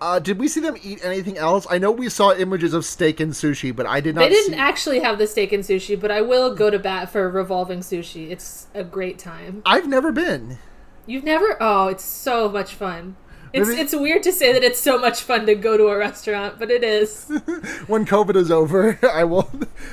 Uh, 0.00 0.18
did 0.18 0.38
we 0.38 0.46
see 0.46 0.60
them 0.60 0.76
eat 0.82 1.04
anything 1.04 1.36
else? 1.36 1.66
I 1.68 1.78
know 1.78 1.90
we 1.90 2.08
saw 2.08 2.32
images 2.32 2.72
of 2.72 2.84
steak 2.84 3.18
and 3.18 3.32
sushi, 3.32 3.74
but 3.74 3.86
I 3.86 4.00
did 4.00 4.14
not. 4.14 4.22
They 4.22 4.30
didn't 4.30 4.54
see... 4.54 4.58
actually 4.58 5.00
have 5.00 5.18
the 5.18 5.26
steak 5.26 5.52
and 5.52 5.64
sushi, 5.64 5.98
but 5.98 6.10
I 6.10 6.20
will 6.20 6.54
go 6.54 6.70
to 6.70 6.78
bat 6.78 7.10
for 7.10 7.28
revolving 7.28 7.80
sushi. 7.80 8.30
It's 8.30 8.68
a 8.74 8.84
great 8.84 9.18
time. 9.18 9.62
I've 9.66 9.88
never 9.88 10.12
been. 10.12 10.58
You've 11.06 11.24
never? 11.24 11.56
Oh, 11.60 11.88
it's 11.88 12.04
so 12.04 12.48
much 12.48 12.74
fun. 12.74 13.16
It's 13.52 13.66
Maybe- 13.66 13.80
it's 13.80 13.94
weird 13.96 14.22
to 14.24 14.32
say 14.32 14.52
that 14.52 14.62
it's 14.62 14.78
so 14.78 14.98
much 14.98 15.22
fun 15.22 15.46
to 15.46 15.54
go 15.54 15.76
to 15.76 15.86
a 15.86 15.96
restaurant, 15.96 16.58
but 16.58 16.70
it 16.70 16.84
is. 16.84 17.28
When 17.86 18.04
COVID 18.04 18.36
is 18.36 18.50
over, 18.50 18.98
I 19.12 19.24
will. 19.24 19.50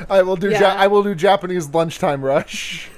I 0.10 0.22
will 0.22 0.36
do. 0.36 0.49
Ja- 0.51 0.76
I 0.78 0.88
will 0.88 1.03
do 1.03 1.16
Japanese 1.16 1.70
lunchtime 1.74 2.24
rush. 2.24 2.89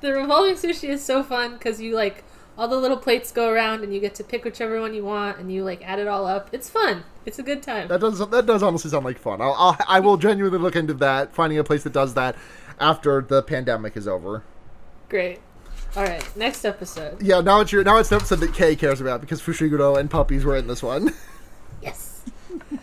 the 0.00 0.12
revolving 0.12 0.54
sushi 0.54 0.88
is 0.88 1.04
so 1.04 1.22
fun 1.22 1.52
because 1.52 1.80
you 1.80 1.94
like 1.94 2.24
all 2.56 2.68
the 2.68 2.76
little 2.76 2.96
plates 2.96 3.32
go 3.32 3.50
around 3.50 3.82
and 3.82 3.92
you 3.92 4.00
get 4.00 4.14
to 4.16 4.24
pick 4.24 4.44
whichever 4.44 4.80
one 4.80 4.94
you 4.94 5.04
want 5.04 5.38
and 5.38 5.52
you 5.52 5.64
like 5.64 5.82
add 5.82 5.98
it 5.98 6.06
all 6.06 6.26
up. 6.26 6.48
It's 6.52 6.70
fun. 6.70 7.04
It's 7.26 7.38
a 7.38 7.42
good 7.42 7.62
time. 7.62 7.88
That 7.88 8.00
does. 8.00 8.18
That 8.18 8.46
does 8.46 8.62
honestly 8.62 8.90
sound 8.90 9.04
like 9.04 9.18
fun. 9.18 9.40
I'll, 9.40 9.54
I'll. 9.54 9.76
I 9.88 10.00
will 10.00 10.16
genuinely 10.16 10.58
look 10.58 10.76
into 10.76 10.94
that. 10.94 11.34
Finding 11.34 11.58
a 11.58 11.64
place 11.64 11.82
that 11.84 11.92
does 11.92 12.14
that 12.14 12.36
after 12.78 13.20
the 13.20 13.42
pandemic 13.42 13.96
is 13.96 14.06
over. 14.06 14.42
Great. 15.08 15.40
All 15.96 16.02
right, 16.02 16.36
next 16.36 16.64
episode. 16.64 17.22
Yeah. 17.22 17.40
Now 17.40 17.60
it's 17.60 17.72
your. 17.72 17.82
Now 17.84 17.98
it's 17.98 18.08
the 18.08 18.16
episode 18.16 18.40
that 18.40 18.54
Kay 18.54 18.76
cares 18.76 19.00
about 19.00 19.20
because 19.20 19.40
Fushiguro 19.40 19.98
and 19.98 20.10
puppies 20.10 20.44
were 20.44 20.56
in 20.56 20.66
this 20.66 20.82
one. 20.82 21.12
Yes. 21.82 22.22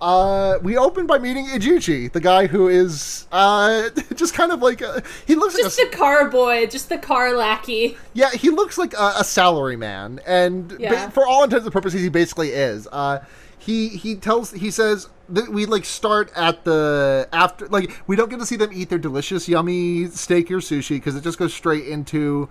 Uh, 0.00 0.58
we 0.62 0.76
open 0.76 1.06
by 1.06 1.18
meeting 1.18 1.46
Ijichi, 1.46 2.12
the 2.12 2.20
guy 2.20 2.46
who 2.46 2.68
is 2.68 3.26
uh 3.32 3.88
just 4.14 4.32
kind 4.34 4.52
of 4.52 4.62
like 4.62 4.80
a, 4.80 5.02
he 5.26 5.34
looks 5.34 5.56
Just 5.56 5.78
like 5.78 5.88
a, 5.88 5.90
the 5.90 5.96
car 5.96 6.30
boy, 6.30 6.66
just 6.66 6.88
the 6.88 6.98
car 6.98 7.34
lackey. 7.36 7.96
yeah 8.14 8.30
he 8.30 8.50
looks 8.50 8.78
like 8.78 8.94
a, 8.94 9.14
a 9.18 9.24
salary 9.24 9.76
man, 9.76 10.20
and 10.26 10.68
ba- 10.78 11.10
for 11.10 11.26
all 11.26 11.42
intents 11.42 11.64
and 11.64 11.72
purposes 11.72 12.00
he 12.00 12.08
basically 12.08 12.50
is. 12.50 12.86
Uh, 12.92 13.24
he 13.58 13.88
he 13.88 14.14
tells 14.14 14.52
he 14.52 14.70
says 14.70 15.08
that 15.30 15.48
we 15.48 15.66
like 15.66 15.84
start 15.84 16.30
at 16.36 16.64
the 16.64 17.28
after 17.32 17.66
like 17.68 17.90
we 18.06 18.14
don't 18.14 18.30
get 18.30 18.38
to 18.38 18.46
see 18.46 18.56
them 18.56 18.70
eat 18.72 18.88
their 18.88 18.98
delicious 18.98 19.48
yummy 19.48 20.06
steak 20.06 20.48
or 20.50 20.58
sushi 20.58 20.90
because 20.90 21.16
it 21.16 21.24
just 21.24 21.38
goes 21.38 21.52
straight 21.52 21.86
into 21.88 22.48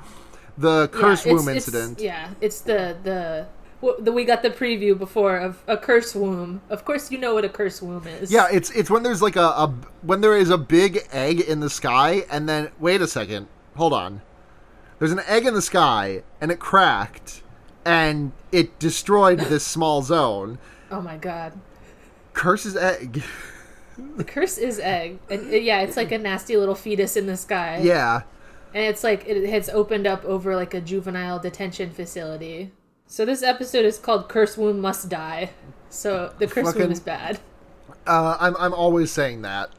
the 0.57 0.89
curse 0.89 1.25
yeah, 1.25 1.31
womb 1.31 1.47
it's- 1.47 1.67
incident. 1.67 1.99
Yeah, 2.01 2.29
it's 2.41 2.59
the 2.61 2.97
the. 3.03 3.47
We 3.81 4.25
got 4.25 4.41
the 4.41 4.49
preview 4.49 4.97
before 4.97 5.37
of 5.37 5.63
a 5.67 5.77
curse 5.77 6.15
womb. 6.15 6.61
Of 6.69 6.83
course, 6.85 7.11
you 7.11 7.17
know 7.17 7.33
what 7.33 7.45
a 7.45 7.49
curse 7.49 7.81
womb 7.81 8.07
is. 8.07 8.31
Yeah, 8.31 8.47
it's 8.51 8.71
it's 8.71 8.89
when 8.89 9.03
there's 9.03 9.21
like 9.21 9.35
a, 9.35 9.41
a 9.41 9.73
when 10.01 10.21
there 10.21 10.35
is 10.35 10.49
a 10.49 10.57
big 10.57 11.07
egg 11.11 11.41
in 11.41 11.59
the 11.59 11.69
sky, 11.69 12.25
and 12.29 12.47
then 12.49 12.71
wait 12.79 13.01
a 13.01 13.07
second, 13.07 13.47
hold 13.75 13.93
on. 13.93 14.21
There's 14.99 15.11
an 15.11 15.21
egg 15.27 15.45
in 15.45 15.53
the 15.53 15.61
sky, 15.61 16.23
and 16.41 16.51
it 16.51 16.59
cracked, 16.59 17.43
and 17.85 18.31
it 18.51 18.79
destroyed 18.79 19.39
this 19.41 19.65
small 19.75 20.01
zone. 20.01 20.57
Oh 20.89 21.01
my 21.01 21.17
god. 21.17 21.53
Curse's 22.33 22.75
egg. 22.75 23.23
The 24.15 24.23
curse 24.23 24.57
is 24.57 24.79
egg, 24.79 25.19
and 25.29 25.51
uh, 25.51 25.55
yeah, 25.55 25.81
it's 25.81 25.97
like 25.97 26.11
a 26.11 26.17
nasty 26.17 26.55
little 26.55 26.75
fetus 26.75 27.15
in 27.17 27.25
the 27.25 27.37
sky. 27.37 27.79
yeah, 27.83 28.21
and 28.73 28.83
it's 28.83 29.03
like 29.03 29.27
it 29.27 29.49
has 29.49 29.69
opened 29.69 30.05
up 30.05 30.23
over 30.25 30.55
like 30.55 30.73
a 30.73 30.81
juvenile 30.81 31.39
detention 31.39 31.89
facility. 31.91 32.71
So 33.07 33.25
this 33.25 33.41
episode 33.41 33.85
is 33.85 33.97
called 33.97 34.27
"Curse 34.29 34.57
Womb 34.57 34.79
Must 34.81 35.09
Die." 35.09 35.49
So 35.89 36.33
the 36.39 36.47
curse 36.47 36.67
Fucking- 36.67 36.81
womb 36.81 36.91
is 36.91 36.99
bad. 36.99 37.39
uh, 38.05 38.37
I'm 38.39 38.55
I'm 38.57 38.73
always 38.73 39.11
saying 39.11 39.41
that. 39.43 39.69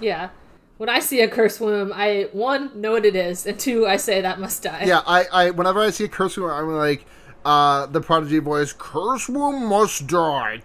Yeah. 0.00 0.30
When 0.76 0.88
I 0.88 0.98
see 0.98 1.20
a 1.20 1.28
curse 1.28 1.60
womb, 1.60 1.92
I 1.94 2.28
one 2.32 2.70
know 2.80 2.92
what 2.92 3.04
it 3.04 3.14
is, 3.14 3.46
and 3.46 3.58
two 3.58 3.86
I 3.86 3.96
say 3.96 4.20
that 4.20 4.40
must 4.40 4.62
die. 4.62 4.84
Yeah, 4.86 5.02
I, 5.06 5.24
I 5.32 5.50
whenever 5.50 5.80
I 5.80 5.90
see 5.90 6.04
a 6.04 6.08
curse 6.08 6.36
womb, 6.36 6.50
I'm 6.50 6.68
like, 6.68 7.06
uh, 7.44 7.86
the 7.86 8.00
prodigy 8.00 8.40
voice, 8.40 8.72
curse 8.76 9.28
womb 9.28 9.66
must 9.66 10.06
die. 10.08 10.60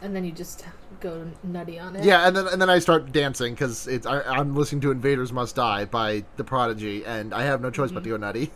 And 0.00 0.14
then 0.14 0.24
you 0.24 0.30
just 0.30 0.64
go 1.00 1.26
nutty 1.42 1.78
on 1.80 1.96
it. 1.96 2.04
Yeah, 2.04 2.28
and 2.28 2.36
then 2.36 2.46
and 2.46 2.62
then 2.62 2.70
I 2.70 2.78
start 2.78 3.10
dancing 3.12 3.54
because 3.54 3.88
it's 3.88 4.06
I, 4.06 4.20
I'm 4.22 4.54
listening 4.54 4.80
to 4.82 4.90
"Invaders 4.92 5.32
Must 5.32 5.56
Die" 5.56 5.84
by 5.86 6.24
the 6.36 6.44
Prodigy, 6.44 7.04
and 7.04 7.34
I 7.34 7.42
have 7.42 7.60
no 7.60 7.70
choice 7.70 7.90
but 7.90 8.04
to 8.04 8.10
go 8.10 8.16
nutty. 8.16 8.52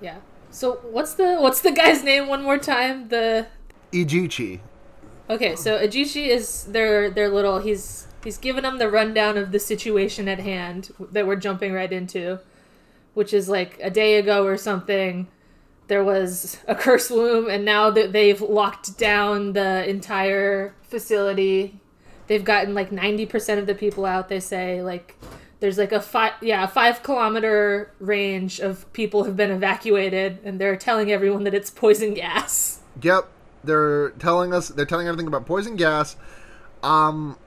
Yeah. 0.00 0.18
So 0.50 0.76
what's 0.90 1.14
the 1.14 1.36
what's 1.36 1.60
the 1.60 1.72
guy's 1.72 2.02
name 2.02 2.28
one 2.28 2.42
more 2.42 2.58
time? 2.58 3.08
The 3.08 3.46
Ijichi. 3.92 4.60
Okay, 5.30 5.56
so 5.56 5.78
Ijichi 5.78 6.28
is 6.28 6.64
their 6.64 7.10
their 7.10 7.28
little 7.28 7.58
he's 7.58 8.08
he's 8.24 8.38
giving 8.38 8.62
them 8.62 8.78
the 8.78 8.90
rundown 8.90 9.36
of 9.36 9.52
the 9.52 9.58
situation 9.58 10.28
at 10.28 10.38
hand 10.38 10.90
that 11.12 11.26
we're 11.26 11.36
jumping 11.36 11.72
right 11.72 11.92
into, 11.92 12.40
which 13.14 13.34
is 13.34 13.48
like 13.48 13.78
a 13.82 13.90
day 13.90 14.18
ago 14.18 14.44
or 14.46 14.56
something. 14.56 15.28
There 15.88 16.04
was 16.04 16.58
a 16.66 16.74
curse 16.74 17.10
womb, 17.10 17.48
and 17.48 17.64
now 17.64 17.90
that 17.90 18.12
they've 18.12 18.40
locked 18.40 18.98
down 18.98 19.52
the 19.52 19.88
entire 19.88 20.74
facility, 20.82 21.80
they've 22.26 22.44
gotten 22.44 22.74
like 22.74 22.90
ninety 22.90 23.26
percent 23.26 23.60
of 23.60 23.66
the 23.66 23.74
people 23.74 24.06
out. 24.06 24.28
They 24.28 24.40
say 24.40 24.82
like 24.82 25.16
there's 25.60 25.78
like 25.78 25.92
a 25.92 26.00
five 26.00 26.32
yeah 26.40 26.64
a 26.64 26.68
five 26.68 27.02
kilometer 27.02 27.92
range 27.98 28.60
of 28.60 28.90
people 28.92 29.24
have 29.24 29.36
been 29.36 29.50
evacuated, 29.50 30.38
and 30.44 30.60
they're 30.60 30.76
telling 30.76 31.10
everyone 31.10 31.44
that 31.44 31.54
it's 31.54 31.70
poison 31.70 32.14
gas. 32.14 32.80
Yep, 33.02 33.28
they're 33.64 34.10
telling 34.10 34.54
us 34.54 34.68
they're 34.68 34.86
telling 34.86 35.08
everything 35.08 35.26
about 35.26 35.46
poison 35.46 35.76
gas. 35.76 36.16
Um, 36.82 37.38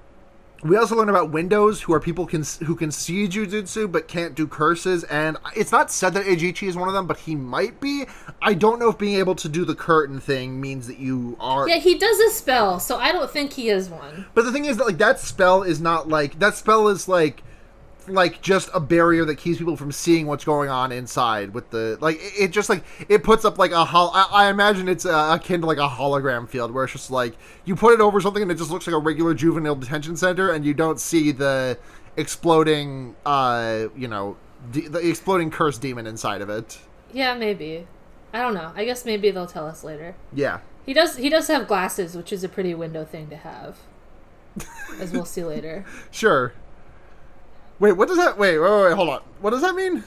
we 0.63 0.77
also 0.77 0.95
learn 0.95 1.09
about 1.09 1.31
windows, 1.31 1.81
who 1.81 1.93
are 1.93 1.99
people 1.99 2.27
can 2.27 2.43
who 2.65 2.75
can 2.75 2.91
see 2.91 3.27
jujutsu 3.27 3.91
but 3.91 4.07
can't 4.07 4.35
do 4.35 4.45
curses, 4.45 5.03
and 5.05 5.37
it's 5.55 5.71
not 5.71 5.89
said 5.89 6.13
that 6.13 6.25
Ijichi 6.25 6.67
is 6.67 6.75
one 6.75 6.87
of 6.87 6.93
them, 6.93 7.07
but 7.07 7.19
he 7.19 7.35
might 7.35 7.79
be. 7.79 8.05
I 8.41 8.53
don't 8.53 8.79
know 8.79 8.89
if 8.89 8.97
being 8.97 9.17
able 9.17 9.35
to 9.35 9.49
do 9.49 9.65
the 9.65 9.73
curtain 9.73 10.19
thing 10.19 10.61
means 10.61 10.87
that 10.87 10.99
you 10.99 11.37
are. 11.39 11.67
Yeah, 11.67 11.77
he 11.77 11.97
does 11.97 12.19
a 12.19 12.29
spell, 12.29 12.79
so 12.79 12.97
I 12.97 13.11
don't 13.11 13.31
think 13.31 13.53
he 13.53 13.69
is 13.69 13.89
one. 13.89 14.25
But 14.33 14.45
the 14.45 14.51
thing 14.51 14.65
is 14.65 14.77
that 14.77 14.85
like 14.85 14.99
that 14.99 15.19
spell 15.19 15.63
is 15.63 15.81
not 15.81 16.09
like 16.09 16.39
that 16.39 16.55
spell 16.55 16.89
is 16.89 17.07
like 17.07 17.41
like 18.07 18.41
just 18.41 18.69
a 18.73 18.79
barrier 18.79 19.25
that 19.25 19.35
keeps 19.35 19.59
people 19.59 19.77
from 19.77 19.91
seeing 19.91 20.25
what's 20.25 20.43
going 20.43 20.69
on 20.69 20.91
inside 20.91 21.53
with 21.53 21.69
the 21.69 21.97
like 22.01 22.15
it, 22.17 22.33
it 22.39 22.51
just 22.51 22.67
like 22.69 22.83
it 23.09 23.23
puts 23.23 23.45
up 23.45 23.57
like 23.57 23.71
a 23.71 23.85
hol- 23.85 24.11
I, 24.13 24.27
I 24.31 24.49
imagine 24.49 24.87
it's 24.89 25.05
uh, 25.05 25.37
akin 25.39 25.61
to 25.61 25.67
like 25.67 25.77
a 25.77 25.87
hologram 25.87 26.49
field 26.49 26.71
where 26.71 26.83
it's 26.83 26.93
just 26.93 27.11
like 27.11 27.35
you 27.65 27.75
put 27.75 27.93
it 27.93 27.99
over 28.01 28.19
something 28.19 28.41
and 28.41 28.51
it 28.51 28.55
just 28.55 28.71
looks 28.71 28.87
like 28.87 28.95
a 28.95 28.99
regular 28.99 29.33
juvenile 29.33 29.75
detention 29.75 30.17
center 30.17 30.49
and 30.51 30.65
you 30.65 30.73
don't 30.73 30.99
see 30.99 31.31
the 31.31 31.77
exploding 32.17 33.15
uh 33.25 33.87
you 33.95 34.07
know 34.07 34.37
de- 34.71 34.87
the 34.87 34.99
exploding 35.07 35.51
curse 35.51 35.77
demon 35.77 36.07
inside 36.07 36.41
of 36.41 36.49
it 36.49 36.79
Yeah, 37.13 37.33
maybe. 37.35 37.87
I 38.33 38.39
don't 38.41 38.53
know. 38.53 38.71
I 38.75 38.85
guess 38.85 39.03
maybe 39.05 39.29
they'll 39.31 39.45
tell 39.47 39.67
us 39.67 39.83
later. 39.83 40.15
yeah 40.33 40.59
He 40.85 40.93
does. 40.93 41.17
He 41.17 41.29
does 41.29 41.47
have 41.49 41.67
glasses, 41.67 42.15
which 42.15 42.31
is 42.33 42.43
a 42.43 42.49
pretty 42.49 42.73
window 42.73 43.03
thing 43.05 43.27
to 43.29 43.35
have, 43.37 43.77
as 44.99 45.11
we'll 45.11 45.25
see 45.25 45.43
later. 45.43 45.85
sure 46.11 46.53
wait 47.81 47.91
what 47.93 48.07
does 48.07 48.17
that 48.17 48.37
wait 48.37 48.57
wait 48.57 48.69
wait, 48.83 48.93
hold 48.93 49.09
on 49.09 49.21
what 49.41 49.49
does 49.49 49.61
that 49.61 49.75
mean 49.75 50.03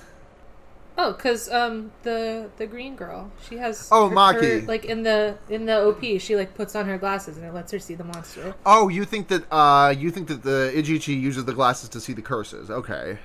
Oh, 0.96 1.12
cause 1.12 1.50
um 1.50 1.90
the 2.04 2.48
the 2.56 2.66
green 2.68 2.94
girl, 2.94 3.32
she 3.48 3.56
has 3.56 3.88
Oh, 3.90 4.08
her- 4.08 4.14
Maki. 4.14 4.60
her- 4.60 4.66
like 4.68 4.84
in 4.84 5.02
the 5.02 5.36
in 5.50 5.66
the 5.66 5.76
OP, 5.84 6.20
she 6.20 6.36
like 6.36 6.54
puts 6.54 6.76
on 6.76 6.86
her 6.86 6.96
glasses 6.98 7.36
and 7.36 7.44
it 7.44 7.52
lets 7.52 7.72
her 7.72 7.80
see 7.80 7.96
the 7.96 8.04
monster. 8.04 8.54
oh 8.64 8.88
you 8.88 9.04
think 9.04 9.26
that 9.26 9.42
uh 9.52 9.90
you 9.90 10.12
think 10.12 10.28
that 10.28 10.44
the 10.44 10.70
ijichi 10.72 11.20
uses 11.20 11.44
the 11.46 11.52
glasses 11.52 11.88
to 11.88 12.00
see 12.00 12.12
the 12.12 12.22
curses 12.22 12.70
okay 12.70 13.18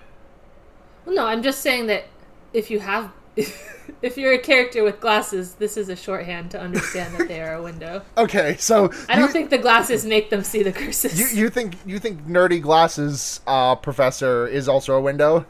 Well, 1.06 1.14
no, 1.16 1.28
I'm 1.28 1.44
just 1.44 1.62
saying 1.62 1.86
that 1.88 2.06
if 2.54 2.72
you 2.72 2.80
have 2.80 3.12
if 4.02 4.18
you're 4.18 4.34
a 4.34 4.40
character 4.40 4.84
with 4.84 5.00
glasses, 5.00 5.56
this 5.56 5.78
is 5.78 5.90
a 5.90 5.96
shorthand 5.96 6.52
to 6.52 6.60
understand 6.60 7.16
that 7.16 7.28
they 7.28 7.42
are 7.42 7.56
a 7.56 7.62
window. 7.64 8.02
okay 8.18 8.56
so 8.60 8.92
I 9.08 9.16
don't 9.16 9.28
you- 9.28 9.34
think 9.34 9.50
the 9.50 9.58
glasses 9.58 10.06
make 10.06 10.30
them 10.30 10.44
see 10.44 10.64
the 10.64 10.72
curses. 10.72 11.20
You 11.20 11.44
you 11.44 11.50
think 11.50 11.76
you 11.86 12.00
think 12.00 12.26
nerdy 12.28 12.62
glasses 12.62 13.42
uh, 13.48 13.76
professor 13.76 14.48
is 14.48 14.68
also 14.68 14.94
a 14.96 15.02
window? 15.02 15.46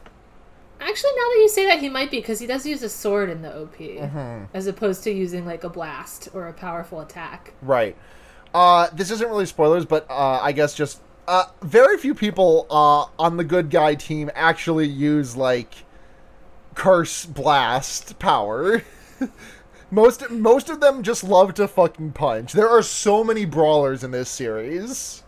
Actually, 0.82 1.10
now 1.10 1.28
that 1.28 1.38
you 1.40 1.48
say 1.50 1.66
that, 1.66 1.78
he 1.80 1.90
might 1.90 2.10
be 2.10 2.20
because 2.20 2.38
he 2.38 2.46
does 2.46 2.64
use 2.64 2.82
a 2.82 2.88
sword 2.88 3.28
in 3.28 3.42
the 3.42 3.54
OP, 3.54 3.76
Mm-hmm. 3.76 4.44
as 4.54 4.66
opposed 4.66 5.04
to 5.04 5.10
using 5.10 5.44
like 5.44 5.62
a 5.62 5.68
blast 5.68 6.28
or 6.32 6.48
a 6.48 6.54
powerful 6.54 7.00
attack. 7.02 7.52
Right. 7.60 7.94
Uh, 8.54 8.88
this 8.94 9.10
isn't 9.10 9.28
really 9.28 9.44
spoilers, 9.44 9.84
but 9.84 10.06
uh, 10.10 10.40
I 10.42 10.52
guess 10.52 10.74
just 10.74 11.02
uh, 11.28 11.44
very 11.60 11.98
few 11.98 12.14
people 12.14 12.66
uh, 12.70 13.04
on 13.22 13.36
the 13.36 13.44
good 13.44 13.68
guy 13.68 13.94
team 13.94 14.30
actually 14.34 14.86
use 14.88 15.36
like 15.36 15.74
curse 16.80 17.26
blast 17.26 18.18
power. 18.18 18.82
most 19.90 20.30
most 20.30 20.70
of 20.70 20.80
them 20.80 21.02
just 21.02 21.22
love 21.22 21.52
to 21.52 21.68
fucking 21.68 22.12
punch. 22.12 22.54
There 22.54 22.70
are 22.70 22.82
so 22.82 23.22
many 23.22 23.44
brawlers 23.44 24.02
in 24.02 24.12
this 24.12 24.30
series. 24.30 25.22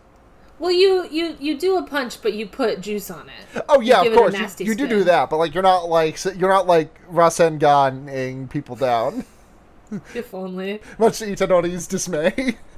Well, 0.57 0.71
you 0.71 1.07
you 1.11 1.37
you 1.39 1.59
do 1.59 1.77
a 1.77 1.83
punch, 1.83 2.23
but 2.23 2.33
you 2.33 2.47
put 2.47 2.81
juice 2.81 3.11
on 3.11 3.29
it. 3.29 3.63
Oh 3.69 3.81
yeah, 3.81 4.01
of 4.01 4.11
course. 4.15 4.59
You, 4.59 4.65
you 4.65 4.75
do 4.75 4.87
do 4.87 5.03
that, 5.03 5.29
but 5.29 5.37
like 5.37 5.53
you're 5.53 5.61
not 5.61 5.89
like 5.89 6.17
you're 6.25 6.49
not 6.49 6.65
like 6.65 7.07
Rasengan-ing 7.07 8.47
people 8.47 8.75
down. 8.75 9.23
If 10.15 10.33
only. 10.33 10.81
much 10.97 11.19
to 11.19 11.27
Itadori's 11.27 11.85
dismay. 11.85 12.57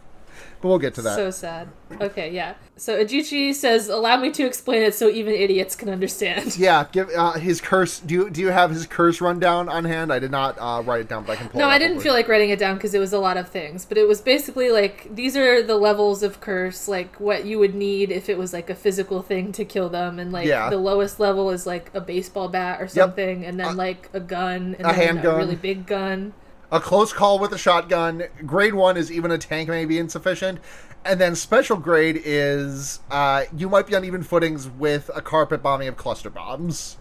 but 0.61 0.67
we'll 0.67 0.79
get 0.79 0.93
to 0.95 1.01
that. 1.03 1.15
So 1.15 1.31
sad. 1.31 1.67
Okay, 2.01 2.31
yeah. 2.31 2.55
So 2.77 2.97
Ijichi 3.03 3.53
says, 3.53 3.87
"Allow 3.89 4.17
me 4.17 4.31
to 4.31 4.45
explain 4.45 4.81
it 4.81 4.93
so 4.95 5.07
even 5.09 5.33
idiots 5.33 5.75
can 5.75 5.87
understand." 5.89 6.57
yeah, 6.57 6.85
give 6.91 7.09
uh, 7.15 7.33
his 7.33 7.61
curse. 7.61 7.99
Do 7.99 8.13
you 8.13 8.29
do 8.29 8.41
you 8.41 8.49
have 8.49 8.71
his 8.71 8.85
curse 8.87 9.21
rundown 9.21 9.69
on 9.69 9.85
hand? 9.85 10.11
I 10.11 10.19
did 10.19 10.31
not 10.31 10.57
uh, 10.59 10.81
write 10.83 11.01
it 11.01 11.07
down, 11.09 11.23
but 11.23 11.33
I 11.33 11.35
can 11.37 11.49
pull. 11.49 11.59
No, 11.59 11.67
I 11.67 11.77
didn't 11.77 11.99
feel 12.01 12.13
like 12.13 12.27
writing 12.27 12.49
it 12.49 12.59
down 12.59 12.75
because 12.75 12.93
it 12.93 12.99
was 12.99 13.13
a 13.13 13.19
lot 13.19 13.37
of 13.37 13.47
things. 13.49 13.85
But 13.85 13.97
it 13.97 14.07
was 14.07 14.19
basically 14.21 14.69
like 14.71 15.13
these 15.15 15.37
are 15.37 15.61
the 15.63 15.77
levels 15.77 16.23
of 16.23 16.41
curse, 16.41 16.87
like 16.87 17.19
what 17.19 17.45
you 17.45 17.59
would 17.59 17.75
need 17.75 18.11
if 18.11 18.27
it 18.29 18.37
was 18.37 18.51
like 18.51 18.69
a 18.69 18.75
physical 18.75 19.21
thing 19.21 19.51
to 19.53 19.63
kill 19.65 19.89
them, 19.89 20.19
and 20.19 20.31
like 20.31 20.47
Yeah. 20.47 20.69
the 20.69 20.77
lowest 20.77 21.19
level 21.19 21.51
is 21.51 21.65
like 21.65 21.91
a 21.93 22.01
baseball 22.01 22.49
bat 22.49 22.81
or 22.81 22.87
something, 22.87 23.45
and 23.45 23.59
then 23.59 23.67
Uh, 23.67 23.73
like 23.75 24.09
a 24.13 24.19
gun, 24.19 24.75
and 24.77 24.81
a 24.81 24.83
then 24.83 24.95
handgun. 24.95 25.35
a 25.35 25.37
really 25.37 25.55
big 25.55 25.85
gun. 25.85 26.33
A 26.75 26.81
close 26.81 27.13
call 27.13 27.39
with 27.39 27.53
a 27.53 27.57
shotgun. 27.57 28.23
Grade 28.45 28.73
one 28.73 28.97
is 28.97 29.09
even 29.09 29.31
a 29.31 29.37
tank 29.37 29.69
may 29.69 29.85
be 29.85 29.97
insufficient. 29.97 30.59
And 31.05 31.21
then 31.21 31.33
special 31.33 31.77
grade 31.77 32.21
is 32.25 32.99
uh, 33.09 33.45
you 33.55 33.69
might 33.69 33.87
be 33.87 33.95
on 33.95 34.03
even 34.03 34.23
footings 34.23 34.67
with 34.67 35.09
a 35.15 35.21
carpet 35.21 35.63
bombing 35.63 35.87
of 35.87 35.95
cluster 35.95 36.29
bombs. 36.29 36.97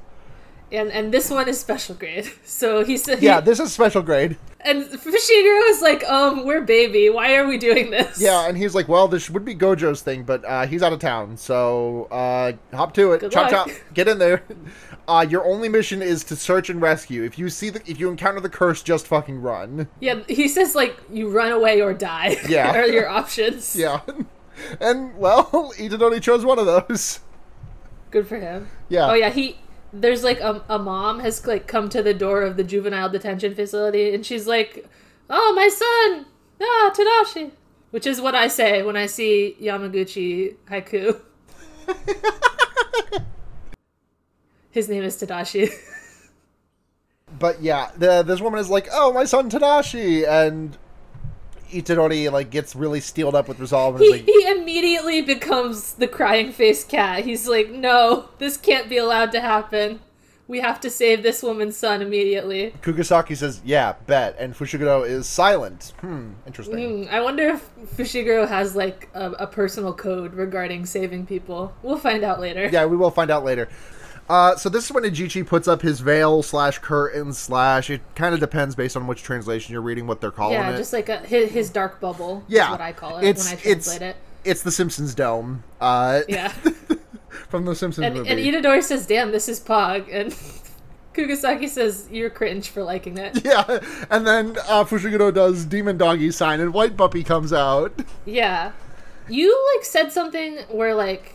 And 0.74 0.90
and 0.90 1.12
this 1.12 1.30
one 1.30 1.48
is 1.48 1.60
special 1.60 1.94
grade. 1.94 2.30
So 2.44 2.84
he 2.84 2.96
said, 2.96 3.22
Yeah, 3.22 3.40
this 3.40 3.58
is 3.60 3.72
special 3.72 4.02
grade. 4.02 4.36
And 4.60 4.84
Fushiguro 4.84 5.68
is 5.70 5.82
like, 5.82 6.02
um, 6.04 6.46
we're 6.46 6.62
baby. 6.62 7.10
Why 7.10 7.36
are 7.36 7.46
we 7.46 7.58
doing 7.58 7.90
this? 7.90 8.18
Yeah, 8.20 8.48
and 8.48 8.56
he's 8.56 8.74
like, 8.74 8.88
well, 8.88 9.08
this 9.08 9.28
would 9.28 9.44
be 9.44 9.54
Gojo's 9.54 10.00
thing, 10.00 10.22
but 10.22 10.42
uh, 10.46 10.66
he's 10.66 10.82
out 10.82 10.92
of 10.94 11.00
town, 11.00 11.36
so 11.36 12.04
uh, 12.10 12.52
hop 12.74 12.94
to 12.94 13.12
it. 13.12 13.20
Good 13.20 13.32
chop 13.32 13.52
luck. 13.52 13.68
chop, 13.68 13.76
get 13.94 14.08
in 14.08 14.18
there. 14.18 14.42
Uh, 15.06 15.26
your 15.28 15.44
only 15.44 15.68
mission 15.68 16.00
is 16.00 16.24
to 16.24 16.36
search 16.36 16.70
and 16.70 16.80
rescue. 16.80 17.24
If 17.24 17.38
you 17.38 17.50
see 17.50 17.68
the, 17.68 17.82
if 17.90 18.00
you 18.00 18.08
encounter 18.08 18.40
the 18.40 18.48
curse, 18.48 18.82
just 18.82 19.06
fucking 19.06 19.42
run. 19.42 19.86
Yeah, 20.00 20.20
he 20.28 20.48
says 20.48 20.74
like 20.74 20.98
you 21.12 21.28
run 21.28 21.52
away 21.52 21.82
or 21.82 21.92
die. 21.92 22.36
Yeah. 22.48 22.74
are 22.74 22.86
your 22.86 23.06
options. 23.08 23.76
Yeah, 23.76 24.00
and 24.80 25.14
well, 25.18 25.72
Itadori 25.76 26.22
chose 26.22 26.42
one 26.44 26.58
of 26.58 26.64
those. 26.64 27.20
Good 28.10 28.26
for 28.26 28.38
him. 28.38 28.68
Yeah. 28.88 29.10
Oh 29.10 29.14
yeah, 29.14 29.28
he 29.28 29.58
there's 29.94 30.24
like 30.24 30.40
a, 30.40 30.62
a 30.68 30.78
mom 30.78 31.20
has 31.20 31.46
like 31.46 31.66
come 31.66 31.88
to 31.90 32.02
the 32.02 32.14
door 32.14 32.42
of 32.42 32.56
the 32.56 32.64
juvenile 32.64 33.08
detention 33.08 33.54
facility 33.54 34.14
and 34.14 34.26
she's 34.26 34.46
like, 34.46 34.86
"Oh, 35.30 35.52
my 35.54 35.68
son. 35.68 36.26
Ah, 36.60 36.92
Tadashi." 36.94 37.52
Which 37.90 38.06
is 38.06 38.20
what 38.20 38.34
I 38.34 38.48
say 38.48 38.82
when 38.82 38.96
I 38.96 39.06
see 39.06 39.56
Yamaguchi 39.60 40.56
Haikyuu. 40.68 41.20
His 44.72 44.88
name 44.88 45.04
is 45.04 45.16
Tadashi. 45.16 45.72
But 47.38 47.62
yeah, 47.62 47.90
the, 47.96 48.22
this 48.22 48.40
woman 48.40 48.58
is 48.58 48.68
like, 48.68 48.88
"Oh, 48.92 49.12
my 49.12 49.24
son 49.24 49.48
Tadashi," 49.48 50.26
and 50.28 50.76
Itadori 51.74 52.30
like 52.30 52.50
gets 52.50 52.74
really 52.76 53.00
steeled 53.00 53.34
up 53.34 53.48
with 53.48 53.58
resolve 53.60 53.96
and 53.96 54.04
is 54.04 54.10
he, 54.10 54.16
like, 54.18 54.26
he 54.26 54.48
immediately 54.48 55.22
becomes 55.22 55.94
the 55.94 56.08
crying 56.08 56.52
face 56.52 56.84
cat. 56.84 57.24
He's 57.24 57.48
like, 57.48 57.70
"No, 57.70 58.28
this 58.38 58.56
can't 58.56 58.88
be 58.88 58.96
allowed 58.96 59.32
to 59.32 59.40
happen. 59.40 60.00
We 60.46 60.60
have 60.60 60.78
to 60.80 60.90
save 60.90 61.22
this 61.22 61.42
woman's 61.42 61.76
son 61.76 62.02
immediately." 62.02 62.74
Kugasaki 62.82 63.34
says, 63.34 63.60
"Yeah, 63.64 63.94
bet," 64.06 64.36
and 64.38 64.54
Fushiguro 64.54 65.06
is 65.06 65.26
silent. 65.26 65.94
Hmm, 66.00 66.32
interesting. 66.46 67.04
Hmm, 67.04 67.14
I 67.14 67.20
wonder 67.20 67.48
if 67.48 67.70
Fushiguro 67.96 68.46
has 68.46 68.76
like 68.76 69.08
a, 69.14 69.30
a 69.32 69.46
personal 69.46 69.94
code 69.94 70.34
regarding 70.34 70.86
saving 70.86 71.26
people. 71.26 71.74
We'll 71.82 71.98
find 71.98 72.24
out 72.24 72.40
later. 72.40 72.68
Yeah, 72.72 72.86
we 72.86 72.96
will 72.96 73.10
find 73.10 73.30
out 73.30 73.44
later. 73.44 73.68
Uh, 74.28 74.56
so 74.56 74.68
this 74.70 74.86
is 74.86 74.92
when 74.92 75.04
Ijichi 75.04 75.46
puts 75.46 75.68
up 75.68 75.82
his 75.82 76.00
veil 76.00 76.42
slash 76.42 76.78
curtain 76.78 77.32
slash. 77.32 77.90
It 77.90 78.00
kind 78.14 78.32
of 78.34 78.40
depends 78.40 78.74
based 78.74 78.96
on 78.96 79.06
which 79.06 79.22
translation 79.22 79.72
you're 79.72 79.82
reading, 79.82 80.06
what 80.06 80.20
they're 80.20 80.30
calling 80.30 80.54
Yeah, 80.54 80.70
it. 80.70 80.76
just 80.78 80.92
like 80.94 81.08
a, 81.10 81.18
his, 81.18 81.50
his 81.50 81.70
dark 81.70 82.00
bubble. 82.00 82.42
yeah, 82.48 82.64
is 82.66 82.70
what 82.70 82.80
I 82.80 82.92
call 82.92 83.18
it 83.18 83.26
it's, 83.26 83.44
when 83.44 83.52
I 83.52 83.60
it's, 83.62 83.86
translate 83.86 84.02
it. 84.02 84.16
It's 84.44 84.62
the 84.62 84.70
Simpsons 84.72 85.14
dome. 85.14 85.62
Uh, 85.80 86.22
Yeah, 86.28 86.48
from 87.50 87.64
the 87.66 87.74
Simpsons 87.74 88.06
and, 88.06 88.14
movie. 88.14 88.30
and 88.30 88.40
Itadori 88.40 88.82
says, 88.82 89.06
"Damn, 89.06 89.30
this 89.30 89.48
is 89.48 89.60
Pog," 89.60 90.06
and 90.12 90.34
Kugasaki 91.14 91.66
says, 91.66 92.08
"You're 92.10 92.30
cringe 92.30 92.68
for 92.70 92.82
liking 92.82 93.14
that." 93.16 93.44
yeah, 93.44 93.78
and 94.10 94.26
then 94.26 94.56
uh, 94.68 94.84
Fushiguro 94.84 95.32
does 95.32 95.64
Demon 95.66 95.96
Doggy 95.98 96.30
sign, 96.30 96.60
and 96.60 96.72
White 96.74 96.96
Puppy 96.96 97.22
comes 97.24 97.52
out. 97.52 97.92
Yeah, 98.24 98.72
you 99.28 99.54
like 99.76 99.84
said 99.84 100.12
something 100.12 100.58
where 100.70 100.94
like 100.94 101.34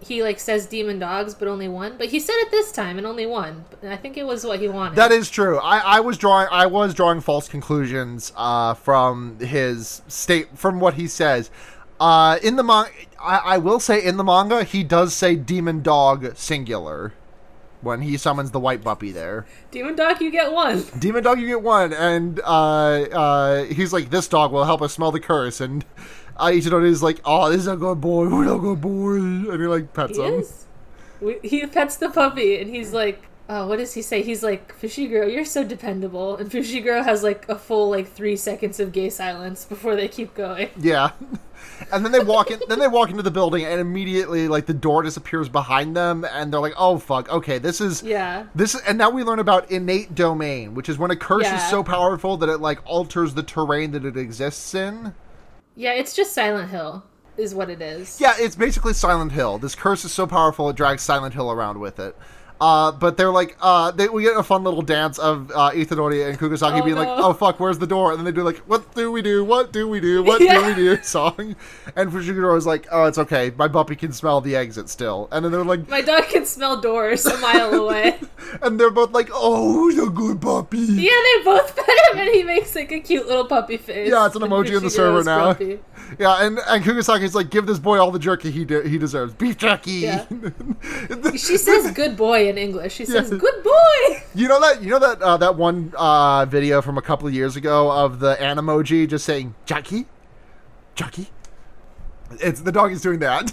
he 0.00 0.22
like 0.22 0.38
says 0.40 0.66
demon 0.66 0.98
dogs, 0.98 1.34
but 1.34 1.48
only 1.48 1.68
one. 1.68 1.96
But 1.98 2.08
he 2.08 2.20
said 2.20 2.34
it 2.38 2.50
this 2.50 2.72
time 2.72 2.98
and 2.98 3.06
only 3.06 3.26
one. 3.26 3.64
I 3.82 3.96
think 3.96 4.16
it 4.16 4.26
was 4.26 4.44
what 4.44 4.60
he 4.60 4.68
wanted. 4.68 4.96
That 4.96 5.12
is 5.12 5.30
true. 5.30 5.58
I, 5.58 5.78
I 5.78 6.00
was 6.00 6.16
drawing 6.18 6.48
I 6.50 6.66
was 6.66 6.94
drawing 6.94 7.20
false 7.20 7.48
conclusions 7.48 8.32
uh, 8.36 8.74
from 8.74 9.38
his 9.38 10.02
state 10.08 10.56
from 10.58 10.80
what 10.80 10.94
he 10.94 11.06
says. 11.06 11.50
Uh, 11.98 12.38
in 12.42 12.56
the 12.56 12.62
manga, 12.62 12.90
I, 13.20 13.36
I 13.38 13.58
will 13.58 13.78
say 13.78 14.02
in 14.02 14.16
the 14.16 14.24
manga 14.24 14.64
he 14.64 14.82
does 14.82 15.14
say 15.14 15.36
demon 15.36 15.82
dog 15.82 16.34
singular 16.36 17.12
when 17.82 18.02
he 18.02 18.16
summons 18.16 18.50
the 18.50 18.60
white 18.60 18.82
puppy 18.82 19.12
there. 19.12 19.46
demon 19.70 19.96
dog. 19.96 20.20
You 20.20 20.30
get 20.30 20.52
one. 20.52 20.84
Demon 20.98 21.22
dog, 21.22 21.40
you 21.40 21.46
get 21.46 21.62
one, 21.62 21.92
and 21.92 22.38
uh, 22.40 22.44
uh, 22.44 23.64
he's 23.64 23.92
like, 23.92 24.10
"This 24.10 24.28
dog 24.28 24.52
will 24.52 24.64
help 24.64 24.82
us 24.82 24.92
smell 24.92 25.10
the 25.12 25.20
curse." 25.20 25.60
And 25.60 25.84
Itadori 26.38 26.86
is 26.88 27.02
like, 27.02 27.20
"Oh, 27.24 27.50
this 27.50 27.60
is 27.60 27.66
a 27.66 27.76
good 27.76 28.00
boy. 28.00 28.28
We're 28.28 28.54
a 28.54 28.58
good 28.58 28.80
boy," 28.80 29.16
and 29.16 29.60
he 29.60 29.66
like 29.66 29.92
pets 29.92 30.16
He 30.16 30.22
him. 30.24 30.34
is. 30.40 30.66
We, 31.20 31.38
he 31.42 31.66
pets 31.66 31.96
the 31.96 32.08
puppy, 32.10 32.58
and 32.60 32.70
he's 32.70 32.92
like, 32.92 33.22
"Oh, 33.48 33.66
what 33.66 33.76
does 33.78 33.92
he 33.92 34.02
say?" 34.02 34.22
He's 34.22 34.42
like, 34.42 34.74
"Fushiguro, 34.80 35.30
you're 35.32 35.44
so 35.44 35.64
dependable." 35.64 36.36
And 36.36 36.50
Fushiguro 36.50 37.04
has 37.04 37.22
like 37.22 37.48
a 37.48 37.58
full 37.58 37.90
like 37.90 38.10
three 38.10 38.36
seconds 38.36 38.80
of 38.80 38.92
gay 38.92 39.10
silence 39.10 39.64
before 39.64 39.96
they 39.96 40.08
keep 40.08 40.34
going. 40.34 40.70
Yeah. 40.78 41.10
And 41.92 42.04
then 42.04 42.12
they 42.12 42.20
walk 42.20 42.50
in 42.50 42.60
then 42.68 42.78
they 42.78 42.88
walk 42.88 43.10
into 43.10 43.22
the 43.22 43.30
building 43.30 43.64
and 43.64 43.80
immediately 43.80 44.48
like 44.48 44.64
the 44.66 44.74
door 44.74 45.02
disappears 45.02 45.48
behind 45.48 45.94
them 45.96 46.24
and 46.24 46.52
they're 46.52 46.60
like, 46.60 46.74
"Oh 46.78 46.98
fuck. 46.98 47.30
Okay, 47.30 47.58
this 47.58 47.80
is 47.80 48.02
Yeah, 48.02 48.46
this 48.54 48.74
is, 48.74 48.80
and 48.82 48.96
now 48.96 49.10
we 49.10 49.22
learn 49.24 49.38
about 49.38 49.70
innate 49.70 50.14
domain, 50.14 50.74
which 50.74 50.88
is 50.88 50.96
when 50.98 51.10
a 51.10 51.16
curse 51.16 51.46
is 51.46 51.62
so 51.68 51.82
powerful 51.82 52.36
that 52.38 52.48
it 52.48 52.58
like 52.58 52.80
alters 52.86 53.34
the 53.34 53.42
terrain 53.42 53.92
that 53.92 54.04
it 54.06 54.16
exists 54.16 54.74
in. 54.74 55.14
Yeah. 55.80 55.92
It's 55.92 56.14
just 56.14 56.32
Silent 56.32 56.70
Hill. 56.70 57.02
is 57.36 57.54
what 57.54 57.70
it 57.70 57.80
is. 57.80 58.20
Yeah, 58.20 58.34
it's 58.38 58.54
basically 58.54 58.92
Silent 58.92 59.32
Hill. 59.32 59.58
This 59.58 59.74
curse 59.74 60.04
is 60.04 60.12
so 60.12 60.26
powerful 60.26 60.68
it 60.68 60.76
drags 60.76 61.02
Silent 61.02 61.34
Hill 61.34 61.50
around 61.50 61.80
with 61.80 61.98
it. 61.98 62.16
Uh, 62.60 62.92
but 62.92 63.16
they're 63.16 63.30
like, 63.30 63.56
uh, 63.62 63.90
they, 63.90 64.08
we 64.08 64.22
get 64.22 64.36
a 64.36 64.42
fun 64.42 64.62
little 64.64 64.82
dance 64.82 65.18
of 65.18 65.50
uh, 65.52 65.70
Itadori 65.70 66.28
and 66.28 66.38
Kugasaki 66.38 66.80
Oh, 66.80 66.84
being 66.84 66.96
like, 66.96 67.08
"Oh 67.08 67.32
fuck, 67.32 67.58
where's 67.58 67.78
the 67.78 67.86
door?" 67.86 68.10
And 68.10 68.18
then 68.18 68.26
they 68.26 68.32
do 68.32 68.42
like, 68.42 68.58
"What 68.58 68.94
do 68.94 69.10
we 69.10 69.22
do? 69.22 69.42
What 69.44 69.72
do 69.72 69.88
we 69.88 69.98
do? 69.98 70.22
What 70.22 70.40
do 70.40 70.66
we 70.66 70.74
do?" 70.74 70.96
song. 71.02 71.56
And 71.96 72.12
Fushiguro 72.12 72.56
is 72.58 72.66
like, 72.66 72.86
"Oh, 72.92 73.04
it's 73.06 73.16
okay. 73.16 73.50
My 73.56 73.66
puppy 73.68 73.96
can 73.96 74.12
smell 74.12 74.42
the 74.42 74.56
exit 74.56 74.90
still." 74.90 75.28
And 75.32 75.42
then 75.42 75.52
they're 75.52 75.64
like, 75.64 75.88
My 75.88 76.02
dog 76.02 76.24
can 76.24 76.44
smell 76.44 76.80
doors 76.82 77.24
a 77.24 77.38
mile 77.38 77.72
away. 77.82 78.18
and 78.60 78.78
they're 78.78 78.90
both 78.90 79.12
like, 79.12 79.30
"Oh, 79.32 79.88
he's 79.88 79.98
a 79.98 80.10
good 80.10 80.42
puppy." 80.42 80.78
Yeah, 80.80 81.10
they 81.38 81.44
both 81.44 81.74
pet 81.74 81.86
him, 82.12 82.18
and 82.18 82.28
he 82.28 82.42
makes 82.42 82.74
like 82.74 82.92
a 82.92 83.00
cute 83.00 83.26
little 83.26 83.46
puppy 83.46 83.78
face. 83.78 84.10
Yeah, 84.10 84.26
it's 84.26 84.36
an 84.36 84.42
emoji 84.42 84.76
in 84.76 84.82
the 84.82 84.90
server 84.90 85.24
now. 85.24 85.54
grumpy. 85.54 85.80
Yeah, 86.18 86.44
and 86.44 86.58
and 86.68 86.84
Kugasaki's 86.84 87.34
like, 87.34 87.48
"Give 87.50 87.64
this 87.66 87.78
boy 87.78 87.98
all 87.98 88.10
the 88.10 88.18
jerky 88.18 88.50
he 88.50 88.64
de- 88.66 88.86
he 88.86 88.98
deserves. 88.98 89.32
Beef 89.32 89.56
jerky." 89.56 89.92
Yeah. 89.92 90.26
She 91.36 91.56
says 91.56 91.90
"good 91.92 92.16
boy" 92.16 92.49
in 92.50 92.58
English. 92.58 92.94
She 92.94 93.04
says. 93.06 93.30
"good 93.30 93.62
boy." 93.64 94.22
You 94.32 94.46
know 94.46 94.60
that 94.60 94.80
you 94.80 94.90
know 94.90 95.00
that 95.00 95.20
uh, 95.20 95.36
that 95.38 95.56
one 95.56 95.92
uh, 95.96 96.44
video 96.46 96.80
from 96.82 96.96
a 96.96 97.02
couple 97.02 97.26
of 97.26 97.34
years 97.34 97.56
ago 97.56 97.90
of 97.90 98.20
the 98.20 98.36
Animoji 98.36 99.08
just 99.08 99.24
saying 99.24 99.56
Jackie, 99.66 100.06
Jackie. 100.94 101.28
It's 102.40 102.60
the 102.60 102.70
dog 102.70 102.92
is 102.92 103.00
doing 103.02 103.18
that. 103.20 103.52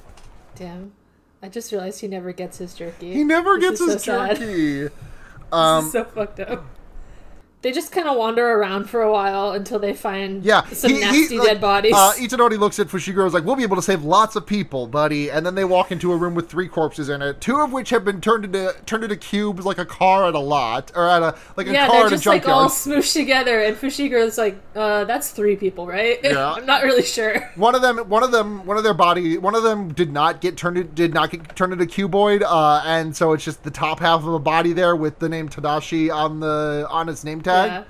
Damn, 0.56 0.92
I 1.42 1.48
just 1.48 1.72
realized 1.72 2.02
he 2.02 2.08
never 2.08 2.32
gets 2.32 2.58
his 2.58 2.74
jerky. 2.74 3.14
He 3.14 3.24
never 3.24 3.58
This 3.58 3.70
gets 3.70 3.80
is 3.80 3.92
his 3.94 4.04
so 4.04 4.26
jerky. 4.26 4.42
This 4.82 4.92
Um, 5.52 5.86
is 5.86 5.92
so 5.92 6.04
fucked 6.04 6.40
up. 6.40 6.64
They 7.62 7.72
just 7.72 7.92
kind 7.92 8.08
of 8.08 8.16
wander 8.16 8.52
around 8.52 8.88
for 8.88 9.02
a 9.02 9.12
while 9.12 9.52
until 9.52 9.78
they 9.78 9.92
find 9.92 10.42
yeah, 10.42 10.64
some 10.68 10.90
he- 10.90 10.96
he, 10.96 11.02
nasty 11.02 11.38
like, 11.38 11.48
dead 11.48 11.60
bodies. 11.60 11.92
Uh, 11.94 12.12
Itadori 12.16 12.58
looks 12.58 12.78
at 12.78 12.88
Fushiguro's 12.88 13.34
like, 13.34 13.44
"We'll 13.44 13.56
be 13.56 13.64
able 13.64 13.76
to 13.76 13.82
save 13.82 14.02
lots 14.02 14.34
of 14.34 14.46
people, 14.46 14.86
buddy." 14.86 15.30
And 15.30 15.44
then 15.44 15.54
they 15.56 15.66
walk 15.66 15.92
into 15.92 16.10
a 16.12 16.16
room 16.16 16.34
with 16.34 16.48
three 16.48 16.68
corpses 16.68 17.10
in 17.10 17.20
it, 17.20 17.38
two 17.42 17.60
of 17.60 17.70
which 17.70 17.90
have 17.90 18.02
been 18.02 18.22
turned 18.22 18.46
into 18.46 18.74
turned 18.86 19.04
into 19.04 19.16
cubes, 19.16 19.66
like 19.66 19.76
a 19.76 19.84
car 19.84 20.26
at 20.26 20.34
a 20.34 20.38
lot, 20.38 20.90
or 20.94 21.06
at 21.06 21.22
a 21.22 21.34
like 21.58 21.66
a 21.66 21.72
yeah, 21.72 21.86
car 21.86 21.96
they're 21.96 22.06
at 22.06 22.12
a 22.12 22.16
just 22.16 22.26
like 22.26 22.48
all 22.48 22.70
smooshed 22.70 23.12
together, 23.12 23.60
and 23.60 23.76
Fushiguro's 23.76 24.38
like, 24.38 24.58
uh, 24.74 25.04
"That's 25.04 25.30
three 25.30 25.56
people, 25.56 25.86
right?" 25.86 26.18
Yeah. 26.30 26.52
I'm 26.52 26.64
not 26.64 26.84
really 26.84 27.02
sure. 27.02 27.50
One 27.56 27.74
of 27.74 27.82
them, 27.82 27.98
one 28.08 28.22
of 28.22 28.30
them, 28.30 28.64
one 28.64 28.76
of 28.76 28.84
their 28.84 28.94
body, 28.94 29.36
one 29.36 29.56
of 29.56 29.64
them 29.64 29.92
did 29.92 30.12
not 30.12 30.40
get 30.40 30.56
turned, 30.56 30.94
did 30.94 31.12
not 31.12 31.30
get 31.30 31.56
turned 31.56 31.72
into 31.72 31.86
cuboid, 31.86 32.42
uh, 32.42 32.82
and 32.86 33.14
so 33.14 33.32
it's 33.32 33.44
just 33.44 33.64
the 33.64 33.70
top 33.70 33.98
half 33.98 34.20
of 34.20 34.32
a 34.32 34.38
body 34.38 34.72
there 34.72 34.94
with 34.94 35.18
the 35.18 35.28
name 35.28 35.48
Tadashi 35.48 36.14
on 36.14 36.38
the 36.38 36.86
on 36.88 37.08
its 37.08 37.24
name 37.24 37.40
tag. 37.40 37.49
Yeah. 37.52 37.84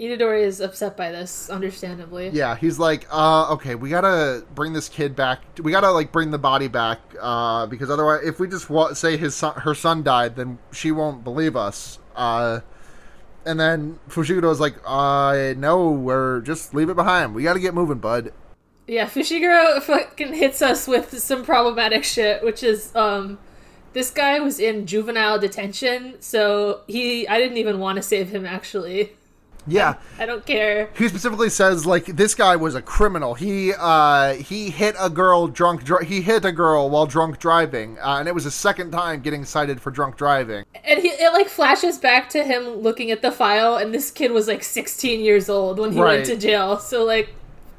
Itadori 0.00 0.42
is 0.42 0.60
upset 0.60 0.96
by 0.96 1.10
this, 1.12 1.48
understandably. 1.50 2.30
Yeah, 2.30 2.56
he's 2.56 2.78
like, 2.78 3.06
uh, 3.10 3.52
okay, 3.52 3.74
we 3.74 3.88
gotta 3.90 4.44
bring 4.54 4.72
this 4.72 4.88
kid 4.88 5.14
back. 5.14 5.40
We 5.62 5.70
gotta 5.70 5.90
like 5.90 6.10
bring 6.10 6.30
the 6.30 6.38
body 6.38 6.66
back, 6.66 6.98
uh, 7.20 7.66
because 7.66 7.90
otherwise, 7.90 8.22
if 8.24 8.40
we 8.40 8.48
just 8.48 8.68
wa- 8.68 8.94
say 8.94 9.16
his 9.16 9.34
son, 9.34 9.54
her 9.60 9.74
son 9.74 10.02
died, 10.02 10.34
then 10.34 10.58
she 10.72 10.90
won't 10.90 11.22
believe 11.22 11.56
us. 11.56 11.98
Uh, 12.16 12.60
and 13.44 13.60
then 13.60 13.98
Fushiguro's 14.08 14.60
like, 14.60 14.74
uh, 14.84 15.54
no, 15.56 15.90
we're 15.90 16.40
just 16.40 16.74
leave 16.74 16.88
it 16.88 16.96
behind. 16.96 17.34
We 17.34 17.42
gotta 17.42 17.60
get 17.60 17.74
moving, 17.74 17.98
bud. 17.98 18.32
Yeah, 18.88 19.06
Fushiguro 19.06 19.80
fucking 19.82 20.32
hits 20.32 20.62
us 20.62 20.88
with 20.88 21.16
some 21.20 21.44
problematic 21.44 22.02
shit, 22.02 22.42
which 22.42 22.62
is 22.62 22.94
um 22.96 23.38
this 23.92 24.10
guy 24.10 24.40
was 24.40 24.58
in 24.60 24.86
juvenile 24.86 25.38
detention, 25.38 26.16
so 26.20 26.80
he 26.86 27.26
I 27.28 27.38
didn't 27.38 27.58
even 27.58 27.78
want 27.78 27.96
to 27.96 28.02
save 28.02 28.30
him 28.30 28.44
actually. 28.46 29.12
Yeah. 29.64 29.94
I 30.18 30.26
don't 30.26 30.44
care. 30.44 30.90
He 30.98 31.06
specifically 31.08 31.48
says 31.48 31.86
like 31.86 32.06
this 32.06 32.34
guy 32.34 32.56
was 32.56 32.74
a 32.74 32.82
criminal. 32.82 33.34
He 33.34 33.72
uh 33.78 34.34
he 34.34 34.70
hit 34.70 34.96
a 34.98 35.08
girl 35.08 35.46
drunk. 35.46 35.84
Dri- 35.84 36.04
he 36.04 36.20
hit 36.20 36.44
a 36.44 36.50
girl 36.50 36.90
while 36.90 37.06
drunk 37.06 37.38
driving, 37.38 37.96
uh, 38.00 38.16
and 38.18 38.26
it 38.26 38.34
was 38.34 38.42
his 38.42 38.54
second 38.54 38.90
time 38.90 39.20
getting 39.20 39.44
cited 39.44 39.80
for 39.80 39.92
drunk 39.92 40.16
driving. 40.16 40.64
And 40.84 40.98
he 41.00 41.08
it 41.10 41.32
like 41.32 41.48
flashes 41.48 41.96
back 41.98 42.28
to 42.30 42.42
him 42.42 42.64
looking 42.82 43.12
at 43.12 43.22
the 43.22 43.30
file 43.30 43.76
and 43.76 43.94
this 43.94 44.10
kid 44.10 44.32
was 44.32 44.48
like 44.48 44.64
16 44.64 45.20
years 45.20 45.48
old 45.48 45.78
when 45.78 45.92
he 45.92 46.00
Right. 46.00 46.14
went 46.16 46.26
to 46.26 46.36
jail. 46.36 46.78
So 46.78 47.04
like 47.04 47.28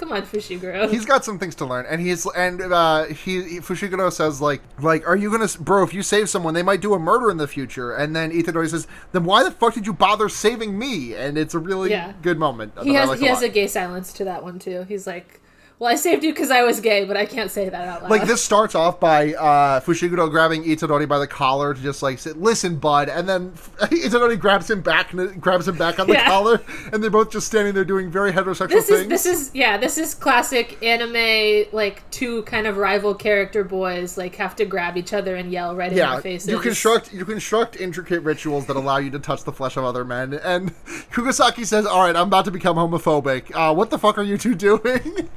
come 0.03 0.13
on 0.13 0.23
Fushiguro. 0.23 0.89
He's 0.89 1.05
got 1.05 1.23
some 1.25 1.39
things 1.39 1.55
to 1.55 1.65
learn, 1.65 1.85
and 1.87 2.01
he's 2.01 2.25
and 2.35 2.61
uh, 2.61 3.05
he, 3.05 3.43
he 3.43 3.59
Fushiguro 3.59 4.11
says 4.11 4.41
like 4.41 4.61
like 4.79 5.07
Are 5.07 5.15
you 5.15 5.31
gonna 5.31 5.47
bro? 5.59 5.83
If 5.83 5.93
you 5.93 6.03
save 6.03 6.29
someone, 6.29 6.53
they 6.53 6.63
might 6.63 6.81
do 6.81 6.93
a 6.93 6.99
murder 6.99 7.29
in 7.31 7.37
the 7.37 7.47
future. 7.47 7.93
And 7.93 8.15
then 8.15 8.31
Itadori 8.31 8.69
says, 8.69 8.87
Then 9.11 9.23
why 9.23 9.43
the 9.43 9.51
fuck 9.51 9.73
did 9.73 9.85
you 9.85 9.93
bother 9.93 10.29
saving 10.29 10.77
me? 10.77 11.15
And 11.15 11.37
it's 11.37 11.53
a 11.53 11.59
really 11.59 11.89
Yeah. 11.91 12.13
good 12.21 12.37
moment. 12.37 12.73
he 12.83 12.93
has 12.93 13.09
like 13.09 13.19
he 13.19 13.27
a 13.27 13.29
has 13.29 13.41
a 13.41 13.49
gay 13.49 13.67
silence 13.67 14.13
to 14.13 14.23
that 14.25 14.43
one 14.43 14.59
too. 14.59 14.83
He's 14.87 15.07
like, 15.07 15.39
"Well, 15.79 15.91
I 15.91 15.95
saved 15.95 16.23
you 16.23 16.31
because 16.33 16.51
I 16.51 16.63
was 16.63 16.79
gay, 16.79 17.05
but 17.05 17.17
I 17.17 17.25
can't 17.25 17.51
say 17.51 17.67
that 17.69 17.87
out 17.87 18.01
loud." 18.03 18.11
Like 18.11 18.25
this 18.25 18.43
starts 18.43 18.75
off 18.75 18.99
by 18.99 19.33
uh, 19.33 19.79
Fushiguro 19.81 20.29
grabbing 20.29 20.63
Itadori 20.63 21.07
by 21.07 21.19
the 21.19 21.27
collar 21.27 21.73
to 21.73 21.81
just 21.81 22.01
like 22.03 22.19
say, 22.19 22.31
"Listen, 22.31 22.77
bud," 22.77 23.09
and 23.09 23.27
then 23.27 23.51
Itadori 23.81 24.39
grabs 24.39 24.69
him 24.69 24.81
back 24.81 25.13
and 25.13 25.41
grabs 25.41 25.67
him 25.67 25.77
back 25.77 25.99
on 25.99 26.07
the 26.07 26.13
Yeah. 26.13 26.27
collar, 26.27 26.61
and 26.91 27.03
they're 27.03 27.09
both 27.09 27.31
just 27.31 27.47
standing 27.47 27.73
there 27.73 27.85
doing 27.85 28.09
very 28.11 28.31
heterosexual 28.31 28.69
This 28.69 28.87
things. 28.87 29.01
is 29.01 29.07
this 29.07 29.25
is 29.25 29.51
yeah, 29.53 29.77
this 29.77 29.97
is 29.97 30.13
classic 30.15 30.81
anime 30.83 31.65
like 31.73 32.09
two 32.11 32.43
kind 32.43 32.67
of 32.67 32.77
rival 32.77 33.13
character 33.13 33.63
boys 33.63 34.17
like 34.17 34.35
have 34.35 34.55
to 34.57 34.65
grab 34.65 34.97
each 34.97 35.13
other 35.13 35.35
and 35.35 35.51
yell 35.51 35.75
right 35.75 35.91
in 35.91 35.97
yeah, 35.97 36.13
their 36.13 36.21
faces. 36.21 36.49
you 36.49 36.59
construct 36.59 37.13
you 37.13 37.25
construct 37.25 37.75
intricate 37.79 38.21
rituals 38.23 38.65
that 38.67 38.75
allow 38.75 38.97
you 38.97 39.09
to 39.09 39.19
touch 39.19 39.43
the 39.43 39.51
flesh 39.51 39.77
of 39.77 39.83
other 39.83 40.05
men. 40.05 40.33
And 40.33 40.73
Kugasaki 41.11 41.63
says, 41.65 41.85
"All 41.85 42.01
right, 42.05 42.15
I'm 42.15 42.27
about 42.27 42.45
to 42.45 42.51
become 42.51 42.77
homophobic. 42.77 43.51
Uh, 43.53 43.73
what 43.73 43.89
the 43.89 43.97
fuck 43.99 44.17
are 44.17 44.23
you 44.23 44.37
two 44.37 44.55
doing? 44.63 45.29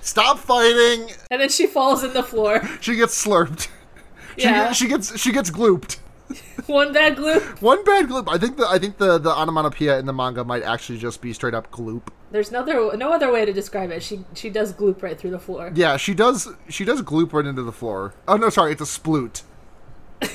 Stop 0.00 0.38
fighting!" 0.38 1.10
And 1.30 1.40
then 1.40 1.48
she 1.48 1.66
falls 1.66 2.02
in 2.04 2.12
the 2.12 2.22
floor. 2.22 2.60
She 2.80 2.96
gets 2.96 3.22
slurped. 3.24 3.68
She, 4.38 4.44
Yeah. 4.44 4.72
she 4.72 4.88
gets 4.88 5.18
she 5.18 5.32
gets 5.32 5.50
glooped. 5.50 5.98
One 6.66 6.92
bad 6.92 7.16
glue. 7.16 7.40
One 7.60 7.82
bad 7.84 8.06
gloop. 8.06 8.28
I 8.28 8.38
think 8.38 8.56
the 8.56 8.66
I 8.68 8.78
think 8.78 8.98
the 8.98 9.18
the 9.18 9.30
onomatopoeia 9.30 9.98
in 9.98 10.06
the 10.06 10.12
manga 10.12 10.44
might 10.44 10.62
actually 10.62 10.98
just 10.98 11.20
be 11.20 11.32
straight 11.32 11.54
up 11.54 11.70
gloop. 11.72 12.02
There's 12.30 12.52
no 12.52 12.60
other 12.60 12.96
no 12.96 13.12
other 13.12 13.32
way 13.32 13.44
to 13.44 13.52
describe 13.52 13.90
it. 13.90 14.02
She 14.02 14.24
she 14.34 14.48
does 14.50 14.72
gloop 14.72 15.02
right 15.02 15.18
through 15.18 15.32
the 15.32 15.40
floor. 15.40 15.72
Yeah, 15.74 15.96
she 15.96 16.14
does. 16.14 16.48
She 16.68 16.84
does 16.84 17.02
gloop 17.02 17.32
right 17.32 17.44
into 17.44 17.62
the 17.62 17.72
floor. 17.72 18.14
Oh 18.28 18.36
no, 18.36 18.48
sorry, 18.50 18.70
it's 18.72 18.80
a 18.80 18.84
sploot. 18.84 19.42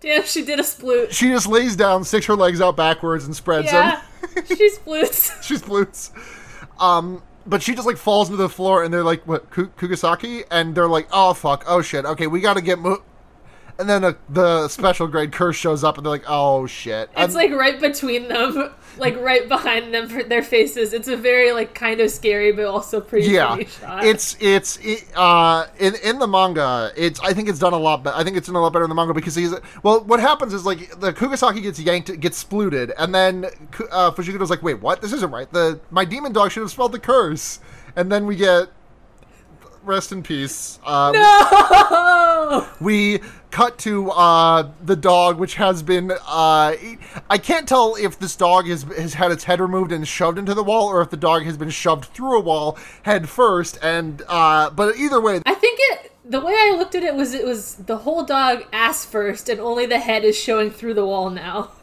Damn, 0.00 0.24
she 0.24 0.44
did 0.44 0.58
a 0.58 0.62
sploot. 0.64 1.12
She 1.12 1.28
just 1.28 1.46
lays 1.46 1.76
down, 1.76 2.02
sticks 2.04 2.26
her 2.26 2.34
legs 2.34 2.60
out 2.60 2.76
backwards, 2.76 3.24
and 3.24 3.34
spreads 3.36 3.66
Yeah, 3.72 4.02
them. 4.34 4.44
she 4.46 4.70
sploots. 4.70 5.42
she 5.42 5.54
sploots. 5.54 6.10
Um, 6.80 7.22
but 7.46 7.62
she 7.62 7.74
just 7.74 7.86
like 7.86 7.96
falls 7.96 8.28
into 8.28 8.42
the 8.42 8.48
floor, 8.48 8.82
and 8.84 8.92
they're 8.92 9.04
like, 9.04 9.26
"What, 9.26 9.50
Kugasaki?" 9.50 10.44
And 10.50 10.74
they're 10.74 10.88
like, 10.88 11.08
"Oh 11.12 11.34
fuck, 11.34 11.64
oh 11.66 11.82
shit, 11.82 12.04
okay, 12.04 12.26
we 12.26 12.40
got 12.40 12.54
to 12.54 12.62
get 12.62 12.78
mo." 12.78 13.02
And 13.82 13.90
then 13.90 14.04
uh, 14.04 14.12
the 14.28 14.68
special 14.68 15.08
grade 15.08 15.32
curse 15.32 15.56
shows 15.56 15.82
up, 15.82 15.96
and 15.96 16.06
they're 16.06 16.12
like, 16.12 16.22
"Oh 16.28 16.68
shit!" 16.68 17.10
It's 17.16 17.18
And- 17.18 17.34
like 17.34 17.50
right 17.50 17.80
between 17.80 18.28
them, 18.28 18.70
like 18.96 19.18
right 19.18 19.48
behind 19.48 19.92
them, 19.92 20.08
for 20.08 20.22
their 20.22 20.44
faces. 20.44 20.92
It's 20.92 21.08
a 21.08 21.16
very 21.16 21.50
like 21.50 21.74
kind 21.74 22.00
of 22.00 22.08
scary, 22.08 22.52
but 22.52 22.66
also 22.66 23.00
pretty 23.00 23.26
yeah, 23.26 23.56
pretty 23.56 23.70
it's 24.08 24.36
it's 24.38 24.78
it, 24.82 25.04
uh 25.16 25.66
in 25.80 25.96
in 25.96 26.20
the 26.20 26.28
manga. 26.28 26.92
It's 26.96 27.18
I 27.18 27.32
think 27.32 27.48
it's 27.48 27.58
done 27.58 27.72
a 27.72 27.76
lot. 27.76 28.04
But 28.04 28.14
I 28.14 28.22
think 28.22 28.36
it's 28.36 28.46
done 28.46 28.54
a 28.54 28.60
lot 28.60 28.72
better 28.72 28.84
in 28.84 28.88
the 28.88 28.94
manga 28.94 29.14
because 29.14 29.34
he's 29.34 29.52
well. 29.82 30.04
What 30.04 30.20
happens 30.20 30.54
is 30.54 30.64
like 30.64 31.00
the 31.00 31.12
Kugasaki 31.12 31.60
gets 31.60 31.80
yanked, 31.80 32.20
gets 32.20 32.42
splooted, 32.44 32.92
and 32.98 33.12
then 33.12 33.46
uh, 33.90 34.12
Fushiguro's 34.12 34.48
like, 34.50 34.62
"Wait, 34.62 34.80
what? 34.80 35.02
This 35.02 35.12
isn't 35.12 35.32
right. 35.32 35.52
The 35.52 35.80
my 35.90 36.04
demon 36.04 36.32
dog 36.32 36.52
should 36.52 36.60
have 36.60 36.70
spelled 36.70 36.92
the 36.92 37.00
curse." 37.00 37.58
And 37.96 38.12
then 38.12 38.26
we 38.26 38.36
get 38.36 38.68
rest 39.82 40.12
in 40.12 40.22
peace. 40.22 40.78
Um, 40.86 41.14
no. 41.14 42.68
we 42.80 43.20
cut 43.52 43.78
to 43.78 44.10
uh, 44.10 44.72
the 44.82 44.96
dog, 44.96 45.38
which 45.38 45.54
has 45.54 45.82
been. 45.82 46.10
Uh, 46.10 46.74
I 47.30 47.38
can't 47.38 47.68
tell 47.68 47.94
if 47.94 48.18
this 48.18 48.34
dog 48.34 48.66
has, 48.66 48.82
has 48.82 49.14
had 49.14 49.30
its 49.30 49.44
head 49.44 49.60
removed 49.60 49.92
and 49.92 50.08
shoved 50.08 50.38
into 50.38 50.54
the 50.54 50.64
wall, 50.64 50.88
or 50.88 51.00
if 51.02 51.10
the 51.10 51.16
dog 51.16 51.44
has 51.44 51.56
been 51.56 51.70
shoved 51.70 52.06
through 52.06 52.38
a 52.38 52.40
wall 52.40 52.76
head 53.02 53.28
first. 53.28 53.78
And 53.82 54.22
uh, 54.26 54.70
but 54.70 54.96
either 54.96 55.20
way, 55.20 55.40
I 55.46 55.54
think 55.54 55.78
it. 55.82 56.08
The 56.24 56.40
way 56.40 56.54
I 56.54 56.74
looked 56.76 56.94
at 56.94 57.02
it 57.02 57.14
was 57.14 57.34
it 57.34 57.44
was 57.44 57.74
the 57.74 57.98
whole 57.98 58.24
dog 58.24 58.64
ass 58.72 59.04
first, 59.04 59.48
and 59.48 59.60
only 59.60 59.86
the 59.86 59.98
head 59.98 60.24
is 60.24 60.36
showing 60.36 60.70
through 60.70 60.94
the 60.94 61.06
wall 61.06 61.30
now. 61.30 61.70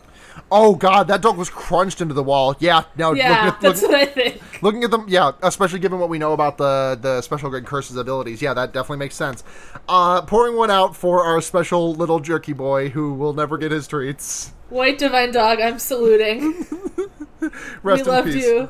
oh 0.51 0.75
god, 0.75 1.07
that 1.07 1.21
dog 1.21 1.37
was 1.37 1.49
crunched 1.49 2.01
into 2.01 2.13
the 2.13 2.23
wall. 2.23 2.55
Yeah, 2.59 2.83
no, 2.97 3.13
Yeah, 3.13 3.29
looking 3.29 3.47
at, 3.47 3.61
that's 3.61 3.81
looking, 3.81 3.97
what 3.97 4.07
I 4.09 4.11
think. 4.11 4.61
looking 4.63 4.83
at 4.83 4.91
them, 4.91 5.05
yeah, 5.07 5.31
especially 5.43 5.79
given 5.79 5.99
what 5.99 6.09
we 6.09 6.17
know 6.19 6.33
about 6.33 6.57
the 6.57 6.97
the 7.01 7.21
special 7.21 7.49
grade 7.49 7.65
curses 7.65 7.95
abilities, 7.97 8.41
yeah, 8.41 8.53
that 8.53 8.73
definitely 8.73 8.97
makes 8.97 9.15
sense. 9.15 9.43
Uh, 9.87 10.21
pouring 10.21 10.55
one 10.55 10.71
out 10.71 10.95
for 10.95 11.23
our 11.23 11.41
special 11.41 11.93
little 11.93 12.19
jerky 12.19 12.53
boy 12.53 12.89
who 12.89 13.13
will 13.13 13.33
never 13.33 13.57
get 13.57 13.71
his 13.71 13.87
treats. 13.87 14.53
White 14.69 14.97
divine 14.99 15.31
dog, 15.31 15.59
I'm 15.59 15.79
saluting. 15.79 16.65
Rest 17.83 17.83
we 17.83 17.99
in 18.01 18.05
loved 18.07 18.27
peace. 18.27 18.45
you. 18.45 18.69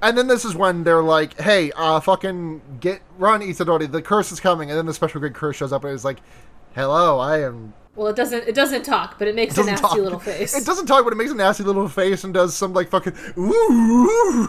And 0.00 0.16
then 0.16 0.26
this 0.26 0.44
is 0.44 0.54
when 0.56 0.84
they're 0.84 1.02
like, 1.02 1.38
"Hey, 1.40 1.70
uh, 1.76 2.00
fucking 2.00 2.78
get 2.80 3.02
run, 3.18 3.40
Itadori. 3.42 3.90
The 3.92 4.00
curse 4.02 4.32
is 4.32 4.40
coming." 4.40 4.70
And 4.70 4.78
then 4.78 4.86
the 4.86 4.94
special 4.94 5.20
grade 5.20 5.34
curse 5.34 5.56
shows 5.56 5.72
up 5.72 5.84
and 5.84 5.92
is 5.92 6.04
like, 6.04 6.18
"Hello, 6.74 7.18
I 7.18 7.42
am." 7.42 7.74
Well, 7.96 8.08
it 8.08 8.16
doesn't. 8.16 8.48
It 8.48 8.54
doesn't 8.56 8.82
talk, 8.84 9.18
but 9.18 9.28
it 9.28 9.34
makes 9.36 9.56
a 9.56 9.62
nasty 9.64 9.82
talk. 9.82 9.96
little 9.96 10.18
face. 10.18 10.56
It 10.56 10.66
doesn't 10.66 10.86
talk, 10.86 11.04
but 11.04 11.12
it 11.12 11.16
makes 11.16 11.30
a 11.30 11.34
nasty 11.34 11.62
little 11.62 11.88
face 11.88 12.24
and 12.24 12.34
does 12.34 12.56
some 12.56 12.72
like 12.72 12.88
fucking 12.90 13.14
ooh, 13.38 13.52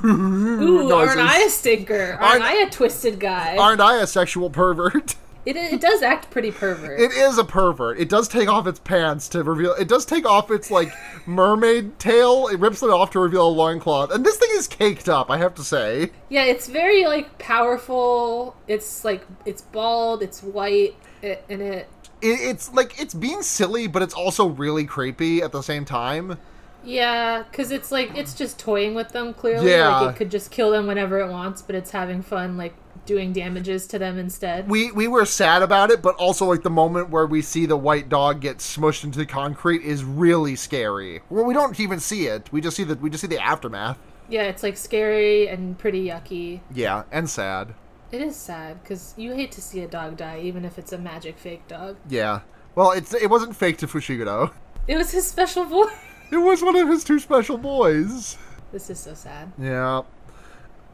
Ooh, 0.04 0.88
noises. 0.88 0.92
aren't 1.18 1.22
I 1.22 1.44
a 1.44 1.50
stinker? 1.50 2.18
Aren't, 2.20 2.42
Aren't- 2.42 2.44
I 2.44 2.54
a 2.64 2.70
twisted 2.70 3.20
guy? 3.20 3.58
Aren't 3.58 3.82
I 3.82 3.98
a 4.02 4.08
sexual 4.08 4.50
pervert? 4.50 5.16
it, 5.46 5.56
it 5.56 5.80
does 5.82 6.02
act 6.02 6.32
pretty 6.32 6.52
pervert. 6.52 7.00
It 7.00 7.12
is 7.12 7.38
a 7.38 7.44
pervert. 7.44 8.00
It 8.00 8.10
does 8.10 8.28
take 8.28 8.48
off 8.50 8.66
its 8.66 8.80
pants 8.80 9.30
to 9.30 9.44
reveal. 9.44 9.74
It 9.74 9.88
does 9.88 10.06
take 10.06 10.26
off 10.26 10.50
its 10.50 10.72
like 10.72 10.92
mermaid 11.28 12.00
tail. 12.00 12.48
It 12.48 12.60
rips 12.60 12.82
it 12.82 12.90
off 12.90 13.12
to 13.12 13.20
reveal 13.20 13.48
a 13.48 13.50
loincloth. 13.50 14.12
And 14.12 14.26
this 14.26 14.38
thing 14.38 14.50
is 14.54 14.68
caked 14.68 15.08
up. 15.08 15.30
I 15.30 15.38
have 15.38 15.54
to 15.56 15.64
say. 15.64 16.10
yeah, 16.30 16.46
it's 16.46 16.68
very 16.68 17.06
like 17.06 17.38
powerful. 17.38 18.56
It's 18.68 19.06
like 19.06 19.24
it's 19.46 19.62
bald. 19.62 20.24
It's 20.24 20.42
white, 20.42 20.96
it, 21.22 21.44
and 21.50 21.62
it. 21.62 21.90
It, 22.22 22.40
it's 22.42 22.74
like 22.74 23.00
it's 23.00 23.14
being 23.14 23.42
silly, 23.42 23.88
but 23.88 24.02
it's 24.02 24.14
also 24.14 24.48
really 24.48 24.86
creepy 24.86 25.42
at 25.42 25.52
the 25.52 25.62
same 25.62 25.86
time. 25.86 26.38
Yeah, 26.84 27.44
because 27.50 27.72
it's 27.72 27.92
like 27.92 28.12
it's 28.16 28.34
just 28.34 28.60
toying 28.60 28.94
with 28.94 29.10
them. 29.10 29.34
Clearly, 29.34 29.72
Yeah. 29.72 30.00
like 30.02 30.16
it 30.16 30.18
could 30.18 30.32
just 30.32 30.52
kill 30.52 30.72
them 30.72 30.88
whenever 30.88 31.20
it 31.20 31.32
wants, 31.32 31.62
but 31.62 31.76
it's 31.76 31.92
having 31.92 32.22
fun, 32.22 32.58
like 32.58 32.76
doing 33.06 33.34
damages 33.34 33.88
to 33.88 34.00
them 34.00 34.18
instead. 34.18 34.70
We 34.70 34.92
we 34.92 35.08
were 35.08 35.26
sad 35.26 35.62
about 35.64 35.90
it, 35.92 36.02
but 36.02 36.16
also 36.16 36.46
like 36.46 36.62
the 36.64 36.70
moment 36.70 37.10
where 37.10 37.26
we 37.26 37.42
see 37.42 37.66
the 37.66 37.78
white 37.78 38.08
dog 38.10 38.40
get 38.42 38.60
smushed 38.60 39.04
into 39.04 39.18
the 39.18 39.26
concrete 39.26 39.82
is 39.84 40.04
really 40.04 40.56
scary. 40.56 41.22
Well, 41.30 41.46
we 41.46 41.54
don't 41.54 41.80
even 41.80 42.00
see 42.00 42.28
it. 42.28 42.52
We 42.52 42.62
just 42.62 42.78
see 42.78 42.84
the 42.84 42.96
we 42.96 43.10
just 43.10 43.22
see 43.22 43.28
the 43.28 43.44
aftermath. 43.44 43.98
Yeah, 44.30 44.44
it's 44.44 44.64
like 44.64 44.78
scary 44.78 45.48
and 45.48 45.78
pretty 45.78 46.06
yucky. 46.08 46.62
Yeah, 46.74 47.04
and 47.12 47.30
sad. 47.30 47.74
It 48.12 48.22
is 48.22 48.36
sad 48.36 48.82
because 48.82 49.14
you 49.18 49.34
hate 49.34 49.52
to 49.54 49.62
see 49.62 49.82
a 49.82 49.88
dog 49.88 50.18
die, 50.18 50.40
even 50.42 50.64
if 50.66 50.78
it's 50.78 50.94
a 50.94 50.98
magic 50.98 51.38
fake 51.38 51.68
dog. 51.68 51.98
Yeah. 52.10 52.42
Well, 52.76 52.92
it's 52.92 53.14
it 53.14 53.30
wasn't 53.30 53.56
fake 53.56 53.78
to 53.80 53.88
Fushiguro. 53.88 54.52
It 54.88 54.98
was 54.98 55.12
his 55.12 55.28
special 55.28 55.66
boy. 55.66 55.86
It 56.32 56.38
was 56.38 56.64
one 56.64 56.76
of 56.76 56.88
his 56.90 57.04
two 57.04 57.20
special 57.20 57.56
boys. 57.58 58.36
This 58.72 58.90
is 58.90 59.00
so 59.00 59.14
sad. 59.14 59.52
Yeah. 59.60 60.02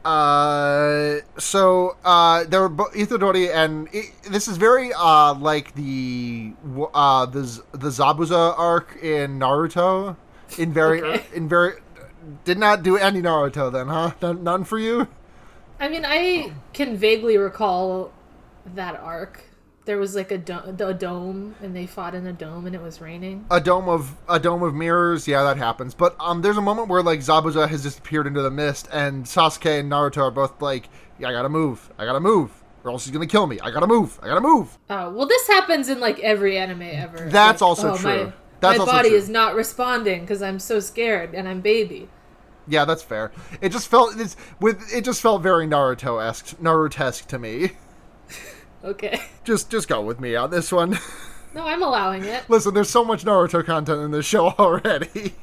Uh, 0.04 1.20
so 1.38 1.96
uh, 2.04 2.44
there 2.44 2.60
were 2.60 2.68
bo- 2.68 2.90
Itadori 2.90 3.48
and 3.54 3.88
i 3.94 4.02
this 4.28 4.48
is 4.48 4.56
very 4.56 4.92
uh 4.92 5.32
like 5.34 5.74
the 5.74 6.52
uh 6.92 7.24
the 7.26 7.42
the 7.72 7.88
Zabuza 7.88 8.58
arc 8.58 8.96
in 9.02 9.38
Naruto. 9.38 10.16
In 10.58 10.72
very 10.72 11.00
Okay. 11.02 11.24
in 11.34 11.48
very 11.48 11.74
did 12.44 12.58
not 12.58 12.82
do 12.82 12.96
any 12.98 13.22
Naruto 13.22 13.72
then, 13.72 13.88
huh? 13.88 14.12
None, 14.20 14.42
none 14.44 14.64
for 14.64 14.78
you. 14.78 15.08
I 15.82 15.88
mean, 15.88 16.04
I 16.06 16.52
can 16.72 16.96
vaguely 16.96 17.36
recall 17.36 18.12
that 18.76 19.00
arc. 19.00 19.42
There 19.84 19.98
was 19.98 20.14
like 20.14 20.30
a, 20.30 20.38
do- 20.38 20.60
a 20.86 20.94
dome, 20.94 21.56
and 21.60 21.74
they 21.74 21.86
fought 21.86 22.14
in 22.14 22.24
a 22.28 22.32
dome, 22.32 22.66
and 22.66 22.76
it 22.76 22.80
was 22.80 23.00
raining. 23.00 23.44
A 23.50 23.60
dome 23.60 23.88
of 23.88 24.14
a 24.28 24.38
dome 24.38 24.62
of 24.62 24.74
mirrors, 24.74 25.26
yeah, 25.26 25.42
that 25.42 25.56
happens. 25.56 25.92
But 25.92 26.14
um, 26.20 26.40
there's 26.40 26.56
a 26.56 26.62
moment 26.62 26.86
where 26.86 27.02
like 27.02 27.18
Zabuza 27.18 27.68
has 27.68 27.82
disappeared 27.82 28.28
into 28.28 28.42
the 28.42 28.50
mist, 28.50 28.88
and 28.92 29.24
Sasuke 29.24 29.80
and 29.80 29.90
Naruto 29.90 30.18
are 30.18 30.30
both 30.30 30.62
like, 30.62 30.88
"Yeah, 31.18 31.30
I 31.30 31.32
gotta 31.32 31.48
move, 31.48 31.90
I 31.98 32.04
gotta 32.04 32.20
move, 32.20 32.52
or 32.84 32.92
else 32.92 33.04
he's 33.04 33.12
gonna 33.12 33.26
kill 33.26 33.48
me. 33.48 33.58
I 33.58 33.72
gotta 33.72 33.88
move, 33.88 34.20
I 34.22 34.28
gotta 34.28 34.40
move." 34.40 34.78
Uh, 34.88 35.10
well, 35.12 35.26
this 35.26 35.48
happens 35.48 35.88
in 35.88 35.98
like 35.98 36.20
every 36.20 36.58
anime 36.58 36.82
ever. 36.82 37.28
That's 37.28 37.60
Like, 37.60 37.68
also 37.68 37.94
oh, 37.94 37.96
true. 37.96 38.26
My, 38.26 38.32
That's 38.60 38.78
my 38.78 38.84
body 38.84 39.08
true. 39.08 39.18
is 39.18 39.28
not 39.28 39.56
responding 39.56 40.20
because 40.20 40.42
I'm 40.42 40.60
so 40.60 40.78
scared, 40.78 41.34
and 41.34 41.48
I'm 41.48 41.60
baby. 41.60 42.08
Yeah, 42.68 42.84
that's 42.84 43.02
fair. 43.02 43.32
It 43.60 43.70
just 43.70 43.88
felt 43.88 44.18
it's, 44.18 44.36
with 44.60 44.92
it 44.94 45.04
just 45.04 45.20
felt 45.20 45.42
very 45.42 45.66
Naruto 45.66 46.22
esque, 46.24 46.56
Naruto-esque 46.60 47.26
to 47.28 47.38
me. 47.38 47.72
Okay. 48.84 49.20
Just 49.44 49.70
just 49.70 49.86
go 49.86 50.00
with 50.00 50.18
me 50.18 50.34
on 50.34 50.50
this 50.50 50.72
one. 50.72 50.98
No, 51.54 51.64
I'm 51.66 51.82
allowing 51.82 52.24
it. 52.24 52.42
Listen, 52.48 52.74
there's 52.74 52.90
so 52.90 53.04
much 53.04 53.24
Naruto 53.24 53.64
content 53.64 54.00
in 54.02 54.10
this 54.10 54.26
show 54.26 54.46
already. 54.58 55.34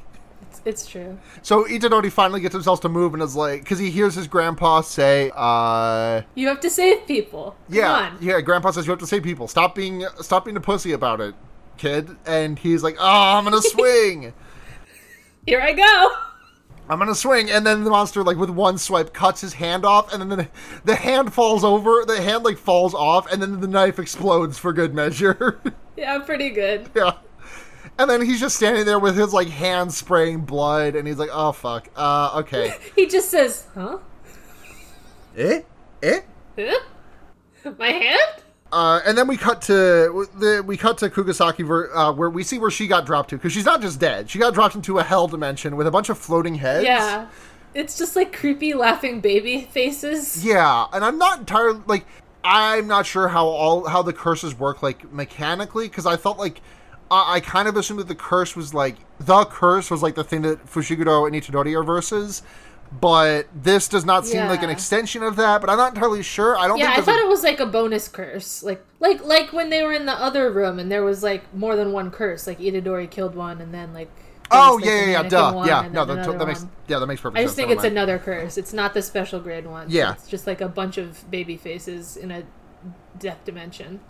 It's, 0.42 0.60
it's 0.66 0.86
true. 0.86 1.18
So 1.40 1.64
Itadori 1.64 2.12
finally 2.12 2.40
gets 2.42 2.52
himself 2.52 2.82
to 2.82 2.90
move 2.90 3.14
and 3.14 3.22
is 3.22 3.34
like, 3.36 3.62
because 3.62 3.78
he 3.78 3.90
hears 3.90 4.14
his 4.14 4.26
grandpa 4.28 4.82
say, 4.82 5.30
uh, 5.34 6.20
You 6.34 6.48
have 6.48 6.60
to 6.60 6.68
save 6.68 7.06
people. 7.06 7.56
Come 7.68 7.76
yeah, 7.78 7.92
on. 7.92 8.18
yeah. 8.20 8.40
Grandpa 8.42 8.72
says 8.72 8.86
you 8.86 8.90
have 8.90 9.00
to 9.00 9.06
save 9.06 9.22
people. 9.22 9.48
Stop 9.48 9.74
being 9.74 10.04
stop 10.20 10.44
being 10.44 10.58
a 10.58 10.60
pussy 10.60 10.92
about 10.92 11.22
it, 11.22 11.34
kid. 11.78 12.14
And 12.26 12.58
he's 12.58 12.82
like, 12.82 12.96
oh, 12.98 13.38
I'm 13.38 13.44
gonna 13.44 13.62
swing. 13.62 14.34
Here 15.46 15.62
I 15.62 15.72
go. 15.72 16.10
I'm 16.90 16.98
gonna 16.98 17.14
swing, 17.14 17.48
and 17.50 17.64
then 17.64 17.84
the 17.84 17.90
monster, 17.90 18.24
like 18.24 18.36
with 18.36 18.50
one 18.50 18.76
swipe, 18.76 19.14
cuts 19.14 19.40
his 19.40 19.52
hand 19.52 19.84
off, 19.84 20.12
and 20.12 20.20
then 20.20 20.38
the, 20.38 20.48
the 20.84 20.96
hand 20.96 21.32
falls 21.32 21.62
over. 21.62 22.04
The 22.04 22.20
hand 22.20 22.42
like 22.42 22.58
falls 22.58 22.94
off, 22.94 23.30
and 23.30 23.40
then 23.40 23.60
the 23.60 23.68
knife 23.68 24.00
explodes 24.00 24.58
for 24.58 24.72
good 24.72 24.92
measure. 24.94 25.60
Yeah, 25.96 26.14
I'm 26.14 26.24
pretty 26.24 26.48
good. 26.48 26.88
yeah, 26.96 27.12
and 27.98 28.08
then 28.08 28.22
he's 28.22 28.40
just 28.40 28.56
standing 28.56 28.86
there 28.86 28.98
with 28.98 29.18
his 29.18 29.34
like 29.34 29.48
hand 29.48 29.92
spraying 29.92 30.46
blood, 30.46 30.94
and 30.96 31.06
he's 31.06 31.18
like, 31.18 31.28
"Oh 31.30 31.52
fuck, 31.52 31.88
uh, 31.94 32.38
okay." 32.40 32.74
He 32.96 33.06
just 33.06 33.30
says, 33.30 33.66
"Huh? 33.74 33.98
eh, 35.36 35.60
eh. 36.02 36.20
Huh? 36.58 36.80
My 37.78 37.88
hand?" 37.88 38.42
Uh, 38.72 39.00
and 39.04 39.18
then 39.18 39.26
we 39.26 39.36
cut 39.36 39.60
to 39.62 40.28
the 40.38 40.62
we 40.64 40.76
cut 40.76 40.98
to 40.98 41.10
Kugasaki 41.10 41.64
ver, 41.64 41.92
uh, 41.92 42.12
where 42.12 42.30
we 42.30 42.44
see 42.44 42.58
where 42.58 42.70
she 42.70 42.86
got 42.86 43.04
dropped 43.04 43.30
to 43.30 43.36
because 43.36 43.52
she's 43.52 43.64
not 43.64 43.80
just 43.80 43.98
dead; 43.98 44.30
she 44.30 44.38
got 44.38 44.54
dropped 44.54 44.76
into 44.76 44.98
a 44.98 45.02
hell 45.02 45.26
dimension 45.26 45.76
with 45.76 45.86
a 45.86 45.90
bunch 45.90 46.08
of 46.08 46.18
floating 46.18 46.54
heads. 46.54 46.84
Yeah. 46.84 47.26
It's 47.72 47.96
just 47.96 48.16
like 48.16 48.36
creepy 48.36 48.74
laughing 48.74 49.20
baby 49.20 49.62
faces. 49.70 50.44
Yeah, 50.44 50.86
and 50.92 51.04
I'm 51.04 51.18
not 51.18 51.40
entirely 51.40 51.80
like 51.86 52.04
I'm 52.42 52.86
not 52.86 53.06
sure 53.06 53.28
how 53.28 53.46
all 53.46 53.88
how 53.88 54.02
the 54.02 54.12
curses 54.12 54.58
work 54.58 54.82
like 54.82 55.12
mechanically 55.12 55.88
because 55.88 56.06
I 56.06 56.16
felt 56.16 56.38
like 56.38 56.60
I, 57.10 57.36
I 57.36 57.40
kind 57.40 57.68
of 57.68 57.76
assumed 57.76 58.00
that 58.00 58.08
the 58.08 58.14
curse 58.14 58.56
was 58.56 58.72
like 58.72 58.96
the 59.18 59.44
curse 59.44 59.90
was 59.90 60.02
like 60.02 60.14
the 60.14 60.24
thing 60.24 60.42
that 60.42 60.64
Fushiguro 60.66 61.26
and 61.26 61.36
Itadori 61.36 61.78
are 61.78 61.84
versus, 61.84 62.42
but 62.92 63.46
this 63.54 63.88
does 63.88 64.04
not 64.04 64.26
seem 64.26 64.46
like 64.46 64.62
an 64.62 64.70
extension 64.70 65.22
of 65.22 65.36
that. 65.36 65.60
But 65.60 65.70
I'm 65.70 65.78
not 65.78 65.94
entirely 65.94 66.22
sure. 66.22 66.58
I 66.58 66.66
don't 66.66 66.78
Yeah, 66.78 66.90
I 66.90 66.96
thought 66.96 67.06
there's 67.06 67.20
it 67.20 67.28
was 67.28 67.42
like 67.42 67.60
a 67.60 67.66
bonus 67.66 68.08
curse. 68.08 68.62
Like 68.62 68.84
like 68.98 69.24
like 69.24 69.52
when 69.52 69.70
they 69.70 69.82
were 69.82 69.92
in 69.92 70.06
the 70.06 70.12
other 70.12 70.50
room 70.50 70.78
and 70.78 70.90
there 70.90 71.04
was 71.04 71.22
like 71.22 71.52
more 71.54 71.76
than 71.76 71.92
one 71.92 72.10
curse. 72.10 72.46
Like 72.46 72.58
Itadori 72.58 73.10
killed 73.10 73.34
one 73.34 73.60
and 73.60 73.72
then 73.72 73.94
like 73.94 74.10
oh 74.50 74.74
was, 74.74 74.84
like, 74.84 74.90
yeah 74.90 75.00
yeah 75.00 75.10
yeah 75.22 75.28
duh 75.28 75.52
one 75.52 75.68
yeah 75.68 75.88
no 75.92 76.04
that, 76.04 76.38
that 76.38 76.46
makes 76.46 76.62
one. 76.62 76.70
yeah 76.88 76.98
that 76.98 77.06
makes 77.06 77.20
perfect 77.20 77.38
I 77.38 77.42
sense. 77.42 77.50
just 77.50 77.56
think 77.56 77.68
Never 77.68 77.78
it's 77.78 77.84
mind. 77.84 77.92
another 77.92 78.18
curse. 78.18 78.58
It's 78.58 78.72
not 78.72 78.94
the 78.94 79.02
special 79.02 79.38
grade 79.40 79.66
one. 79.66 79.88
Yeah. 79.88 80.14
It's 80.14 80.26
just 80.26 80.46
like 80.46 80.60
a 80.60 80.68
bunch 80.68 80.98
of 80.98 81.30
baby 81.30 81.56
faces 81.56 82.16
in 82.16 82.30
a 82.32 82.42
death 83.18 83.44
dimension. 83.44 84.00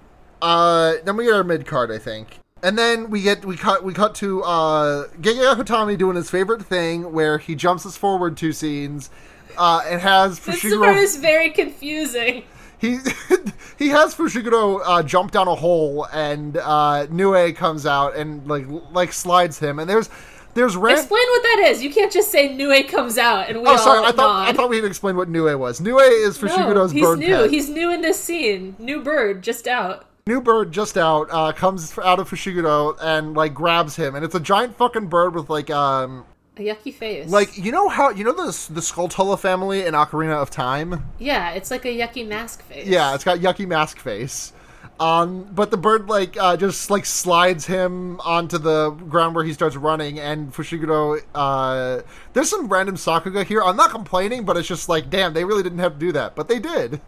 Uh, 0.40 0.94
then 1.04 1.16
we 1.18 1.26
get 1.26 1.34
our 1.34 1.44
mid 1.44 1.66
card, 1.66 1.90
I 1.90 1.98
think, 1.98 2.38
and 2.62 2.78
then 2.78 3.10
we 3.10 3.22
get 3.22 3.44
we 3.44 3.56
cut 3.56 3.82
we 3.84 3.92
cut 3.94 4.14
to 4.16 4.42
uh 4.42 5.06
Gege 5.20 5.54
Akutami 5.54 5.96
doing 5.98 6.16
his 6.16 6.30
favorite 6.30 6.62
thing 6.62 7.12
where 7.12 7.38
he 7.38 7.54
jumps 7.54 7.84
us 7.86 7.96
forward 7.96 8.36
two 8.36 8.52
scenes, 8.52 9.10
uh, 9.58 9.82
and 9.86 10.00
has 10.00 10.38
This 10.40 10.62
Fushiguro. 10.62 10.84
part 10.84 10.96
is 10.98 11.16
very 11.16 11.50
confusing. 11.50 12.44
he 12.78 12.98
he 13.78 13.88
has 13.88 14.14
Fushiguro 14.14 14.80
uh, 14.84 15.02
jump 15.02 15.30
down 15.32 15.48
a 15.48 15.54
hole, 15.54 16.06
and 16.12 16.56
uh, 16.56 17.06
Nue 17.10 17.52
comes 17.52 17.86
out 17.86 18.16
and 18.16 18.46
like 18.48 18.66
like 18.92 19.12
slides 19.12 19.58
him, 19.58 19.78
and 19.78 19.88
there's 19.88 20.08
there's 20.54 20.76
ran- 20.76 20.96
Explain 20.98 21.22
what 21.28 21.42
that 21.44 21.66
is. 21.68 21.82
You 21.82 21.90
can't 21.92 22.10
just 22.10 22.30
say 22.32 22.54
Nue 22.56 22.82
comes 22.84 23.18
out 23.18 23.48
and 23.48 23.60
we 23.60 23.68
Oh, 23.68 23.76
sorry. 23.76 24.00
I 24.00 24.10
thought 24.10 24.16
nod. 24.16 24.48
I 24.48 24.52
thought 24.52 24.68
we 24.68 24.76
had 24.76 24.84
explained 24.84 25.16
what 25.16 25.28
Nue 25.28 25.56
was. 25.56 25.80
Nue 25.80 25.98
is 26.00 26.42
no, 26.42 26.48
Fushiguro's 26.48 26.90
he's 26.90 27.02
bird 27.04 27.18
new. 27.20 27.26
pet. 27.28 27.50
He's 27.50 27.68
new 27.68 27.92
in 27.92 28.00
this 28.00 28.18
scene. 28.18 28.74
New 28.80 29.00
bird, 29.00 29.42
just 29.42 29.68
out. 29.68 30.06
New 30.30 30.40
bird 30.40 30.70
just 30.70 30.96
out 30.96 31.26
uh, 31.32 31.50
comes 31.50 31.98
out 31.98 32.20
of 32.20 32.30
Fushiguro 32.30 32.96
and 33.02 33.34
like 33.34 33.52
grabs 33.52 33.96
him, 33.96 34.14
and 34.14 34.24
it's 34.24 34.36
a 34.36 34.38
giant 34.38 34.76
fucking 34.76 35.08
bird 35.08 35.34
with 35.34 35.50
like 35.50 35.70
um 35.70 36.24
A 36.56 36.60
yucky 36.60 36.94
face. 36.94 37.28
like 37.28 37.58
you 37.58 37.72
know 37.72 37.88
how 37.88 38.10
you 38.10 38.22
know 38.22 38.32
the 38.32 38.44
the 38.72 38.80
Skulltula 38.80 39.36
family 39.40 39.84
in 39.86 39.94
Ocarina 39.94 40.40
of 40.40 40.48
Time. 40.48 41.04
yeah, 41.18 41.50
it's 41.50 41.72
like 41.72 41.84
a 41.84 41.88
yucky 41.88 42.24
mask 42.24 42.62
face. 42.62 42.86
Yeah, 42.86 43.12
it's 43.12 43.24
got 43.24 43.40
yucky 43.40 43.66
mask 43.66 43.98
face. 43.98 44.52
Um, 45.00 45.48
but 45.52 45.72
the 45.72 45.76
bird 45.76 46.08
like 46.08 46.36
uh, 46.38 46.56
just 46.56 46.90
like 46.90 47.06
slides 47.06 47.66
him 47.66 48.20
onto 48.20 48.58
the 48.58 48.90
ground 48.90 49.34
where 49.34 49.42
he 49.44 49.52
starts 49.52 49.74
running, 49.74 50.20
and 50.20 50.54
Fushiguro. 50.54 51.20
Uh, 51.34 52.02
there's 52.34 52.48
some 52.50 52.68
random 52.68 52.94
Sakuga 52.94 53.44
here. 53.44 53.64
I'm 53.64 53.74
not 53.76 53.90
complaining, 53.90 54.44
but 54.44 54.56
it's 54.56 54.68
just 54.68 54.88
like, 54.88 55.10
damn, 55.10 55.34
they 55.34 55.44
really 55.44 55.64
didn't 55.64 55.80
have 55.80 55.94
to 55.94 55.98
do 55.98 56.12
that, 56.12 56.36
but 56.36 56.46
they 56.46 56.60
did. 56.60 57.00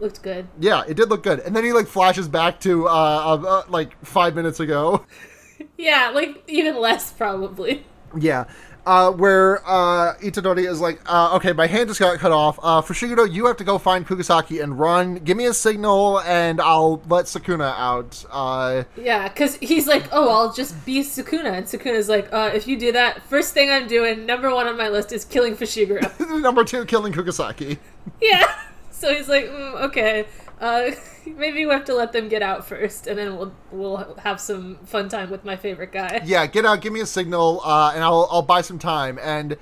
Looked 0.00 0.22
good. 0.22 0.48
Yeah, 0.58 0.82
it 0.88 0.96
did 0.96 1.08
look 1.10 1.22
good. 1.22 1.40
And 1.40 1.54
then 1.54 1.64
he 1.64 1.72
like 1.72 1.86
flashes 1.86 2.28
back 2.28 2.60
to 2.60 2.88
uh, 2.88 2.90
uh, 2.92 3.46
uh 3.46 3.62
like 3.68 4.02
five 4.04 4.34
minutes 4.34 4.60
ago. 4.60 5.04
Yeah, 5.76 6.10
like 6.14 6.42
even 6.48 6.78
less 6.80 7.12
probably. 7.12 7.84
Yeah. 8.18 8.44
uh, 8.86 9.10
where 9.12 9.60
uh, 9.68 10.14
Itadori 10.16 10.68
is 10.68 10.80
like, 10.80 11.00
uh, 11.06 11.36
okay, 11.36 11.52
my 11.52 11.66
hand 11.66 11.88
just 11.88 12.00
got 12.00 12.18
cut 12.18 12.32
off. 12.32 12.58
Uh, 12.62 12.80
Fushiguro, 12.82 13.30
you 13.30 13.46
have 13.46 13.56
to 13.58 13.64
go 13.64 13.78
find 13.78 14.06
Kugasaki 14.06 14.60
and 14.60 14.78
run. 14.78 15.16
Give 15.16 15.36
me 15.36 15.46
a 15.46 15.54
signal, 15.54 16.20
and 16.20 16.60
I'll 16.60 17.02
let 17.08 17.26
Sukuna 17.26 17.74
out. 17.76 18.24
Uh, 18.30 18.84
Yeah, 18.96 19.28
because 19.28 19.56
he's 19.56 19.86
like, 19.86 20.04
oh, 20.12 20.28
I'll 20.30 20.52
just 20.52 20.82
be 20.86 21.00
Sukuna. 21.00 21.52
And 21.52 21.66
Sukuna's 21.66 22.08
like, 22.08 22.32
uh, 22.32 22.50
if 22.54 22.66
you 22.66 22.78
do 22.78 22.92
that, 22.92 23.22
first 23.24 23.52
thing 23.54 23.70
I'm 23.70 23.86
doing, 23.86 24.24
number 24.26 24.52
one 24.54 24.66
on 24.66 24.76
my 24.76 24.88
list 24.88 25.12
is 25.12 25.24
killing 25.24 25.56
Fushiguro. 25.56 26.40
number 26.40 26.64
two, 26.64 26.84
killing 26.86 27.12
Kugasaki. 27.12 27.78
yeah. 28.20 28.50
So 29.00 29.14
he's 29.14 29.28
like, 29.30 29.46
mm, 29.46 29.80
okay, 29.88 30.26
uh, 30.60 30.90
maybe 31.26 31.64
we 31.64 31.72
have 31.72 31.86
to 31.86 31.94
let 31.94 32.12
them 32.12 32.28
get 32.28 32.42
out 32.42 32.66
first, 32.66 33.06
and 33.06 33.18
then 33.18 33.34
we'll 33.36 33.54
we'll 33.72 34.14
have 34.22 34.38
some 34.38 34.76
fun 34.84 35.08
time 35.08 35.30
with 35.30 35.42
my 35.42 35.56
favorite 35.56 35.90
guy. 35.90 36.20
Yeah, 36.24 36.46
get 36.46 36.66
out, 36.66 36.82
give 36.82 36.92
me 36.92 37.00
a 37.00 37.06
signal, 37.06 37.62
uh, 37.64 37.92
and 37.94 38.04
I'll 38.04 38.28
I'll 38.30 38.42
buy 38.42 38.60
some 38.60 38.78
time. 38.78 39.18
And 39.22 39.56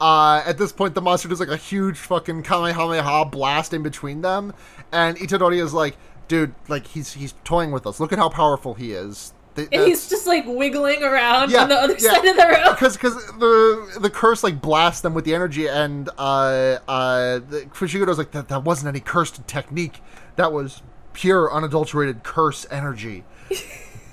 uh, 0.00 0.44
at 0.46 0.58
this 0.58 0.70
point, 0.70 0.94
the 0.94 1.02
monster 1.02 1.28
does 1.28 1.40
like 1.40 1.48
a 1.48 1.56
huge 1.56 1.98
fucking 1.98 2.44
kamehameha 2.44 3.24
blast 3.26 3.74
in 3.74 3.82
between 3.82 4.20
them, 4.20 4.54
and 4.92 5.16
Itadori 5.16 5.60
is 5.60 5.74
like, 5.74 5.96
dude, 6.28 6.54
like 6.68 6.86
he's 6.86 7.14
he's 7.14 7.34
toying 7.42 7.72
with 7.72 7.88
us. 7.88 7.98
Look 7.98 8.12
at 8.12 8.20
how 8.20 8.28
powerful 8.28 8.74
he 8.74 8.92
is. 8.92 9.34
Th- 9.56 9.68
And 9.70 9.82
he's 9.82 10.08
just 10.08 10.26
like 10.26 10.44
wiggling 10.46 11.02
around 11.02 11.50
Yeah, 11.50 11.62
on 11.62 11.68
the 11.68 11.76
other 11.76 11.96
yeah. 11.98 12.10
side 12.12 12.24
of 12.24 12.36
the 12.36 12.46
room. 12.46 12.64
because 12.74 12.94
because 12.96 13.14
the 13.38 13.98
the 14.00 14.10
curse 14.10 14.42
like 14.42 14.60
blasts 14.60 15.00
them 15.02 15.14
with 15.14 15.24
the 15.24 15.34
energy, 15.34 15.68
and 15.68 16.08
uh 16.18 16.78
uh 16.88 17.38
the, 17.38 17.68
Fushiguro's 17.72 18.18
like 18.18 18.32
that 18.32 18.48
that 18.48 18.64
wasn't 18.64 18.88
any 18.88 19.00
cursed 19.00 19.46
technique. 19.46 20.00
That 20.36 20.52
was 20.52 20.82
pure 21.12 21.52
unadulterated 21.52 22.22
curse 22.24 22.66
energy. 22.70 23.24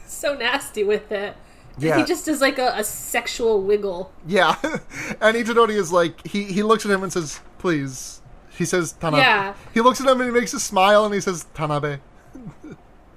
So 0.05 0.35
nasty 0.35 0.83
with 0.83 1.11
it. 1.11 1.35
Yeah. 1.79 1.97
He 1.97 2.03
just 2.03 2.27
does 2.27 2.41
like 2.41 2.59
a, 2.59 2.73
a 2.75 2.83
sexual 2.83 3.63
wiggle. 3.63 4.11
Yeah, 4.27 4.55
and 4.63 5.35
Itadori 5.35 5.71
is 5.71 5.91
like 5.91 6.27
he 6.27 6.43
he 6.43 6.61
looks 6.61 6.85
at 6.85 6.91
him 6.91 7.01
and 7.01 7.11
says, 7.11 7.39
"Please." 7.57 8.21
He 8.55 8.65
says 8.65 8.93
Tanabe. 9.01 9.17
Yeah. 9.17 9.53
He 9.73 9.81
looks 9.81 9.99
at 9.99 10.05
him 10.05 10.21
and 10.21 10.29
he 10.31 10.39
makes 10.39 10.53
a 10.53 10.59
smile 10.59 11.05
and 11.05 11.13
he 11.15 11.19
says 11.21 11.47
Tanabe. 11.55 12.01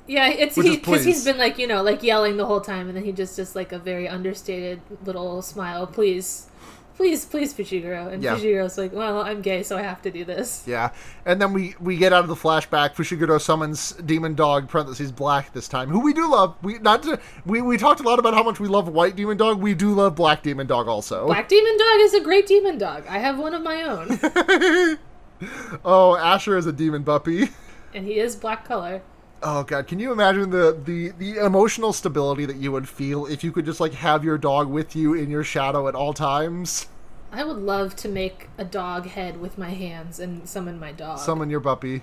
Yeah, 0.06 0.28
it's 0.28 0.54
because 0.56 0.78
please. 0.80 1.04
he's 1.04 1.24
been 1.24 1.38
like 1.38 1.58
you 1.58 1.66
know 1.66 1.82
like 1.82 2.02
yelling 2.02 2.36
the 2.36 2.46
whole 2.46 2.60
time, 2.60 2.88
and 2.88 2.96
then 2.96 3.04
he 3.04 3.12
just 3.12 3.36
does 3.36 3.56
like 3.56 3.72
a 3.72 3.78
very 3.78 4.06
understated 4.08 4.80
little 5.04 5.40
smile. 5.40 5.86
Please, 5.86 6.48
please, 6.96 7.24
please, 7.24 7.54
Fushiguro. 7.54 8.12
And 8.12 8.22
Yeah. 8.22 8.36
Fushiguro's 8.36 8.76
like, 8.76 8.92
well, 8.92 9.22
I'm 9.22 9.40
gay, 9.40 9.62
so 9.62 9.78
I 9.78 9.82
have 9.82 10.02
to 10.02 10.10
do 10.10 10.22
this. 10.24 10.62
Yeah, 10.66 10.90
and 11.24 11.40
then 11.40 11.54
we 11.54 11.74
we 11.80 11.96
get 11.96 12.12
out 12.12 12.20
of 12.22 12.28
the 12.28 12.34
flashback. 12.34 12.94
Fushiguro 12.94 13.40
summons 13.40 13.92
Demon 13.92 14.34
Dog 14.34 14.68
(parentheses 14.68 15.10
Black) 15.10 15.54
this 15.54 15.68
time, 15.68 15.88
who 15.88 16.00
we 16.00 16.12
do 16.12 16.30
love. 16.30 16.54
We 16.62 16.78
not 16.80 17.02
to, 17.04 17.18
we 17.46 17.62
we 17.62 17.78
talked 17.78 18.00
a 18.00 18.02
lot 18.02 18.18
about 18.18 18.34
how 18.34 18.42
much 18.42 18.60
we 18.60 18.68
love 18.68 18.88
White 18.88 19.16
Demon 19.16 19.38
Dog. 19.38 19.58
We 19.62 19.72
do 19.72 19.94
love 19.94 20.14
Black 20.16 20.42
Demon 20.42 20.66
Dog 20.66 20.86
also. 20.86 21.24
Black 21.26 21.48
Demon 21.48 21.78
Dog 21.78 22.00
is 22.00 22.12
a 22.12 22.20
great 22.20 22.46
demon 22.46 22.76
dog. 22.76 23.06
I 23.08 23.18
have 23.20 23.38
one 23.38 23.54
of 23.54 23.62
my 23.62 23.82
own, 23.84 24.98
Oh, 25.84 26.14
Asher 26.16 26.56
is 26.58 26.66
a 26.66 26.72
demon 26.72 27.04
puppy. 27.04 27.48
and 27.94 28.06
he 28.06 28.18
is 28.18 28.36
black 28.36 28.66
color. 28.66 29.00
Oh 29.46 29.62
god, 29.62 29.86
can 29.86 29.98
you 29.98 30.10
imagine 30.10 30.48
the, 30.48 30.80
the 30.84 31.10
the 31.10 31.36
emotional 31.36 31.92
stability 31.92 32.46
that 32.46 32.56
you 32.56 32.72
would 32.72 32.88
feel 32.88 33.26
if 33.26 33.44
you 33.44 33.52
could 33.52 33.66
just 33.66 33.78
like 33.78 33.92
have 33.92 34.24
your 34.24 34.38
dog 34.38 34.70
with 34.70 34.96
you 34.96 35.12
in 35.12 35.28
your 35.30 35.44
shadow 35.44 35.86
at 35.86 35.94
all 35.94 36.14
times? 36.14 36.88
I 37.30 37.44
would 37.44 37.58
love 37.58 37.94
to 37.96 38.08
make 38.08 38.48
a 38.56 38.64
dog 38.64 39.06
head 39.06 39.38
with 39.38 39.58
my 39.58 39.68
hands 39.70 40.18
and 40.18 40.48
summon 40.48 40.80
my 40.80 40.92
dog. 40.92 41.18
Summon 41.18 41.50
your 41.50 41.60
puppy. 41.60 42.02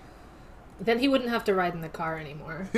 Then 0.79 0.99
he 0.99 1.07
wouldn't 1.07 1.31
have 1.31 1.43
to 1.45 1.55
ride 1.55 1.73
in 1.73 1.81
the 1.81 1.89
car 1.89 2.19
anymore. 2.19 2.69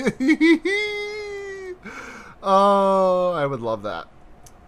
oh, 2.42 3.34
I 3.36 3.46
would 3.46 3.60
love 3.60 3.84
that. 3.84 4.08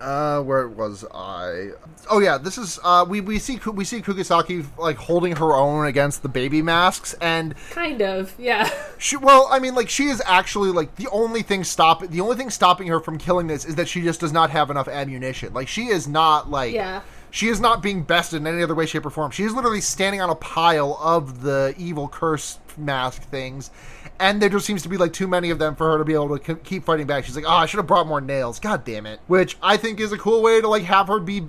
Uh, 0.02 0.42
where 0.42 0.68
was 0.68 1.06
I? 1.14 1.70
Oh 2.10 2.20
yeah, 2.20 2.38
this 2.38 2.58
is 2.58 2.80
uh, 2.84 3.06
we 3.08 3.22
we 3.22 3.40
see 3.40 3.60
we 3.74 3.86
see 3.86 4.02
Kugisaki 4.02 4.66
like 4.78 4.98
holding 4.98 5.38
her 5.38 5.54
own 5.54 5.86
against 5.88 6.22
the 6.22 6.30
baby 6.30 6.62
masks, 6.62 7.16
and 7.22 7.56
kind 7.72 8.02
of, 8.02 8.34
yeah. 8.38 8.70
she 8.98 9.16
well, 9.16 9.48
I 9.50 9.60
mean, 9.60 9.74
like 9.74 9.90
she 9.90 10.06
is 10.06 10.22
actually 10.26 10.72
like 10.72 10.96
the 10.96 11.08
only 11.12 11.42
thing 11.42 11.64
stop 11.64 12.06
the 12.08 12.20
only 12.22 12.36
thing 12.36 12.50
stopping 12.50 12.88
her 12.88 13.00
from 13.00 13.18
killing 13.18 13.48
this 13.48 13.64
is 13.66 13.76
that 13.76 13.88
she 13.88 14.02
just 14.02 14.20
does 14.20 14.34
not 14.34 14.50
have 14.52 14.70
enough 14.70 14.88
ammunition. 14.88 15.54
Like 15.54 15.68
she 15.70 15.88
is 15.88 16.08
not 16.08 16.50
like 16.52 16.74
Yeah. 16.74 17.02
she 17.32 17.48
is 17.48 17.60
not 17.62 17.82
being 17.82 18.04
bested 18.04 18.42
in 18.42 18.48
any 18.48 18.62
other 18.62 18.76
way, 18.76 18.86
shape, 18.86 19.06
or 19.06 19.10
form. 19.10 19.32
She 19.32 19.44
is 19.44 19.54
literally 19.54 19.82
standing 19.82 20.20
on 20.22 20.30
a 20.30 20.36
pile 20.36 21.00
of 21.02 21.42
the 21.42 21.74
evil 21.78 22.10
curse 22.10 22.60
mask 22.78 23.22
things, 23.24 23.72
and 24.20 24.42
there 24.42 24.50
just 24.50 24.66
seems 24.66 24.82
to 24.84 24.90
be 24.90 24.98
like 24.98 25.14
too 25.14 25.28
many 25.28 25.50
of 25.50 25.60
them 25.60 25.76
for 25.76 25.92
her 25.92 25.98
to 25.98 26.06
be 26.06 26.14
able 26.14 26.38
to 26.38 26.56
keep 26.56 26.84
fighting 26.84 27.08
back. 27.08 27.26
She's 27.26 27.36
like, 27.36 27.46
"Oh, 27.46 27.50
I 27.50 27.66
should 27.66 27.78
have 27.78 27.88
brought 27.88 28.08
more 28.08 28.22
nails. 28.22 28.60
God 28.60 28.84
damn 28.84 29.06
it!" 29.06 29.20
Which 29.28 29.58
I 29.62 29.78
think 29.78 30.00
is 30.00 30.12
a 30.12 30.18
cool 30.18 30.42
way 30.42 30.62
to 30.62 30.68
like 30.68 30.84
have 30.84 31.08
her 31.08 31.20
be 31.20 31.48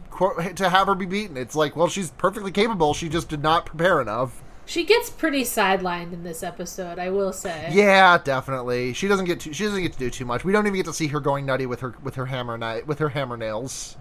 to 0.54 0.68
have 0.68 0.86
her 0.86 0.94
be 0.94 1.06
beaten. 1.06 1.36
It's 1.36 1.54
like, 1.54 1.76
well, 1.76 1.88
she's 1.88 2.10
perfectly 2.12 2.50
capable. 2.50 2.94
She 2.94 3.08
just 3.08 3.28
did 3.28 3.42
not 3.42 3.66
prepare 3.66 4.00
enough. 4.00 4.42
She 4.68 4.84
gets 4.84 5.10
pretty 5.10 5.42
sidelined 5.42 6.12
in 6.12 6.24
this 6.24 6.42
episode, 6.42 6.98
I 6.98 7.10
will 7.10 7.32
say. 7.32 7.68
Yeah, 7.70 8.18
definitely. 8.18 8.94
She 8.94 9.06
doesn't 9.06 9.26
get 9.26 9.38
to, 9.40 9.52
she 9.52 9.64
doesn't 9.64 9.80
get 9.80 9.92
to 9.92 9.98
do 9.98 10.10
too 10.10 10.24
much. 10.24 10.44
We 10.44 10.52
don't 10.52 10.66
even 10.66 10.76
get 10.76 10.86
to 10.86 10.92
see 10.92 11.06
her 11.08 11.20
going 11.20 11.46
nutty 11.46 11.66
with 11.66 11.80
her 11.80 11.94
with 12.02 12.16
her 12.16 12.26
hammer 12.26 12.58
knife 12.58 12.86
with 12.86 12.98
her 12.98 13.10
hammer 13.10 13.36
nails. 13.36 13.96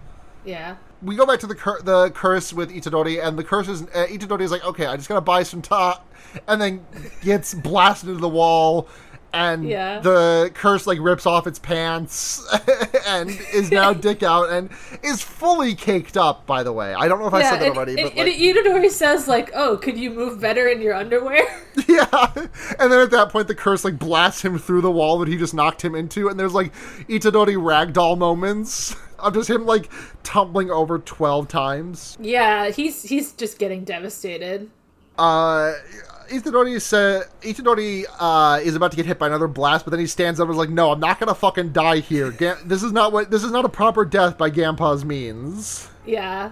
Yeah. 0.46 0.76
we 1.02 1.16
go 1.16 1.26
back 1.26 1.39
to 1.41 1.48
the 1.48 1.56
cur- 1.56 1.82
the 1.82 2.12
curse 2.12 2.54
with 2.54 2.72
Itadori, 2.72 3.26
and 3.26 3.38
the 3.38 3.43
curse 3.43 3.68
is 3.68 3.82
uh, 3.84 4.06
Itadori 4.10 4.41
is 4.41 4.52
like, 4.52 4.64
okay, 4.66 4.86
I 4.86 4.96
just 4.96 5.10
gotta 5.10 5.22
buy 5.22 5.43
some 5.43 5.62
ta, 5.62 6.02
and 6.48 6.62
then 6.62 6.86
gets 7.22 7.54
blasted 7.54 8.10
into 8.10 8.22
the 8.22 8.30
wall, 8.30 8.88
and 9.34 9.68
Yeah. 9.68 10.00
the 10.00 10.52
curse 10.54 10.88
like 10.88 11.00
rips 11.02 11.26
off 11.26 11.46
its 11.48 11.60
pants 11.60 12.46
and 13.08 13.30
is 13.54 13.70
now 13.72 13.91
dick 14.08 14.24
out 14.24 14.50
and 14.50 14.70
is 15.04 15.22
fully 15.22 15.76
caked 15.76 16.16
up. 16.16 16.46
By 16.46 16.64
the 16.64 16.72
way, 16.72 16.93
I 16.93 17.08
don't 17.08 17.20
know 17.20 17.28
if 17.28 17.34
I 17.34 17.41
said 17.43 17.60
that 17.60 17.68
and, 17.68 17.76
already, 17.78 18.02
and, 18.02 18.12
but 18.14 18.18
and 18.18 18.30
like, 18.30 18.38
Itadori 18.38 18.89
says 18.91 19.28
like, 19.28 19.52
"Oh, 19.54 19.78
could 19.78 19.98
you 19.98 20.12
move 20.12 20.39
better 20.39 20.68
in 20.70 20.82
your 20.82 20.93
underwear?" 20.93 21.41
yeah. 21.88 22.32
And 22.80 22.91
then 22.91 23.00
at 23.02 23.12
that 23.12 23.30
point, 23.30 23.48
the 23.50 23.56
curse 23.56 23.84
like 23.84 24.00
blasts 24.00 24.41
him 24.43 24.58
through 24.58 24.82
the 24.82 24.91
wall 24.91 25.20
that 25.20 25.28
he 25.28 25.38
just 25.38 25.54
knocked 25.54 25.84
him 25.84 25.96
into, 25.96 26.30
and 26.30 26.39
there's 26.39 26.54
like 26.54 26.74
Itadori 27.10 27.58
ragdoll 27.58 28.18
moments 28.18 28.96
of 29.26 29.34
just 29.34 29.50
him 29.50 29.66
like 29.66 29.90
tumbling 30.24 30.72
over 30.72 31.00
twelve 31.00 31.48
times. 31.48 32.18
yeah, 32.20 32.70
he's 32.70 33.04
he's 33.04 33.34
just 33.34 33.60
getting 33.60 33.84
devastated. 33.84 34.70
uh 35.18 35.74
Itadori 36.30 36.82
said 36.82 37.28
Itadori 37.42 38.06
uh 38.20 38.60
is 38.64 38.76
about 38.76 38.90
to 38.92 38.98
get 38.98 39.06
hit 39.06 39.20
by 39.20 39.28
another 39.28 39.48
blast, 39.48 39.86
but 39.86 39.92
then 39.92 40.00
he 40.00 40.08
stands 40.08 40.40
up 40.40 40.46
and 40.46 40.54
is 40.54 40.58
like, 40.58 40.70
"No, 40.70 40.92
I'm 40.92 41.00
not 41.00 41.20
gonna 41.20 41.36
fucking 41.36 41.72
die 41.72 42.00
here. 42.00 42.32
Ga- 42.32 42.58
this 42.66 42.82
is 42.82 42.92
not 42.92 43.12
what 43.12 43.30
this 43.30 43.44
is 43.44 43.52
not 43.52 43.64
a 43.66 43.70
proper 43.70 44.04
death 44.06 44.38
by 44.38 44.50
Gampa's 44.50 45.06
means." 45.06 45.88
Yeah. 46.06 46.52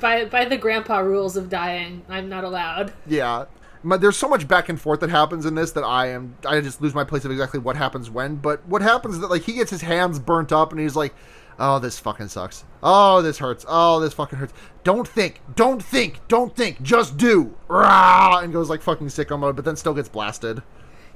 By 0.00 0.24
by 0.24 0.46
the 0.46 0.56
grandpa 0.56 1.00
rules 1.00 1.36
of 1.36 1.50
dying, 1.50 2.02
I'm 2.08 2.30
not 2.30 2.44
allowed. 2.44 2.94
Yeah, 3.06 3.44
but 3.84 4.00
there's 4.00 4.16
so 4.16 4.26
much 4.28 4.48
back 4.48 4.70
and 4.70 4.80
forth 4.80 5.00
that 5.00 5.10
happens 5.10 5.44
in 5.44 5.54
this 5.54 5.72
that 5.72 5.84
I 5.84 6.06
am 6.08 6.34
I 6.48 6.62
just 6.62 6.80
lose 6.80 6.94
my 6.94 7.04
place 7.04 7.26
of 7.26 7.30
exactly 7.30 7.60
what 7.60 7.76
happens 7.76 8.08
when. 8.08 8.36
But 8.36 8.66
what 8.66 8.80
happens 8.80 9.16
is 9.16 9.20
that 9.20 9.28
like 9.28 9.42
he 9.42 9.52
gets 9.52 9.70
his 9.70 9.82
hands 9.82 10.18
burnt 10.18 10.50
up 10.50 10.70
and 10.72 10.80
he's 10.80 10.96
like, 10.96 11.14
"Oh, 11.62 11.78
this 11.78 11.98
fucking 11.98 12.28
sucks. 12.28 12.64
Oh, 12.82 13.22
this 13.22 13.38
hurts. 13.38 13.64
Oh, 13.68 14.00
this 14.00 14.12
fucking 14.14 14.38
hurts. 14.38 14.52
Don't 14.82 15.06
think. 15.06 15.40
Don't 15.54 15.82
think. 15.82 16.26
Don't 16.26 16.56
think. 16.56 16.82
Just 16.82 17.16
do." 17.16 17.54
Rah! 17.68 18.40
And 18.40 18.52
goes 18.52 18.68
like 18.68 18.82
fucking 18.82 19.06
sicko 19.06 19.38
mode, 19.38 19.54
but 19.56 19.64
then 19.64 19.76
still 19.76 19.94
gets 19.94 20.08
blasted. 20.08 20.62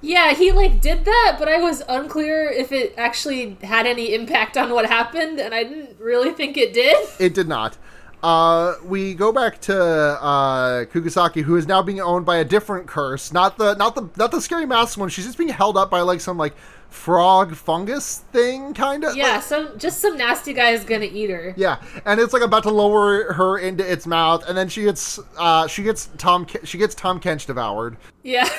Yeah, 0.01 0.35
he 0.35 0.53
like 0.53 0.81
did 0.81 1.05
that, 1.05 1.37
but 1.39 1.49
I 1.49 1.59
was 1.59 1.83
unclear 1.89 2.49
if 2.49 2.71
it 2.71 2.95
actually 2.97 3.57
had 3.63 3.87
any 3.87 4.15
impact 4.15 4.57
on 4.57 4.73
what 4.73 4.87
happened, 4.87 5.41
and 5.41 5.55
I 5.55 5.65
didn't 5.65 5.99
really 5.99 6.31
think 6.33 6.57
it 6.57 6.73
did. 6.73 6.97
It 7.19 7.35
did 7.35 7.49
not. 7.49 7.77
Uh, 8.23 8.75
we 8.85 9.15
go 9.15 9.31
back 9.33 9.61
to 9.63 9.77
uh, 9.77 10.85
Kugisaki, 10.87 11.43
who 11.43 11.57
is 11.57 11.67
now 11.67 11.83
being 11.83 12.01
owned 12.01 12.27
by 12.27 12.37
a 12.37 12.45
different 12.45 12.87
curse, 12.87 13.33
not 13.33 13.59
the 13.59 13.75
not 13.75 13.95
the 13.95 14.09
not 14.17 14.31
the 14.31 14.41
scary 14.41 14.67
mask 14.67 14.99
one. 14.99 15.09
She's 15.09 15.27
just 15.27 15.39
being 15.39 15.51
held 15.51 15.77
up 15.77 15.91
by 15.91 16.01
like 16.01 16.21
some 16.21 16.37
like 16.37 16.55
frog 16.97 17.55
fungus 17.55 18.19
thing, 18.33 18.75
kind 18.75 19.05
of. 19.05 19.15
Yeah, 19.15 19.39
some 19.41 19.79
just 19.79 20.01
some 20.01 20.17
nasty 20.17 20.53
guy 20.53 20.71
is 20.71 20.83
gonna 20.83 21.05
eat 21.05 21.31
her. 21.31 21.55
yeah, 21.57 21.81
and 22.05 22.19
it's 22.19 22.33
like 22.33 22.43
about 22.43 22.63
to 22.65 22.71
lower 22.71 23.33
her 23.35 23.59
into 23.59 23.89
its 23.91 24.07
mouth, 24.07 24.49
and 24.49 24.57
then 24.57 24.69
she 24.69 24.83
gets 24.83 25.21
uh, 25.39 25.67
she 25.69 25.83
gets 25.83 26.09
Tom 26.19 26.47
she 26.65 26.79
gets 26.79 26.95
Tahm 26.95 27.21
Kench 27.21 27.47
devoured. 27.47 27.97
Yeah. 28.23 28.49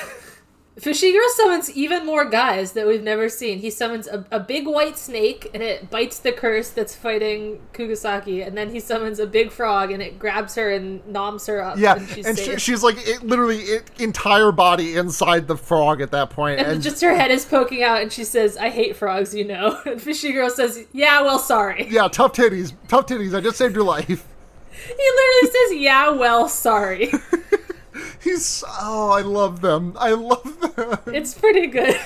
Fushiguro 0.80 1.28
summons 1.30 1.70
even 1.72 2.06
more 2.06 2.24
guys 2.24 2.72
that 2.72 2.86
we've 2.86 3.02
never 3.02 3.28
seen. 3.28 3.58
He 3.58 3.70
summons 3.70 4.06
a, 4.06 4.24
a 4.30 4.38
big 4.38 4.66
white 4.66 4.96
snake 4.96 5.50
and 5.52 5.62
it 5.62 5.90
bites 5.90 6.20
the 6.20 6.30
curse 6.32 6.70
that's 6.70 6.94
fighting 6.94 7.60
Kugasaki, 7.72 8.42
and 8.42 8.56
then 8.56 8.70
he 8.70 8.78
summons 8.78 9.18
a 9.18 9.26
big 9.26 9.50
frog 9.50 9.90
and 9.90 10.02
it 10.02 10.18
grabs 10.18 10.54
her 10.54 10.70
and 10.70 11.04
noms 11.06 11.46
her 11.46 11.62
up. 11.62 11.78
Yeah, 11.78 11.96
and 11.96 12.08
she's 12.08 12.26
and 12.26 12.38
she, 12.38 12.58
she's 12.58 12.82
like 12.82 12.96
it, 12.98 13.22
literally 13.22 13.58
it, 13.58 13.90
entire 13.98 14.52
body 14.52 14.96
inside 14.96 15.48
the 15.48 15.56
frog 15.56 16.00
at 16.00 16.12
that 16.12 16.30
point, 16.30 16.60
and 16.60 16.68
and 16.68 16.82
just 16.82 17.02
her 17.02 17.14
head 17.14 17.30
is 17.30 17.44
poking 17.44 17.82
out, 17.82 18.00
and 18.00 18.12
she 18.12 18.24
says, 18.24 18.56
"I 18.56 18.68
hate 18.68 18.96
frogs," 18.96 19.34
you 19.34 19.44
know. 19.44 19.80
And 19.88 20.00
Fushiguro 20.00 20.50
says, 20.50 20.84
"Yeah, 20.92 21.22
well, 21.22 21.38
sorry." 21.38 21.88
yeah, 21.90 22.08
tough 22.08 22.34
titties, 22.34 22.72
tough 22.88 23.06
titties. 23.06 23.34
I 23.34 23.40
just 23.40 23.56
saved 23.56 23.74
your 23.74 23.84
life. 23.84 24.26
He 24.78 24.92
literally 24.94 25.52
says, 25.52 25.82
"Yeah, 25.82 26.10
well, 26.10 26.48
sorry." 26.48 27.12
He's 28.22 28.62
oh, 28.80 29.10
I 29.10 29.22
love 29.22 29.60
them. 29.60 29.94
I 29.98 30.10
love 30.12 30.60
them. 30.76 30.98
it's 31.14 31.34
pretty 31.34 31.66
good. 31.66 31.98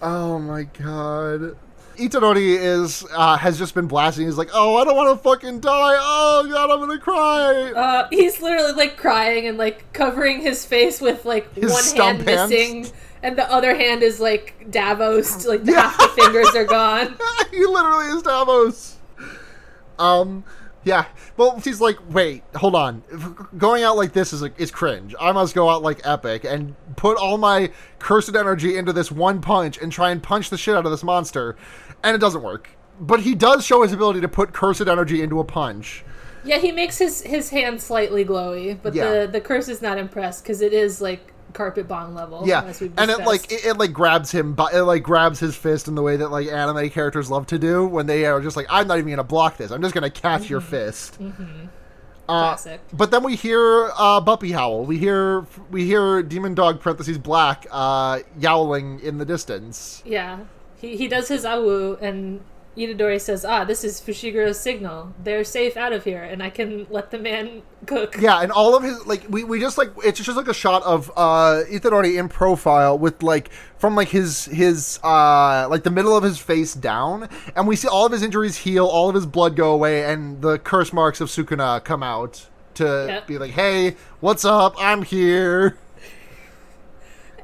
Oh 0.00 0.38
my 0.38 0.64
god. 0.64 1.56
Itadori 1.96 2.56
is 2.58 3.04
uh, 3.14 3.36
has 3.36 3.58
just 3.58 3.74
been 3.74 3.86
blasting. 3.86 4.24
He's 4.26 4.38
like, 4.38 4.48
"Oh, 4.54 4.76
I 4.76 4.84
don't 4.84 4.96
want 4.96 5.16
to 5.16 5.22
fucking 5.22 5.60
die. 5.60 5.96
Oh 6.00 6.48
god, 6.50 6.70
I'm 6.70 6.80
gonna 6.80 6.98
cry." 6.98 7.72
Uh, 7.72 8.08
he's 8.10 8.40
literally 8.40 8.72
like 8.72 8.96
crying 8.96 9.46
and 9.46 9.58
like 9.58 9.92
covering 9.92 10.40
his 10.40 10.64
face 10.64 11.00
with 11.00 11.24
like 11.26 11.54
His 11.54 11.70
one 11.70 11.96
hand 11.96 12.22
hands. 12.28 12.50
missing, 12.50 12.86
and 13.22 13.36
the 13.36 13.48
other 13.52 13.74
hand 13.76 14.02
is 14.02 14.20
like 14.20 14.70
Davos. 14.70 15.44
Like 15.52 15.60
Yeah. 15.64 15.90
half 15.90 15.98
the 16.16 16.22
fingers 16.22 16.54
are 16.56 16.64
gone. 16.64 17.14
he 17.50 17.64
literally 17.66 18.06
is 18.06 18.22
Davos. 18.22 18.96
Um, 19.98 20.44
yeah. 20.84 21.06
Well, 21.36 21.58
he's 21.60 21.80
like, 21.80 21.98
wait, 22.10 22.42
hold 22.54 22.74
on. 22.74 23.02
Going 23.56 23.82
out 23.82 23.96
like 23.96 24.12
this 24.12 24.32
is 24.32 24.42
is 24.58 24.70
cringe. 24.70 25.14
I 25.20 25.32
must 25.32 25.54
go 25.54 25.68
out 25.68 25.82
like 25.82 26.00
epic 26.04 26.44
and 26.44 26.74
put 26.96 27.16
all 27.18 27.38
my 27.38 27.70
cursed 27.98 28.34
energy 28.34 28.76
into 28.76 28.92
this 28.92 29.10
one 29.12 29.40
punch 29.40 29.78
and 29.78 29.92
try 29.92 30.10
and 30.10 30.22
punch 30.22 30.50
the 30.50 30.58
shit 30.58 30.74
out 30.76 30.84
of 30.84 30.90
this 30.90 31.02
monster, 31.04 31.56
and 32.02 32.14
it 32.14 32.18
doesn't 32.18 32.42
work. 32.42 32.70
But 33.00 33.20
he 33.20 33.34
does 33.34 33.64
show 33.64 33.82
his 33.82 33.92
ability 33.92 34.20
to 34.20 34.28
put 34.28 34.52
cursed 34.52 34.86
energy 34.86 35.22
into 35.22 35.40
a 35.40 35.44
punch. 35.44 36.04
Yeah, 36.44 36.58
he 36.58 36.72
makes 36.72 36.98
his 36.98 37.22
his 37.22 37.50
hand 37.50 37.80
slightly 37.80 38.24
glowy, 38.24 38.76
but 38.82 38.94
Yeah. 38.94 39.20
the 39.20 39.26
the 39.28 39.40
curse 39.40 39.68
is 39.68 39.80
not 39.80 39.98
impressed 39.98 40.42
because 40.42 40.60
it 40.60 40.72
is 40.72 41.00
like 41.00 41.31
carpet 41.52 41.88
bomb 41.88 42.14
level. 42.14 42.42
Yeah, 42.46 42.72
and 42.96 43.10
it 43.10 43.20
like 43.20 43.50
it, 43.50 43.64
it 43.64 43.78
like 43.78 43.92
grabs 43.92 44.30
him, 44.30 44.54
but 44.54 44.74
it 44.74 44.84
like 44.84 45.02
grabs 45.02 45.40
his 45.40 45.56
fist 45.56 45.88
in 45.88 45.94
the 45.94 46.02
way 46.02 46.16
that 46.16 46.30
like 46.30 46.48
anime 46.48 46.90
characters 46.90 47.30
love 47.30 47.46
to 47.48 47.58
do 47.58 47.86
when 47.86 48.06
they 48.06 48.24
are 48.26 48.40
just 48.40 48.56
like, 48.56 48.66
I'm 48.70 48.86
not 48.86 48.98
even 48.98 49.10
gonna 49.10 49.24
block 49.24 49.56
this. 49.56 49.70
I'm 49.70 49.82
just 49.82 49.94
gonna 49.94 50.10
catch 50.10 50.48
your 50.48 50.60
fist. 50.60 51.18
Uh, 52.28 52.54
classic. 52.54 52.80
but 52.92 53.10
then 53.10 53.24
we 53.24 53.34
hear 53.34 53.90
uh, 53.96 54.20
Buppy 54.20 54.52
howl. 54.52 54.84
We 54.84 54.96
hear 54.96 55.46
we 55.70 55.84
hear 55.84 56.22
Demon 56.22 56.54
Dog 56.54 56.80
parentheses 56.80 57.18
black 57.18 57.66
uh, 57.70 58.20
yowling 58.38 59.00
in 59.00 59.18
the 59.18 59.24
distance. 59.24 60.02
Yeah, 60.06 60.38
he 60.80 60.96
he 60.96 61.08
does 61.08 61.28
his 61.28 61.44
awu, 61.44 62.00
and 62.00 62.40
Itadori 62.76 63.20
says, 63.20 63.44
"Ah, 63.44 63.64
this 63.64 63.84
is 63.84 64.00
Fushiguro's 64.00 64.58
signal. 64.58 65.12
They're 65.22 65.44
safe 65.44 65.76
out 65.76 65.92
of 65.92 66.04
here, 66.04 66.22
and 66.22 66.42
I 66.42 66.48
can 66.48 66.86
let 66.88 67.10
the 67.10 67.18
man 67.18 67.62
cook." 67.86 68.16
Yeah, 68.18 68.40
and 68.40 68.50
all 68.50 68.74
of 68.74 68.82
his 68.82 69.04
like 69.06 69.24
we, 69.28 69.44
we 69.44 69.60
just 69.60 69.76
like 69.76 69.90
it's 70.04 70.18
just 70.18 70.36
like 70.36 70.48
a 70.48 70.54
shot 70.54 70.82
of 70.84 71.10
uh 71.14 71.64
Itadori 71.70 72.18
in 72.18 72.28
profile 72.30 72.98
with 72.98 73.22
like 73.22 73.50
from 73.76 73.94
like 73.94 74.08
his 74.08 74.46
his 74.46 74.98
uh 75.04 75.66
like 75.70 75.82
the 75.82 75.90
middle 75.90 76.16
of 76.16 76.24
his 76.24 76.38
face 76.38 76.72
down, 76.72 77.28
and 77.54 77.68
we 77.68 77.76
see 77.76 77.88
all 77.88 78.06
of 78.06 78.12
his 78.12 78.22
injuries 78.22 78.56
heal, 78.58 78.86
all 78.86 79.08
of 79.10 79.14
his 79.14 79.26
blood 79.26 79.54
go 79.54 79.72
away, 79.72 80.04
and 80.04 80.40
the 80.40 80.58
curse 80.58 80.92
marks 80.94 81.20
of 81.20 81.28
Sukuna 81.28 81.84
come 81.84 82.02
out 82.02 82.48
to 82.74 83.04
Yep. 83.08 83.26
be 83.26 83.36
like, 83.36 83.50
"Hey, 83.50 83.96
what's 84.20 84.46
up? 84.46 84.74
I'm 84.78 85.02
here." 85.02 85.76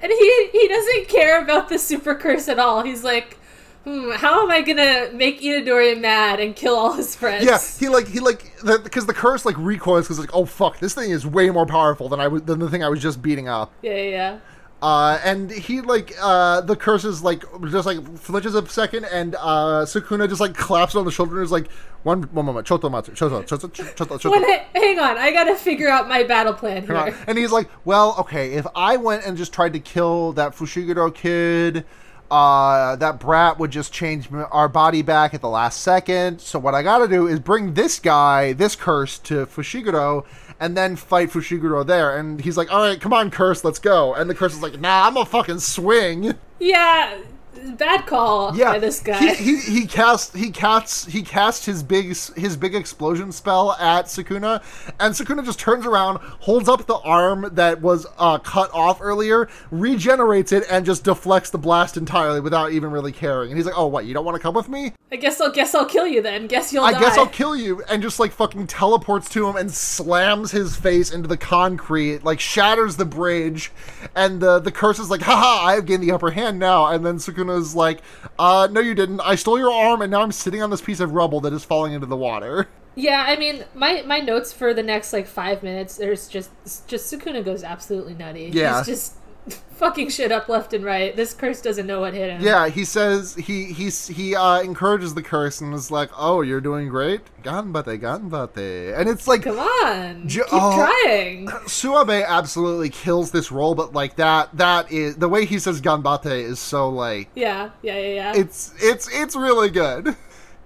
And 0.00 0.12
he 0.12 0.48
he 0.52 0.68
doesn't 0.68 1.08
care 1.08 1.42
about 1.42 1.68
the 1.68 1.78
super 1.78 2.14
curse 2.14 2.48
at 2.48 2.58
all. 2.58 2.82
He's 2.82 3.02
like, 3.02 3.36
hmm, 3.84 4.10
how 4.12 4.42
am 4.42 4.50
I 4.50 4.62
gonna 4.62 5.10
make 5.12 5.40
Itadori 5.40 6.00
mad 6.00 6.40
and 6.40 6.54
kill 6.54 6.76
all 6.76 6.92
his 6.92 7.14
friends? 7.14 7.44
Yeah, 7.44 7.58
he 7.78 7.88
like 7.88 8.08
he 8.08 8.20
like 8.20 8.52
because 8.64 9.06
the, 9.06 9.14
curse 9.14 9.44
like 9.44 9.56
recoils 9.58 10.06
because 10.06 10.18
like 10.18 10.34
oh 10.34 10.44
fuck 10.44 10.78
this 10.78 10.94
thing 10.94 11.10
is 11.10 11.26
way 11.26 11.50
more 11.50 11.66
powerful 11.66 12.08
than 12.08 12.20
I 12.20 12.28
was 12.28 12.42
than 12.42 12.58
the 12.58 12.70
thing 12.70 12.82
I 12.82 12.88
was 12.88 13.00
just 13.00 13.22
beating 13.22 13.48
up. 13.48 13.72
yeah, 13.82 13.94
yeah. 13.94 14.02
yeah. 14.10 14.38
Uh, 14.80 15.18
and 15.24 15.50
he 15.50 15.80
like 15.80 16.14
uh 16.20 16.60
the 16.60 16.76
curse 16.76 17.04
is 17.04 17.20
like 17.20 17.42
just 17.68 17.84
like 17.84 18.16
flinches 18.16 18.54
a 18.54 18.64
second 18.68 19.04
and 19.06 19.34
uh 19.34 19.84
Sukuna 19.84 20.28
just 20.28 20.40
like 20.40 20.54
claps 20.54 20.94
on 20.94 21.04
the 21.04 21.10
shoulder 21.10 21.34
and 21.34 21.44
is 21.44 21.50
like 21.50 21.68
one 22.04 22.22
one 22.32 22.46
moment 22.46 22.64
choto 22.64 22.88
matsu 22.88 23.10
choto 23.10 23.42
choto 23.42 23.68
choto 23.68 24.20
choto. 24.20 24.30
Wait, 24.30 24.62
hang 24.76 25.00
on, 25.00 25.18
I 25.18 25.32
gotta 25.32 25.56
figure 25.56 25.88
out 25.88 26.08
my 26.08 26.22
battle 26.22 26.54
plan 26.54 26.86
here. 26.86 27.16
And 27.26 27.36
he's 27.36 27.50
like, 27.50 27.68
well, 27.84 28.14
okay, 28.20 28.52
if 28.52 28.68
I 28.76 28.96
went 28.98 29.24
and 29.26 29.36
just 29.36 29.52
tried 29.52 29.72
to 29.72 29.80
kill 29.80 30.32
that 30.34 30.54
Fushiguro 30.54 31.12
kid, 31.12 31.84
uh, 32.30 32.96
that 32.96 33.20
brat 33.20 33.58
would 33.58 33.70
just 33.70 33.92
change 33.92 34.28
our 34.50 34.68
body 34.68 35.02
back 35.02 35.34
at 35.34 35.40
the 35.40 35.48
last 35.48 35.80
second. 35.80 36.40
So 36.40 36.58
what 36.58 36.74
I 36.74 36.82
gotta 36.82 37.08
do 37.08 37.26
is 37.26 37.40
bring 37.40 37.74
this 37.74 37.98
guy, 37.98 38.52
this 38.52 38.76
curse, 38.76 39.18
to 39.20 39.46
Fushiguro, 39.46 40.24
and 40.60 40.76
then 40.76 40.96
fight 40.96 41.30
Fushiguro 41.30 41.86
there. 41.86 42.16
And 42.16 42.40
he's 42.40 42.56
like, 42.56 42.72
all 42.72 42.80
right, 42.82 43.00
come 43.00 43.12
on, 43.12 43.30
curse, 43.30 43.64
let's 43.64 43.78
go. 43.78 44.14
And 44.14 44.28
the 44.28 44.34
curse 44.34 44.54
is 44.54 44.62
like, 44.62 44.78
nah, 44.80 45.06
I'm 45.06 45.14
gonna 45.14 45.26
fucking 45.26 45.60
swing. 45.60 46.34
Yeah, 46.58 47.18
bad 47.76 48.06
call 48.06 48.56
Yeah, 48.56 48.72
by 48.72 48.78
this 48.78 49.00
guy. 49.00 49.34
He, 49.34 49.56
he, 49.56 49.80
he 49.80 49.86
cast 49.86 50.36
he 50.36 50.50
casts 50.50 51.06
he 51.06 51.22
casts 51.22 51.64
his 51.66 51.82
big 51.82 52.06
his 52.08 52.56
big 52.56 52.74
explosion 52.74 53.32
spell 53.32 53.72
at 53.72 54.06
Sukuna, 54.06 54.62
and 55.00 55.14
Sukuna 55.14 55.44
just 55.44 55.58
turns 55.58 55.86
around, 55.86 56.18
holds 56.40 56.68
up 56.68 56.86
the 56.86 56.98
arm 56.98 57.48
that 57.52 57.80
was 57.80 58.06
uh, 58.18 58.38
cut 58.38 58.70
off 58.72 59.00
earlier, 59.00 59.48
regenerates 59.70 60.52
it, 60.52 60.64
and 60.70 60.84
just 60.84 61.04
deflects 61.04 61.50
the 61.50 61.58
blast 61.58 61.96
entirely 61.96 62.40
without 62.40 62.72
even 62.72 62.90
really 62.90 63.12
caring. 63.12 63.50
And 63.50 63.56
he's 63.58 63.66
like, 63.66 63.78
"Oh, 63.78 63.86
what? 63.86 64.04
You 64.06 64.14
don't 64.14 64.24
want 64.24 64.36
to 64.36 64.42
come 64.42 64.54
with 64.54 64.68
me? 64.68 64.92
I 65.10 65.16
guess 65.16 65.40
I'll 65.40 65.52
guess 65.52 65.74
I'll 65.74 65.86
kill 65.86 66.06
you 66.06 66.22
then. 66.22 66.46
Guess 66.46 66.72
you'll 66.72 66.84
I 66.84 66.92
die. 66.92 67.00
guess 67.00 67.18
I'll 67.18 67.26
kill 67.26 67.56
you." 67.56 67.82
And 67.88 68.02
just 68.02 68.18
like 68.20 68.32
fucking 68.32 68.66
teleports 68.66 69.28
to 69.30 69.48
him 69.48 69.56
and 69.56 69.70
slams 69.70 70.50
his 70.50 70.76
face 70.76 71.10
into 71.12 71.28
the 71.28 71.36
concrete, 71.36 72.24
like 72.24 72.40
shatters 72.40 72.96
the 72.96 73.04
bridge, 73.04 73.70
and 74.14 74.40
the 74.40 74.58
the 74.58 74.72
curse 74.72 74.98
is 74.98 75.10
like, 75.10 75.22
"Haha, 75.22 75.66
I 75.66 75.74
have 75.74 75.86
gained 75.86 76.02
the 76.02 76.12
upper 76.12 76.30
hand 76.30 76.58
now." 76.58 76.86
And 76.86 77.04
then 77.04 77.18
Sukuna's 77.48 77.74
like, 77.74 78.02
"Uh, 78.38 78.68
no, 78.70 78.80
you 78.80 78.94
didn't. 78.94 79.20
I 79.20 79.34
stole 79.34 79.58
your 79.58 79.72
arm, 79.72 80.02
and 80.02 80.10
now 80.10 80.22
I'm 80.22 80.32
sitting 80.32 80.62
on 80.62 80.70
this 80.70 80.80
piece 80.80 81.00
of 81.00 81.12
rubble 81.12 81.40
that 81.40 81.52
is 81.52 81.64
falling 81.64 81.92
into 81.92 82.06
the 82.06 82.16
water." 82.16 82.68
Yeah, 82.98 83.24
I 83.28 83.36
mean, 83.36 83.64
my 83.76 84.02
my 84.06 84.18
notes 84.18 84.52
for 84.52 84.74
the 84.74 84.82
next 84.82 85.12
like 85.12 85.28
five 85.28 85.62
minutes, 85.62 85.96
there's 85.98 86.26
just 86.26 86.50
just 86.88 87.12
Sukuna 87.12 87.44
goes 87.44 87.62
absolutely 87.62 88.14
nutty. 88.14 88.50
Yeah. 88.52 88.78
he's 88.78 88.86
just 88.88 89.17
fucking 89.52 90.10
shit 90.10 90.32
up 90.32 90.48
left 90.48 90.72
and 90.72 90.84
right. 90.84 91.14
This 91.14 91.32
curse 91.32 91.60
doesn't 91.60 91.86
know 91.86 92.00
what 92.00 92.14
hit 92.14 92.30
him. 92.30 92.42
Yeah, 92.42 92.68
he 92.68 92.84
says 92.84 93.34
he 93.34 93.66
he's 93.66 94.08
he 94.08 94.34
uh 94.34 94.60
encourages 94.60 95.14
the 95.14 95.22
curse 95.22 95.60
and 95.60 95.72
is 95.74 95.90
like, 95.90 96.10
"Oh, 96.16 96.40
you're 96.40 96.60
doing 96.60 96.88
great, 96.88 97.20
ganbate, 97.42 98.00
ganbate," 98.00 98.98
and 98.98 99.08
it's 99.08 99.28
like 99.28 99.42
come 99.42 99.58
on, 99.58 100.28
Ju- 100.28 100.44
keep 100.44 100.52
oh. 100.52 100.76
trying. 100.76 101.46
Suwabe 101.66 102.26
absolutely 102.26 102.90
kills 102.90 103.30
this 103.30 103.52
role, 103.52 103.74
but 103.74 103.92
like 103.92 104.16
that 104.16 104.56
that 104.56 104.90
is 104.90 105.16
the 105.16 105.28
way 105.28 105.44
he 105.44 105.58
says 105.58 105.80
ganbate 105.80 106.26
is 106.26 106.58
so 106.58 106.88
like 106.88 107.28
Yeah, 107.34 107.70
yeah, 107.82 107.98
yeah, 107.98 108.14
yeah. 108.14 108.32
it's 108.36 108.74
it's 108.78 109.08
it's 109.12 109.36
really 109.36 109.70
good. 109.70 110.16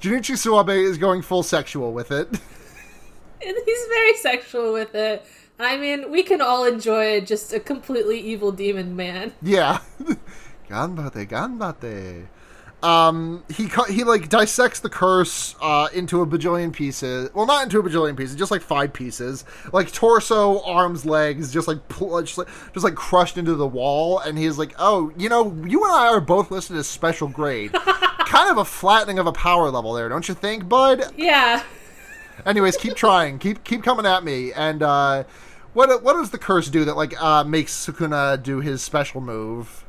Junichi 0.00 0.34
Suwabe 0.34 0.82
is 0.82 0.98
going 0.98 1.22
full 1.22 1.44
sexual 1.44 1.92
with 1.92 2.10
it. 2.10 2.28
He's 3.40 3.86
very 3.88 4.16
sexual 4.16 4.72
with 4.72 4.94
it. 4.94 5.24
I 5.64 5.76
mean, 5.76 6.10
we 6.10 6.22
can 6.22 6.40
all 6.40 6.64
enjoy 6.64 7.20
just 7.20 7.52
a 7.52 7.60
completely 7.60 8.18
evil 8.20 8.52
demon 8.52 8.96
man. 8.96 9.32
Yeah. 9.42 9.80
ganbate, 10.68 11.28
ganbate. 11.28 12.26
Um, 12.82 13.44
he 13.48 13.70
he 13.88 14.02
like 14.02 14.28
dissects 14.28 14.80
the 14.80 14.88
curse 14.88 15.54
uh, 15.60 15.88
into 15.94 16.20
a 16.20 16.26
bajillion 16.26 16.72
pieces. 16.72 17.30
Well, 17.32 17.46
not 17.46 17.62
into 17.62 17.78
a 17.78 17.82
bajillion 17.82 18.16
pieces, 18.16 18.34
just 18.34 18.50
like 18.50 18.60
five 18.60 18.92
pieces, 18.92 19.44
like 19.72 19.92
torso, 19.92 20.60
arms, 20.64 21.06
legs, 21.06 21.52
just 21.52 21.68
like 21.68 21.86
pl- 21.88 22.20
just 22.22 22.38
like, 22.38 22.48
just 22.74 22.82
like 22.82 22.96
crushed 22.96 23.38
into 23.38 23.54
the 23.54 23.66
wall. 23.66 24.18
And 24.18 24.36
he's 24.36 24.58
like, 24.58 24.74
"Oh, 24.80 25.12
you 25.16 25.28
know, 25.28 25.56
you 25.64 25.84
and 25.84 25.92
I 25.92 26.08
are 26.08 26.20
both 26.20 26.50
listed 26.50 26.76
as 26.76 26.88
special 26.88 27.28
grade. 27.28 27.72
kind 28.26 28.50
of 28.50 28.58
a 28.58 28.64
flattening 28.64 29.20
of 29.20 29.28
a 29.28 29.32
power 29.32 29.70
level 29.70 29.92
there, 29.92 30.08
don't 30.08 30.26
you 30.28 30.34
think, 30.34 30.68
bud?" 30.68 31.04
Yeah. 31.16 31.62
Anyways, 32.44 32.76
keep 32.76 32.96
trying. 32.96 33.38
Keep 33.38 33.62
keep 33.62 33.84
coming 33.84 34.06
at 34.06 34.24
me. 34.24 34.52
And 34.52 34.82
uh, 34.82 35.22
what 35.74 36.02
what 36.02 36.14
does 36.14 36.30
the 36.30 36.38
curse 36.38 36.68
do 36.68 36.84
that 36.84 36.96
like 36.96 37.20
uh, 37.22 37.44
makes 37.44 37.74
Sukuna 37.74 38.42
do 38.42 38.60
his 38.60 38.82
special 38.82 39.20
move? 39.20 39.84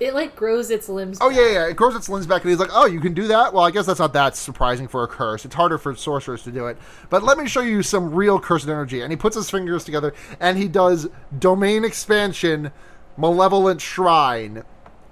It 0.00 0.14
like 0.14 0.34
grows 0.34 0.70
its 0.70 0.88
limbs. 0.88 1.18
Oh 1.20 1.28
back. 1.28 1.38
yeah, 1.38 1.50
yeah. 1.52 1.66
It 1.68 1.76
grows 1.76 1.94
its 1.94 2.08
limbs 2.08 2.26
back, 2.26 2.40
and 2.40 2.50
he's 2.50 2.58
like, 2.58 2.70
"Oh, 2.72 2.86
you 2.86 3.00
can 3.00 3.12
do 3.12 3.26
that." 3.28 3.52
Well, 3.52 3.64
I 3.64 3.70
guess 3.70 3.84
that's 3.84 4.00
not 4.00 4.14
that 4.14 4.34
surprising 4.34 4.88
for 4.88 5.04
a 5.04 5.08
curse. 5.08 5.44
It's 5.44 5.54
harder 5.54 5.76
for 5.76 5.94
sorcerers 5.94 6.42
to 6.44 6.50
do 6.50 6.66
it. 6.66 6.78
But 7.10 7.22
let 7.22 7.36
me 7.36 7.46
show 7.46 7.60
you 7.60 7.82
some 7.82 8.14
real 8.14 8.40
cursed 8.40 8.66
energy. 8.66 9.02
And 9.02 9.12
he 9.12 9.16
puts 9.16 9.36
his 9.36 9.50
fingers 9.50 9.84
together, 9.84 10.14
and 10.40 10.56
he 10.56 10.68
does 10.68 11.08
domain 11.38 11.84
expansion, 11.84 12.72
malevolent 13.18 13.82
shrine, 13.82 14.64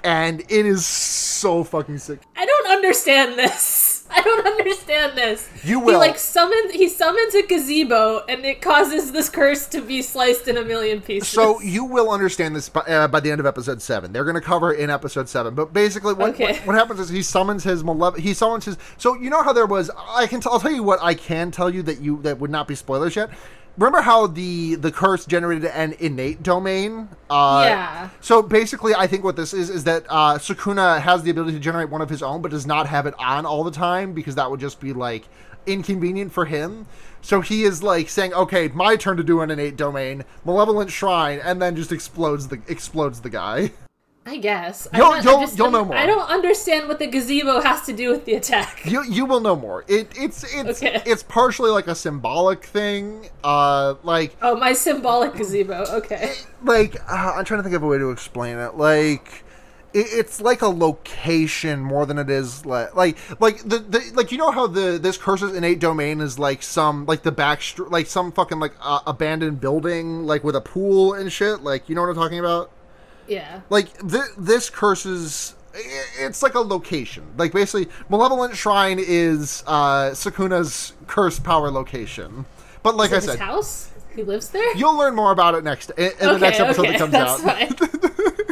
and 0.03 0.41
it 0.41 0.65
is 0.65 0.87
so 0.87 1.65
fucking 1.65 1.99
sick. 1.99 2.23
I 2.35 2.47
don't 2.47 2.69
understand 2.69 3.39
this. 3.39 3.88
I 4.11 4.23
don't 4.23 4.47
understand 4.47 5.17
this. 5.17 5.49
You 5.65 5.79
He 5.81 5.85
will. 5.85 5.99
like 5.99 6.19
summons 6.19 6.73
he 6.73 6.89
summons 6.89 7.35
a 7.35 7.43
gazebo 7.47 8.25
and 8.29 8.45
it 8.45 8.61
causes 8.61 9.13
this 9.13 9.29
curse 9.29 9.67
to 9.69 9.81
be 9.81 10.03
sliced 10.03 10.49
in 10.49 10.57
a 10.57 10.65
million 10.65 11.01
pieces. 11.01 11.29
So 11.29 11.61
you 11.61 11.85
will 11.85 12.11
understand 12.11 12.57
this 12.57 12.69
by, 12.69 12.81
uh, 12.81 13.09
by 13.09 13.21
the 13.21 13.31
end 13.31 13.41
of 13.41 13.47
episode 13.47 13.83
seven. 13.83 14.13
They're 14.13 14.25
going 14.25 14.35
to 14.35 14.41
cover 14.41 14.73
in 14.73 14.91
episode 14.91 15.29
seven. 15.29 15.55
But 15.55 15.73
basically, 15.73 16.15
what, 16.15 16.31
Okay. 16.31 16.55
what 16.55 16.67
what 16.69 16.77
happens 16.77 17.01
is 17.01 17.09
he 17.09 17.23
summons 17.23 17.65
his 17.65 17.85
malevolent. 17.85 18.21
He 18.25 18.35
summons 18.35 18.65
his. 18.65 18.79
So 18.97 19.15
you 19.17 19.31
know 19.31 19.43
how 19.43 19.53
there 19.53 19.67
was. 19.67 19.91
I 20.09 20.27
can. 20.27 20.41
T- 20.41 20.49
I'll 20.51 20.61
tell 20.61 20.73
you 20.73 20.83
what 20.83 20.99
I 21.03 21.15
can 21.15 21.51
tell 21.51 21.69
you 21.71 21.83
that 21.83 22.01
you 22.01 22.21
that 22.23 22.39
would 22.39 22.51
not 22.51 22.67
be 22.69 22.75
spoilers 22.75 23.15
yet. 23.17 23.31
Remember 23.79 24.01
how 24.01 24.27
the 24.27 24.75
the 24.75 24.91
curse 24.91 25.25
generated 25.25 25.67
an 25.67 25.95
innate 26.01 26.43
domain? 26.43 27.09
Uh, 27.31 27.63
Yeah. 27.65 28.09
So 28.21 28.43
basically, 28.43 28.93
I 28.93 29.07
think 29.07 29.23
what 29.23 29.37
this 29.37 29.55
is 29.55 29.71
is 29.71 29.85
that 29.85 30.05
uh, 30.09 30.37
Sukuna 30.37 31.01
has 31.01 31.23
the 31.23 31.31
ability 31.31 31.53
to 31.53 31.61
generate 31.61 31.89
one 31.89 32.03
of 32.03 32.11
his 32.11 32.21
own, 32.21 32.43
but 32.43 32.51
does 32.51 32.67
not 32.67 32.89
have 32.89 33.07
it 33.07 33.15
on 33.21 33.47
all 33.47 33.63
the 33.63 33.71
time 33.71 34.15
because 34.15 34.35
that 34.35 34.51
would 34.51 34.59
just 34.59 34.81
be 34.81 34.93
like 34.93 35.29
inconvenient 35.65 36.33
for 36.33 36.47
him. 36.47 36.87
So 37.23 37.41
he 37.41 37.63
is 37.63 37.81
like 37.81 38.09
saying, 38.09 38.35
"Okay, 38.35 38.67
my 38.69 38.97
turn 38.97 39.17
to 39.17 39.23
do 39.23 39.43
an 39.43 39.51
innate 39.53 39.77
domain, 39.77 40.25
malevolent 40.45 40.91
shrine," 40.91 41.39
and 41.39 41.63
then 41.63 41.77
just 41.77 41.93
explodes 41.93 42.49
the 42.49 42.61
explodes 42.67 43.21
the 43.21 43.31
guy. 43.31 43.71
I 44.29 44.37
guess. 44.37 44.87
You'll- 44.93 45.11
not- 45.11 45.25
you'll- 45.25 45.41
you'll 45.41 45.57
don't- 45.57 45.73
know 45.73 45.85
more. 45.87 45.97
I 45.97 46.07
don't 46.07 46.29
understand 46.29 46.87
what 46.89 46.99
the 46.99 47.07
gazebo 47.07 47.61
has 47.63 47.83
to 47.87 47.93
do 47.93 48.11
with 48.11 48.25
the 48.27 48.35
attack. 48.35 48.83
You 48.85 49.03
you 49.05 49.25
will 49.25 49.41
know 49.41 49.57
more. 49.57 49.85
It 49.89 50.13
it's 50.17 50.45
it's 50.55 50.83
Okay. 50.83 51.03
it's 51.07 51.23
partially 51.23 51.71
like 51.71 51.89
a 51.89 51.95
symbolic 51.95 52.65
thing. 52.65 53.29
Uh, 53.43 53.95
like 54.03 54.37
Oh, 54.43 54.55
my 54.57 54.73
symbolic 54.75 55.35
gazebo. 55.35 55.85
Okay. 55.99 56.35
like 56.63 56.97
uh, 57.11 57.33
I'm 57.37 57.45
trying 57.45 57.61
to 57.61 57.65
think 57.65 57.75
of 57.77 57.83
a 57.83 57.87
way 57.87 57.99
to 57.99 58.11
explain 58.11 58.59
it. 58.59 58.77
Like 58.77 59.45
it's 59.95 60.39
like 60.43 60.61
a 60.61 60.69
location 60.69 61.81
more 61.81 62.05
than 62.05 62.19
it 62.19 62.29
is 62.29 62.67
like 62.67 62.95
like 62.95 63.17
like 63.41 63.57
the, 63.63 63.79
the 63.79 64.01
like 64.15 64.31
you 64.31 64.37
know 64.37 64.51
how 64.51 64.67
the 64.67 64.99
this 65.01 65.17
curse's 65.17 65.57
innate 65.57 65.81
domain 65.81 66.21
is 66.21 66.39
like 66.39 66.63
some 66.63 67.07
like 67.07 67.23
the 67.23 67.33
back 67.33 67.63
like 67.89 68.07
some 68.07 68.31
fucking 68.31 68.61
like 68.61 68.75
uh, 68.83 69.01
abandoned 69.07 69.61
building 69.61 70.25
like 70.27 70.45
with 70.45 70.55
a 70.55 70.61
pool 70.61 71.15
and 71.15 71.33
shit. 71.33 71.63
Like 71.63 71.89
you 71.89 71.95
know 71.95 72.03
what 72.03 72.11
I'm 72.11 72.17
talking 72.17 72.39
about. 72.39 72.71
Yeah. 73.29 73.61
like 73.71 73.97
th- 74.09 74.33
this 74.37 74.71
curse 74.71 75.05
is 75.07 75.55
it's 76.19 76.43
like 76.43 76.55
a 76.55 76.61
location 76.61 77.25
like 77.37 77.53
basically 77.53 77.89
malevolent 78.09 78.57
shrine 78.57 78.99
is 78.99 79.63
uh 79.67 80.11
Sukuna's 80.13 80.95
curse 81.07 81.39
power 81.39 81.71
location 81.71 82.47
but 82.83 82.97
like 82.97 83.13
Is 83.13 83.29
i 83.29 83.33
said 83.33 83.39
house? 83.39 83.91
He 84.17 84.23
lives 84.25 84.49
there? 84.51 84.77
you'll 84.77 84.97
learn 84.97 85.15
more 85.15 85.31
about 85.31 85.55
it 85.55 85.63
next 85.63 85.91
in, 85.97 86.11
in 86.21 86.29
the 86.29 86.39
next 86.39 86.59
episode 86.59 86.87
okay, 86.87 86.99
that 86.99 86.99
comes 86.99 87.15
out 87.15 87.41
fine. 87.41 88.49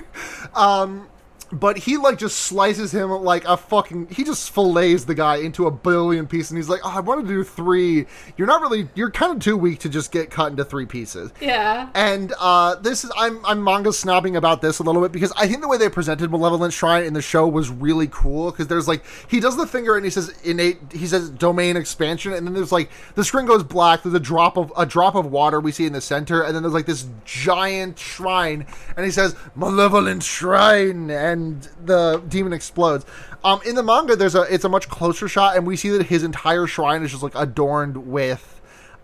but 1.60 1.78
he 1.78 1.96
like 1.96 2.18
just 2.18 2.38
slices 2.38 2.92
him 2.92 3.10
like 3.10 3.44
a 3.46 3.56
fucking 3.56 4.08
he 4.10 4.24
just 4.24 4.50
fillets 4.50 5.04
the 5.04 5.14
guy 5.14 5.36
into 5.36 5.66
a 5.66 5.70
billion 5.70 6.26
pieces 6.26 6.50
and 6.50 6.58
he's 6.58 6.68
like 6.68 6.80
oh 6.84 6.90
i 6.90 7.00
want 7.00 7.20
to 7.20 7.26
do 7.26 7.42
three 7.42 8.06
you're 8.36 8.46
not 8.46 8.60
really 8.60 8.88
you're 8.94 9.10
kind 9.10 9.32
of 9.32 9.40
too 9.40 9.56
weak 9.56 9.78
to 9.78 9.88
just 9.88 10.12
get 10.12 10.30
cut 10.30 10.50
into 10.50 10.64
three 10.64 10.86
pieces 10.86 11.30
Yeah. 11.40 11.88
And 11.94 12.34
uh, 12.38 12.76
this 12.76 13.04
is 13.04 13.10
I'm 13.16 13.44
I'm 13.44 13.62
manga 13.62 13.90
snobbing 13.90 14.36
about 14.36 14.60
this 14.60 14.78
a 14.78 14.82
little 14.82 15.00
bit 15.02 15.12
because 15.12 15.32
I 15.36 15.46
think 15.46 15.60
the 15.60 15.68
way 15.68 15.78
they 15.78 15.88
presented 15.88 16.30
Malevolent 16.30 16.72
Shrine 16.72 17.04
in 17.04 17.14
the 17.14 17.22
show 17.22 17.46
was 17.46 17.70
really 17.70 18.08
cool 18.08 18.50
because 18.50 18.66
there's 18.66 18.88
like 18.88 19.04
he 19.28 19.40
does 19.40 19.56
the 19.56 19.66
finger 19.66 19.96
and 19.96 20.04
he 20.04 20.10
says 20.10 20.34
innate 20.44 20.78
he 20.92 21.06
says 21.06 21.30
domain 21.30 21.76
expansion 21.76 22.32
and 22.32 22.46
then 22.46 22.54
there's 22.54 22.72
like 22.72 22.90
the 23.14 23.24
screen 23.24 23.46
goes 23.46 23.62
black 23.62 24.02
there's 24.02 24.14
a 24.14 24.20
drop 24.20 24.56
of 24.56 24.72
a 24.76 24.84
drop 24.84 25.14
of 25.14 25.26
water 25.26 25.60
we 25.60 25.72
see 25.72 25.86
in 25.86 25.92
the 25.92 26.00
center 26.00 26.42
and 26.42 26.54
then 26.54 26.62
there's 26.62 26.74
like 26.74 26.86
this 26.86 27.06
giant 27.24 27.98
shrine 27.98 28.66
and 28.96 29.04
he 29.04 29.10
says 29.10 29.34
Malevolent 29.54 30.22
Shrine 30.22 31.10
and 31.10 31.45
the 31.84 32.22
demon 32.28 32.52
explodes. 32.52 33.06
Um, 33.44 33.60
in 33.64 33.74
the 33.74 33.82
manga 33.82 34.16
there's 34.16 34.34
a 34.34 34.42
it's 34.42 34.64
a 34.64 34.68
much 34.68 34.88
closer 34.88 35.28
shot 35.28 35.56
and 35.56 35.66
we 35.66 35.76
see 35.76 35.90
that 35.90 36.06
his 36.06 36.22
entire 36.22 36.66
shrine 36.66 37.02
is 37.02 37.10
just 37.10 37.22
like 37.22 37.34
adorned 37.34 38.08
with 38.08 38.56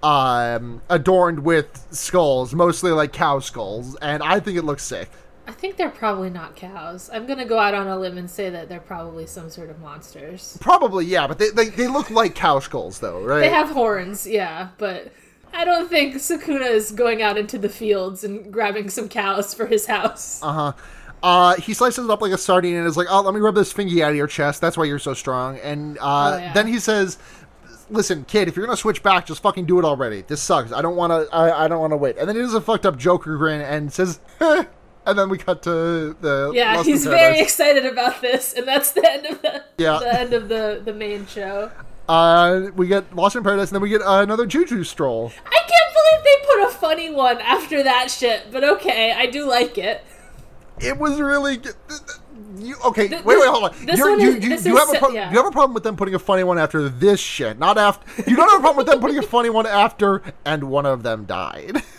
um, 0.02 0.82
adorned 0.90 1.40
with 1.40 1.86
skulls, 1.90 2.54
mostly 2.54 2.90
like 2.90 3.12
cow 3.12 3.38
skulls, 3.38 3.96
and 3.96 4.22
I 4.22 4.40
think 4.40 4.58
it 4.58 4.62
looks 4.62 4.82
sick. 4.82 5.08
I 5.46 5.52
think 5.52 5.76
they're 5.76 5.90
probably 5.90 6.30
not 6.30 6.56
cows. 6.56 7.10
I'm 7.12 7.26
gonna 7.26 7.44
go 7.44 7.58
out 7.58 7.74
on 7.74 7.88
a 7.88 7.98
limb 7.98 8.18
and 8.18 8.30
say 8.30 8.50
that 8.50 8.68
they're 8.68 8.80
probably 8.80 9.26
some 9.26 9.50
sort 9.50 9.70
of 9.70 9.80
monsters. 9.80 10.56
Probably, 10.60 11.04
yeah, 11.04 11.26
but 11.26 11.38
they, 11.38 11.50
they, 11.50 11.68
they 11.68 11.88
look 11.88 12.10
like 12.10 12.34
cow 12.34 12.58
skulls, 12.60 13.00
though, 13.00 13.22
right? 13.22 13.40
They 13.40 13.50
have 13.50 13.70
horns, 13.70 14.26
yeah, 14.26 14.68
but 14.78 15.12
I 15.52 15.64
don't 15.64 15.88
think 15.88 16.14
Sukuna 16.14 16.70
is 16.70 16.92
going 16.92 17.22
out 17.22 17.36
into 17.36 17.58
the 17.58 17.68
fields 17.68 18.24
and 18.24 18.52
grabbing 18.52 18.88
some 18.88 19.08
cows 19.08 19.52
for 19.52 19.66
his 19.66 19.86
house. 19.86 20.40
Uh-huh. 20.42 20.72
Uh, 21.22 21.54
he 21.56 21.72
slices 21.74 22.04
it 22.04 22.10
up 22.10 22.20
like 22.20 22.32
a 22.32 22.38
sardine 22.38 22.74
and 22.74 22.86
is 22.86 22.96
like, 22.96 23.06
"Oh, 23.10 23.20
let 23.20 23.32
me 23.34 23.40
rub 23.40 23.54
this 23.54 23.72
fingy 23.72 24.02
out 24.02 24.10
of 24.10 24.16
your 24.16 24.26
chest. 24.26 24.60
That's 24.60 24.76
why 24.76 24.84
you're 24.84 24.98
so 24.98 25.14
strong." 25.14 25.58
And 25.58 25.98
uh, 25.98 26.02
Oh, 26.34 26.36
yeah. 26.38 26.52
then 26.52 26.66
he 26.66 26.78
says, 26.80 27.18
"Listen, 27.90 28.24
kid, 28.24 28.48
if 28.48 28.56
you're 28.56 28.66
gonna 28.66 28.76
switch 28.76 29.02
back, 29.02 29.26
just 29.26 29.42
fucking 29.42 29.66
do 29.66 29.78
it 29.78 29.84
already. 29.84 30.22
This 30.22 30.42
sucks. 30.42 30.72
I 30.72 30.82
don't 30.82 30.96
want 30.96 31.12
to. 31.12 31.34
I, 31.34 31.64
I 31.64 31.68
don't 31.68 31.80
want 31.80 31.92
to 31.92 31.96
wait." 31.96 32.16
And 32.18 32.28
then 32.28 32.36
he 32.36 32.42
does 32.42 32.54
a 32.54 32.60
fucked 32.60 32.86
up 32.86 32.96
Joker 32.96 33.36
grin 33.36 33.60
and 33.60 33.92
says, 33.92 34.18
"Eh." 34.40 34.64
and 35.06 35.18
then 35.18 35.28
we 35.28 35.38
cut 35.38 35.62
to 35.64 36.16
the 36.20 36.52
yeah, 36.54 36.76
Lost 36.76 36.88
he's 36.88 37.04
very 37.06 37.40
excited 37.40 37.86
about 37.86 38.20
this, 38.20 38.52
and 38.54 38.66
that's 38.66 38.92
the 38.92 39.08
end 39.08 39.26
of 39.26 39.42
the 39.42 39.62
Yeah. 39.78 39.98
the 40.00 40.18
end 40.20 40.32
of 40.32 40.48
the 40.48 40.80
the 40.84 40.92
main 40.92 41.26
show. 41.26 41.70
Uh, 42.08 42.70
we 42.76 42.88
get 42.88 43.14
Lost 43.14 43.36
in 43.36 43.44
Paradise, 43.44 43.68
and 43.68 43.76
then 43.76 43.82
we 43.82 43.88
get 43.88 44.02
uh, 44.02 44.20
another 44.22 44.44
Juju 44.44 44.82
stroll. 44.82 45.30
I 45.46 45.50
can't 45.50 45.94
believe 45.94 46.24
they 46.24 46.46
put 46.46 46.68
a 46.68 46.70
funny 46.78 47.10
one 47.14 47.40
after 47.40 47.82
that 47.84 48.10
shit, 48.10 48.50
but 48.50 48.64
okay, 48.64 49.12
I 49.12 49.26
do 49.26 49.48
like 49.48 49.78
it. 49.78 50.04
It 50.80 50.98
was 50.98 51.20
really 51.20 51.58
good. 51.58 51.74
You, 52.56 52.76
okay, 52.86 53.08
Th- 53.08 53.24
wait, 53.24 53.38
wait, 53.38 53.48
hold 53.48 53.64
on. 53.64 53.74
You're, 53.96 54.18
you, 54.18 54.30
is- 54.52 54.64
you, 54.66 54.72
you 54.72 54.78
have 54.78 54.94
a 54.94 54.98
pro- 54.98 55.10
yeah. 55.10 55.30
you 55.30 55.36
have 55.36 55.46
a 55.46 55.50
problem 55.50 55.74
with 55.74 55.82
them 55.84 55.96
putting 55.96 56.14
a 56.14 56.18
funny 56.18 56.44
one 56.44 56.58
after 56.58 56.88
this 56.88 57.20
shit, 57.20 57.58
not 57.58 57.78
after. 57.78 58.30
You 58.30 58.36
don't 58.36 58.48
have 58.50 58.58
a 58.58 58.62
problem 58.62 58.76
with 58.78 58.86
them 58.86 59.00
putting 59.00 59.18
a 59.18 59.22
funny 59.22 59.50
one 59.50 59.66
after, 59.66 60.22
and 60.44 60.64
one 60.64 60.86
of 60.86 61.02
them 61.02 61.24
died. 61.24 61.82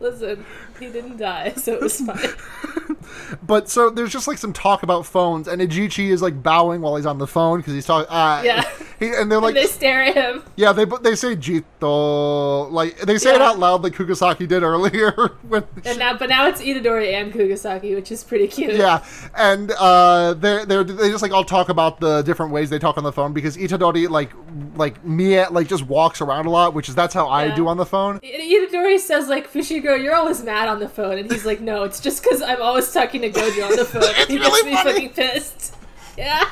Listen, 0.00 0.44
he 0.78 0.86
didn't 0.90 1.16
die, 1.16 1.52
so 1.56 1.74
it 1.74 1.80
was 1.82 2.00
fine. 2.00 2.18
But 3.42 3.68
so 3.68 3.88
there's 3.90 4.12
just 4.12 4.28
like 4.28 4.38
some 4.38 4.52
talk 4.52 4.82
about 4.82 5.06
phones, 5.06 5.48
and 5.48 5.60
Ijichi 5.62 6.10
is 6.10 6.22
like 6.22 6.42
bowing 6.42 6.80
while 6.80 6.96
he's 6.96 7.06
on 7.06 7.18
the 7.18 7.26
phone 7.26 7.58
because 7.60 7.72
he's 7.72 7.86
talking. 7.86 8.10
Uh, 8.10 8.42
Yeah. 8.44 8.64
He, 8.98 9.10
and 9.10 9.30
they're 9.30 9.42
like, 9.42 9.54
they 9.54 9.66
stare 9.66 10.04
at 10.04 10.14
him. 10.14 10.42
yeah, 10.56 10.72
they 10.72 10.86
they 11.02 11.14
say 11.16 11.36
Jito, 11.36 12.70
like 12.70 12.98
they 13.00 13.18
say 13.18 13.34
it 13.34 13.42
out 13.42 13.58
loud 13.58 13.82
like 13.82 13.92
Kugisaki 13.92 14.48
did 14.48 14.62
earlier 14.62 15.12
when 15.48 15.64
And 15.84 15.98
now, 15.98 16.16
but 16.16 16.30
now 16.30 16.46
it's 16.46 16.62
Itadori 16.62 17.12
and 17.12 17.30
Kugisaki, 17.30 17.94
which 17.94 18.10
is 18.10 18.24
pretty 18.24 18.46
cute. 18.46 18.72
Yeah, 18.72 19.04
and 19.36 19.70
uh, 19.72 20.32
they 20.32 20.64
they 20.64 20.82
they 20.82 21.10
just 21.10 21.20
like 21.20 21.32
all 21.32 21.44
talk 21.44 21.68
about 21.68 22.00
the 22.00 22.22
different 22.22 22.52
ways 22.52 22.70
they 22.70 22.78
talk 22.78 22.96
on 22.96 23.04
the 23.04 23.12
phone 23.12 23.34
because 23.34 23.58
Itadori 23.58 24.08
like 24.08 24.32
like 24.76 25.04
Mia 25.04 25.48
like 25.50 25.68
just 25.68 25.86
walks 25.86 26.22
around 26.22 26.46
a 26.46 26.50
lot, 26.50 26.72
which 26.72 26.88
is 26.88 26.94
that's 26.94 27.12
how 27.12 27.28
I 27.28 27.54
do 27.54 27.68
on 27.68 27.76
the 27.76 27.84
phone. 27.84 28.18
Itadori 28.20 28.98
says 28.98 29.28
like 29.28 29.52
Fushiguro, 29.52 30.02
you're 30.02 30.14
always 30.14 30.42
mad 30.42 30.65
on 30.66 30.80
the 30.80 30.88
phone, 30.88 31.18
and 31.18 31.30
he's 31.30 31.44
like, 31.46 31.60
no, 31.60 31.84
it's 31.84 32.00
just 32.00 32.22
because 32.22 32.42
I'm 32.42 32.60
always 32.62 32.92
talking 32.92 33.22
to 33.22 33.30
Gojo 33.30 33.70
on 33.70 33.76
the 33.76 33.84
phone. 33.90 34.02
It's 34.04 34.26
he 34.26 34.38
really 34.38 34.50
makes 34.50 34.64
me 34.64 34.74
funny. 34.76 34.92
fucking 34.92 35.10
pissed. 35.10 35.74
Yeah, 36.18 36.48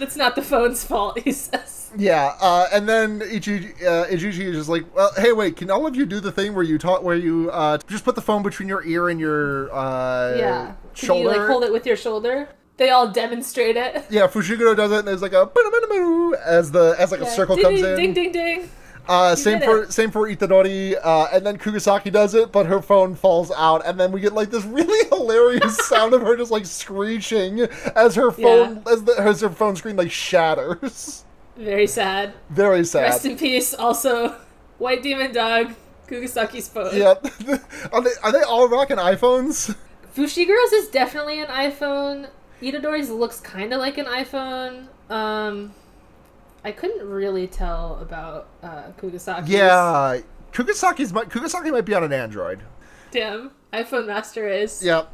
it's 0.00 0.16
not 0.16 0.34
the 0.36 0.42
phone's 0.42 0.84
fault. 0.84 1.18
He 1.20 1.32
says. 1.32 1.90
Yeah, 1.96 2.34
uh, 2.40 2.68
and 2.72 2.88
then 2.88 3.20
Ichi, 3.20 3.66
uh, 3.86 4.06
Ichichi 4.06 4.40
is 4.46 4.56
just 4.56 4.68
like, 4.70 4.94
well, 4.96 5.10
hey, 5.18 5.32
wait, 5.32 5.56
can 5.58 5.70
all 5.70 5.86
of 5.86 5.94
you 5.94 6.06
do 6.06 6.20
the 6.20 6.32
thing 6.32 6.54
where 6.54 6.64
you 6.64 6.78
talk 6.78 7.02
where 7.02 7.16
you 7.16 7.50
uh, 7.52 7.76
just 7.86 8.02
put 8.04 8.14
the 8.14 8.22
phone 8.22 8.42
between 8.42 8.66
your 8.66 8.82
ear 8.84 9.10
and 9.10 9.20
your 9.20 9.70
uh, 9.74 10.34
Yeah. 10.36 10.72
Can 10.94 11.06
shoulder? 11.06 11.22
you 11.34 11.38
like 11.38 11.48
hold 11.48 11.64
it 11.64 11.72
with 11.72 11.84
your 11.84 11.96
shoulder? 11.96 12.48
They 12.78 12.88
all 12.88 13.08
demonstrate 13.12 13.76
it. 13.76 14.06
yeah, 14.08 14.26
Fushiguro 14.26 14.74
does 14.74 14.90
it, 14.90 15.00
and 15.00 15.08
there's 15.08 15.20
like 15.20 15.34
a 15.34 15.50
as 16.46 16.70
the 16.72 16.96
as 16.98 17.12
like 17.12 17.20
a 17.20 17.26
circle 17.26 17.56
ding, 17.56 17.64
comes 17.64 17.80
ding, 17.82 17.90
in. 17.90 17.96
Ding 17.96 18.12
ding 18.14 18.32
ding. 18.32 18.70
Uh, 19.08 19.34
same 19.34 19.60
for 19.60 19.82
it. 19.82 19.92
same 19.92 20.10
for 20.10 20.28
Itadori, 20.28 20.96
uh, 21.02 21.26
and 21.32 21.44
then 21.44 21.58
Kugisaki 21.58 22.12
does 22.12 22.34
it, 22.34 22.52
but 22.52 22.66
her 22.66 22.80
phone 22.80 23.14
falls 23.14 23.50
out, 23.50 23.84
and 23.84 23.98
then 23.98 24.12
we 24.12 24.20
get 24.20 24.32
like 24.32 24.50
this 24.50 24.64
really 24.64 25.08
hilarious 25.12 25.76
sound 25.88 26.14
of 26.14 26.22
her 26.22 26.36
just 26.36 26.50
like 26.50 26.66
screeching 26.66 27.60
as 27.96 28.14
her 28.14 28.30
phone 28.30 28.82
as, 28.90 29.02
the, 29.04 29.14
as 29.18 29.40
her 29.40 29.50
phone 29.50 29.76
screen 29.76 29.96
like 29.96 30.10
shatters. 30.10 31.24
Very 31.56 31.86
sad. 31.86 32.32
Very 32.50 32.84
sad. 32.84 33.02
Rest 33.02 33.26
in 33.26 33.36
peace. 33.36 33.74
Also, 33.74 34.36
White 34.78 35.02
Demon 35.02 35.32
Dog, 35.32 35.74
Kugisaki's 36.06 36.68
phone. 36.68 36.96
Yep. 36.96 37.26
are 37.92 38.02
they 38.02 38.10
are 38.22 38.32
they 38.32 38.42
all 38.42 38.68
rocking 38.68 38.98
iPhones? 38.98 39.74
Fushiguro's 40.14 40.72
is 40.72 40.88
definitely 40.88 41.40
an 41.40 41.48
iPhone. 41.48 42.28
Itadori's 42.60 43.10
looks 43.10 43.40
kind 43.40 43.72
of 43.72 43.80
like 43.80 43.98
an 43.98 44.06
iPhone. 44.06 44.86
Um, 45.10 45.74
I 46.64 46.72
couldn't 46.72 47.08
really 47.08 47.46
tell 47.46 47.98
about 48.00 48.48
uh, 48.62 48.84
Kugisaki's. 48.98 49.48
Yeah. 49.48 50.20
Kugisaki's 50.52 51.12
might 51.12 51.28
Kugisaki 51.28 51.70
might 51.72 51.84
be 51.84 51.94
on 51.94 52.04
an 52.04 52.12
Android. 52.12 52.60
Damn. 53.10 53.50
iPhone 53.72 54.06
Master 54.06 54.46
is. 54.48 54.82
Yep. 54.82 55.10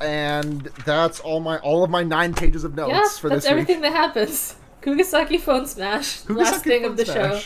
And 0.00 0.62
that's 0.84 1.20
all 1.20 1.40
my 1.40 1.58
all 1.58 1.82
of 1.82 1.90
my 1.90 2.02
nine 2.02 2.34
pages 2.34 2.64
of 2.64 2.74
notes 2.74 2.90
Yeah, 2.92 3.08
for 3.20 3.28
that's 3.28 3.42
this 3.44 3.50
everything 3.50 3.80
week. 3.80 3.92
that 3.92 3.96
happens. 3.96 4.56
Kugisaki 4.82 5.40
phone 5.40 5.66
smash. 5.66 6.28
Last 6.28 6.64
thing 6.64 6.84
of 6.84 6.96
the 6.96 7.04
show. 7.04 7.40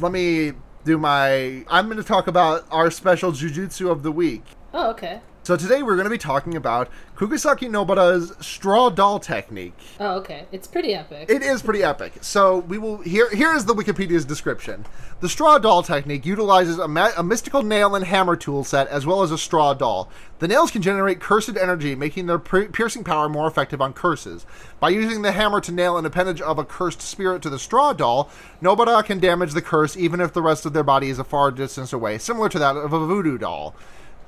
Let 0.00 0.10
me 0.12 0.52
do 0.84 0.98
my. 0.98 1.64
I'm 1.68 1.86
going 1.86 1.98
to 1.98 2.02
talk 2.02 2.26
about 2.26 2.66
our 2.70 2.90
special 2.90 3.30
jujutsu 3.32 3.90
of 3.90 4.02
the 4.02 4.10
week. 4.10 4.42
Oh, 4.74 4.90
okay. 4.90 5.20
So 5.44 5.56
today 5.56 5.82
we're 5.82 5.96
going 5.96 6.04
to 6.04 6.10
be 6.10 6.18
talking 6.18 6.54
about 6.54 6.88
Kugisaki 7.16 7.68
Nobara's 7.68 8.32
straw 8.38 8.90
doll 8.90 9.18
technique. 9.18 9.76
Oh, 9.98 10.18
okay. 10.18 10.46
It's 10.52 10.68
pretty 10.68 10.94
epic. 10.94 11.28
It 11.28 11.42
is 11.42 11.62
pretty 11.62 11.82
epic. 11.82 12.12
So 12.20 12.58
we 12.58 12.78
will 12.78 12.98
here. 12.98 13.28
Here 13.28 13.52
is 13.52 13.64
the 13.64 13.74
Wikipedia's 13.74 14.24
description. 14.24 14.86
The 15.18 15.28
straw 15.28 15.58
doll 15.58 15.82
technique 15.82 16.24
utilizes 16.24 16.78
a, 16.78 16.86
ma- 16.86 17.10
a 17.16 17.24
mystical 17.24 17.64
nail 17.64 17.96
and 17.96 18.04
hammer 18.04 18.36
tool 18.36 18.62
set 18.62 18.86
as 18.86 19.04
well 19.04 19.20
as 19.22 19.32
a 19.32 19.38
straw 19.38 19.74
doll. 19.74 20.08
The 20.38 20.46
nails 20.46 20.70
can 20.70 20.80
generate 20.80 21.18
cursed 21.18 21.56
energy, 21.56 21.96
making 21.96 22.26
their 22.26 22.38
piercing 22.38 23.02
power 23.02 23.28
more 23.28 23.48
effective 23.48 23.80
on 23.80 23.94
curses. 23.94 24.46
By 24.78 24.90
using 24.90 25.22
the 25.22 25.32
hammer 25.32 25.60
to 25.62 25.72
nail 25.72 25.98
an 25.98 26.06
appendage 26.06 26.40
of 26.40 26.60
a 26.60 26.64
cursed 26.64 27.02
spirit 27.02 27.42
to 27.42 27.50
the 27.50 27.58
straw 27.58 27.92
doll, 27.92 28.30
Nobara 28.62 29.04
can 29.04 29.18
damage 29.18 29.54
the 29.54 29.62
curse 29.62 29.96
even 29.96 30.20
if 30.20 30.32
the 30.32 30.42
rest 30.42 30.66
of 30.66 30.72
their 30.72 30.84
body 30.84 31.08
is 31.08 31.18
a 31.18 31.24
far 31.24 31.50
distance 31.50 31.92
away, 31.92 32.16
similar 32.18 32.48
to 32.48 32.60
that 32.60 32.76
of 32.76 32.92
a 32.92 33.06
voodoo 33.06 33.38
doll. 33.38 33.74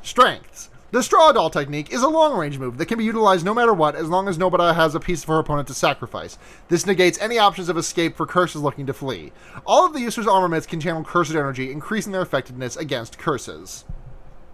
Strengths. 0.03 0.71
The 0.95 1.03
straw 1.03 1.33
doll 1.33 1.51
technique 1.51 1.93
is 1.93 2.03
a 2.03 2.09
long 2.09 2.39
range 2.39 2.57
move 2.57 2.79
that 2.79 2.87
can 2.87 2.99
be 2.99 3.05
utilized 3.05 3.45
no 3.45 3.53
matter 3.53 3.75
what 3.75 3.97
as 3.97 4.09
long 4.09 4.29
as 4.29 4.39
Nobara 4.39 4.77
has 4.77 4.95
a 4.95 5.01
piece 5.01 5.25
of 5.25 5.29
her 5.29 5.41
opponent 5.41 5.67
to 5.67 5.75
sacrifice. 5.75 6.39
This 6.69 6.87
negates 6.87 7.19
any 7.19 7.37
options 7.37 7.69
of 7.69 7.77
escape 7.77 8.17
for 8.17 8.27
curses 8.27 8.63
looking 8.63 8.87
to 8.87 8.93
flee. 8.93 9.33
All 9.67 9.85
of 9.85 9.93
the 9.93 9.99
user's 9.99 10.29
armaments 10.29 10.69
can 10.69 10.79
channel 10.79 11.03
cursed 11.03 11.33
energy, 11.33 11.73
increasing 11.73 12.13
their 12.13 12.23
effectiveness 12.23 12.77
against 12.77 13.19
curses. 13.19 13.85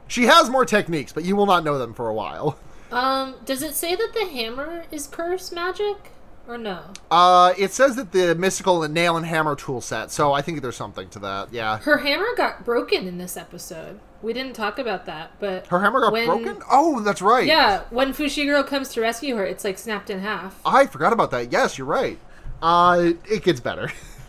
She 0.09 0.25
has 0.25 0.49
more 0.49 0.65
techniques, 0.65 1.13
but 1.13 1.25
you 1.25 1.37
will 1.37 1.45
not 1.45 1.63
know 1.63 1.77
them 1.77 1.93
for 1.93 2.09
a 2.09 2.15
while. 2.15 2.59
Um, 2.91 3.35
does 3.45 3.63
it 3.63 3.75
say 3.75 3.95
that 3.95 4.15
the 4.15 4.25
hammer 4.25 4.87
is 4.91 5.07
curse 5.07 5.53
magic 5.53 6.13
or 6.49 6.57
no? 6.57 6.85
Uh, 7.11 7.53
it 7.59 7.73
says 7.73 7.97
that 7.97 8.13
the 8.13 8.35
mystical 8.35 8.89
nail 8.89 9.19
and 9.19 9.27
hammer 9.27 9.57
tool 9.57 9.83
set, 9.83 10.11
so 10.11 10.33
I 10.33 10.41
think 10.41 10.63
there's 10.63 10.75
something 10.75 11.11
to 11.11 11.19
that. 11.19 11.53
Yeah. 11.53 11.77
Her 11.81 11.99
hammer 11.99 12.35
got 12.35 12.65
broken 12.65 13.07
in 13.07 13.19
this 13.19 13.37
episode. 13.37 14.01
We 14.23 14.33
didn't 14.35 14.53
talk 14.55 14.79
about 14.79 15.07
that, 15.07 15.33
but 15.41 15.67
Her 15.69 15.81
hammer 15.81 16.01
got 16.01 16.13
when- 16.13 16.27
broken? 16.27 16.63
Oh, 16.71 17.01
that's 17.01 17.23
right. 17.23 17.47
Yeah, 17.47 17.83
when 17.91 18.13
Fushiguro 18.13 18.67
comes 18.67 18.91
to 18.95 19.01
rescue 19.01 19.37
her, 19.37 19.45
it's 19.47 19.65
like 19.65 19.79
snapped 19.79 20.11
in 20.11 20.21
half. 20.21 20.61
I 20.65 20.87
forgot 20.87 21.13
about 21.13 21.31
that. 21.31 21.51
Yes, 21.51 21.79
you're 21.79 21.87
right. 21.87 22.19
Uh, 22.63 23.13
it 23.31 23.43
gets 23.43 23.61
better. 23.61 23.91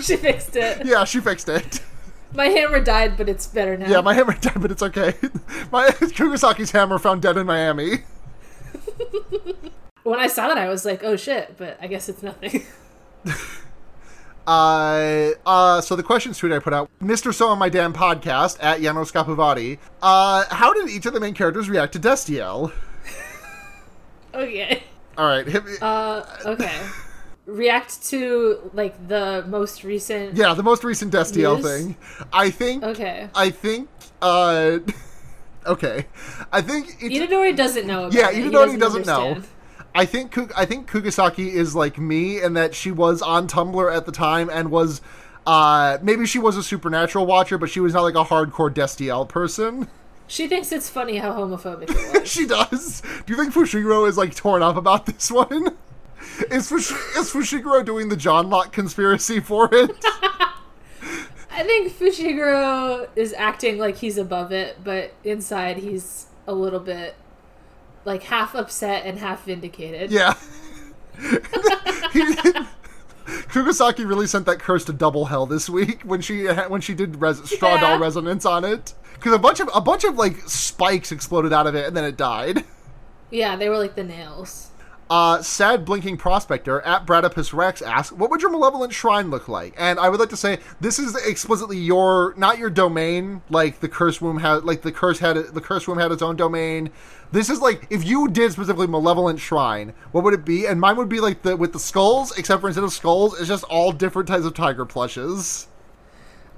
she 0.00 0.16
fixed 0.16 0.54
it. 0.56 0.86
yeah, 0.86 1.04
she 1.04 1.18
fixed 1.20 1.48
it. 1.48 1.80
My 2.34 2.46
hammer 2.46 2.80
died, 2.80 3.16
but 3.16 3.28
it's 3.28 3.46
better 3.46 3.76
now. 3.76 3.88
Yeah, 3.88 4.00
my 4.00 4.14
hammer 4.14 4.34
died, 4.34 4.60
but 4.60 4.70
it's 4.70 4.82
okay. 4.82 5.14
My 5.72 5.88
Kugisaki's 5.90 6.70
hammer 6.72 6.98
found 6.98 7.22
dead 7.22 7.36
in 7.36 7.46
Miami. 7.46 7.98
When 10.04 10.20
I 10.20 10.26
saw 10.26 10.48
that, 10.48 10.58
I 10.58 10.68
was 10.68 10.84
like, 10.84 11.02
"Oh 11.02 11.16
shit!" 11.16 11.56
But 11.56 11.78
I 11.80 11.86
guess 11.86 12.10
it's 12.10 12.22
nothing. 12.22 12.64
Uh, 14.46 15.30
uh, 15.46 15.80
so 15.80 15.96
the 15.96 16.02
questions 16.02 16.38
tweet 16.38 16.52
I 16.52 16.58
put 16.58 16.72
out, 16.72 16.90
Mr. 17.02 17.32
So 17.32 17.48
on 17.48 17.58
my 17.58 17.68
damn 17.68 17.92
podcast 17.92 18.58
at 18.62 18.80
Janos 18.80 19.10
Capivati. 19.10 19.78
Uh, 20.02 20.44
how 20.50 20.72
did 20.72 20.90
each 20.90 21.06
of 21.06 21.14
the 21.14 21.20
main 21.20 21.34
characters 21.34 21.68
react 21.68 21.92
to 21.94 21.98
Destiel? 21.98 22.72
okay. 24.34 24.82
All 25.16 25.26
right, 25.26 25.46
hit 25.46 25.64
me. 25.64 25.72
Uh, 25.80 26.24
okay. 26.44 26.80
React 27.46 28.02
to 28.06 28.70
like 28.74 29.08
the 29.08 29.44
most 29.48 29.84
recent. 29.84 30.36
yeah, 30.36 30.54
the 30.54 30.62
most 30.62 30.82
recent 30.82 31.12
Destiel 31.12 31.56
News? 31.56 31.66
thing. 31.66 31.96
I 32.32 32.50
think. 32.50 32.82
Okay. 32.82 33.28
I 33.34 33.50
think. 33.50 33.88
Uh, 34.20 34.78
okay. 35.66 36.06
I 36.52 36.62
think. 36.62 36.98
Itadori 37.00 37.54
doesn't 37.54 37.86
know. 37.86 38.06
About 38.06 38.14
Yeah, 38.14 38.32
Itadori 38.32 38.78
doesn't 38.78 39.06
know. 39.06 39.42
I 39.94 40.04
think 40.06 40.36
I 40.58 40.64
think 40.64 40.90
Kugisaki 40.90 41.52
is 41.52 41.74
like 41.74 41.98
me 41.98 42.42
in 42.42 42.54
that 42.54 42.74
she 42.74 42.90
was 42.90 43.22
on 43.22 43.46
Tumblr 43.46 43.96
at 43.96 44.06
the 44.06 44.12
time 44.12 44.50
and 44.50 44.70
was 44.70 45.00
uh 45.46 45.98
maybe 46.02 46.26
she 46.26 46.38
was 46.38 46.56
a 46.56 46.62
supernatural 46.62 47.26
watcher, 47.26 47.58
but 47.58 47.70
she 47.70 47.80
was 47.80 47.94
not 47.94 48.02
like 48.02 48.14
a 48.14 48.24
hardcore 48.24 48.72
Destiel 48.72 49.28
person. 49.28 49.88
She 50.26 50.48
thinks 50.48 50.72
it's 50.72 50.88
funny 50.88 51.18
how 51.18 51.32
homophobic 51.32 51.90
it 51.90 52.12
was. 52.20 52.28
she 52.30 52.46
does. 52.46 53.02
Do 53.26 53.32
you 53.32 53.36
think 53.36 53.54
Fushiguro 53.54 54.08
is 54.08 54.16
like 54.16 54.34
torn 54.34 54.62
up 54.62 54.76
about 54.76 55.06
this 55.06 55.30
one? 55.30 55.76
Is, 56.50 56.70
Fush- 56.70 56.90
is 57.18 57.30
Fushiguro 57.30 57.84
doing 57.84 58.08
the 58.08 58.16
Johnlock 58.16 58.72
conspiracy 58.72 59.38
for 59.40 59.68
it? 59.72 59.90
I 61.50 61.62
think 61.62 61.92
Fushiguro 61.92 63.08
is 63.14 63.34
acting 63.34 63.78
like 63.78 63.96
he's 63.98 64.16
above 64.18 64.50
it, 64.50 64.78
but 64.82 65.12
inside 65.22 65.76
he's 65.76 66.26
a 66.46 66.54
little 66.54 66.80
bit 66.80 67.14
like 68.04 68.22
half 68.24 68.54
upset 68.54 69.04
and 69.06 69.18
half 69.18 69.44
vindicated. 69.44 70.10
yeah. 70.10 70.34
Kugisaki 73.24 74.06
really 74.06 74.26
sent 74.26 74.46
that 74.46 74.58
curse 74.58 74.84
to 74.84 74.92
double 74.92 75.26
hell 75.26 75.46
this 75.46 75.68
week 75.70 76.02
when 76.02 76.20
she 76.20 76.46
when 76.46 76.80
she 76.80 76.92
did 76.94 77.20
res- 77.20 77.48
straw 77.50 77.74
Yeah. 77.74 77.80
doll 77.80 77.98
resonance 77.98 78.44
on 78.44 78.64
it 78.64 78.94
because 79.14 79.32
a 79.32 79.38
bunch 79.38 79.60
of 79.60 79.70
a 79.74 79.80
bunch 79.80 80.04
of 80.04 80.16
like 80.16 80.36
spikes 80.48 81.10
exploded 81.12 81.52
out 81.52 81.66
of 81.66 81.74
it 81.74 81.86
and 81.86 81.96
then 81.96 82.04
it 82.04 82.16
died. 82.16 82.64
Yeah, 83.30 83.56
they 83.56 83.68
were 83.68 83.78
like 83.78 83.94
the 83.94 84.04
nails. 84.04 84.68
Uh, 85.10 85.42
sad 85.42 85.84
blinking 85.84 86.16
prospector 86.16 86.80
at 86.80 87.04
Bradipus 87.06 87.52
Rex 87.52 87.82
asks, 87.82 88.10
"What 88.10 88.30
would 88.30 88.40
your 88.40 88.50
malevolent 88.50 88.94
shrine 88.94 89.30
look 89.30 89.48
like?" 89.48 89.74
And 89.76 89.98
I 90.00 90.08
would 90.08 90.18
like 90.18 90.30
to 90.30 90.36
say 90.36 90.60
this 90.80 90.98
is 90.98 91.14
explicitly 91.14 91.76
your, 91.76 92.32
not 92.38 92.58
your 92.58 92.70
domain. 92.70 93.42
Like 93.50 93.80
the 93.80 93.88
curse 93.88 94.20
womb 94.22 94.38
had, 94.38 94.64
like 94.64 94.80
the 94.80 94.92
curse 94.92 95.18
had, 95.18 95.36
the 95.36 95.60
curse 95.60 95.86
womb 95.86 95.98
had 95.98 96.10
its 96.10 96.22
own 96.22 96.36
domain. 96.36 96.90
This 97.32 97.50
is 97.50 97.60
like 97.60 97.86
if 97.90 98.02
you 98.04 98.28
did 98.28 98.52
specifically 98.52 98.86
malevolent 98.86 99.40
shrine, 99.40 99.92
what 100.12 100.24
would 100.24 100.34
it 100.34 100.44
be? 100.44 100.66
And 100.66 100.80
mine 100.80 100.96
would 100.96 101.08
be 101.10 101.20
like 101.20 101.42
the 101.42 101.54
with 101.54 101.72
the 101.74 101.78
skulls, 101.78 102.36
except 102.38 102.62
for 102.62 102.68
instead 102.68 102.84
of 102.84 102.92
skulls, 102.92 103.38
it's 103.38 103.48
just 103.48 103.64
all 103.64 103.92
different 103.92 104.28
types 104.28 104.46
of 104.46 104.54
tiger 104.54 104.86
plushes. 104.86 105.66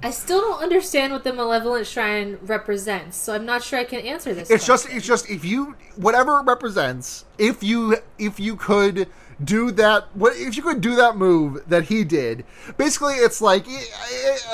I 0.03 0.11
still 0.11 0.41
don't 0.41 0.61
understand 0.61 1.11
what 1.11 1.23
the 1.23 1.33
malevolent 1.33 1.87
shrine 1.87 2.37
represents, 2.43 3.17
so 3.17 3.33
I'm 3.33 3.45
not 3.45 3.63
sure 3.63 3.79
I 3.79 3.83
can 3.83 4.01
answer 4.01 4.33
this. 4.33 4.49
It's 4.51 4.65
just 4.65 4.87
it's 4.89 5.05
just 5.05 5.29
if 5.29 5.43
you 5.43 5.75
whatever 5.95 6.39
it 6.39 6.43
represents, 6.43 7.25
if 7.37 7.63
you 7.63 7.97
if 8.19 8.39
you 8.39 8.55
could 8.55 9.07
do 9.43 9.69
that 9.71 10.07
what 10.15 10.35
if 10.35 10.57
you 10.57 10.63
could 10.63 10.81
do 10.81 10.95
that 10.95 11.15
move 11.15 11.63
that 11.69 11.83
he 11.85 12.03
did 12.03 12.43
basically 12.75 13.13
it's 13.13 13.39
like 13.39 13.65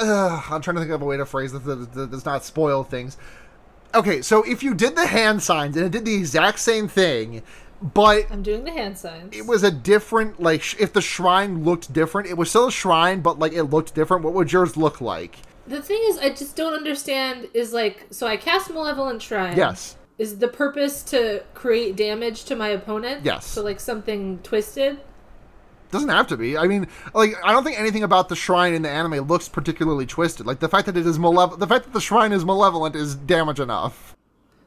uh, 0.01 0.41
i'm 0.49 0.61
trying 0.61 0.75
to 0.75 0.81
think 0.81 0.91
of 0.91 1.01
a 1.01 1.05
way 1.05 1.15
to 1.15 1.25
phrase 1.25 1.53
this 1.53 1.63
that, 1.63 1.93
that 1.93 2.11
does 2.11 2.25
not 2.25 2.43
spoil 2.43 2.83
things 2.83 3.17
okay 3.95 4.21
so 4.21 4.43
if 4.43 4.61
you 4.61 4.73
did 4.73 4.93
the 4.97 5.07
hand 5.07 5.41
signs 5.41 5.77
and 5.77 5.85
it 5.85 5.91
did 5.93 6.03
the 6.03 6.13
exact 6.13 6.59
same 6.59 6.89
thing 6.89 7.41
but 7.93 8.31
I'm 8.31 8.41
doing 8.43 8.63
the 8.63 8.71
hand 8.71 8.97
signs. 8.97 9.35
it 9.35 9.45
was 9.45 9.63
a 9.63 9.71
different 9.71 10.41
like 10.41 10.61
if 10.79 10.93
the 10.93 11.01
shrine 11.01 11.63
looked 11.65 11.91
different 11.91 12.29
it 12.29 12.37
was 12.37 12.49
still 12.49 12.67
a 12.67 12.71
shrine 12.71 13.19
but 13.21 13.39
like 13.39 13.51
it 13.53 13.63
looked 13.63 13.93
different 13.93 14.23
what 14.23 14.33
would 14.33 14.51
yours 14.51 14.77
look 14.77 15.01
like 15.01 15.37
The 15.67 15.81
thing 15.81 16.01
is, 16.09 16.17
I 16.17 16.29
just 16.29 16.55
don't 16.55 16.73
understand. 16.73 17.47
Is 17.53 17.71
like, 17.73 18.07
so 18.09 18.27
I 18.27 18.35
cast 18.37 18.69
malevolent 18.69 19.21
shrine. 19.21 19.55
yes 19.57 19.95
Is 20.17 20.37
the 20.39 20.47
purpose 20.47 21.03
to 21.03 21.43
create 21.53 21.95
damage 21.95 22.43
to 22.45 22.55
my 22.55 22.69
opponent? 22.69 23.23
Yes. 23.25 23.45
So 23.45 23.63
like 23.63 23.79
something 23.79 24.39
twisted. 24.43 24.99
Doesn't 25.91 26.09
have 26.09 26.27
to 26.27 26.37
be. 26.37 26.57
I 26.57 26.65
mean, 26.67 26.87
like 27.13 27.35
I 27.45 27.51
don't 27.51 27.63
think 27.63 27.79
anything 27.79 28.03
about 28.03 28.27
the 28.29 28.35
shrine 28.35 28.73
in 28.73 28.81
the 28.81 28.89
anime 28.89 29.27
looks 29.27 29.47
particularly 29.47 30.05
twisted. 30.05 30.45
Like 30.45 30.59
the 30.59 30.69
fact 30.69 30.85
that 30.87 30.97
it 30.97 31.05
is 31.05 31.17
malevolent, 31.19 31.59
the 31.59 31.67
fact 31.67 31.85
that 31.85 31.93
the 31.93 32.01
shrine 32.01 32.31
is 32.31 32.43
malevolent 32.43 32.95
is 32.95 33.15
damage 33.15 33.59
enough. 33.59 34.15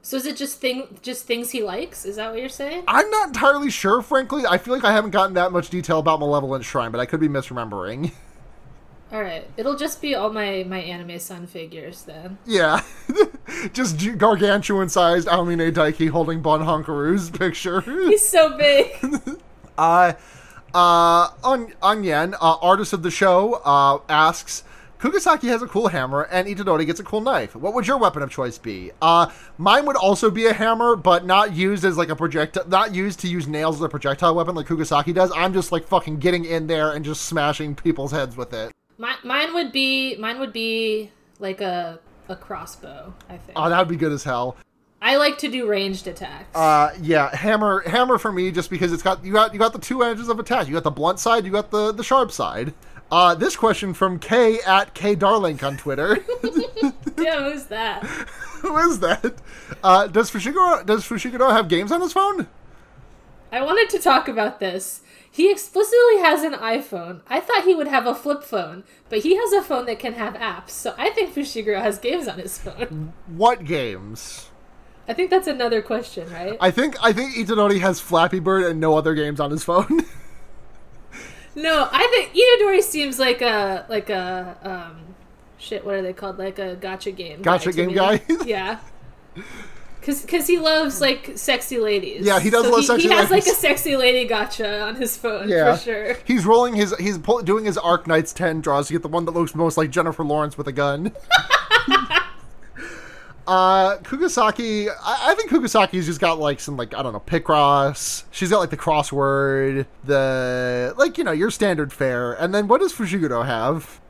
So 0.06 0.16
is 0.16 0.24
it 0.24 0.36
just 0.36 0.60
thing, 0.60 1.00
just 1.02 1.26
things 1.26 1.50
he 1.50 1.64
likes? 1.64 2.04
Is 2.04 2.14
that 2.14 2.30
what 2.30 2.38
you're 2.38 2.48
saying? 2.48 2.84
I'm 2.86 3.10
not 3.10 3.26
entirely 3.26 3.70
sure, 3.70 4.02
frankly. 4.02 4.46
I 4.46 4.56
feel 4.56 4.72
like 4.72 4.84
I 4.84 4.92
haven't 4.92 5.10
gotten 5.10 5.34
that 5.34 5.50
much 5.50 5.68
detail 5.68 5.98
about 5.98 6.20
malevolent 6.20 6.64
shrine, 6.64 6.92
but 6.92 7.00
I 7.00 7.06
could 7.06 7.18
be 7.18 7.26
misremembering. 7.26 8.12
All 9.12 9.20
right, 9.20 9.50
it'll 9.56 9.74
just 9.74 10.00
be 10.00 10.14
all 10.14 10.32
my 10.32 10.64
my 10.68 10.78
anime 10.78 11.18
sun 11.18 11.46
figures 11.46 12.02
then. 12.02 12.38
yeah, 12.44 12.82
just 13.72 13.96
gargantuan-sized 14.18 15.28
Aomine 15.28 15.72
Daiki 15.72 16.08
holding 16.08 16.40
Bon 16.40 16.60
Honkaru's 16.60 17.30
picture. 17.38 17.80
He's 17.80 18.26
so 18.26 18.56
big. 18.56 18.90
Uh, 19.78 20.12
uh, 20.74 21.30
on 21.44 21.72
Anyen, 21.82 22.34
uh, 22.34 22.56
artist 22.62 22.92
of 22.92 23.02
the 23.02 23.10
show, 23.10 23.54
uh, 23.64 23.98
asks, 24.08 24.62
Kugisaki 25.06 25.46
has 25.46 25.62
a 25.62 25.68
cool 25.68 25.86
hammer 25.86 26.22
and 26.32 26.48
Itadori 26.48 26.84
gets 26.84 26.98
a 26.98 27.04
cool 27.04 27.20
knife. 27.20 27.54
What 27.54 27.74
would 27.74 27.86
your 27.86 27.96
weapon 27.96 28.22
of 28.22 28.30
choice 28.30 28.58
be? 28.58 28.90
Uh, 29.00 29.30
mine 29.56 29.86
would 29.86 29.94
also 29.94 30.32
be 30.32 30.46
a 30.46 30.52
hammer, 30.52 30.96
but 30.96 31.24
not 31.24 31.54
used 31.54 31.84
as 31.84 31.96
like 31.96 32.08
a 32.08 32.16
projectile, 32.16 32.66
not 32.66 32.92
used 32.92 33.20
to 33.20 33.28
use 33.28 33.46
nails 33.46 33.76
as 33.76 33.82
a 33.82 33.88
projectile 33.88 34.34
weapon 34.34 34.56
like 34.56 34.66
Kugisaki 34.66 35.14
does. 35.14 35.30
I'm 35.36 35.52
just 35.52 35.70
like 35.70 35.86
fucking 35.86 36.18
getting 36.18 36.44
in 36.44 36.66
there 36.66 36.90
and 36.90 37.04
just 37.04 37.22
smashing 37.22 37.76
people's 37.76 38.10
heads 38.10 38.36
with 38.36 38.52
it. 38.52 38.72
My, 38.98 39.14
mine 39.22 39.54
would 39.54 39.70
be 39.70 40.16
mine 40.16 40.40
would 40.40 40.52
be 40.52 41.12
like 41.38 41.60
a 41.60 42.00
a 42.28 42.34
crossbow. 42.34 43.14
I 43.28 43.36
think. 43.36 43.52
Oh, 43.54 43.68
that 43.68 43.78
would 43.78 43.88
be 43.88 43.94
good 43.94 44.10
as 44.10 44.24
hell. 44.24 44.56
I 45.00 45.18
like 45.18 45.38
to 45.38 45.48
do 45.48 45.68
ranged 45.68 46.08
attacks. 46.08 46.56
Uh, 46.56 46.90
yeah, 47.00 47.32
hammer, 47.36 47.82
hammer 47.86 48.18
for 48.18 48.32
me, 48.32 48.50
just 48.50 48.70
because 48.70 48.92
it's 48.92 49.04
got 49.04 49.24
you 49.24 49.32
got 49.32 49.52
you 49.52 49.60
got 49.60 49.72
the 49.72 49.78
two 49.78 50.02
edges 50.02 50.28
of 50.28 50.40
attack. 50.40 50.66
You 50.66 50.74
got 50.74 50.82
the 50.82 50.90
blunt 50.90 51.20
side, 51.20 51.44
you 51.44 51.52
got 51.52 51.70
the 51.70 51.92
the 51.92 52.02
sharp 52.02 52.32
side. 52.32 52.74
Uh, 53.10 53.34
this 53.34 53.56
question 53.56 53.94
from 53.94 54.18
K 54.18 54.60
at 54.66 54.94
K 54.94 55.14
Darlink 55.14 55.62
on 55.62 55.76
Twitter. 55.76 56.24
yeah, 57.18 57.50
who's 57.50 57.64
that? 57.66 58.04
Who 58.62 58.76
is 58.78 59.00
that? 59.00 59.34
Uh, 59.84 60.06
does 60.08 60.30
Fushiguro 60.30 60.84
does 60.84 61.04
Fushiguro 61.04 61.52
have 61.52 61.68
games 61.68 61.92
on 61.92 62.00
his 62.00 62.12
phone? 62.12 62.48
I 63.52 63.62
wanted 63.62 63.90
to 63.90 64.02
talk 64.02 64.28
about 64.28 64.58
this. 64.58 65.02
He 65.30 65.50
explicitly 65.50 66.18
has 66.18 66.42
an 66.42 66.54
iPhone. 66.54 67.20
I 67.28 67.40
thought 67.40 67.64
he 67.64 67.74
would 67.74 67.86
have 67.86 68.06
a 68.06 68.14
flip 68.14 68.42
phone, 68.42 68.82
but 69.08 69.18
he 69.20 69.36
has 69.36 69.52
a 69.52 69.62
phone 69.62 69.84
that 69.86 69.98
can 69.98 70.14
have 70.14 70.34
apps. 70.34 70.70
So 70.70 70.94
I 70.96 71.10
think 71.10 71.34
Fushiguro 71.34 71.80
has 71.80 71.98
games 71.98 72.26
on 72.26 72.38
his 72.38 72.58
phone. 72.58 73.12
What 73.28 73.64
games? 73.64 74.48
I 75.06 75.12
think 75.12 75.30
that's 75.30 75.46
another 75.46 75.82
question, 75.82 76.28
right? 76.32 76.56
I 76.60 76.70
think 76.70 76.96
I 77.04 77.12
think 77.12 77.34
Itadori 77.34 77.80
has 77.80 78.00
Flappy 78.00 78.40
Bird 78.40 78.64
and 78.64 78.80
no 78.80 78.96
other 78.96 79.14
games 79.14 79.38
on 79.38 79.50
his 79.50 79.62
phone. 79.62 80.06
No, 81.56 81.88
I 81.90 82.06
think 82.10 82.34
Itadori 82.34 82.82
seems 82.82 83.18
like 83.18 83.40
a 83.40 83.86
like 83.88 84.10
a 84.10 84.56
um 84.62 85.14
shit. 85.58 85.84
What 85.84 85.94
are 85.94 86.02
they 86.02 86.12
called? 86.12 86.38
Like 86.38 86.58
a 86.58 86.76
gacha 86.76 87.16
game. 87.16 87.40
Gotcha 87.42 87.72
to 87.72 87.76
game 87.76 87.88
me. 87.88 87.94
guy? 87.94 88.22
yeah. 88.44 88.78
Cause, 90.02 90.24
Cause 90.24 90.46
he 90.46 90.58
loves 90.58 91.00
like 91.00 91.32
sexy 91.34 91.78
ladies. 91.78 92.24
Yeah, 92.24 92.38
he 92.38 92.48
does 92.48 92.64
So 92.64 92.70
love 92.70 92.80
he, 92.80 92.86
sexy 92.86 93.08
He 93.08 93.14
has 93.14 93.30
like 93.30 93.46
a 93.46 93.50
sexy 93.50 93.96
lady 93.96 94.28
gotcha 94.28 94.82
on 94.82 94.94
his 94.94 95.16
phone 95.16 95.48
yeah, 95.48 95.74
for 95.74 95.82
sure. 95.82 96.16
He's 96.24 96.46
rolling 96.46 96.74
his 96.76 96.94
he's 96.98 97.18
pull, 97.18 97.42
doing 97.42 97.64
his 97.64 97.76
Arknights 97.76 98.32
ten 98.32 98.60
draws 98.60 98.86
to 98.86 98.92
get 98.92 99.02
the 99.02 99.08
one 99.08 99.24
that 99.24 99.32
looks 99.32 99.54
most 99.54 99.76
like 99.76 99.90
Jennifer 99.90 100.22
Lawrence 100.22 100.56
with 100.56 100.68
a 100.68 100.72
gun. 100.72 101.12
Uh, 103.46 103.96
Kugisaki, 103.98 104.88
I, 104.88 105.30
I 105.30 105.34
think 105.36 105.50
Kugisaki's 105.50 106.06
just 106.06 106.20
got 106.20 106.38
like 106.38 106.58
some 106.58 106.76
like 106.76 106.94
I 106.94 107.02
don't 107.02 107.12
know 107.12 107.20
Picross. 107.20 108.24
She's 108.32 108.50
got 108.50 108.58
like 108.58 108.70
the 108.70 108.76
crossword, 108.76 109.86
the 110.04 110.94
like 110.96 111.16
you 111.18 111.24
know 111.24 111.32
your 111.32 111.50
standard 111.50 111.92
fare. 111.92 112.32
And 112.32 112.54
then 112.54 112.66
what 112.66 112.80
does 112.80 112.92
Fushiguro 112.92 113.46
have? 113.46 114.00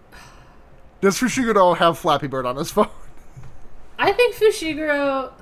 Does 1.03 1.19
Fushiguro 1.19 1.77
have 1.77 1.99
Flappy 1.99 2.27
Bird 2.27 2.47
on 2.47 2.57
his 2.57 2.71
phone? 2.73 2.89
I 3.99 4.13
think 4.13 4.35
Fushiguro. 4.37 5.33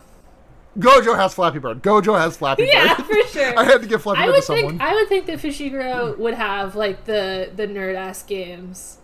Gojo 0.76 1.16
has 1.16 1.32
Flappy 1.34 1.60
Bird. 1.60 1.84
Gojo 1.84 2.18
has 2.18 2.36
Flappy 2.36 2.64
Yeah, 2.64 2.96
Bird. 2.96 3.06
Yeah, 3.10 3.22
for 3.22 3.28
sure. 3.28 3.54
I 3.58 3.62
had 3.64 3.80
to 3.82 3.86
give 3.86 4.02
Flappy 4.02 4.22
I 4.22 4.26
Bird 4.26 4.30
would 4.32 4.36
to 4.38 4.42
someone. 4.42 4.68
think 4.70 4.82
I 4.82 4.94
would 4.94 5.08
think 5.08 5.26
that 5.26 5.38
Fushiguro 5.38 6.18
would 6.18 6.34
have 6.34 6.74
like 6.74 7.04
the 7.04 7.50
the 7.54 7.68
nerd 7.68 7.94
ass 7.94 8.24
games, 8.24 8.98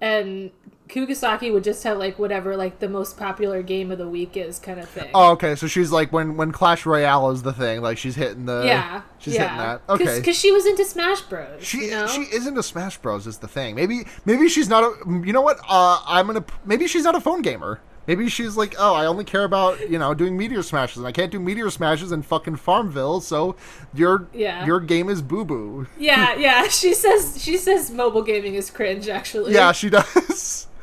and 0.00 0.50
Kugisaki 0.88 1.52
would 1.52 1.64
just 1.64 1.82
have 1.84 1.98
like 1.98 2.18
whatever 2.18 2.56
like 2.56 2.78
the 2.78 2.88
most 2.88 3.16
popular 3.18 3.62
game 3.62 3.90
of 3.90 3.98
the 3.98 4.08
week 4.08 4.36
is 4.36 4.58
kind 4.58 4.78
of 4.78 4.88
thing. 4.88 5.10
Oh, 5.14 5.32
okay. 5.32 5.54
So 5.56 5.66
she's 5.66 5.90
like 5.90 6.12
when 6.12 6.36
when 6.36 6.52
Clash 6.52 6.86
Royale 6.86 7.30
is 7.30 7.42
the 7.42 7.52
thing, 7.52 7.80
like 7.82 7.98
she's 7.98 8.14
hitting 8.14 8.46
the 8.46 8.62
yeah, 8.64 9.02
she's 9.18 9.34
yeah. 9.34 9.42
hitting 9.42 9.58
that. 9.58 9.82
Okay. 9.88 10.18
because 10.20 10.36
she 10.38 10.52
was 10.52 10.64
into 10.64 10.84
Smash 10.84 11.22
Bros. 11.22 11.64
She 11.64 11.86
you 11.86 11.90
know? 11.90 12.06
she 12.06 12.22
isn't 12.22 12.56
a 12.56 12.62
Smash 12.62 12.98
Bros. 12.98 13.26
is 13.26 13.38
the 13.38 13.48
thing. 13.48 13.74
Maybe 13.74 14.06
maybe 14.24 14.48
she's 14.48 14.68
not 14.68 14.84
a. 14.84 14.94
You 15.24 15.32
know 15.32 15.40
what? 15.42 15.58
Uh, 15.68 16.00
I'm 16.06 16.26
gonna. 16.26 16.44
Maybe 16.64 16.86
she's 16.86 17.04
not 17.04 17.14
a 17.14 17.20
phone 17.20 17.42
gamer. 17.42 17.80
Maybe 18.06 18.28
she's 18.28 18.56
like, 18.56 18.76
oh, 18.78 18.94
I 18.94 19.06
only 19.06 19.24
care 19.24 19.42
about 19.42 19.90
you 19.90 19.98
know 19.98 20.14
doing 20.14 20.36
meteor 20.36 20.62
smashes, 20.62 20.98
and 20.98 21.06
I 21.06 21.10
can't 21.12 21.32
do 21.32 21.40
meteor 21.40 21.70
smashes 21.70 22.12
in 22.12 22.22
fucking 22.22 22.56
Farmville. 22.56 23.20
So 23.20 23.56
your 23.92 24.28
Yeah. 24.32 24.64
your 24.64 24.78
game 24.78 25.08
is 25.08 25.20
boo 25.22 25.44
boo. 25.44 25.88
yeah, 25.98 26.34
yeah. 26.38 26.68
She 26.68 26.94
says 26.94 27.42
she 27.42 27.56
says 27.56 27.90
mobile 27.90 28.22
gaming 28.22 28.54
is 28.54 28.70
cringe. 28.70 29.08
Actually, 29.08 29.54
Yeah, 29.54 29.72
she 29.72 29.90
does. 29.90 30.68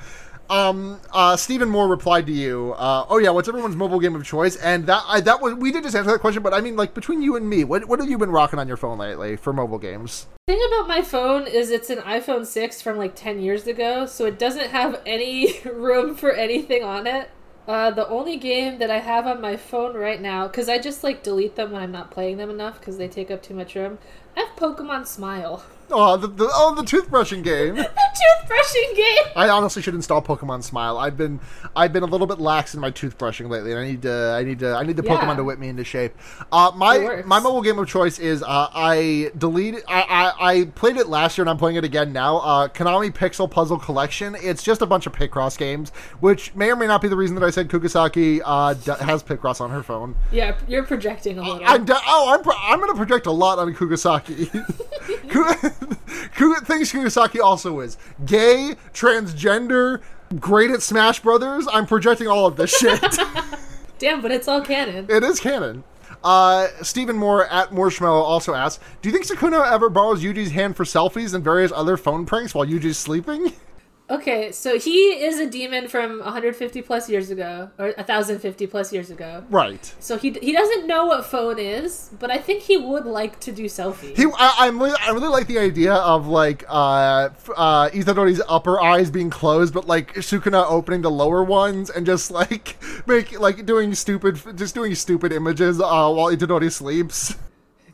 Um, 0.49 0.99
uh, 1.11 1.35
Stephen 1.35 1.69
Moore 1.69 1.87
replied 1.87 2.25
to 2.27 2.31
you. 2.31 2.73
Uh, 2.77 3.05
oh 3.09 3.17
yeah, 3.17 3.29
what's 3.29 3.47
everyone's 3.47 3.75
mobile 3.75 3.99
game 3.99 4.15
of 4.15 4.23
choice? 4.23 4.55
And 4.57 4.85
that 4.87 5.03
I, 5.07 5.21
that 5.21 5.41
was 5.41 5.55
we 5.55 5.71
did 5.71 5.83
just 5.83 5.95
answer 5.95 6.11
that 6.11 6.19
question, 6.19 6.43
but 6.43 6.53
I 6.53 6.61
mean, 6.61 6.75
like 6.75 6.93
between 6.93 7.21
you 7.21 7.35
and 7.35 7.49
me, 7.49 7.63
what 7.63 7.87
what 7.87 7.99
have 7.99 8.09
you 8.09 8.17
been 8.17 8.31
rocking 8.31 8.59
on 8.59 8.67
your 8.67 8.77
phone 8.77 8.97
lately 8.97 9.35
for 9.35 9.53
mobile 9.53 9.79
games? 9.79 10.27
The 10.47 10.53
thing 10.53 10.61
about 10.67 10.87
my 10.87 11.01
phone 11.01 11.47
is 11.47 11.71
it's 11.71 11.89
an 11.89 11.99
iPhone 11.99 12.45
6 12.45 12.81
from 12.81 12.97
like 12.97 13.15
10 13.15 13.39
years 13.39 13.65
ago, 13.65 14.05
so 14.05 14.25
it 14.25 14.37
doesn't 14.37 14.71
have 14.71 15.01
any 15.05 15.61
room 15.65 16.15
for 16.15 16.31
anything 16.33 16.83
on 16.83 17.07
it. 17.07 17.29
Uh, 17.65 17.91
the 17.91 18.07
only 18.09 18.35
game 18.35 18.77
that 18.79 18.91
I 18.91 18.99
have 18.99 19.25
on 19.25 19.39
my 19.39 19.55
phone 19.55 19.95
right 19.95 20.21
now, 20.21 20.47
because 20.47 20.67
I 20.67 20.79
just 20.79 21.01
like 21.01 21.23
delete 21.23 21.55
them 21.55 21.71
when 21.71 21.81
I'm 21.81 21.93
not 21.93 22.11
playing 22.11 22.37
them 22.37 22.49
enough 22.49 22.79
because 22.79 22.97
they 22.97 23.07
take 23.07 23.31
up 23.31 23.41
too 23.41 23.53
much 23.53 23.75
room, 23.75 23.99
I 24.35 24.41
have 24.41 24.55
Pokemon 24.57 25.07
Smile. 25.07 25.63
Oh, 25.89 26.17
the, 26.17 26.27
the 26.27 26.49
oh 26.51 26.75
the 26.75 26.81
toothbrushing 26.81 27.43
game. 27.43 27.77
toothbrushing 28.13 28.95
game! 28.95 29.33
I 29.35 29.49
honestly 29.49 29.81
should 29.81 29.95
install 29.95 30.21
Pokemon 30.21 30.63
Smile. 30.63 30.97
I've 30.97 31.17
been 31.17 31.39
I've 31.75 31.91
been 31.93 32.03
a 32.03 32.07
little 32.07 32.27
bit 32.27 32.39
lax 32.39 32.73
in 32.73 32.79
my 32.79 32.91
toothbrushing 32.91 33.49
lately, 33.49 33.71
and 33.71 33.79
I 33.79 33.85
need 33.85 34.01
to 34.03 34.35
I 34.37 34.43
need 34.43 34.59
to 34.59 34.75
I 34.75 34.83
need 34.83 34.97
the 34.97 35.03
Yeah. 35.03 35.17
Pokemon 35.17 35.37
to 35.37 35.43
whip 35.43 35.59
me 35.59 35.69
into 35.69 35.83
shape. 35.83 36.13
Uh, 36.51 36.71
my 36.75 37.23
my 37.25 37.39
mobile 37.39 37.61
game 37.61 37.79
of 37.79 37.87
choice 37.87 38.19
is 38.19 38.43
uh, 38.43 38.69
I 38.73 39.31
deleted 39.37 39.83
I, 39.87 40.01
I 40.39 40.51
I 40.59 40.65
played 40.65 40.97
it 40.97 41.07
last 41.07 41.37
year 41.37 41.43
and 41.43 41.49
I'm 41.49 41.57
playing 41.57 41.77
it 41.77 41.83
again 41.83 42.13
now. 42.13 42.37
Uh, 42.37 42.67
Konami 42.67 43.11
Pixel 43.13 43.49
Puzzle 43.49 43.79
Collection. 43.79 44.35
It's 44.41 44.63
just 44.63 44.81
a 44.81 44.85
bunch 44.85 45.05
of 45.07 45.13
Picross 45.13 45.57
games, 45.57 45.89
which 46.19 46.53
may 46.55 46.71
or 46.71 46.75
may 46.75 46.87
not 46.87 47.01
be 47.01 47.07
the 47.07 47.15
reason 47.17 47.35
that 47.35 47.43
I 47.43 47.49
said 47.49 47.67
Kugisaki 47.69 48.41
uh, 48.45 48.73
d- 48.75 48.91
has 49.03 49.23
Picross 49.23 49.59
on 49.61 49.69
her 49.71 49.83
phone. 49.83 50.15
Yeah, 50.31 50.55
you're 50.67 50.83
projecting 50.83 51.37
a 51.39 51.41
little. 51.41 51.61
I'm 51.65 51.85
de- 51.85 51.95
oh 52.07 52.33
I'm 52.33 52.43
pro- 52.43 52.55
I'm 52.57 52.79
gonna 52.79 52.93
project 52.95 53.25
a 53.25 53.31
lot 53.31 53.59
on 53.59 53.73
Kugisaki. 53.73 54.49
Ku- 55.29 55.69
Ku- 56.35 56.55
things 56.61 56.91
Kugisaki 56.91 57.39
also 57.39 57.79
is 57.79 57.97
gay, 58.25 58.75
transgender, 58.93 60.01
great 60.39 60.71
at 60.71 60.81
Smash 60.81 61.19
Brothers. 61.21 61.67
I'm 61.71 61.85
projecting 61.85 62.27
all 62.27 62.45
of 62.45 62.55
this 62.55 62.71
shit. 62.77 63.19
Damn, 63.99 64.21
but 64.21 64.31
it's 64.31 64.47
all 64.47 64.61
canon. 64.61 65.05
it 65.09 65.23
is 65.23 65.39
canon. 65.39 65.83
Uh, 66.23 66.67
Stephen 66.81 67.17
Moore 67.17 67.47
at 67.47 67.71
Moorschmellow 67.71 68.21
also 68.23 68.53
asks, 68.53 68.81
"Do 69.01 69.09
you 69.09 69.13
think 69.13 69.25
Sukuna 69.27 69.69
ever 69.71 69.89
borrows 69.89 70.23
Yuji's 70.23 70.51
hand 70.51 70.77
for 70.77 70.85
selfies 70.85 71.33
and 71.33 71.43
various 71.43 71.71
other 71.73 71.97
phone 71.97 72.25
pranks 72.25 72.55
while 72.55 72.65
Yuji's 72.65 72.97
sleeping?" 72.97 73.53
Okay, 74.09 74.51
so 74.51 74.77
he 74.77 75.23
is 75.23 75.39
a 75.39 75.49
demon 75.49 75.87
from 75.87 76.19
150 76.19 76.81
plus 76.81 77.09
years 77.09 77.31
ago, 77.31 77.69
or 77.79 77.93
1050 77.93 78.67
plus 78.67 78.91
years 78.91 79.09
ago. 79.09 79.45
right. 79.49 79.95
So 79.99 80.17
he 80.17 80.31
he 80.41 80.51
doesn't 80.51 80.87
know 80.87 81.05
what 81.05 81.25
phone 81.25 81.57
is, 81.57 82.11
but 82.19 82.29
I 82.29 82.37
think 82.37 82.63
he 82.63 82.75
would 82.75 83.05
like 83.05 83.39
to 83.41 83.51
do 83.53 83.65
selfies. 83.65 84.17
He, 84.17 84.25
I, 84.25 84.67
I'm 84.67 84.77
really, 84.81 84.97
I 84.99 85.11
really 85.11 85.29
like 85.29 85.47
the 85.47 85.57
idea 85.57 85.93
of 85.93 86.27
like 86.27 86.65
uh, 86.67 87.29
uh, 87.55 87.89
Itadori's 87.91 88.41
upper 88.49 88.81
eyes 88.81 89.09
being 89.09 89.29
closed, 89.29 89.73
but 89.73 89.87
like 89.87 90.13
Sukuna 90.15 90.65
opening 90.69 91.01
the 91.01 91.11
lower 91.11 91.43
ones 91.43 91.89
and 91.89 92.05
just 92.05 92.29
like 92.29 92.75
make 93.07 93.39
like 93.39 93.65
doing 93.65 93.95
stupid, 93.95 94.41
just 94.57 94.75
doing 94.75 94.95
stupid 94.95 95.31
images 95.31 95.79
uh, 95.79 95.83
while 96.11 96.27
Itadori 96.27 96.71
sleeps. 96.71 97.35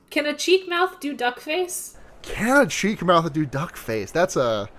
Can 0.10 0.26
a 0.26 0.34
cheek 0.34 0.68
mouth 0.68 0.99
do 0.99 1.14
duck 1.14 1.40
face? 1.40 1.95
Can 2.23 2.61
a 2.61 2.65
cheek 2.68 3.03
mouth 3.03 3.31
do 3.31 3.45
duck 3.45 3.77
face? 3.77 4.11
That's 4.11 4.36
a, 4.36 4.69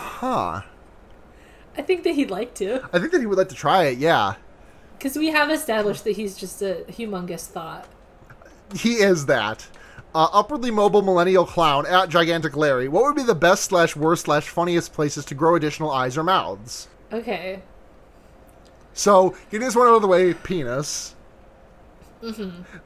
huh? 0.00 0.62
I 1.76 1.82
think 1.82 2.02
that 2.04 2.14
he'd 2.14 2.30
like 2.30 2.54
to, 2.54 2.80
I 2.92 2.98
think 2.98 3.12
that 3.12 3.20
he 3.20 3.26
would 3.26 3.38
like 3.38 3.48
to 3.50 3.54
try 3.54 3.84
it. 3.84 3.98
Yeah, 3.98 4.34
because 4.98 5.16
we 5.16 5.28
have 5.28 5.50
established 5.50 6.04
that 6.04 6.16
he's 6.16 6.36
just 6.36 6.60
a 6.62 6.84
humongous 6.88 7.46
thought. 7.46 7.86
he 8.74 8.94
is 8.94 9.26
that. 9.26 9.66
Uh, 10.12 10.26
upwardly 10.32 10.72
mobile 10.72 11.02
millennial 11.02 11.46
clown 11.46 11.86
at 11.86 12.08
gigantic 12.08 12.56
Larry. 12.56 12.88
What 12.88 13.04
would 13.04 13.14
be 13.14 13.22
the 13.22 13.34
best 13.34 13.64
slash 13.64 13.94
worst 13.94 14.24
slash 14.24 14.48
funniest 14.48 14.92
places 14.92 15.24
to 15.26 15.36
grow 15.36 15.54
additional 15.54 15.92
eyes 15.92 16.18
or 16.18 16.24
mouths? 16.24 16.88
Okay, 17.12 17.62
So 18.92 19.36
get 19.52 19.60
this 19.60 19.76
one 19.76 19.86
out 19.86 19.94
of 19.94 20.02
the 20.02 20.08
way, 20.08 20.34
penis. 20.34 21.14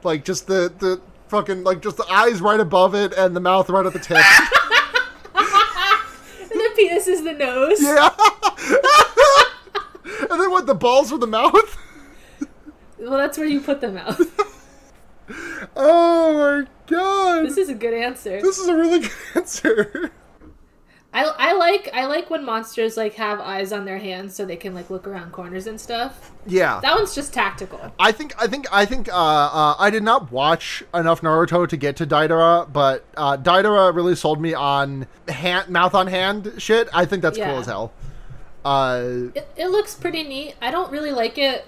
Like 0.03 0.23
just 0.23 0.45
the 0.47 0.71
the 0.79 1.01
fucking 1.27 1.63
like 1.63 1.81
just 1.81 1.97
the 1.97 2.05
eyes 2.11 2.41
right 2.41 2.59
above 2.59 2.93
it 2.95 3.11
and 3.13 3.35
the 3.35 3.39
mouth 3.41 3.69
right 3.69 3.85
at 3.85 3.93
the 3.93 3.99
tip. 3.99 4.17
is 7.07 7.23
the 7.23 7.33
nose. 7.33 7.81
yeah. 7.81 8.09
and 10.31 10.41
then 10.41 10.51
what? 10.51 10.65
The 10.65 10.75
balls 10.75 11.11
are 11.11 11.17
the 11.17 11.27
mouth. 11.27 11.77
Well, 12.99 13.17
that's 13.17 13.37
where 13.37 13.47
you 13.47 13.61
put 13.61 13.81
the 13.81 13.91
mouth. 13.91 14.21
Oh 15.75 16.33
my 16.33 16.67
god. 16.85 17.47
this 17.47 17.57
is 17.57 17.67
a 17.69 17.73
good 17.73 17.95
answer. 17.95 18.39
This 18.41 18.59
is 18.59 18.67
a 18.67 18.75
really 18.75 18.99
good 18.99 19.11
answer. 19.33 20.11
I, 21.15 21.23
I 21.23 21.53
like 21.53 21.89
I 21.93 22.05
like 22.07 22.29
when 22.29 22.43
monsters 22.43 22.97
like 22.97 23.13
have 23.13 23.39
eyes 23.39 23.71
on 23.71 23.85
their 23.85 23.97
hands 23.99 24.35
so 24.35 24.43
they 24.45 24.57
can 24.57 24.73
like 24.75 24.89
look 24.89 25.07
around 25.07 25.31
corners 25.31 25.65
and 25.65 25.79
stuff. 25.79 26.31
Yeah. 26.45 26.79
That 26.81 26.93
one's 26.93 27.15
just 27.15 27.33
tactical. 27.33 27.79
I 27.97 28.11
think 28.11 28.35
I 28.37 28.47
think 28.47 28.67
I 28.71 28.83
think 28.85 29.07
uh, 29.07 29.13
uh, 29.15 29.75
I 29.79 29.89
did 29.89 30.03
not 30.03 30.29
watch 30.31 30.83
enough 30.93 31.21
Naruto 31.21 31.67
to 31.69 31.77
get 31.77 31.95
to 31.95 32.05
Deidara, 32.05 32.71
but 32.71 33.05
uh, 33.15 33.37
Deidara 33.37 33.95
really 33.95 34.15
sold 34.15 34.41
me 34.41 34.53
on 34.53 35.07
hand, 35.29 35.69
mouth 35.69 35.95
on 35.95 36.07
hand 36.07 36.51
shit. 36.57 36.89
I 36.93 37.05
think 37.05 37.21
that's 37.21 37.37
Yeah. 37.37 37.49
cool 37.49 37.59
as 37.61 37.65
hell. 37.67 37.93
Uh, 38.65 39.29
It, 39.35 39.47
it 39.55 39.67
looks 39.67 39.95
pretty 39.95 40.23
neat. 40.23 40.55
I 40.61 40.69
don't 40.69 40.91
really 40.91 41.11
like 41.11 41.37
it 41.37 41.65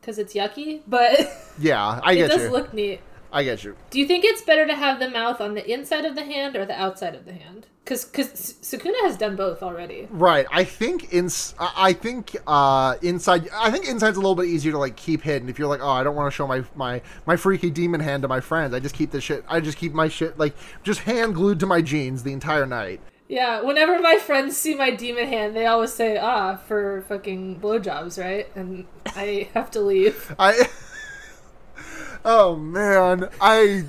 because 0.00 0.18
it's 0.18 0.34
yucky, 0.34 0.82
but 0.86 1.18
yeah, 1.58 2.00
I 2.02 2.12
it 2.16 2.28
does 2.28 2.42
you. 2.42 2.50
look 2.50 2.74
neat. 2.74 3.00
I 3.34 3.42
get 3.42 3.64
you. 3.64 3.76
Do 3.90 3.98
you 3.98 4.06
think 4.06 4.24
it's 4.24 4.42
better 4.42 4.64
to 4.64 4.76
have 4.76 5.00
the 5.00 5.10
mouth 5.10 5.40
on 5.40 5.54
the 5.54 5.68
inside 5.68 6.04
of 6.04 6.14
the 6.14 6.24
hand 6.24 6.54
or 6.54 6.64
the 6.64 6.80
outside 6.80 7.16
of 7.16 7.24
the 7.24 7.32
hand? 7.32 7.66
Because 7.84 8.04
because 8.04 8.28
Sukuna 8.62 8.94
has 9.02 9.18
done 9.18 9.34
both 9.34 9.60
already. 9.60 10.06
Right. 10.08 10.46
I 10.52 10.62
think 10.62 11.12
in 11.12 11.28
I 11.58 11.92
think 11.92 12.36
uh 12.46 12.94
inside 13.02 13.50
I 13.52 13.72
think 13.72 13.88
inside's 13.88 14.16
a 14.16 14.20
little 14.20 14.36
bit 14.36 14.46
easier 14.46 14.70
to 14.70 14.78
like 14.78 14.94
keep 14.94 15.22
hidden 15.22 15.48
if 15.48 15.58
you're 15.58 15.66
like, 15.66 15.80
"Oh, 15.82 15.90
I 15.90 16.04
don't 16.04 16.14
want 16.14 16.32
to 16.32 16.34
show 16.34 16.46
my 16.46 16.62
my 16.76 17.02
my 17.26 17.34
freaky 17.34 17.70
demon 17.70 18.00
hand 18.00 18.22
to 18.22 18.28
my 18.28 18.40
friends. 18.40 18.72
I 18.72 18.78
just 18.78 18.94
keep 18.94 19.10
the 19.10 19.20
shit 19.20 19.44
I 19.48 19.58
just 19.58 19.78
keep 19.78 19.92
my 19.92 20.06
shit 20.06 20.38
like 20.38 20.54
just 20.84 21.00
hand 21.00 21.34
glued 21.34 21.58
to 21.58 21.66
my 21.66 21.82
jeans 21.82 22.22
the 22.22 22.32
entire 22.32 22.66
night." 22.66 23.00
Yeah, 23.26 23.62
whenever 23.62 23.98
my 24.00 24.18
friends 24.18 24.56
see 24.56 24.74
my 24.74 24.90
demon 24.90 25.26
hand, 25.26 25.56
they 25.56 25.66
always 25.66 25.92
say, 25.92 26.18
"Ah, 26.18 26.56
for 26.56 27.04
fucking 27.08 27.58
blowjobs, 27.58 28.22
right?" 28.22 28.48
And 28.54 28.86
I 29.06 29.48
have 29.54 29.72
to 29.72 29.80
leave. 29.80 30.34
I 30.38 30.68
Oh 32.24 32.56
man, 32.56 33.28
I 33.40 33.84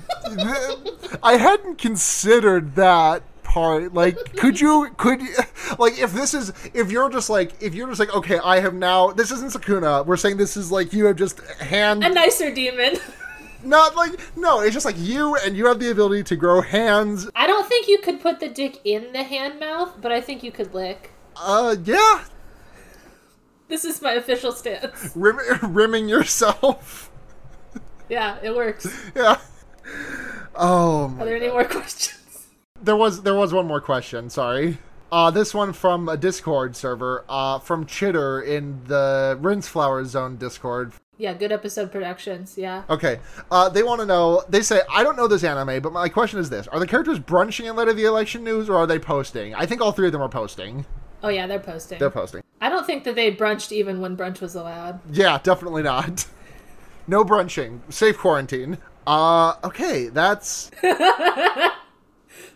I 1.22 1.38
hadn't 1.38 1.78
considered 1.78 2.74
that 2.74 3.22
part. 3.42 3.94
Like, 3.94 4.36
could 4.36 4.60
you 4.60 4.90
could 4.98 5.22
you, 5.22 5.34
like 5.78 5.98
if 5.98 6.12
this 6.12 6.34
is 6.34 6.52
if 6.74 6.90
you're 6.90 7.08
just 7.08 7.30
like 7.30 7.52
if 7.62 7.74
you're 7.74 7.88
just 7.88 7.98
like 8.00 8.14
okay, 8.14 8.38
I 8.38 8.60
have 8.60 8.74
now 8.74 9.10
this 9.12 9.30
isn't 9.30 9.52
Sukuna. 9.52 10.04
We're 10.04 10.18
saying 10.18 10.36
this 10.36 10.56
is 10.56 10.70
like 10.70 10.92
you 10.92 11.06
have 11.06 11.16
just 11.16 11.40
hand 11.60 12.04
A 12.04 12.10
nicer 12.10 12.52
demon. 12.52 12.96
Not 13.64 13.96
like 13.96 14.12
no, 14.36 14.60
it's 14.60 14.74
just 14.74 14.84
like 14.84 14.98
you 14.98 15.34
and 15.36 15.56
you 15.56 15.66
have 15.66 15.80
the 15.80 15.90
ability 15.90 16.24
to 16.24 16.36
grow 16.36 16.60
hands. 16.60 17.28
I 17.34 17.46
don't 17.46 17.66
think 17.66 17.88
you 17.88 17.98
could 17.98 18.20
put 18.20 18.38
the 18.38 18.48
dick 18.48 18.80
in 18.84 19.12
the 19.12 19.22
hand 19.22 19.58
mouth, 19.58 19.94
but 20.02 20.12
I 20.12 20.20
think 20.20 20.42
you 20.42 20.52
could 20.52 20.74
lick. 20.74 21.10
Uh, 21.36 21.76
yeah, 21.84 22.24
This 23.68 23.84
is 23.84 24.00
my 24.00 24.12
official 24.12 24.52
stance. 24.52 25.12
Rim- 25.16 25.40
rimming 25.62 26.08
yourself. 26.08 27.10
Yeah, 28.08 28.38
it 28.42 28.54
works. 28.54 28.86
yeah. 29.16 29.38
Oh, 30.54 31.14
Are 31.18 31.24
there 31.24 31.36
any 31.36 31.48
more 31.48 31.64
questions? 31.76 32.46
there 32.82 32.96
was 32.96 33.22
there 33.22 33.34
was 33.34 33.52
one 33.52 33.66
more 33.66 33.80
question. 33.80 34.30
Sorry. 34.30 34.78
Uh, 35.12 35.30
this 35.30 35.54
one 35.54 35.72
from 35.72 36.08
a 36.08 36.16
Discord 36.16 36.74
server. 36.76 37.24
Uh, 37.28 37.58
from 37.58 37.86
Chitter 37.86 38.40
in 38.42 38.82
the 38.84 39.38
Rinse 39.40 39.68
Flower 39.68 40.04
Zone 40.04 40.36
Discord. 40.36 40.92
Yeah, 41.18 41.32
good 41.32 41.52
episode 41.52 41.90
productions. 41.92 42.58
Yeah. 42.58 42.82
Okay. 42.90 43.20
Uh, 43.50 43.68
they 43.68 43.82
want 43.82 44.00
to 44.00 44.06
know. 44.06 44.42
They 44.48 44.60
say, 44.62 44.82
I 44.90 45.02
don't 45.02 45.16
know 45.16 45.26
this 45.28 45.44
anime, 45.44 45.80
but 45.80 45.92
my 45.92 46.08
question 46.08 46.38
is 46.38 46.50
this: 46.50 46.66
Are 46.68 46.78
the 46.78 46.86
characters 46.86 47.18
brunching 47.18 47.66
in 47.66 47.76
light 47.76 47.88
of 47.88 47.96
the 47.96 48.04
election 48.04 48.44
news, 48.44 48.68
or 48.68 48.76
are 48.76 48.86
they 48.86 48.98
posting? 48.98 49.54
I 49.54 49.64
think 49.66 49.80
all 49.80 49.92
three 49.92 50.06
of 50.06 50.12
them 50.12 50.22
are 50.22 50.28
posting. 50.28 50.84
Oh 51.22 51.28
yeah, 51.28 51.46
they're 51.46 51.58
posting. 51.58 51.98
They're 51.98 52.10
posting. 52.10 52.42
I 52.60 52.68
don't 52.68 52.86
think 52.86 53.04
that 53.04 53.14
they 53.14 53.34
brunched 53.34 53.72
even 53.72 54.00
when 54.00 54.16
brunch 54.16 54.40
was 54.40 54.54
allowed. 54.54 55.00
Yeah, 55.14 55.38
definitely 55.42 55.82
not. 55.82 56.26
No 57.06 57.24
brunching. 57.24 57.80
Safe 57.92 58.18
quarantine. 58.18 58.78
Uh, 59.06 59.54
okay, 59.62 60.08
that's 60.08 60.70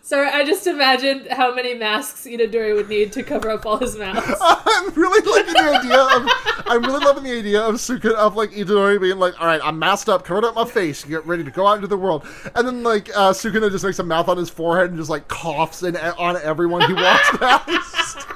Sorry, 0.03 0.27
I 0.27 0.43
just 0.43 0.67
imagined 0.67 1.27
how 1.31 1.55
many 1.55 1.73
masks 1.73 2.25
Itadori 2.25 2.75
would 2.75 2.89
need 2.89 3.13
to 3.13 3.23
cover 3.23 3.49
up 3.49 3.65
all 3.65 3.77
his 3.77 3.95
mouths. 3.95 4.35
I'm 4.41 4.93
really 4.93 5.25
liking 5.31 5.53
the 5.53 5.79
idea 5.79 5.99
of. 6.01 6.27
I'm 6.67 6.81
really 6.83 7.05
loving 7.05 7.23
the 7.23 7.37
idea 7.37 7.61
of 7.61 7.79
Suka 7.79 8.17
of 8.17 8.35
like 8.35 8.51
Itadori 8.51 8.99
being 8.99 9.19
like, 9.19 9.39
"All 9.39 9.47
right, 9.47 9.61
I'm 9.63 9.79
masked 9.79 10.09
up, 10.09 10.25
covered 10.25 10.43
up 10.43 10.55
my 10.55 10.65
face, 10.65 11.05
get 11.05 11.25
ready 11.25 11.45
to 11.45 11.51
go 11.51 11.67
out 11.67 11.75
into 11.75 11.87
the 11.87 11.97
world," 11.97 12.25
and 12.55 12.67
then 12.67 12.83
like 12.83 13.09
uh, 13.15 13.31
Sukuna 13.31 13.71
just 13.71 13.85
makes 13.85 13.99
a 13.99 14.03
mouth 14.03 14.27
on 14.27 14.35
his 14.37 14.49
forehead 14.49 14.89
and 14.89 14.99
just 14.99 15.09
like 15.09 15.27
coughs 15.29 15.83
in, 15.83 15.95
on 15.95 16.35
everyone 16.37 16.81
he 16.87 16.93
walks 16.93 17.29
past. 17.37 18.27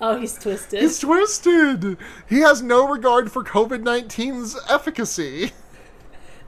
Oh, 0.00 0.18
he's 0.18 0.34
twisted. 0.34 0.80
He's 0.82 0.98
twisted. 0.98 1.96
He 2.28 2.40
has 2.40 2.62
no 2.62 2.86
regard 2.88 3.32
for 3.32 3.42
COVID 3.42 3.82
19's 3.82 4.58
efficacy. 4.68 5.52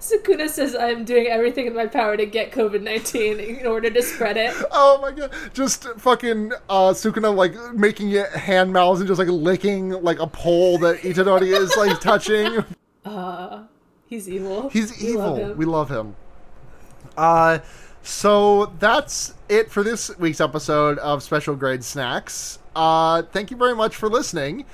Sukuna 0.00 0.48
says, 0.48 0.76
I'm 0.76 1.04
doing 1.04 1.26
everything 1.26 1.66
in 1.66 1.74
my 1.74 1.86
power 1.86 2.16
to 2.16 2.24
get 2.24 2.52
COVID 2.52 2.82
19 2.82 3.40
in 3.40 3.66
order 3.66 3.90
to 3.90 4.00
spread 4.02 4.36
it. 4.36 4.54
Oh 4.70 4.98
my 5.02 5.10
god. 5.10 5.32
Just 5.54 5.84
fucking 5.98 6.52
uh, 6.68 6.90
Sukuna 6.92 7.34
like 7.34 7.54
making 7.74 8.12
it 8.12 8.30
hand 8.30 8.72
mouths 8.72 9.00
and 9.00 9.08
just 9.08 9.18
like 9.18 9.26
licking 9.28 9.90
like 9.90 10.20
a 10.20 10.26
pole 10.28 10.78
that 10.78 10.98
Itadori 11.00 11.48
is 11.58 11.74
like 11.76 12.00
touching. 12.02 12.64
Uh, 13.04 13.64
he's 14.06 14.28
evil. 14.28 14.68
He's 14.68 14.96
We 15.02 15.14
love 15.16 15.38
evil. 15.38 15.50
him. 15.52 15.58
we 15.58 15.64
love 15.64 15.90
him. 15.90 16.14
Uh, 17.16 17.58
so 18.04 18.66
that's 18.78 19.34
it 19.48 19.68
for 19.70 19.82
this 19.82 20.16
week's 20.18 20.40
episode 20.40 20.98
of 20.98 21.24
Special 21.24 21.56
Grade 21.56 21.82
Snacks. 21.82 22.60
Uh, 22.78 23.22
thank 23.22 23.50
you 23.50 23.56
very 23.56 23.74
much 23.74 23.96
for 23.96 24.08
listening. 24.08 24.64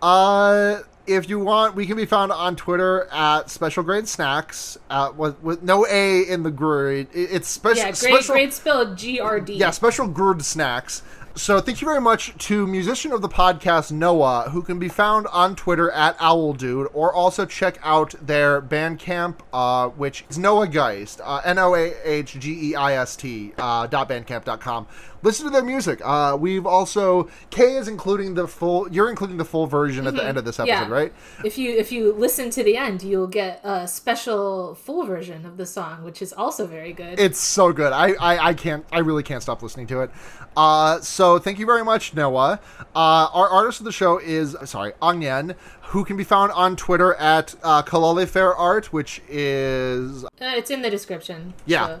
Uh, 0.00 0.78
if 1.08 1.28
you 1.28 1.40
want, 1.40 1.74
we 1.74 1.86
can 1.86 1.96
be 1.96 2.06
found 2.06 2.30
on 2.30 2.54
Twitter 2.54 3.08
at 3.10 3.50
Special 3.50 3.82
Grade 3.82 4.06
Snacks 4.06 4.78
uh, 4.90 5.10
with, 5.16 5.42
with 5.42 5.62
no 5.64 5.84
A 5.86 6.20
in 6.22 6.44
the 6.44 6.52
grade. 6.52 7.08
It's 7.12 7.48
special. 7.48 7.78
yeah, 7.78 7.86
great, 7.86 7.96
special, 7.96 8.34
great 8.34 8.52
spelled 8.52 8.96
G 8.96 9.18
R 9.18 9.40
D. 9.40 9.54
yeah, 9.54 9.70
special 9.70 10.06
Grud 10.08 10.42
Snacks. 10.42 11.02
So 11.38 11.60
thank 11.60 11.80
you 11.80 11.86
very 11.86 12.00
much 12.00 12.36
to 12.46 12.66
musician 12.66 13.12
of 13.12 13.22
the 13.22 13.28
podcast 13.28 13.92
Noah, 13.92 14.50
who 14.50 14.60
can 14.60 14.80
be 14.80 14.88
found 14.88 15.28
on 15.28 15.54
Twitter 15.54 15.88
at 15.92 16.16
Owl 16.18 16.52
Dude, 16.52 16.88
or 16.92 17.14
also 17.14 17.46
check 17.46 17.78
out 17.84 18.12
their 18.20 18.60
Bandcamp, 18.60 19.36
uh, 19.52 19.88
which 19.90 20.24
is 20.28 20.36
Noah 20.36 20.66
Geist, 20.66 21.20
uh, 21.22 21.40
N 21.44 21.58
O 21.58 21.76
A 21.76 21.94
H 22.02 22.32
G 22.40 22.70
E 22.70 22.74
I 22.74 22.94
S 22.94 23.14
T 23.14 23.52
uh, 23.56 23.86
dot 23.86 24.08
bandcamp.com. 24.08 24.88
Listen 25.22 25.46
to 25.46 25.50
their 25.50 25.64
music. 25.64 26.00
Uh, 26.04 26.36
we've 26.38 26.64
also 26.66 27.28
Kay 27.50 27.76
is 27.76 27.86
including 27.88 28.34
the 28.34 28.46
full. 28.48 28.90
You're 28.92 29.10
including 29.10 29.36
the 29.36 29.44
full 29.44 29.66
version 29.66 30.06
at 30.08 30.14
the 30.14 30.24
end 30.24 30.38
of 30.38 30.44
this 30.44 30.58
episode, 30.58 30.74
Mm-hmm. 30.74 30.90
Yeah. 30.92 30.96
right? 30.98 31.12
If 31.44 31.56
you 31.58 31.70
if 31.76 31.92
you 31.92 32.12
listen 32.14 32.50
to 32.50 32.62
the 32.64 32.76
end, 32.76 33.02
you'll 33.02 33.26
get 33.28 33.60
a 33.64 33.86
special 33.86 34.74
full 34.74 35.04
version 35.06 35.44
of 35.46 35.56
the 35.56 35.66
song, 35.66 36.02
which 36.04 36.20
is 36.20 36.32
also 36.32 36.66
very 36.66 36.92
good. 36.92 37.18
It's 37.20 37.38
so 37.40 37.72
good. 37.72 37.92
I, 37.92 38.12
I, 38.20 38.48
I 38.48 38.54
can't. 38.54 38.84
I 38.92 38.98
really 39.00 39.22
can't 39.24 39.42
stop 39.42 39.62
listening 39.62 39.86
to 39.88 40.00
it. 40.02 40.10
Uh, 40.56 41.00
so 41.00 41.27
thank 41.38 41.58
you 41.58 41.66
very 41.66 41.84
much, 41.84 42.14
Noah. 42.14 42.60
Uh, 42.94 43.28
our 43.32 43.48
artist 43.48 43.80
of 43.80 43.84
the 43.84 43.92
show 43.92 44.18
is 44.18 44.56
sorry, 44.66 44.92
Angyan, 45.02 45.56
who 45.88 46.04
can 46.04 46.16
be 46.16 46.24
found 46.24 46.52
on 46.52 46.76
Twitter 46.76 47.14
at 47.16 47.54
uh, 47.64 47.82
Kalale 47.82 48.26
Fair 48.28 48.54
Art, 48.54 48.92
which 48.92 49.20
is 49.28 50.24
Uh, 50.24 50.28
it's 50.40 50.70
in 50.70 50.82
the 50.82 50.90
description. 50.90 51.54
Yeah. 51.66 51.86
so- 51.86 52.00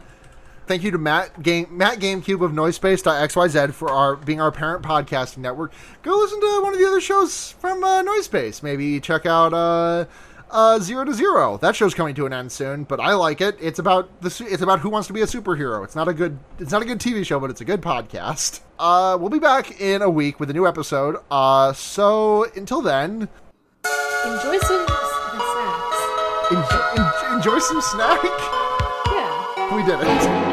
Thank 0.68 0.82
you 0.82 0.90
to 0.90 0.98
Matt 0.98 1.42
Game 1.42 1.66
Matt 1.70 1.98
GameCube 1.98 2.44
of 2.44 2.52
Noisepace.xyz 2.52 3.72
for 3.72 3.90
our 3.90 4.16
being 4.16 4.38
our 4.38 4.52
parent 4.52 4.84
podcasting 4.84 5.38
network. 5.38 5.72
Go 6.02 6.14
listen 6.18 6.38
to 6.42 6.60
one 6.62 6.74
of 6.74 6.78
the 6.78 6.86
other 6.86 7.00
shows 7.00 7.52
from 7.52 7.82
uh, 7.82 8.02
Noisepace. 8.02 8.62
Maybe 8.62 9.00
check 9.00 9.24
out 9.24 9.54
uh, 9.54 10.04
uh, 10.50 10.78
Zero 10.78 11.04
to 11.04 11.12
Zero. 11.14 11.56
That 11.58 11.74
show's 11.76 11.94
coming 11.94 12.14
to 12.16 12.26
an 12.26 12.32
end 12.32 12.50
soon, 12.52 12.84
but 12.84 13.00
I 13.00 13.14
like 13.14 13.40
it. 13.40 13.56
It's 13.60 13.78
about 13.78 14.20
the 14.20 14.30
su- 14.30 14.46
it's 14.48 14.62
about 14.62 14.80
who 14.80 14.90
wants 14.90 15.06
to 15.08 15.12
be 15.12 15.20
a 15.22 15.26
superhero. 15.26 15.84
It's 15.84 15.94
not 15.96 16.08
a 16.08 16.14
good 16.14 16.38
it's 16.58 16.72
not 16.72 16.82
a 16.82 16.84
good 16.84 16.98
TV 16.98 17.24
show, 17.24 17.38
but 17.40 17.50
it's 17.50 17.60
a 17.60 17.64
good 17.64 17.80
podcast. 17.82 18.60
Uh, 18.78 19.16
we'll 19.20 19.30
be 19.30 19.38
back 19.38 19.80
in 19.80 20.02
a 20.02 20.10
week 20.10 20.38
with 20.40 20.50
a 20.50 20.52
new 20.52 20.66
episode. 20.66 21.16
Uh, 21.30 21.72
so 21.72 22.44
until 22.56 22.80
then, 22.82 23.28
Enjoy 24.24 24.58
some 24.58 24.86
snacks. 24.86 26.50
enjoy, 26.50 27.34
enjoy 27.36 27.58
some 27.58 27.80
snack. 27.80 28.22
Yeah. 29.06 29.76
We 29.76 29.82
did 29.84 29.98
it. 30.00 30.47